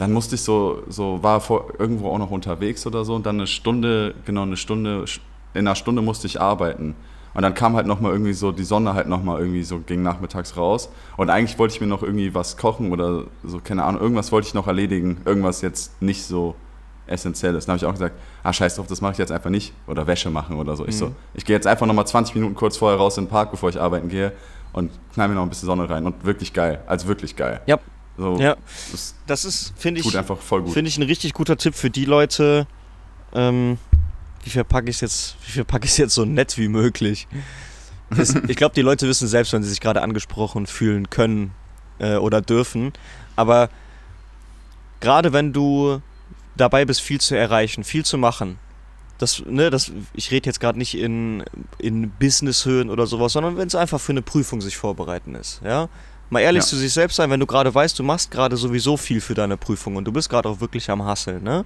dann 0.00 0.12
musste 0.14 0.36
ich 0.36 0.40
so, 0.40 0.82
so 0.88 1.22
war 1.22 1.42
vor, 1.42 1.74
irgendwo 1.78 2.08
auch 2.08 2.16
noch 2.16 2.30
unterwegs 2.30 2.86
oder 2.86 3.04
so 3.04 3.14
und 3.14 3.26
dann 3.26 3.36
eine 3.36 3.46
Stunde, 3.46 4.14
genau 4.24 4.42
eine 4.42 4.56
Stunde, 4.56 5.04
in 5.52 5.66
einer 5.66 5.74
Stunde 5.74 6.00
musste 6.00 6.26
ich 6.26 6.40
arbeiten. 6.40 6.94
Und 7.34 7.42
dann 7.42 7.52
kam 7.52 7.76
halt 7.76 7.86
nochmal 7.86 8.12
irgendwie 8.12 8.32
so 8.32 8.50
die 8.50 8.64
Sonne 8.64 8.94
halt 8.94 9.08
nochmal 9.08 9.40
irgendwie 9.40 9.62
so 9.62 9.78
ging 9.78 10.02
nachmittags 10.02 10.56
raus. 10.56 10.88
Und 11.18 11.28
eigentlich 11.28 11.58
wollte 11.58 11.74
ich 11.74 11.82
mir 11.82 11.86
noch 11.86 12.02
irgendwie 12.02 12.34
was 12.34 12.56
kochen 12.56 12.92
oder 12.92 13.24
so, 13.44 13.60
keine 13.62 13.84
Ahnung, 13.84 14.00
irgendwas 14.00 14.32
wollte 14.32 14.48
ich 14.48 14.54
noch 14.54 14.66
erledigen. 14.66 15.20
Irgendwas 15.26 15.60
jetzt 15.60 16.00
nicht 16.00 16.24
so 16.24 16.54
essentiell 17.06 17.54
ist. 17.54 17.68
Dann 17.68 17.74
habe 17.74 17.84
ich 17.84 17.84
auch 17.84 17.92
gesagt, 17.92 18.14
ah 18.42 18.54
scheiß 18.54 18.76
drauf, 18.76 18.86
das 18.86 19.02
mache 19.02 19.12
ich 19.12 19.18
jetzt 19.18 19.32
einfach 19.32 19.50
nicht. 19.50 19.74
Oder 19.86 20.06
Wäsche 20.06 20.30
machen 20.30 20.56
oder 20.56 20.76
so. 20.76 20.86
Ich 20.86 20.96
so, 20.96 21.12
ich 21.34 21.44
gehe 21.44 21.54
jetzt 21.54 21.66
einfach 21.66 21.86
nochmal 21.86 22.06
20 22.06 22.34
Minuten 22.36 22.54
kurz 22.54 22.78
vorher 22.78 22.98
raus 22.98 23.18
in 23.18 23.24
den 23.24 23.30
Park, 23.30 23.50
bevor 23.50 23.68
ich 23.68 23.78
arbeiten 23.78 24.08
gehe 24.08 24.32
und 24.72 24.90
knall 25.12 25.28
mir 25.28 25.34
noch 25.34 25.42
ein 25.42 25.50
bisschen 25.50 25.66
Sonne 25.66 25.90
rein. 25.90 26.06
Und 26.06 26.24
wirklich 26.24 26.54
geil. 26.54 26.80
Also 26.86 27.06
wirklich 27.06 27.36
geil. 27.36 27.60
Ja. 27.66 27.78
So, 28.16 28.38
Ja. 28.38 28.56
Das 28.92 29.14
Das 29.26 29.44
ist, 29.44 29.72
finde 29.76 30.00
ich. 30.00 30.06
Finde 30.72 30.88
ich 30.88 30.98
ein 30.98 31.02
richtig 31.02 31.32
guter 31.32 31.56
Tipp 31.56 31.74
für 31.74 31.90
die 31.90 32.04
Leute. 32.04 32.66
Ähm, 33.32 33.78
wie 34.44 34.50
verpacke 34.50 34.88
ich 34.88 34.96
es 34.96 35.00
jetzt, 35.00 35.36
wie 35.46 35.52
verpacke 35.52 35.86
ich 35.86 35.96
jetzt 35.98 36.14
so 36.14 36.24
nett 36.24 36.56
wie 36.58 36.68
möglich? 36.68 37.28
Es, 38.16 38.34
ich 38.48 38.56
glaube, 38.56 38.74
die 38.74 38.82
Leute 38.82 39.06
wissen 39.06 39.28
selbst, 39.28 39.52
wenn 39.52 39.62
sie 39.62 39.68
sich 39.68 39.80
gerade 39.80 40.02
angesprochen 40.02 40.66
fühlen 40.66 41.10
können 41.10 41.52
äh, 41.98 42.16
oder 42.16 42.40
dürfen. 42.40 42.92
Aber 43.36 43.70
gerade 45.00 45.32
wenn 45.32 45.52
du 45.52 46.00
dabei 46.56 46.84
bist, 46.84 47.00
viel 47.00 47.20
zu 47.20 47.36
erreichen, 47.36 47.84
viel 47.84 48.04
zu 48.04 48.18
machen, 48.18 48.58
das, 49.18 49.44
ne, 49.46 49.70
das, 49.70 49.92
ich 50.14 50.30
rede 50.30 50.46
jetzt 50.46 50.60
gerade 50.60 50.78
nicht 50.78 50.96
in, 50.96 51.44
in 51.78 52.10
Businesshöhen 52.10 52.88
oder 52.90 53.06
sowas, 53.06 53.32
sondern 53.34 53.56
wenn 53.58 53.68
es 53.68 53.74
einfach 53.74 54.00
für 54.00 54.12
eine 54.12 54.22
Prüfung 54.22 54.60
sich 54.60 54.76
vorbereiten 54.76 55.34
ist, 55.34 55.60
ja. 55.64 55.88
Mal 56.30 56.40
ehrlich 56.40 56.62
Ja. 56.62 56.68
zu 56.68 56.76
sich 56.76 56.92
selbst 56.92 57.16
sein, 57.16 57.28
wenn 57.30 57.40
du 57.40 57.46
gerade 57.46 57.74
weißt, 57.74 57.98
du 57.98 58.02
machst 58.04 58.30
gerade 58.30 58.56
sowieso 58.56 58.96
viel 58.96 59.20
für 59.20 59.34
deine 59.34 59.56
Prüfung 59.56 59.96
und 59.96 60.04
du 60.04 60.12
bist 60.12 60.30
gerade 60.30 60.48
auch 60.48 60.60
wirklich 60.60 60.88
am 60.88 61.04
Hasseln, 61.04 61.42
ne? 61.42 61.64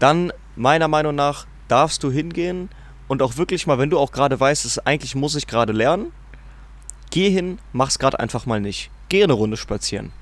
Dann, 0.00 0.32
meiner 0.56 0.88
Meinung 0.88 1.14
nach, 1.14 1.46
darfst 1.68 2.02
du 2.02 2.10
hingehen 2.10 2.68
und 3.06 3.22
auch 3.22 3.36
wirklich 3.36 3.66
mal, 3.66 3.78
wenn 3.78 3.90
du 3.90 3.98
auch 3.98 4.10
gerade 4.12 4.38
weißt, 4.38 4.64
es, 4.64 4.78
eigentlich 4.80 5.14
muss 5.14 5.36
ich 5.36 5.46
gerade 5.46 5.72
lernen, 5.72 6.12
geh 7.10 7.30
hin, 7.30 7.58
mach's 7.72 7.98
gerade 7.98 8.18
einfach 8.18 8.44
mal 8.44 8.60
nicht. 8.60 8.90
Geh 9.08 9.22
eine 9.22 9.34
Runde 9.34 9.56
spazieren. 9.56 10.12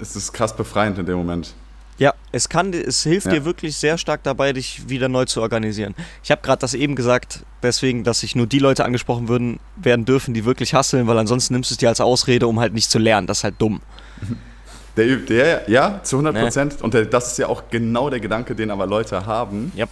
Es 0.00 0.16
ist 0.16 0.32
krass 0.32 0.56
befreiend 0.56 0.98
in 0.98 1.06
dem 1.06 1.16
Moment. 1.16 1.54
Ja, 2.02 2.14
es 2.32 2.48
kann, 2.48 2.72
es 2.72 3.04
hilft 3.04 3.26
Ja. 3.26 3.32
dir 3.34 3.44
wirklich 3.44 3.76
sehr 3.76 3.96
stark 3.96 4.24
dabei, 4.24 4.52
dich 4.52 4.88
wieder 4.88 5.08
neu 5.08 5.24
zu 5.24 5.40
organisieren. 5.40 5.94
Ich 6.24 6.30
habe 6.32 6.42
gerade 6.42 6.58
das 6.60 6.74
eben 6.74 6.96
gesagt, 6.96 7.44
deswegen, 7.62 8.02
dass 8.02 8.20
sich 8.20 8.34
nur 8.34 8.46
die 8.46 8.58
Leute 8.58 8.84
angesprochen 8.84 9.28
würden, 9.28 9.60
werden 9.76 10.04
dürfen, 10.04 10.34
die 10.34 10.44
wirklich 10.44 10.74
hasseln, 10.74 11.06
weil 11.06 11.16
ansonsten 11.18 11.54
nimmst 11.54 11.70
du 11.70 11.74
es 11.74 11.78
dir 11.78 11.88
als 11.88 12.00
Ausrede, 12.00 12.48
um 12.48 12.58
halt 12.58 12.74
nicht 12.74 12.90
zu 12.90 12.98
lernen. 12.98 13.26
Das 13.28 13.38
ist 13.38 13.44
halt 13.44 13.54
dumm. 13.58 13.80
Der, 14.96 15.06
der, 15.16 15.70
ja, 15.70 16.00
zu 16.02 16.16
100 16.16 16.36
Prozent. 16.42 16.82
Und 16.82 16.92
der, 16.92 17.06
das 17.06 17.28
ist 17.32 17.38
ja 17.38 17.46
auch 17.46 17.62
genau 17.70 18.10
der 18.10 18.20
Gedanke, 18.20 18.54
den 18.54 18.70
aber 18.70 18.86
Leute 18.86 19.24
haben, 19.24 19.72
Yep. 19.74 19.88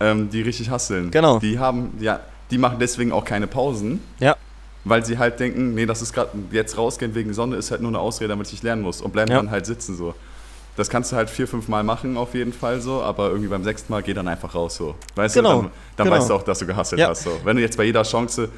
ähm, 0.00 0.28
die 0.28 0.42
richtig 0.42 0.68
hasseln. 0.68 1.10
Genau. 1.10 1.38
Die 1.38 1.58
haben, 1.58 1.92
ja, 1.98 2.20
die 2.50 2.58
machen 2.58 2.76
deswegen 2.78 3.10
auch 3.10 3.24
keine 3.24 3.46
Pausen, 3.46 4.00
Ja, 4.20 4.36
weil 4.84 5.02
sie 5.06 5.16
halt 5.16 5.40
denken, 5.40 5.74
nee, 5.74 5.86
das 5.86 6.02
ist 6.02 6.12
gerade 6.12 6.30
jetzt 6.50 6.76
rausgehen 6.76 7.14
wegen 7.14 7.32
Sonne 7.32 7.56
ist 7.56 7.70
halt 7.70 7.80
nur 7.80 7.90
eine 7.90 8.00
Ausrede, 8.00 8.28
damit 8.28 8.52
ich 8.52 8.62
lernen 8.62 8.82
muss 8.82 9.00
und 9.00 9.12
bleiben 9.14 9.30
Ja. 9.30 9.38
dann 9.38 9.50
halt 9.50 9.64
sitzen 9.64 9.96
so. 9.96 10.14
Das 10.76 10.88
kannst 10.88 11.12
du 11.12 11.16
halt 11.16 11.28
vier, 11.28 11.46
fünf 11.46 11.68
Mal 11.68 11.82
machen 11.84 12.16
auf 12.16 12.34
jeden 12.34 12.52
Fall 12.52 12.80
so, 12.80 13.02
aber 13.02 13.28
irgendwie 13.28 13.48
beim 13.48 13.62
sechsten 13.62 13.92
Mal 13.92 14.02
geh 14.02 14.14
dann 14.14 14.26
einfach 14.28 14.54
raus 14.54 14.76
so. 14.76 14.94
Weißt 15.16 15.34
Genau, 15.34 15.56
du, 15.56 15.62
dann, 15.62 15.70
dann 15.96 16.04
genau. 16.06 16.16
weißt 16.18 16.30
du 16.30 16.34
auch, 16.34 16.42
dass 16.42 16.58
du 16.60 16.66
gehasselt 16.66 16.98
Ja. 17.00 17.08
hast 17.08 17.24
so. 17.24 17.30
Wenn 17.44 17.56
du 17.56 17.62
jetzt 17.62 17.76
bei 17.76 17.84
jeder 17.84 18.02
Chance, 18.04 18.48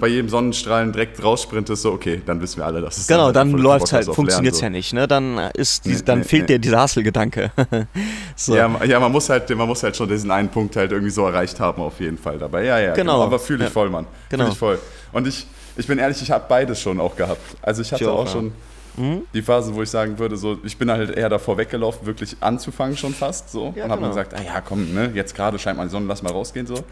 bei 0.00 0.08
jedem 0.08 0.28
Sonnenstrahlen 0.28 0.90
direkt 0.92 1.22
raussprintest, 1.22 1.82
so 1.82 1.92
okay, 1.92 2.20
dann 2.24 2.40
wissen 2.40 2.56
wir 2.56 2.64
alle, 2.66 2.80
dass 2.80 2.96
es 2.98 3.06
genau, 3.06 3.26
halt 3.26 3.36
dann 3.36 3.50
voll 3.52 3.60
läuft 3.60 3.92
halt, 3.92 4.06
funktioniert 4.06 4.54
es 4.54 4.60
Lernen, 4.62 4.74
ja 4.74 4.78
nicht, 4.78 4.92
ne? 4.94 5.06
Dann 5.06 5.38
ist 5.54 5.84
die, 5.84 5.90
Nee, 5.90 6.02
dann 6.04 6.18
nee, 6.20 6.24
fehlt 6.24 6.42
nee. 6.48 6.54
dir 6.54 6.58
dieser 6.58 6.80
Hasselgedanke. 6.80 7.52
so. 7.56 7.84
so. 8.52 8.56
Ja, 8.56 8.84
ja, 8.84 8.98
man 8.98 9.12
muss 9.12 9.28
halt, 9.28 9.48
man 9.54 9.68
muss 9.68 9.82
halt 9.82 9.94
schon 9.96 10.08
diesen 10.08 10.30
einen 10.30 10.48
Punkt 10.48 10.74
halt 10.76 10.90
irgendwie 10.92 11.10
so 11.12 11.26
erreicht 11.26 11.60
haben 11.60 11.80
auf 11.82 12.00
jeden 12.00 12.18
Fall 12.18 12.38
dabei. 12.38 12.64
Ja, 12.64 12.78
ja, 12.80 12.94
Genau. 12.94 13.22
Aber 13.22 13.38
fühle 13.38 13.58
ich 13.64 13.68
Ja. 13.68 13.70
voll, 13.72 13.90
Mann. 13.90 14.06
Genau. 14.30 14.44
Fühle 14.44 14.52
ich 14.54 14.58
voll. 14.58 14.78
Und 15.12 15.28
ich, 15.28 15.46
ich 15.76 15.86
bin 15.86 15.98
ehrlich, 15.98 16.20
ich 16.22 16.30
habe 16.30 16.44
beides 16.48 16.80
schon 16.80 16.98
auch 16.98 17.14
gehabt. 17.14 17.40
Also 17.62 17.82
ich 17.82 17.92
hatte 17.92 18.02
Ich 18.04 18.08
auch, 18.10 18.20
auch, 18.20 18.24
ja. 18.26 18.32
schon 18.32 18.52
Mhm. 18.96 19.22
die 19.34 19.42
Phase, 19.42 19.74
wo 19.74 19.82
ich 19.82 19.90
sagen 19.90 20.18
würde, 20.18 20.36
so, 20.36 20.58
ich 20.64 20.78
bin 20.78 20.90
halt 20.90 21.10
eher 21.16 21.28
davor 21.28 21.58
weggelaufen, 21.58 22.06
wirklich 22.06 22.36
anzufangen 22.40 22.96
schon 22.96 23.12
fast 23.12 23.50
so. 23.50 23.72
Ja, 23.76 23.84
und 23.84 23.90
habe 23.90 24.00
genau. 24.00 24.00
mir 24.00 24.08
gesagt, 24.08 24.34
ah 24.34 24.42
ja, 24.42 24.60
komm, 24.60 24.94
ne, 24.94 25.10
jetzt 25.14 25.34
gerade 25.34 25.58
scheint 25.58 25.76
mal 25.76 25.84
die 25.84 25.90
Sonne, 25.90 26.06
lass 26.06 26.22
mal 26.22 26.32
rausgehen 26.32 26.66
so. 26.66 26.82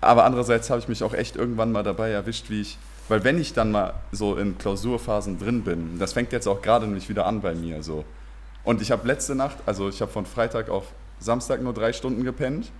Aber 0.00 0.24
andererseits 0.24 0.70
habe 0.70 0.80
ich 0.80 0.88
mich 0.88 1.02
auch 1.02 1.14
echt 1.14 1.36
irgendwann 1.36 1.72
mal 1.72 1.82
dabei 1.82 2.10
erwischt, 2.10 2.50
wie 2.50 2.60
ich, 2.60 2.78
weil 3.08 3.24
wenn 3.24 3.40
ich 3.40 3.52
dann 3.52 3.72
mal 3.72 3.94
so 4.12 4.36
in 4.36 4.58
Klausurphasen 4.58 5.38
drin 5.38 5.62
bin, 5.62 5.98
das 5.98 6.12
fängt 6.12 6.32
jetzt 6.32 6.46
auch 6.46 6.62
gerade 6.62 6.86
nämlich 6.86 7.08
wieder 7.08 7.26
an 7.26 7.40
bei 7.40 7.54
mir 7.54 7.82
so. 7.82 8.04
Und 8.64 8.80
ich 8.80 8.90
habe 8.90 9.06
letzte 9.06 9.34
Nacht, 9.34 9.58
also 9.66 9.88
ich 9.88 10.00
habe 10.00 10.10
von 10.10 10.26
Freitag 10.26 10.70
auf 10.70 10.86
Samstag 11.18 11.62
nur 11.62 11.72
drei 11.72 11.92
Stunden 11.92 12.24
gepennt. 12.24 12.70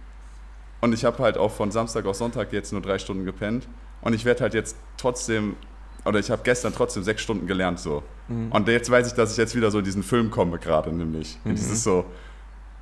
Und 0.81 0.93
ich 0.93 1.05
habe 1.05 1.23
halt 1.23 1.39
auch 1.39 1.51
von 1.51 1.71
Samstag 1.71 2.05
auf 2.07 2.17
Sonntag 2.17 2.53
jetzt 2.53 2.73
nur 2.73 2.83
drei 2.83 2.99
Stunden 2.99 3.25
gepennt. 3.25 3.67
Und 4.03 4.13
ich 4.13 4.25
werde 4.25 4.43
halt 4.43 4.55
jetzt 4.55 4.77
trotzdem, 4.99 5.57
oder 6.05 6.19
ich 6.19 6.31
habe 6.31 6.43
gestern 6.45 6.75
trotzdem 6.75 7.03
sechs 7.03 7.23
Stunden 7.23 7.47
gelernt 7.47 7.81
so. 7.81 8.03
Mhm. 8.29 8.53
Und 8.53 8.69
jetzt 8.69 8.91
weiß 8.91 9.07
ich, 9.09 9.13
dass 9.15 9.33
ich 9.33 9.37
jetzt 9.39 9.55
wieder 9.55 9.71
so 9.71 9.79
in 9.79 9.85
diesen 9.85 10.03
Film 10.03 10.31
komme 10.31 10.59
gerade, 10.59 10.93
nämlich. 10.93 11.39
Mhm. 11.45 11.55
dieses 11.55 11.85
so, 11.85 12.05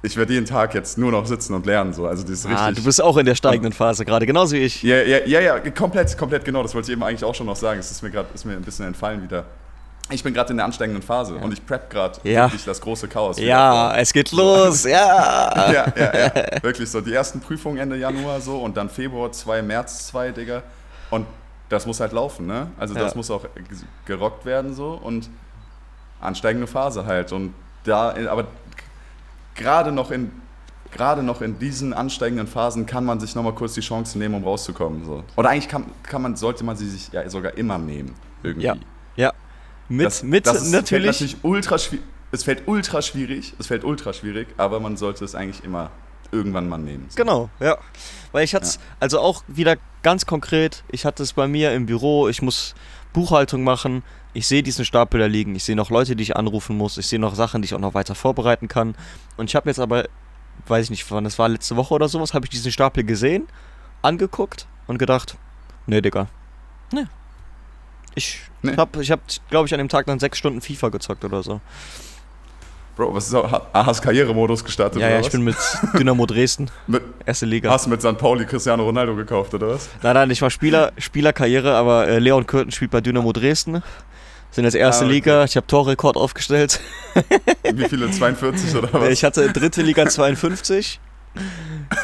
ich 0.03 0.17
werde 0.17 0.33
jeden 0.33 0.47
Tag 0.47 0.75
jetzt 0.75 0.99
nur 0.99 1.13
noch 1.13 1.27
sitzen 1.27 1.55
und 1.55 1.65
lernen 1.67 1.93
so. 1.93 2.07
Also 2.07 2.25
Ah, 2.25 2.67
richtig... 2.67 2.77
du 2.79 2.85
bist 2.85 3.01
auch 3.01 3.17
in 3.17 3.27
der 3.27 3.35
steigenden 3.37 3.73
Phase 3.73 4.05
gerade, 4.05 4.27
genauso 4.27 4.57
wie 4.57 4.61
ich. 4.61 4.83
Ja, 4.83 4.97
ja, 5.03 5.19
ja, 5.27 5.41
ja, 5.41 5.59
komplett, 5.71 6.17
komplett 6.19 6.45
genau. 6.45 6.63
Das 6.63 6.75
wollte 6.75 6.91
ich 6.91 6.93
eben 6.93 7.03
eigentlich 7.05 7.25
auch 7.25 7.35
schon 7.35 7.47
noch 7.47 7.57
sagen. 7.57 7.79
Es 7.79 7.91
ist 7.91 8.03
mir 8.03 8.11
gerade, 8.11 8.29
ein 8.45 8.63
bisschen 8.63 8.87
entfallen 8.87 9.23
wieder. 9.23 9.45
Ich 10.11 10.23
bin 10.25 10.35
gerade 10.35 10.51
in 10.51 10.57
der 10.57 10.67
ansteigenden 10.67 11.03
Phase 11.03 11.37
und 11.37 11.53
ich 11.53 11.65
prep 11.65 11.89
gerade 11.89 12.19
Ja. 12.25 12.47
wirklich 12.47 12.65
das 12.65 12.81
große 12.81 13.07
Chaos. 13.09 13.39
Ja, 13.39 13.97
es 13.97 14.13
geht 14.13 14.33
los, 14.33 14.83
ja. 14.91 15.73
ja, 15.73 15.93
ja, 15.97 16.17
ja. 16.19 16.63
Wirklich 16.63 16.91
so. 16.91 17.01
Die 17.01 17.15
ersten 17.15 17.41
Prüfungen 17.41 17.79
Ende 17.79 17.97
Januar 17.97 18.41
so 18.41 18.59
und 18.59 18.77
dann 18.77 18.91
Februar 18.91 19.31
2, 19.31 19.63
März 19.63 20.09
2, 20.09 20.33
Digga. 20.33 20.63
Und 21.11 21.27
das 21.73 21.87
muss 21.87 22.01
halt 22.01 22.13
laufen, 22.13 22.47
ne? 22.47 22.71
Also 22.79 22.95
das 22.95 23.13
Ja. 23.13 23.17
muss 23.17 23.31
auch 23.31 23.45
gerockt 24.05 24.45
werden 24.45 24.75
so 24.75 24.93
und 24.93 25.29
ansteigende 26.21 26.67
Phase 26.67 27.07
halt. 27.07 27.33
Und 27.33 27.55
da, 27.85 28.15
aber 28.31 28.47
gerade 29.55 29.93
noch 29.93 30.11
in 30.11 30.31
gerade 30.93 31.23
noch 31.23 31.41
in 31.41 31.59
diesen 31.59 31.95
ansteigenden 31.95 32.47
Phasen 32.47 32.85
kann 32.85 33.05
man 33.07 33.19
sich 33.19 33.35
nochmal 33.35 33.55
kurz 33.55 33.73
die 33.73 33.81
Chance 33.81 34.19
nehmen, 34.19 34.35
um 34.35 34.45
rauszukommen. 34.45 35.07
So. 35.07 35.25
Oder 35.37 35.49
eigentlich 35.49 35.69
kann, 35.69 35.87
kann 36.03 36.21
man, 36.21 36.37
sollte 36.37 36.65
man 36.65 36.77
sie 36.77 36.87
sich 36.87 37.11
ja 37.13 37.27
sogar 37.31 37.57
immer 37.57 37.79
nehmen. 37.79 38.15
Irgendwie. 38.43 38.67
Ja, 38.67 38.77
ja. 39.17 39.33
Mit, 39.89 40.05
Das- 40.07 40.23
mit 40.23 40.47
das 40.47 40.57
ist, 40.57 40.63
Fällt 40.65 40.73
natürlich. 40.75 41.07
natürlich 41.07 41.37
ultra. 41.43 41.77
Es 42.31 42.45
fällt 42.45 42.69
ultra 42.69 43.01
schwierig, 43.03 43.55
es 43.59 43.67
fällt 43.69 43.85
ultra 43.85 44.13
schwierig, 44.13 44.49
aber 44.59 44.81
man 44.81 44.97
sollte 44.99 45.25
es 45.25 45.35
eigentlich 45.35 45.65
immer 45.65 45.91
irgendwann 46.33 46.69
mal 46.69 46.79
nehmen. 46.79 47.07
So. 47.11 47.17
Genau, 47.17 47.51
ja. 47.61 47.79
Weil 48.33 48.45
ich 48.45 48.55
hatte 48.55 48.65
es, 48.67 48.81
also 48.99 49.21
auch 49.21 49.45
wieder 49.47 49.77
ganz 50.03 50.27
konkret, 50.27 50.83
ich 50.91 51.05
hatte 51.05 51.23
es 51.23 51.35
bei 51.35 51.47
mir 51.47 51.73
im 51.73 51.87
Büro, 51.87 52.29
ich 52.29 52.43
muss 52.43 52.75
Buchhaltung 53.13 53.63
machen, 53.63 54.03
ich 54.33 54.47
sehe 54.49 54.63
diesen 54.63 54.85
Stapel 54.85 55.21
da 55.21 55.27
liegen, 55.27 55.55
ich 55.55 55.65
sehe 55.65 55.77
noch 55.77 55.91
Leute, 55.91 56.17
die 56.17 56.23
ich 56.23 56.35
anrufen 56.37 56.77
muss, 56.77 56.97
ich 56.99 57.07
sehe 57.07 57.19
noch 57.19 57.35
Sachen, 57.35 57.63
die 57.63 57.67
ich 57.67 57.75
auch 57.75 57.79
noch 57.79 57.95
weiter 57.95 58.15
vorbereiten 58.15 58.67
kann. 58.67 58.95
Und 59.37 59.51
ich 59.51 59.55
habe 59.55 59.69
jetzt 59.69 59.79
aber, 59.79 60.09
weiß 60.67 60.85
ich 60.85 60.91
nicht, 60.91 61.11
wann 61.11 61.25
das 61.25 61.39
war, 61.39 61.49
letzte 61.49 61.77
Woche 61.77 61.95
oder 61.95 62.09
sowas, 62.09 62.33
habe 62.35 62.47
ich 62.47 62.51
diesen 62.51 62.73
Stapel 62.73 63.05
gesehen, 63.05 63.47
angeguckt 64.01 64.67
und 64.87 64.99
gedacht, 64.99 65.37
nee, 65.87 66.01
Digga, 66.01 66.29
nee. 66.93 67.05
Ich 68.15 68.41
Nee. 68.65 68.77
hab, 68.77 68.97
ich 68.97 69.11
hab, 69.11 69.21
glaube 69.51 69.67
ich, 69.67 69.75
an 69.75 69.79
dem 69.79 69.89
Tag 69.89 70.07
dann 70.07 70.21
sechs 70.21 70.39
Stunden 70.39 70.61
FIFA 70.61 70.91
gezockt 70.91 71.25
oder 71.25 71.43
so. 71.43 71.61
Bro, 72.97 73.15
was 73.15 73.29
ist 73.29 73.35
auch, 73.35 73.63
hast 73.73 74.03
Karrieremodus 74.03 74.63
gestartet 74.63 75.01
Ja, 75.01 75.07
oder 75.07 75.15
ja, 75.15 75.21
ich 75.21 75.27
was? 75.27 75.33
bin 75.33 75.43
mit 75.43 75.57
Dynamo 75.99 76.27
Dresden, 76.27 76.71
mit, 76.87 77.03
erste 77.25 77.47
Liga. 77.47 77.71
hast 77.71 77.87
mit 77.87 78.03
St. 78.03 78.19
Pauli 78.19 78.45
Cristiano 78.45 78.85
Ronaldo 78.85 79.17
gekauft 79.17 79.55
oder 79.55 79.69
was? 79.71 79.89
Nein, 80.03 80.15
nein, 80.15 80.31
ich 80.31 80.43
war 80.43 80.51
Spieler, 80.51 80.93
Spielerkarriere, 80.99 81.75
aber 81.75 82.07
äh, 82.09 82.19
Leon 82.19 82.47
Kürten 82.47 82.71
spielt 82.71 82.91
bei 82.91 83.01
Dynamo 83.01 83.33
Dresden. 83.33 83.83
Sind 84.51 84.65
jetzt 84.65 84.75
erste 84.75 85.05
Ah, 85.05 85.07
okay. 85.07 85.15
Liga, 85.15 85.45
ich 85.45 85.57
habe 85.57 85.67
Torrekord 85.67 86.19
aufgestellt. 86.19 86.81
Wie 87.73 87.89
viele? 87.89 88.11
42 88.11 88.77
oder 88.77 88.89
was? 88.93 89.09
Ich 89.09 89.25
hatte 89.25 89.51
dritte 89.51 89.81
Liga 89.81 90.07
52, 90.07 91.01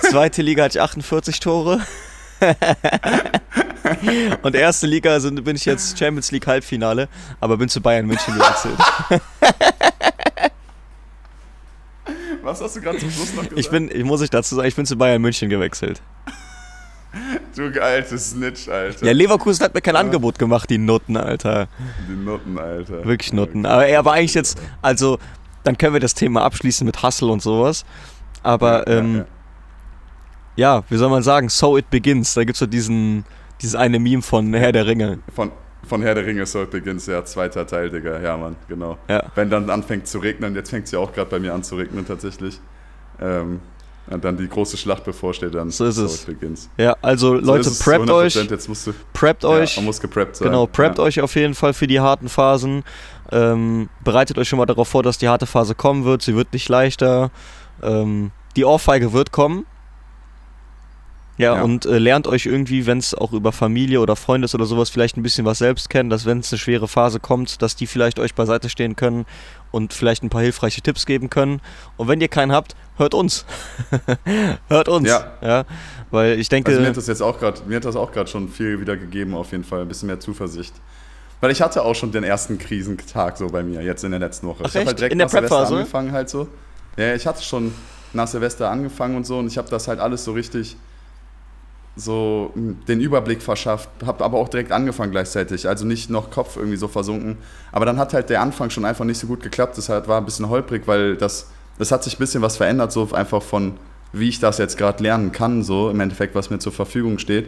zweite 0.08 0.40
Liga 0.40 0.64
hatte 0.64 0.78
ich 0.78 0.82
48 0.82 1.40
Tore. 1.40 1.80
Und 4.42 4.54
erste 4.54 4.86
Liga 4.86 5.18
sind, 5.20 5.42
bin 5.44 5.56
ich 5.56 5.64
jetzt 5.64 5.98
Champions 5.98 6.30
League 6.30 6.46
Halbfinale, 6.46 7.08
aber 7.40 7.56
bin 7.56 7.68
zu 7.68 7.80
Bayern 7.80 8.06
München 8.06 8.34
gewechselt. 8.34 8.78
Was 12.48 12.60
hast 12.60 12.76
du 12.76 12.80
gerade 12.80 12.98
zum 12.98 13.10
Schluss 13.10 13.34
noch 13.34 13.42
gesagt? 13.42 13.58
Ich 13.58 13.70
bin, 13.70 13.90
ich 13.92 14.04
muss 14.04 14.20
ich 14.20 14.30
dazu 14.30 14.54
sagen, 14.54 14.68
ich 14.68 14.76
bin 14.76 14.86
zu 14.86 14.96
Bayern 14.96 15.20
München 15.22 15.48
gewechselt. 15.48 16.02
Du 17.56 17.82
altes 17.82 18.30
Snitch, 18.30 18.68
Alter. 18.68 19.06
Ja, 19.06 19.12
Leverkusen 19.12 19.64
hat 19.64 19.74
mir 19.74 19.80
kein 19.80 19.96
Angebot 19.96 20.38
gemacht, 20.38 20.68
die 20.70 20.78
Nutten, 20.78 21.16
Alter. 21.16 21.66
Die 22.06 22.12
Nutten, 22.12 22.58
Alter. 22.58 23.04
Wirklich 23.04 23.32
Nutten. 23.32 23.66
Aber 23.66 23.86
er 23.86 24.04
war 24.04 24.12
eigentlich 24.12 24.34
jetzt, 24.34 24.60
also, 24.82 25.18
dann 25.64 25.76
können 25.76 25.94
wir 25.94 26.00
das 26.00 26.14
Thema 26.14 26.42
abschließen 26.44 26.84
mit 26.86 27.02
Hustle 27.02 27.28
und 27.28 27.42
sowas. 27.42 27.84
Aber, 28.42 28.86
Ja, 28.86 28.94
ja, 28.94 29.00
ähm, 29.00 29.16
ja. 29.16 30.76
ja, 30.76 30.84
wie 30.88 30.96
soll 30.98 31.08
man 31.08 31.22
sagen, 31.22 31.48
so 31.48 31.76
it 31.78 31.90
begins. 31.90 32.34
Da 32.34 32.44
gibt's 32.44 32.60
so 32.60 32.66
diesen, 32.66 33.24
dieses 33.60 33.74
eine 33.74 33.98
Meme 33.98 34.22
von 34.22 34.52
Herr 34.54 34.72
der 34.72 34.86
Ringe. 34.86 35.18
Von, 35.34 35.50
von 35.88 36.02
Herr 36.02 36.14
der 36.14 36.26
Ringe 36.26 36.46
Soul 36.46 36.66
Begins, 36.66 37.06
ja, 37.06 37.24
zweiter 37.24 37.66
Teil, 37.66 37.90
Digga. 37.90 38.20
Ja, 38.20 38.36
Mann, 38.36 38.56
genau. 38.68 38.98
Ja. 39.08 39.24
Wenn 39.34 39.50
dann 39.50 39.70
anfängt 39.70 40.06
zu 40.06 40.18
regnen, 40.18 40.54
jetzt 40.54 40.70
fängt 40.70 40.86
es 40.86 40.92
ja 40.92 40.98
auch 40.98 41.12
gerade 41.12 41.30
bei 41.30 41.38
mir 41.38 41.54
an 41.54 41.62
zu 41.62 41.76
regnen 41.76 42.06
tatsächlich. 42.06 42.60
Ähm, 43.20 43.60
und 44.10 44.24
dann 44.24 44.36
die 44.38 44.48
große 44.48 44.76
Schlacht 44.76 45.04
bevorsteht, 45.04 45.54
dann 45.54 45.70
So 45.70 45.84
ist 45.84 45.98
es. 45.98 46.24
Begins. 46.24 46.70
Ja, 46.78 46.96
also 47.02 47.38
So 47.38 47.44
Leute, 47.44 47.70
preppt 47.70 48.08
100%, 48.08 48.12
euch, 48.12 48.34
Jetzt 48.34 48.68
musst 48.68 48.86
du, 48.86 48.94
preppt 49.12 49.44
euch. 49.44 49.76
Ja, 49.76 49.80
man 49.80 49.86
muss 49.86 50.00
gepreppt 50.00 50.36
sein. 50.36 50.48
Genau, 50.48 50.66
preppt 50.66 50.98
ja. 50.98 51.04
euch 51.04 51.20
auf 51.20 51.34
jeden 51.34 51.54
Fall 51.54 51.74
für 51.74 51.86
die 51.86 52.00
harten 52.00 52.28
Phasen. 52.28 52.84
Ähm, 53.30 53.90
bereitet 54.02 54.38
euch 54.38 54.48
schon 54.48 54.58
mal 54.58 54.66
darauf 54.66 54.88
vor, 54.88 55.02
dass 55.02 55.18
die 55.18 55.28
harte 55.28 55.46
Phase 55.46 55.74
kommen 55.74 56.04
wird. 56.04 56.22
Sie 56.22 56.34
wird 56.34 56.52
nicht 56.54 56.68
leichter. 56.68 57.30
Ähm, 57.82 58.30
die 58.56 58.64
Ohrfeige 58.64 59.12
wird 59.12 59.30
kommen. 59.30 59.66
Ja, 61.38 61.54
Ja. 61.54 61.62
und 61.62 61.86
äh, 61.86 61.98
lernt 61.98 62.26
euch 62.26 62.46
irgendwie, 62.46 62.86
wenn 62.86 62.98
es 62.98 63.14
auch 63.14 63.32
über 63.32 63.52
Familie 63.52 64.00
oder 64.00 64.16
Freunde 64.16 64.44
ist 64.46 64.54
oder 64.54 64.66
sowas, 64.66 64.90
vielleicht 64.90 65.16
ein 65.16 65.22
bisschen 65.22 65.44
was 65.46 65.58
selbst 65.58 65.88
kennen, 65.88 66.10
dass 66.10 66.26
wenn 66.26 66.40
es 66.40 66.52
eine 66.52 66.58
schwere 66.58 66.88
Phase 66.88 67.20
kommt, 67.20 67.62
dass 67.62 67.76
die 67.76 67.86
vielleicht 67.86 68.18
euch 68.18 68.34
beiseite 68.34 68.68
stehen 68.68 68.96
können 68.96 69.24
und 69.70 69.92
vielleicht 69.92 70.22
ein 70.24 70.30
paar 70.30 70.42
hilfreiche 70.42 70.82
Tipps 70.82 71.06
geben 71.06 71.30
können. 71.30 71.60
Und 71.96 72.08
wenn 72.08 72.20
ihr 72.20 72.28
keinen 72.28 72.52
habt, 72.52 72.74
hört 72.96 73.14
uns. 73.14 73.46
hört 74.68 74.88
uns. 74.88 75.08
Ja. 75.08 75.32
ja. 75.40 75.64
Weil 76.10 76.38
ich 76.40 76.48
denke. 76.48 76.70
Also 76.70 76.80
mir 76.80 76.88
hat 76.88 76.96
das 76.96 77.06
jetzt 77.06 77.22
auch 77.22 77.38
gerade, 77.38 77.60
mir 77.66 77.76
hat 77.76 77.84
das 77.84 77.96
auch 77.96 78.10
gerade 78.12 78.28
schon 78.28 78.48
viel 78.48 78.80
wieder 78.80 78.96
gegeben, 78.96 79.34
auf 79.34 79.52
jeden 79.52 79.64
Fall. 79.64 79.82
Ein 79.82 79.88
bisschen 79.88 80.08
mehr 80.08 80.20
Zuversicht. 80.20 80.74
Weil 81.40 81.52
ich 81.52 81.62
hatte 81.62 81.84
auch 81.84 81.94
schon 81.94 82.10
den 82.10 82.24
ersten 82.24 82.58
Krisentag 82.58 83.36
so 83.36 83.46
bei 83.46 83.62
mir, 83.62 83.80
jetzt 83.82 84.02
in 84.02 84.10
der 84.10 84.18
letzten 84.18 84.48
Woche. 84.48 84.64
Ach 84.64 84.68
ich 84.68 84.74
habe 84.74 84.86
halt 84.86 84.98
direkt 84.98 85.12
In 85.12 85.18
der 85.18 85.26
nach 85.26 85.30
Silvester 85.32 85.68
angefangen 85.68 86.12
halt 86.12 86.28
so. 86.28 86.48
Ja, 86.96 87.14
ich 87.14 87.28
hatte 87.28 87.44
schon 87.44 87.72
nach 88.12 88.26
Silvester 88.26 88.68
angefangen 88.70 89.14
und 89.16 89.24
so 89.24 89.38
und 89.38 89.46
ich 89.46 89.56
habe 89.56 89.68
das 89.70 89.86
halt 89.86 90.00
alles 90.00 90.24
so 90.24 90.32
richtig 90.32 90.76
so 91.98 92.52
den 92.54 93.00
Überblick 93.00 93.42
verschafft, 93.42 93.88
habe 94.06 94.24
aber 94.24 94.38
auch 94.38 94.48
direkt 94.48 94.70
angefangen 94.70 95.10
gleichzeitig, 95.10 95.68
also 95.68 95.84
nicht 95.84 96.10
noch 96.10 96.30
Kopf 96.30 96.56
irgendwie 96.56 96.76
so 96.76 96.86
versunken. 96.86 97.38
Aber 97.72 97.86
dann 97.86 97.98
hat 97.98 98.14
halt 98.14 98.30
der 98.30 98.40
Anfang 98.40 98.70
schon 98.70 98.84
einfach 98.84 99.04
nicht 99.04 99.18
so 99.18 99.26
gut 99.26 99.42
geklappt, 99.42 99.76
das 99.76 99.88
halt 99.88 100.06
war 100.06 100.18
ein 100.18 100.24
bisschen 100.24 100.48
holprig, 100.48 100.82
weil 100.86 101.16
das, 101.16 101.48
das 101.78 101.90
hat 101.90 102.04
sich 102.04 102.14
ein 102.14 102.18
bisschen 102.20 102.40
was 102.40 102.56
verändert, 102.56 102.92
so 102.92 103.08
einfach 103.12 103.42
von, 103.42 103.74
wie 104.12 104.28
ich 104.28 104.38
das 104.38 104.58
jetzt 104.58 104.78
gerade 104.78 105.02
lernen 105.02 105.32
kann, 105.32 105.64
so 105.64 105.90
im 105.90 105.98
Endeffekt, 105.98 106.34
was 106.36 106.50
mir 106.50 106.60
zur 106.60 106.72
Verfügung 106.72 107.18
steht. 107.18 107.46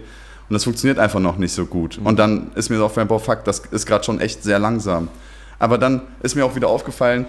Und 0.48 0.54
das 0.54 0.64
funktioniert 0.64 0.98
einfach 0.98 1.20
noch 1.20 1.36
nicht 1.38 1.52
so 1.52 1.64
gut. 1.64 2.00
Und 2.02 2.18
dann 2.18 2.50
ist 2.56 2.70
mir 2.70 2.76
so 2.78 2.84
aufgefallen, 2.86 3.06
boah, 3.06 3.20
fuck, 3.20 3.44
das 3.44 3.60
ist 3.70 3.86
gerade 3.86 4.02
schon 4.02 4.20
echt 4.20 4.42
sehr 4.42 4.58
langsam. 4.58 5.06
Aber 5.60 5.78
dann 5.78 6.02
ist 6.24 6.34
mir 6.34 6.44
auch 6.44 6.56
wieder 6.56 6.66
aufgefallen, 6.66 7.26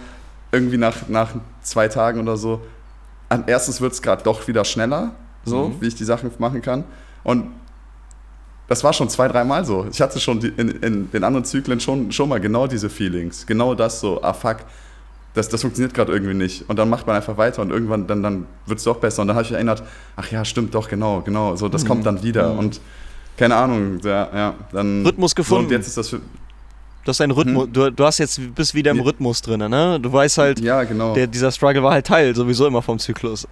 irgendwie 0.52 0.78
nach, 0.78 1.08
nach 1.08 1.30
zwei 1.62 1.88
Tagen 1.88 2.20
oder 2.20 2.36
so, 2.36 2.62
erstens 3.46 3.80
wird 3.80 3.94
es 3.94 4.02
gerade 4.02 4.24
doch 4.24 4.48
wieder 4.48 4.66
schneller, 4.66 5.12
so, 5.46 5.70
Mhm. 5.70 5.76
wie 5.82 5.88
ich 5.88 5.96
die 5.96 6.04
Sachen 6.04 6.32
machen 6.40 6.62
kann. 6.64 6.84
Und 7.24 7.48
das 8.68 8.84
war 8.84 8.94
schon 8.94 9.10
zwei, 9.10 9.28
dreimal 9.28 9.66
so. 9.66 9.86
Ich 9.92 10.02
hatte 10.02 10.20
schon 10.20 10.42
in, 10.42 10.70
in 10.70 11.12
den 11.12 11.24
anderen 11.24 11.44
Zyklen 11.44 11.80
schon, 11.80 12.12
schon 12.12 12.30
mal 12.30 12.40
genau 12.40 12.68
diese 12.68 12.90
Feelings. 12.90 13.46
Genau 13.46 13.76
das 13.76 14.00
so, 14.00 14.24
ah 14.24 14.34
fuck, 14.34 14.58
das, 15.34 15.50
das 15.50 15.62
funktioniert 15.62 15.94
gerade 15.94 16.12
irgendwie 16.12 16.34
nicht. 16.34 16.70
Und 16.70 16.78
dann 16.80 16.90
macht 16.90 17.08
man 17.08 17.16
einfach 17.16 17.38
weiter 17.38 17.62
und 17.62 17.72
irgendwann 17.72 18.08
dann, 18.08 18.24
dann 18.24 18.46
wird 18.66 18.80
es 18.80 18.86
doch 18.86 18.98
besser. 18.98 19.22
Und 19.22 19.28
dann 19.28 19.36
habe 19.36 19.44
ich 19.44 19.52
mich 19.52 19.56
erinnert, 19.56 19.84
ach 20.16 20.32
ja, 20.32 20.46
stimmt 20.46 20.74
doch, 20.74 20.88
genau, 20.88 21.22
genau. 21.22 21.56
So, 21.56 21.70
das 21.70 21.86
kommt 21.86 22.06
dann 22.06 22.24
wieder. 22.24 22.58
Und 22.58 22.82
keine 23.38 23.56
Ahnung, 23.56 24.00
ja, 24.04 24.30
ja 24.34 24.54
dann. 24.72 25.06
Rhythmus 25.06 25.36
gefunden. 25.36 25.64
So, 25.64 25.68
und 25.68 25.72
jetzt 25.78 25.88
ist 25.88 25.98
das 25.98 26.10
für, 26.10 26.22
Du 27.04 27.10
hast 27.10 27.20
einen 27.20 27.32
Rhythmus, 27.32 27.68
du, 27.72 27.90
du 27.90 28.06
hast 28.06 28.20
jetzt, 28.20 28.40
bist 28.54 28.76
wieder 28.76 28.92
im. 28.92 29.00
Rhythmus 29.00 29.42
drin, 29.42 29.60
ne? 29.60 30.00
Du 30.00 30.14
weißt 30.14 30.38
halt, 30.38 30.60
ja, 30.60 30.84
genau. 30.84 31.16
der, 31.16 31.26
dieser 31.26 31.52
Struggle 31.52 31.82
war 31.82 31.94
halt 31.94 32.06
Teil 32.06 32.36
sowieso 32.36 32.68
immer 32.68 32.82
vom 32.84 33.00
Zyklus. 33.00 33.48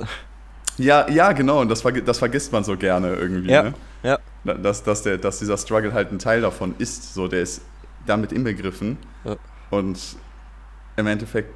Ja, 0.80 1.08
ja, 1.10 1.32
genau. 1.34 1.62
Und 1.62 1.70
das, 1.70 1.84
das 2.06 2.18
vergisst 2.18 2.52
man 2.52 2.64
so 2.64 2.76
gerne 2.78 3.14
irgendwie. 3.16 3.50
Ja, 3.52 3.64
Ne? 3.64 3.74
ja. 4.04 4.20
Da- 4.44 4.54
Dass, 4.56 4.84
dass, 4.84 5.04
der, 5.04 5.18
dass 5.18 5.40
dieser 5.40 5.58
Struggle 5.58 5.94
halt 5.94 6.12
ein 6.12 6.20
Teil 6.20 6.42
davon 6.42 6.74
ist. 6.80 7.14
So, 7.14 7.28
der 7.28 7.42
ist 7.42 7.62
damit 8.08 8.32
inbegriffen. 8.32 8.98
Ja. 9.26 9.36
Und 9.70 10.00
im 10.96 11.08
Endeffekt, 11.08 11.54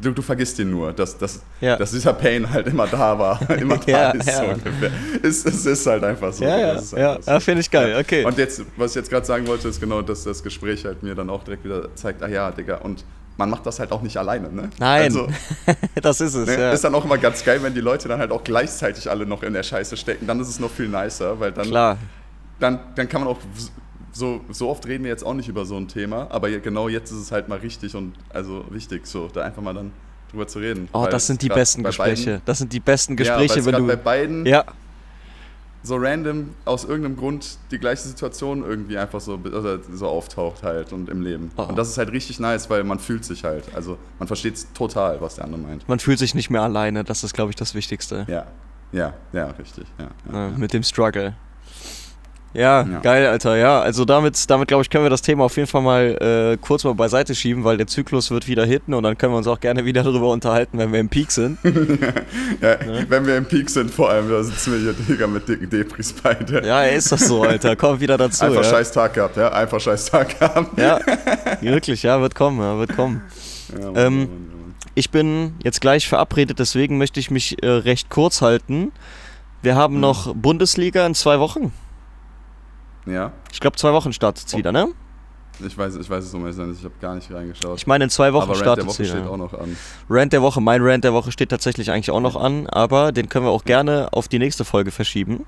du, 0.00 0.10
du 0.12 0.22
vergisst 0.22 0.58
ihn 0.58 0.70
nur, 0.70 0.92
dass, 0.92 1.16
dass, 1.18 1.42
Ja. 1.60 1.76
dass 1.76 1.92
dieser 1.92 2.12
Pain 2.14 2.48
halt 2.50 2.66
immer 2.66 2.86
da 2.86 3.18
war. 3.18 3.50
immer 3.60 3.76
da 3.78 3.90
Ja, 3.92 4.10
ist, 4.12 4.34
so 4.36 4.42
ungefähr. 4.44 4.90
Es, 5.22 5.44
es 5.44 5.66
ist 5.66 5.86
halt 5.86 6.02
einfach 6.04 6.32
so. 6.32 6.44
Ja, 6.44 6.58
ja, 6.58 6.66
halt 6.74 6.92
ja, 6.92 7.20
so. 7.22 7.30
ja 7.30 7.40
finde 7.40 7.60
ich 7.60 7.70
geil, 7.70 7.96
okay. 8.00 8.24
Und 8.24 8.36
jetzt, 8.38 8.62
was 8.76 8.92
ich 8.92 8.96
jetzt 8.96 9.10
gerade 9.10 9.26
sagen 9.26 9.46
wollte, 9.46 9.68
ist 9.68 9.80
genau, 9.80 10.02
dass 10.02 10.24
das 10.24 10.42
Gespräch 10.42 10.84
halt 10.84 11.02
mir 11.02 11.14
dann 11.14 11.28
auch 11.30 11.44
direkt 11.44 11.64
wieder 11.64 11.94
zeigt, 11.94 12.22
ah 12.22 12.28
ja, 12.28 12.50
Digga, 12.50 12.76
und 12.78 13.04
man 13.36 13.50
macht 13.50 13.64
das 13.66 13.78
halt 13.78 13.92
auch 13.92 14.02
nicht 14.02 14.16
alleine, 14.16 14.50
ne? 14.52 14.70
Nein, 14.78 15.02
Also, 15.04 15.28
das 16.02 16.20
ist 16.20 16.34
es, 16.34 16.46
Ne? 16.46 16.60
ja. 16.60 16.72
Ist 16.72 16.84
dann 16.84 16.94
auch 16.94 17.04
immer 17.04 17.18
ganz 17.18 17.44
geil, 17.44 17.62
wenn 17.62 17.74
die 17.74 17.80
Leute 17.80 18.08
dann 18.08 18.18
halt 18.18 18.30
auch 18.30 18.44
gleichzeitig 18.44 19.10
alle 19.10 19.26
noch 19.26 19.42
in 19.42 19.52
der 19.52 19.62
Scheiße 19.62 19.96
stecken. 19.96 20.26
Dann 20.26 20.38
ist 20.40 20.48
es 20.48 20.58
noch 20.60 20.70
viel 20.70 20.88
nicer, 20.88 21.38
weil 21.40 21.52
dann, 21.52 21.66
Klar. 21.66 21.98
dann, 22.60 22.80
dann 22.94 23.08
kann 23.08 23.22
man 23.22 23.30
auch 23.30 23.38
so, 24.12 24.42
so 24.50 24.68
oft 24.68 24.86
reden 24.86 25.04
wir 25.04 25.10
jetzt 25.10 25.24
auch 25.24 25.34
nicht 25.34 25.48
über 25.48 25.64
so 25.64 25.76
ein 25.76 25.88
Thema, 25.88 26.26
aber 26.30 26.50
genau 26.50 26.88
jetzt 26.88 27.10
ist 27.10 27.18
es 27.18 27.32
halt 27.32 27.48
mal 27.48 27.58
richtig 27.58 27.94
und 27.96 28.12
also 28.28 28.64
wichtig, 28.70 29.06
so 29.06 29.28
da 29.28 29.42
einfach 29.42 29.62
mal 29.62 29.72
dann 29.74 29.92
drüber 30.30 30.46
zu 30.46 30.58
reden. 30.58 30.88
Oh, 30.92 31.06
das 31.10 31.26
sind 31.26 31.40
die 31.42 31.48
besten 31.48 31.82
Gespräche. 31.82 32.30
Beiden, 32.32 32.42
das 32.44 32.58
sind 32.58 32.72
die 32.72 32.80
besten 32.80 33.12
ja, 33.14 33.16
Gespräche, 33.16 33.54
weil's 33.56 33.66
wenn 33.66 33.74
du. 33.76 33.86
bei 33.86 33.96
beiden 33.96 34.44
Ja, 34.46 34.64
so 35.82 35.96
random 35.96 36.50
aus 36.64 36.84
irgendeinem 36.84 37.16
Grund 37.16 37.58
die 37.70 37.78
gleiche 37.78 38.02
Situation 38.02 38.64
irgendwie 38.64 38.98
einfach 38.98 39.20
so, 39.20 39.40
also 39.52 39.78
so 39.92 40.06
auftaucht 40.06 40.62
halt 40.62 40.92
und 40.92 41.08
im 41.08 41.22
Leben. 41.22 41.50
Oh. 41.56 41.62
Und 41.62 41.76
das 41.76 41.88
ist 41.88 41.98
halt 41.98 42.12
richtig 42.12 42.38
nice, 42.40 42.70
weil 42.70 42.84
man 42.84 42.98
fühlt 42.98 43.24
sich 43.24 43.44
halt. 43.44 43.64
Also 43.74 43.98
man 44.18 44.28
versteht 44.28 44.64
total, 44.74 45.20
was 45.20 45.36
der 45.36 45.44
andere 45.44 45.60
meint. 45.60 45.88
man 45.88 45.98
fühlt 45.98 46.18
sich 46.18 46.34
nicht 46.34 46.50
mehr 46.50 46.62
alleine, 46.62 47.04
das 47.04 47.24
ist, 47.24 47.34
glaube 47.34 47.50
ich, 47.50 47.56
das 47.56 47.74
Wichtigste. 47.74 48.26
Ja, 48.28 48.46
ja, 48.92 49.14
ja, 49.32 49.46
richtig. 49.50 49.86
Ja, 49.98 50.04
ja, 50.04 50.32
Ne, 50.32 50.52
ja. 50.52 50.58
Mit 50.58 50.72
dem 50.72 50.82
Struggle. 50.82 51.34
Ja, 52.54 52.82
Ja. 52.82 53.00
geil, 53.00 53.26
Alter. 53.26 53.56
Ja, 53.56 53.80
also 53.80 54.04
damit, 54.04 54.50
damit 54.50 54.68
glaube 54.68 54.82
ich, 54.82 54.90
können 54.90 55.04
wir 55.04 55.10
das 55.10 55.22
Thema 55.22 55.44
auf 55.44 55.56
jeden 55.56 55.68
Fall 55.68 55.80
mal 55.82 56.52
äh, 56.52 56.56
kurz 56.60 56.84
mal 56.84 56.94
beiseite 56.94 57.34
schieben, 57.34 57.64
weil 57.64 57.76
der 57.78 57.86
Zyklus 57.86 58.30
wird 58.30 58.46
wieder 58.46 58.64
hitten 58.66 58.92
und 58.94 59.02
dann 59.04 59.16
können 59.16 59.32
wir 59.32 59.38
uns 59.38 59.46
auch 59.46 59.60
gerne 59.60 59.84
wieder 59.84 60.02
darüber 60.02 60.30
unterhalten, 60.30 60.76
wenn 60.78 60.92
wir 60.92 61.00
im 61.00 61.08
Peak 61.08 61.30
sind. 61.30 61.58
Ja, 62.60 62.76
Wenn 63.08 63.26
wir 63.26 63.36
im 63.36 63.46
Peak 63.46 63.68
sind, 63.70 63.90
vor 63.90 64.10
allem, 64.10 64.28
da 64.30 64.42
sitzen 64.42 64.72
wir 64.72 64.80
hier, 64.80 64.92
Digga, 64.92 65.26
mit 65.26 65.48
dicken 65.48 65.68
Depris 65.70 66.12
beide. 66.22 66.64
Ja, 66.66 66.84
ist 66.84 67.10
das 67.10 67.26
so, 67.26 67.42
Alter. 67.42 67.74
Komm 67.76 67.98
wieder 68.00 68.16
dazu. 68.18 68.44
Einfach 68.44 68.62
ja. 68.62 68.70
scheiß 68.70 68.92
Tag 68.92 69.14
gehabt, 69.14 69.36
ja? 69.36 69.48
Einfach 69.50 69.80
scheiß 69.80 70.06
Tag 70.10 70.38
gehabt. 70.38 70.78
Ja, 70.78 71.00
wirklich, 71.60 72.02
ja, 72.02 72.20
wird 72.20 72.34
kommen, 72.34 72.60
ja, 72.60 72.78
wird 72.78 72.94
kommen. 72.94 73.22
Ja, 73.72 73.86
Mann, 73.86 73.96
Ähm, 73.96 74.18
Mann, 74.18 74.28
Mann, 74.28 74.74
Ich 74.94 75.10
bin 75.10 75.54
jetzt 75.64 75.80
gleich 75.80 76.06
verabredet, 76.08 76.58
deswegen 76.58 76.98
möchte 76.98 77.18
ich 77.20 77.30
mich 77.30 77.62
äh, 77.62 77.68
recht 77.68 78.10
kurz 78.10 78.42
halten. 78.42 78.92
Wir 79.62 79.74
haben 79.74 79.94
Mhm. 79.94 80.00
noch 80.00 80.34
Bundesliga 80.34 81.06
in 81.06 81.14
zwei 81.14 81.38
Wochen. 81.40 81.72
Ja, 83.06 83.32
Ich 83.52 83.60
glaube, 83.60 83.76
zwei 83.76 83.92
Wochen 83.92 84.12
startet 84.12 84.46
es 84.46 84.54
Oh. 84.54 84.58
wieder, 84.58 84.72
ne? 84.72 84.88
ich 85.64 85.76
weiß, 85.76 85.96
ich 85.96 86.08
weiß 86.08 86.24
es 86.24 86.34
um 86.34 86.40
ehrlich 86.42 86.56
sein, 86.56 86.72
ich 86.76 86.82
habe 86.84 86.94
gar 87.00 87.14
nicht 87.14 87.30
reingeschaut. 87.30 87.76
Ich 87.76 87.86
meine, 87.86 88.04
in 88.04 88.10
zwei 88.10 88.32
Wochen 88.32 88.44
aber 88.44 88.52
Rant 88.54 88.60
der 88.60 88.64
startet 88.64 88.84
es 88.88 88.98
Woche 88.98 89.04
steht 89.04 89.20
wieder. 89.22 89.30
auch 89.30 89.36
noch 89.36 89.54
an. 89.54 89.76
Rant 90.08 90.32
der 90.32 90.42
Woche, 90.42 90.60
mein 90.60 90.82
Rant 90.82 91.04
der 91.04 91.12
Woche 91.12 91.30
steht 91.30 91.50
tatsächlich 91.50 91.90
eigentlich 91.90 92.10
auch 92.10 92.20
noch 92.20 92.36
an, 92.36 92.66
aber 92.68 93.12
den 93.12 93.28
können 93.28 93.44
wir 93.44 93.50
auch 93.50 93.64
gerne 93.64 94.08
auf 94.12 94.28
die 94.28 94.38
nächste 94.38 94.64
Folge 94.64 94.90
verschieben. 94.90 95.46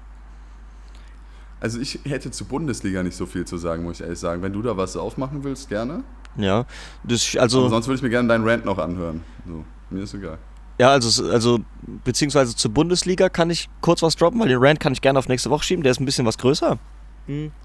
Also 1.61 1.81
ich 1.81 2.01
hätte 2.05 2.31
zu 2.31 2.45
Bundesliga 2.45 3.03
nicht 3.03 3.17
so 3.17 3.25
viel 3.27 3.45
zu 3.47 3.57
sagen, 3.57 3.85
muss 3.85 3.97
ich 3.99 4.03
ehrlich 4.03 4.19
sagen. 4.19 4.43
Wenn 4.43 4.53
du 4.53 4.61
da 4.63 4.77
was 4.77 4.97
aufmachen 4.97 5.43
willst, 5.45 5.69
gerne. 5.69 6.05
Ja, 6.37 6.67
das, 7.05 7.31
Aber 7.35 7.43
also, 7.45 7.69
sonst 7.69 7.87
würde 7.87 7.97
ich 7.97 8.03
mir 8.03 8.11
gerne 8.11 8.29
deinen 8.29 8.47
Rant 8.47 8.65
noch 8.65 8.79
anhören. 8.79 9.23
So, 9.47 9.65
mir 9.91 10.03
ist 10.03 10.13
egal. 10.15 10.39
ja, 10.79 10.91
also, 10.91 11.25
also, 11.31 11.61
beziehungsweise 12.05 12.55
zur 12.55 12.73
Bundesliga 12.73 13.29
kann 13.31 13.49
ich 13.51 13.71
kurz 13.81 14.03
was 14.03 14.17
droppen, 14.17 14.41
weil 14.41 14.49
den 14.49 14.59
Rant 14.59 14.81
kann 14.81 14.93
ich 14.93 15.01
gerne 15.01 15.19
auf 15.19 15.29
nächste 15.29 15.49
Woche 15.51 15.65
schieben, 15.65 15.83
der 15.83 15.93
ist 15.93 16.01
ein 16.01 16.05
bisschen 16.05 16.27
was 16.27 16.37
größer. 16.39 16.79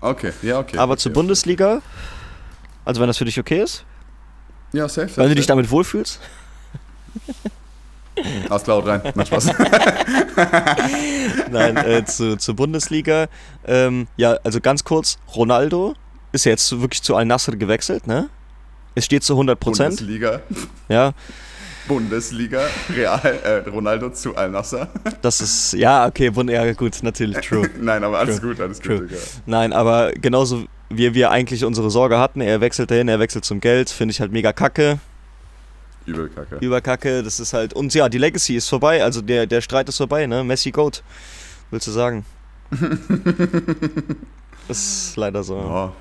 Okay, 0.01 0.31
ja, 0.41 0.59
okay. 0.59 0.77
aber 0.77 0.93
okay, 0.93 1.01
zur 1.01 1.09
okay. 1.11 1.19
Bundesliga, 1.19 1.81
also 2.85 3.01
wenn 3.01 3.07
das 3.07 3.17
für 3.17 3.25
dich 3.25 3.39
okay 3.39 3.61
ist, 3.61 3.83
Ja, 4.71 4.87
safe, 4.87 5.07
safe. 5.09 5.21
wenn 5.21 5.29
du 5.29 5.35
dich 5.35 5.47
damit 5.47 5.69
wohlfühlst. 5.69 6.19
Klar, 8.63 8.77
haut 8.77 8.87
rein. 8.87 9.01
Macht 9.15 9.27
Spaß. 9.27 9.45
Nein, 11.51 11.77
äh, 11.77 12.05
zu, 12.05 12.37
zur 12.37 12.55
Bundesliga. 12.55 13.27
Ähm, 13.65 14.07
ja, 14.17 14.37
also 14.43 14.59
ganz 14.59 14.83
kurz, 14.83 15.17
Ronaldo 15.35 15.95
ist 16.31 16.45
ja 16.45 16.51
jetzt 16.51 16.79
wirklich 16.81 17.01
zu 17.01 17.15
Al-Nassr 17.15 17.55
gewechselt, 17.55 18.07
ne? 18.07 18.29
Es 18.95 19.05
steht 19.05 19.23
zu 19.23 19.33
100 19.33 19.59
Prozent. 19.59 19.97
Bundesliga. 19.97 20.41
Ja, 20.89 21.13
Bundesliga. 21.89 22.61
Real. 22.95 23.19
Äh, 23.43 23.67
Ronaldo 23.69 24.11
zu 24.11 24.35
Al-Nasser. 24.35 24.87
das 25.21 25.41
ist, 25.41 25.73
ja, 25.73 26.07
okay, 26.07 26.31
ja 26.47 26.71
gut, 26.73 26.99
natürlich, 27.01 27.45
true. 27.45 27.69
Nein, 27.81 28.03
aber 28.03 28.19
alles 28.19 28.39
True. 28.39 28.51
gut, 28.51 28.61
alles 28.61 28.79
True. 28.79 28.99
gut. 28.99 29.09
Digga. 29.09 29.21
Nein, 29.47 29.73
aber 29.73 30.11
genauso 30.13 30.65
wie 30.89 31.13
wir 31.13 31.31
eigentlich 31.31 31.65
unsere 31.65 31.89
Sorge 31.89 32.19
hatten, 32.19 32.41
er 32.41 32.61
wechselt 32.61 32.91
dahin, 32.91 33.09
er 33.09 33.19
wechselt 33.19 33.43
zum 33.43 33.59
Geld, 33.59 33.89
finde 33.89 34.11
ich 34.13 34.21
halt 34.21 34.31
mega 34.31 34.53
kacke, 34.53 34.99
Übel 36.05 36.29
kacke. 36.29 36.57
überkacke, 36.61 37.23
das 37.23 37.39
ist 37.39 37.53
halt, 37.53 37.73
und 37.73 37.93
ja, 37.93 38.07
die 38.07 38.17
Legacy 38.19 38.55
ist 38.55 38.69
vorbei, 38.69 39.03
also 39.03 39.21
der, 39.21 39.47
der 39.47 39.61
Streit 39.61 39.89
ist 39.89 39.97
vorbei, 39.97 40.27
ne? 40.27 40.43
Messi 40.43 40.71
Goat, 40.71 41.03
willst 41.71 41.87
du 41.87 41.91
sagen? 41.91 42.23
ist 44.67 45.15
leider 45.15 45.43
so. 45.43 45.57
Ja. 45.57 45.93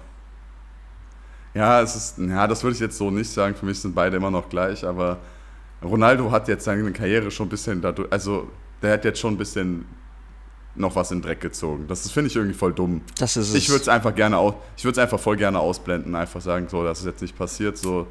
Ja, 1.55 1.81
es 1.81 1.97
ist, 1.97 2.19
ja, 2.19 2.47
das 2.47 2.63
würde 2.63 2.75
ich 2.75 2.81
jetzt 2.81 2.99
so 2.99 3.11
nicht 3.11 3.31
sagen. 3.31 3.55
Für 3.55 3.67
mich 3.67 3.81
sind 3.81 3.95
beide 3.95 4.17
immer 4.19 4.31
noch 4.31 4.49
gleich, 4.49 4.85
aber 4.85 5.19
Ronaldo 5.83 6.31
hat 6.31 6.49
jetzt 6.49 6.65
seine 6.65 6.91
Karriere 6.93 7.31
schon 7.31 7.47
ein 7.47 7.51
bisschen 7.51 7.81
dadurch, 7.81 8.11
also 8.13 8.49
der 8.83 8.95
hat 8.95 9.05
jetzt 9.05 9.21
schon 9.21 9.35
ein 9.35 9.39
bisschen 9.39 9.87
noch 10.75 10.95
was 10.95 11.11
in 11.11 11.19
den 11.19 11.25
Dreck 11.25 11.41
gezogen. 11.41 11.87
Das 11.89 12.05
ist, 12.05 12.13
finde 12.13 12.29
ich 12.31 12.37
irgendwie 12.37 12.57
voll 12.57 12.73
dumm. 12.73 13.03
Das 13.19 13.37
ist. 13.37 13.55
Ich 13.55 13.69
würde 13.69 13.83
es 13.83 13.89
einfach 13.89 14.15
gerne 14.15 14.39
aus, 14.39 14.55
ich 14.77 14.85
würde 14.85 14.93
es 14.93 14.99
einfach 14.99 15.19
voll 15.19 15.37
gerne 15.37 15.59
ausblenden, 15.59 16.15
einfach 16.15 16.41
sagen, 16.41 16.69
so, 16.69 16.85
dass 16.85 17.01
es 17.01 17.07
jetzt 17.07 17.23
nicht 17.23 17.37
passiert, 17.37 17.77
so, 17.77 18.07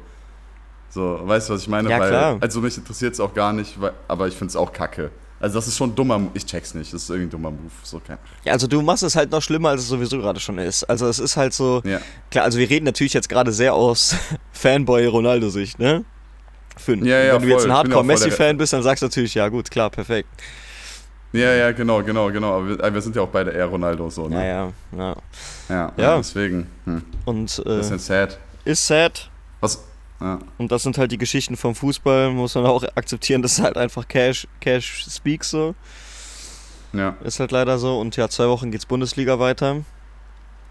so, 0.90 1.20
weißt 1.22 1.48
du, 1.48 1.54
was 1.54 1.62
ich 1.62 1.68
meine? 1.68 1.90
Ja, 1.90 1.98
weil, 1.98 2.08
klar. 2.10 2.38
Also 2.40 2.60
mich 2.60 2.76
interessiert 2.76 3.14
es 3.14 3.20
auch 3.20 3.34
gar 3.34 3.52
nicht, 3.52 3.80
weil, 3.80 3.92
aber 4.06 4.28
ich 4.28 4.34
finde 4.34 4.50
es 4.50 4.56
auch 4.56 4.72
kacke. 4.72 5.10
Also 5.40 5.56
das 5.56 5.68
ist 5.68 5.76
schon 5.76 5.90
ein 5.90 5.94
dummer, 5.94 6.20
ich 6.34 6.44
check's 6.46 6.74
nicht, 6.74 6.92
das 6.92 7.04
ist 7.04 7.10
irgendwie 7.10 7.28
ein 7.28 7.30
dummer 7.30 7.50
Move, 7.52 7.70
so 7.84 8.00
kein, 8.04 8.18
Ja, 8.44 8.54
also 8.54 8.66
du 8.66 8.82
machst 8.82 9.04
es 9.04 9.14
halt 9.14 9.30
noch 9.30 9.40
schlimmer, 9.40 9.68
als 9.68 9.82
es 9.82 9.88
sowieso 9.88 10.18
gerade 10.18 10.40
schon 10.40 10.58
ist. 10.58 10.82
Also 10.84 11.06
es 11.06 11.20
ist 11.20 11.36
halt 11.36 11.54
so, 11.54 11.80
ja. 11.84 12.00
klar, 12.30 12.44
also 12.44 12.58
wir 12.58 12.68
reden 12.68 12.84
natürlich 12.84 13.12
jetzt 13.12 13.28
gerade 13.28 13.52
sehr 13.52 13.74
aus 13.74 14.16
Fanboy-Ronaldo-Sicht, 14.52 15.78
ne? 15.78 16.04
Für, 16.78 16.96
Ja, 16.96 17.18
ja, 17.20 17.34
wenn 17.34 17.42
du 17.42 17.48
jetzt 17.48 17.62
voll. 17.62 17.70
ein 17.70 17.74
ja 17.74 17.74
voll 17.76 17.88
der- 17.88 17.96
Hardcore-Messi-Fan 17.96 18.56
bist, 18.58 18.72
dann 18.72 18.82
sagst 18.82 19.02
du 19.02 19.06
natürlich, 19.06 19.34
ja 19.34 19.48
gut, 19.48 19.70
klar, 19.70 19.90
perfekt. 19.90 20.28
Ja, 21.32 21.52
ja, 21.52 21.72
genau, 21.72 22.02
genau, 22.02 22.30
genau. 22.32 22.54
Aber 22.56 22.68
wir, 22.68 22.94
wir 22.94 23.02
sind 23.02 23.14
ja 23.14 23.22
auch 23.22 23.28
beide 23.28 23.50
eher 23.50 23.66
Ronaldo 23.66 24.08
so, 24.08 24.28
Ja, 24.30 24.38
ne? 24.38 24.48
ja, 24.48 24.72
ja. 24.96 25.16
Ja, 25.68 25.92
Ja. 25.96 26.16
deswegen. 26.16 26.66
Hm. 26.86 27.02
Und 27.26 27.58
äh, 27.66 27.76
Bisschen 27.76 27.98
sad. 27.98 28.38
ist 28.64 28.86
sad. 28.86 29.28
Was? 29.60 29.84
Ja. 30.20 30.38
Und 30.56 30.72
das 30.72 30.82
sind 30.82 30.96
halt 30.98 31.12
die 31.12 31.18
Geschichten 31.18 31.56
vom 31.56 31.74
Fußball, 31.74 32.30
muss 32.30 32.54
man 32.54 32.64
auch 32.66 32.82
akzeptieren, 32.94 33.42
das 33.42 33.52
ist 33.58 33.60
halt 33.62 33.76
einfach 33.76 34.08
Cash, 34.08 34.48
Cash 34.60 35.04
speaks 35.10 35.50
so. 35.50 35.74
ja. 36.94 37.14
Ist 37.22 37.40
halt 37.40 37.52
leider 37.52 37.78
so. 37.78 38.00
Und 38.00 38.16
ja, 38.16 38.28
zwei 38.28 38.48
Wochen 38.48 38.70
geht's 38.70 38.86
Bundesliga 38.86 39.38
weiter. 39.38 39.82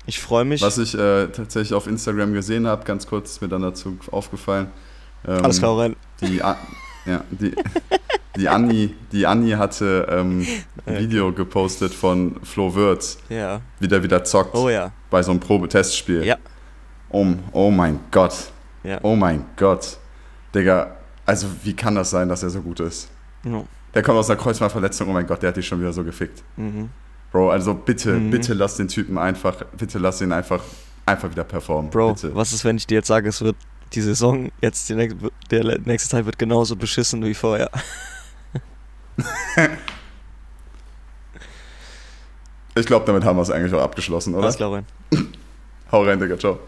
Ich 0.08 0.20
freue 0.20 0.44
mich. 0.46 0.62
Was 0.62 0.78
ich 0.78 0.96
äh, 0.98 1.28
tatsächlich 1.28 1.74
auf 1.74 1.86
Instagram 1.86 2.34
gesehen 2.34 2.66
habe, 2.66 2.84
ganz 2.86 3.06
kurz 3.08 3.32
ist 3.32 3.42
mir 3.42 3.50
dann 3.50 3.62
dazu 3.62 3.98
aufgefallen. 4.12 4.72
Ähm, 5.26 5.44
Alles 5.44 5.60
klar 5.60 5.78
rein. 5.78 5.96
Die, 6.22 6.42
A- 6.44 6.58
ja, 7.06 7.24
die, 7.32 7.56
die, 8.36 8.50
Anni, 8.50 8.94
die 9.12 9.26
Anni 9.26 9.52
hatte 9.52 10.08
ähm, 10.10 10.46
ein. 10.86 11.00
Video 11.00 11.32
gepostet 11.32 11.94
von 11.94 12.36
Flo 12.44 12.74
Würz, 12.76 13.18
Ja. 13.30 13.62
wie 13.80 13.88
der 13.88 14.04
wieder 14.04 14.24
zockt 14.24 14.56
Oh 14.56 14.70
ja. 14.70 14.92
bei 15.10 15.22
so 15.24 15.32
einem 15.32 15.40
Probetestspiel. 15.40 16.24
Ja. 16.26 16.38
Oh, 17.10 17.26
oh 17.54 17.72
mein 17.72 18.00
Gott. 18.12 18.52
Ja. 18.84 19.00
Oh 19.04 19.16
mein 19.16 19.46
Gott. 19.56 19.98
Digga, 20.54 20.96
also 21.26 21.48
wie 21.64 21.74
kann 21.76 21.96
das 21.96 22.10
sein, 22.10 22.30
dass 22.30 22.44
er 22.44 22.50
so 22.50 22.62
gut 22.62 22.80
ist? 22.80 23.10
Ja. 23.44 23.64
der 23.94 24.04
kommt 24.04 24.18
aus 24.18 24.30
einer 24.30 24.40
Kreuzbandverletzung, 24.40 25.08
oh 25.10 25.14
mein 25.14 25.26
Gott, 25.28 25.42
der 25.42 25.50
hat 25.50 25.58
dich 25.58 25.66
schon 25.68 25.80
wieder 25.80 25.94
so 25.94 26.04
gefickt. 26.04 26.44
Mhm. 26.58 26.90
Bro, 27.32 27.50
also 27.52 27.74
bitte, 27.74 28.14
Mhm. 28.14 28.32
bitte 28.32 28.54
lass 28.54 28.76
den 28.78 28.88
Typen 28.88 29.18
einfach, 29.18 29.56
bitte 29.78 30.00
lass 30.00 30.22
ihn 30.22 30.32
einfach, 30.32 30.62
einfach 31.06 31.30
wieder 31.30 31.44
performen. 31.44 31.90
Bro, 31.92 32.14
bitte. 32.14 32.36
was 32.36 32.54
ist, 32.54 32.64
wenn 32.66 32.78
ich 32.78 32.88
dir 32.88 32.96
jetzt 32.96 33.08
sage, 33.08 33.30
es 33.30 33.42
wird 33.42 33.56
die 33.94 34.02
Saison, 34.02 34.52
jetzt 34.62 34.90
die 34.90 34.94
nächste, 34.96 35.32
der 35.52 35.80
nächste 35.80 36.10
Teil 36.10 36.26
wird 36.26 36.38
genauso 36.38 36.76
beschissen 36.76 37.24
wie 37.24 37.34
vorher. 37.34 37.70
Ich 42.76 42.86
glaube, 42.86 43.06
damit 43.08 43.24
haben 43.24 43.38
wir 43.38 43.42
es 43.42 43.50
eigentlich 43.50 43.74
auch 43.74 43.82
abgeschlossen, 43.82 44.36
oder? 44.36 44.44
Alles 44.44 44.58
klar, 44.58 44.70
Ryan. 44.70 44.86
Hau 45.92 46.04
rein, 46.04 46.20
Digga, 46.20 46.38
ciao. 46.38 46.60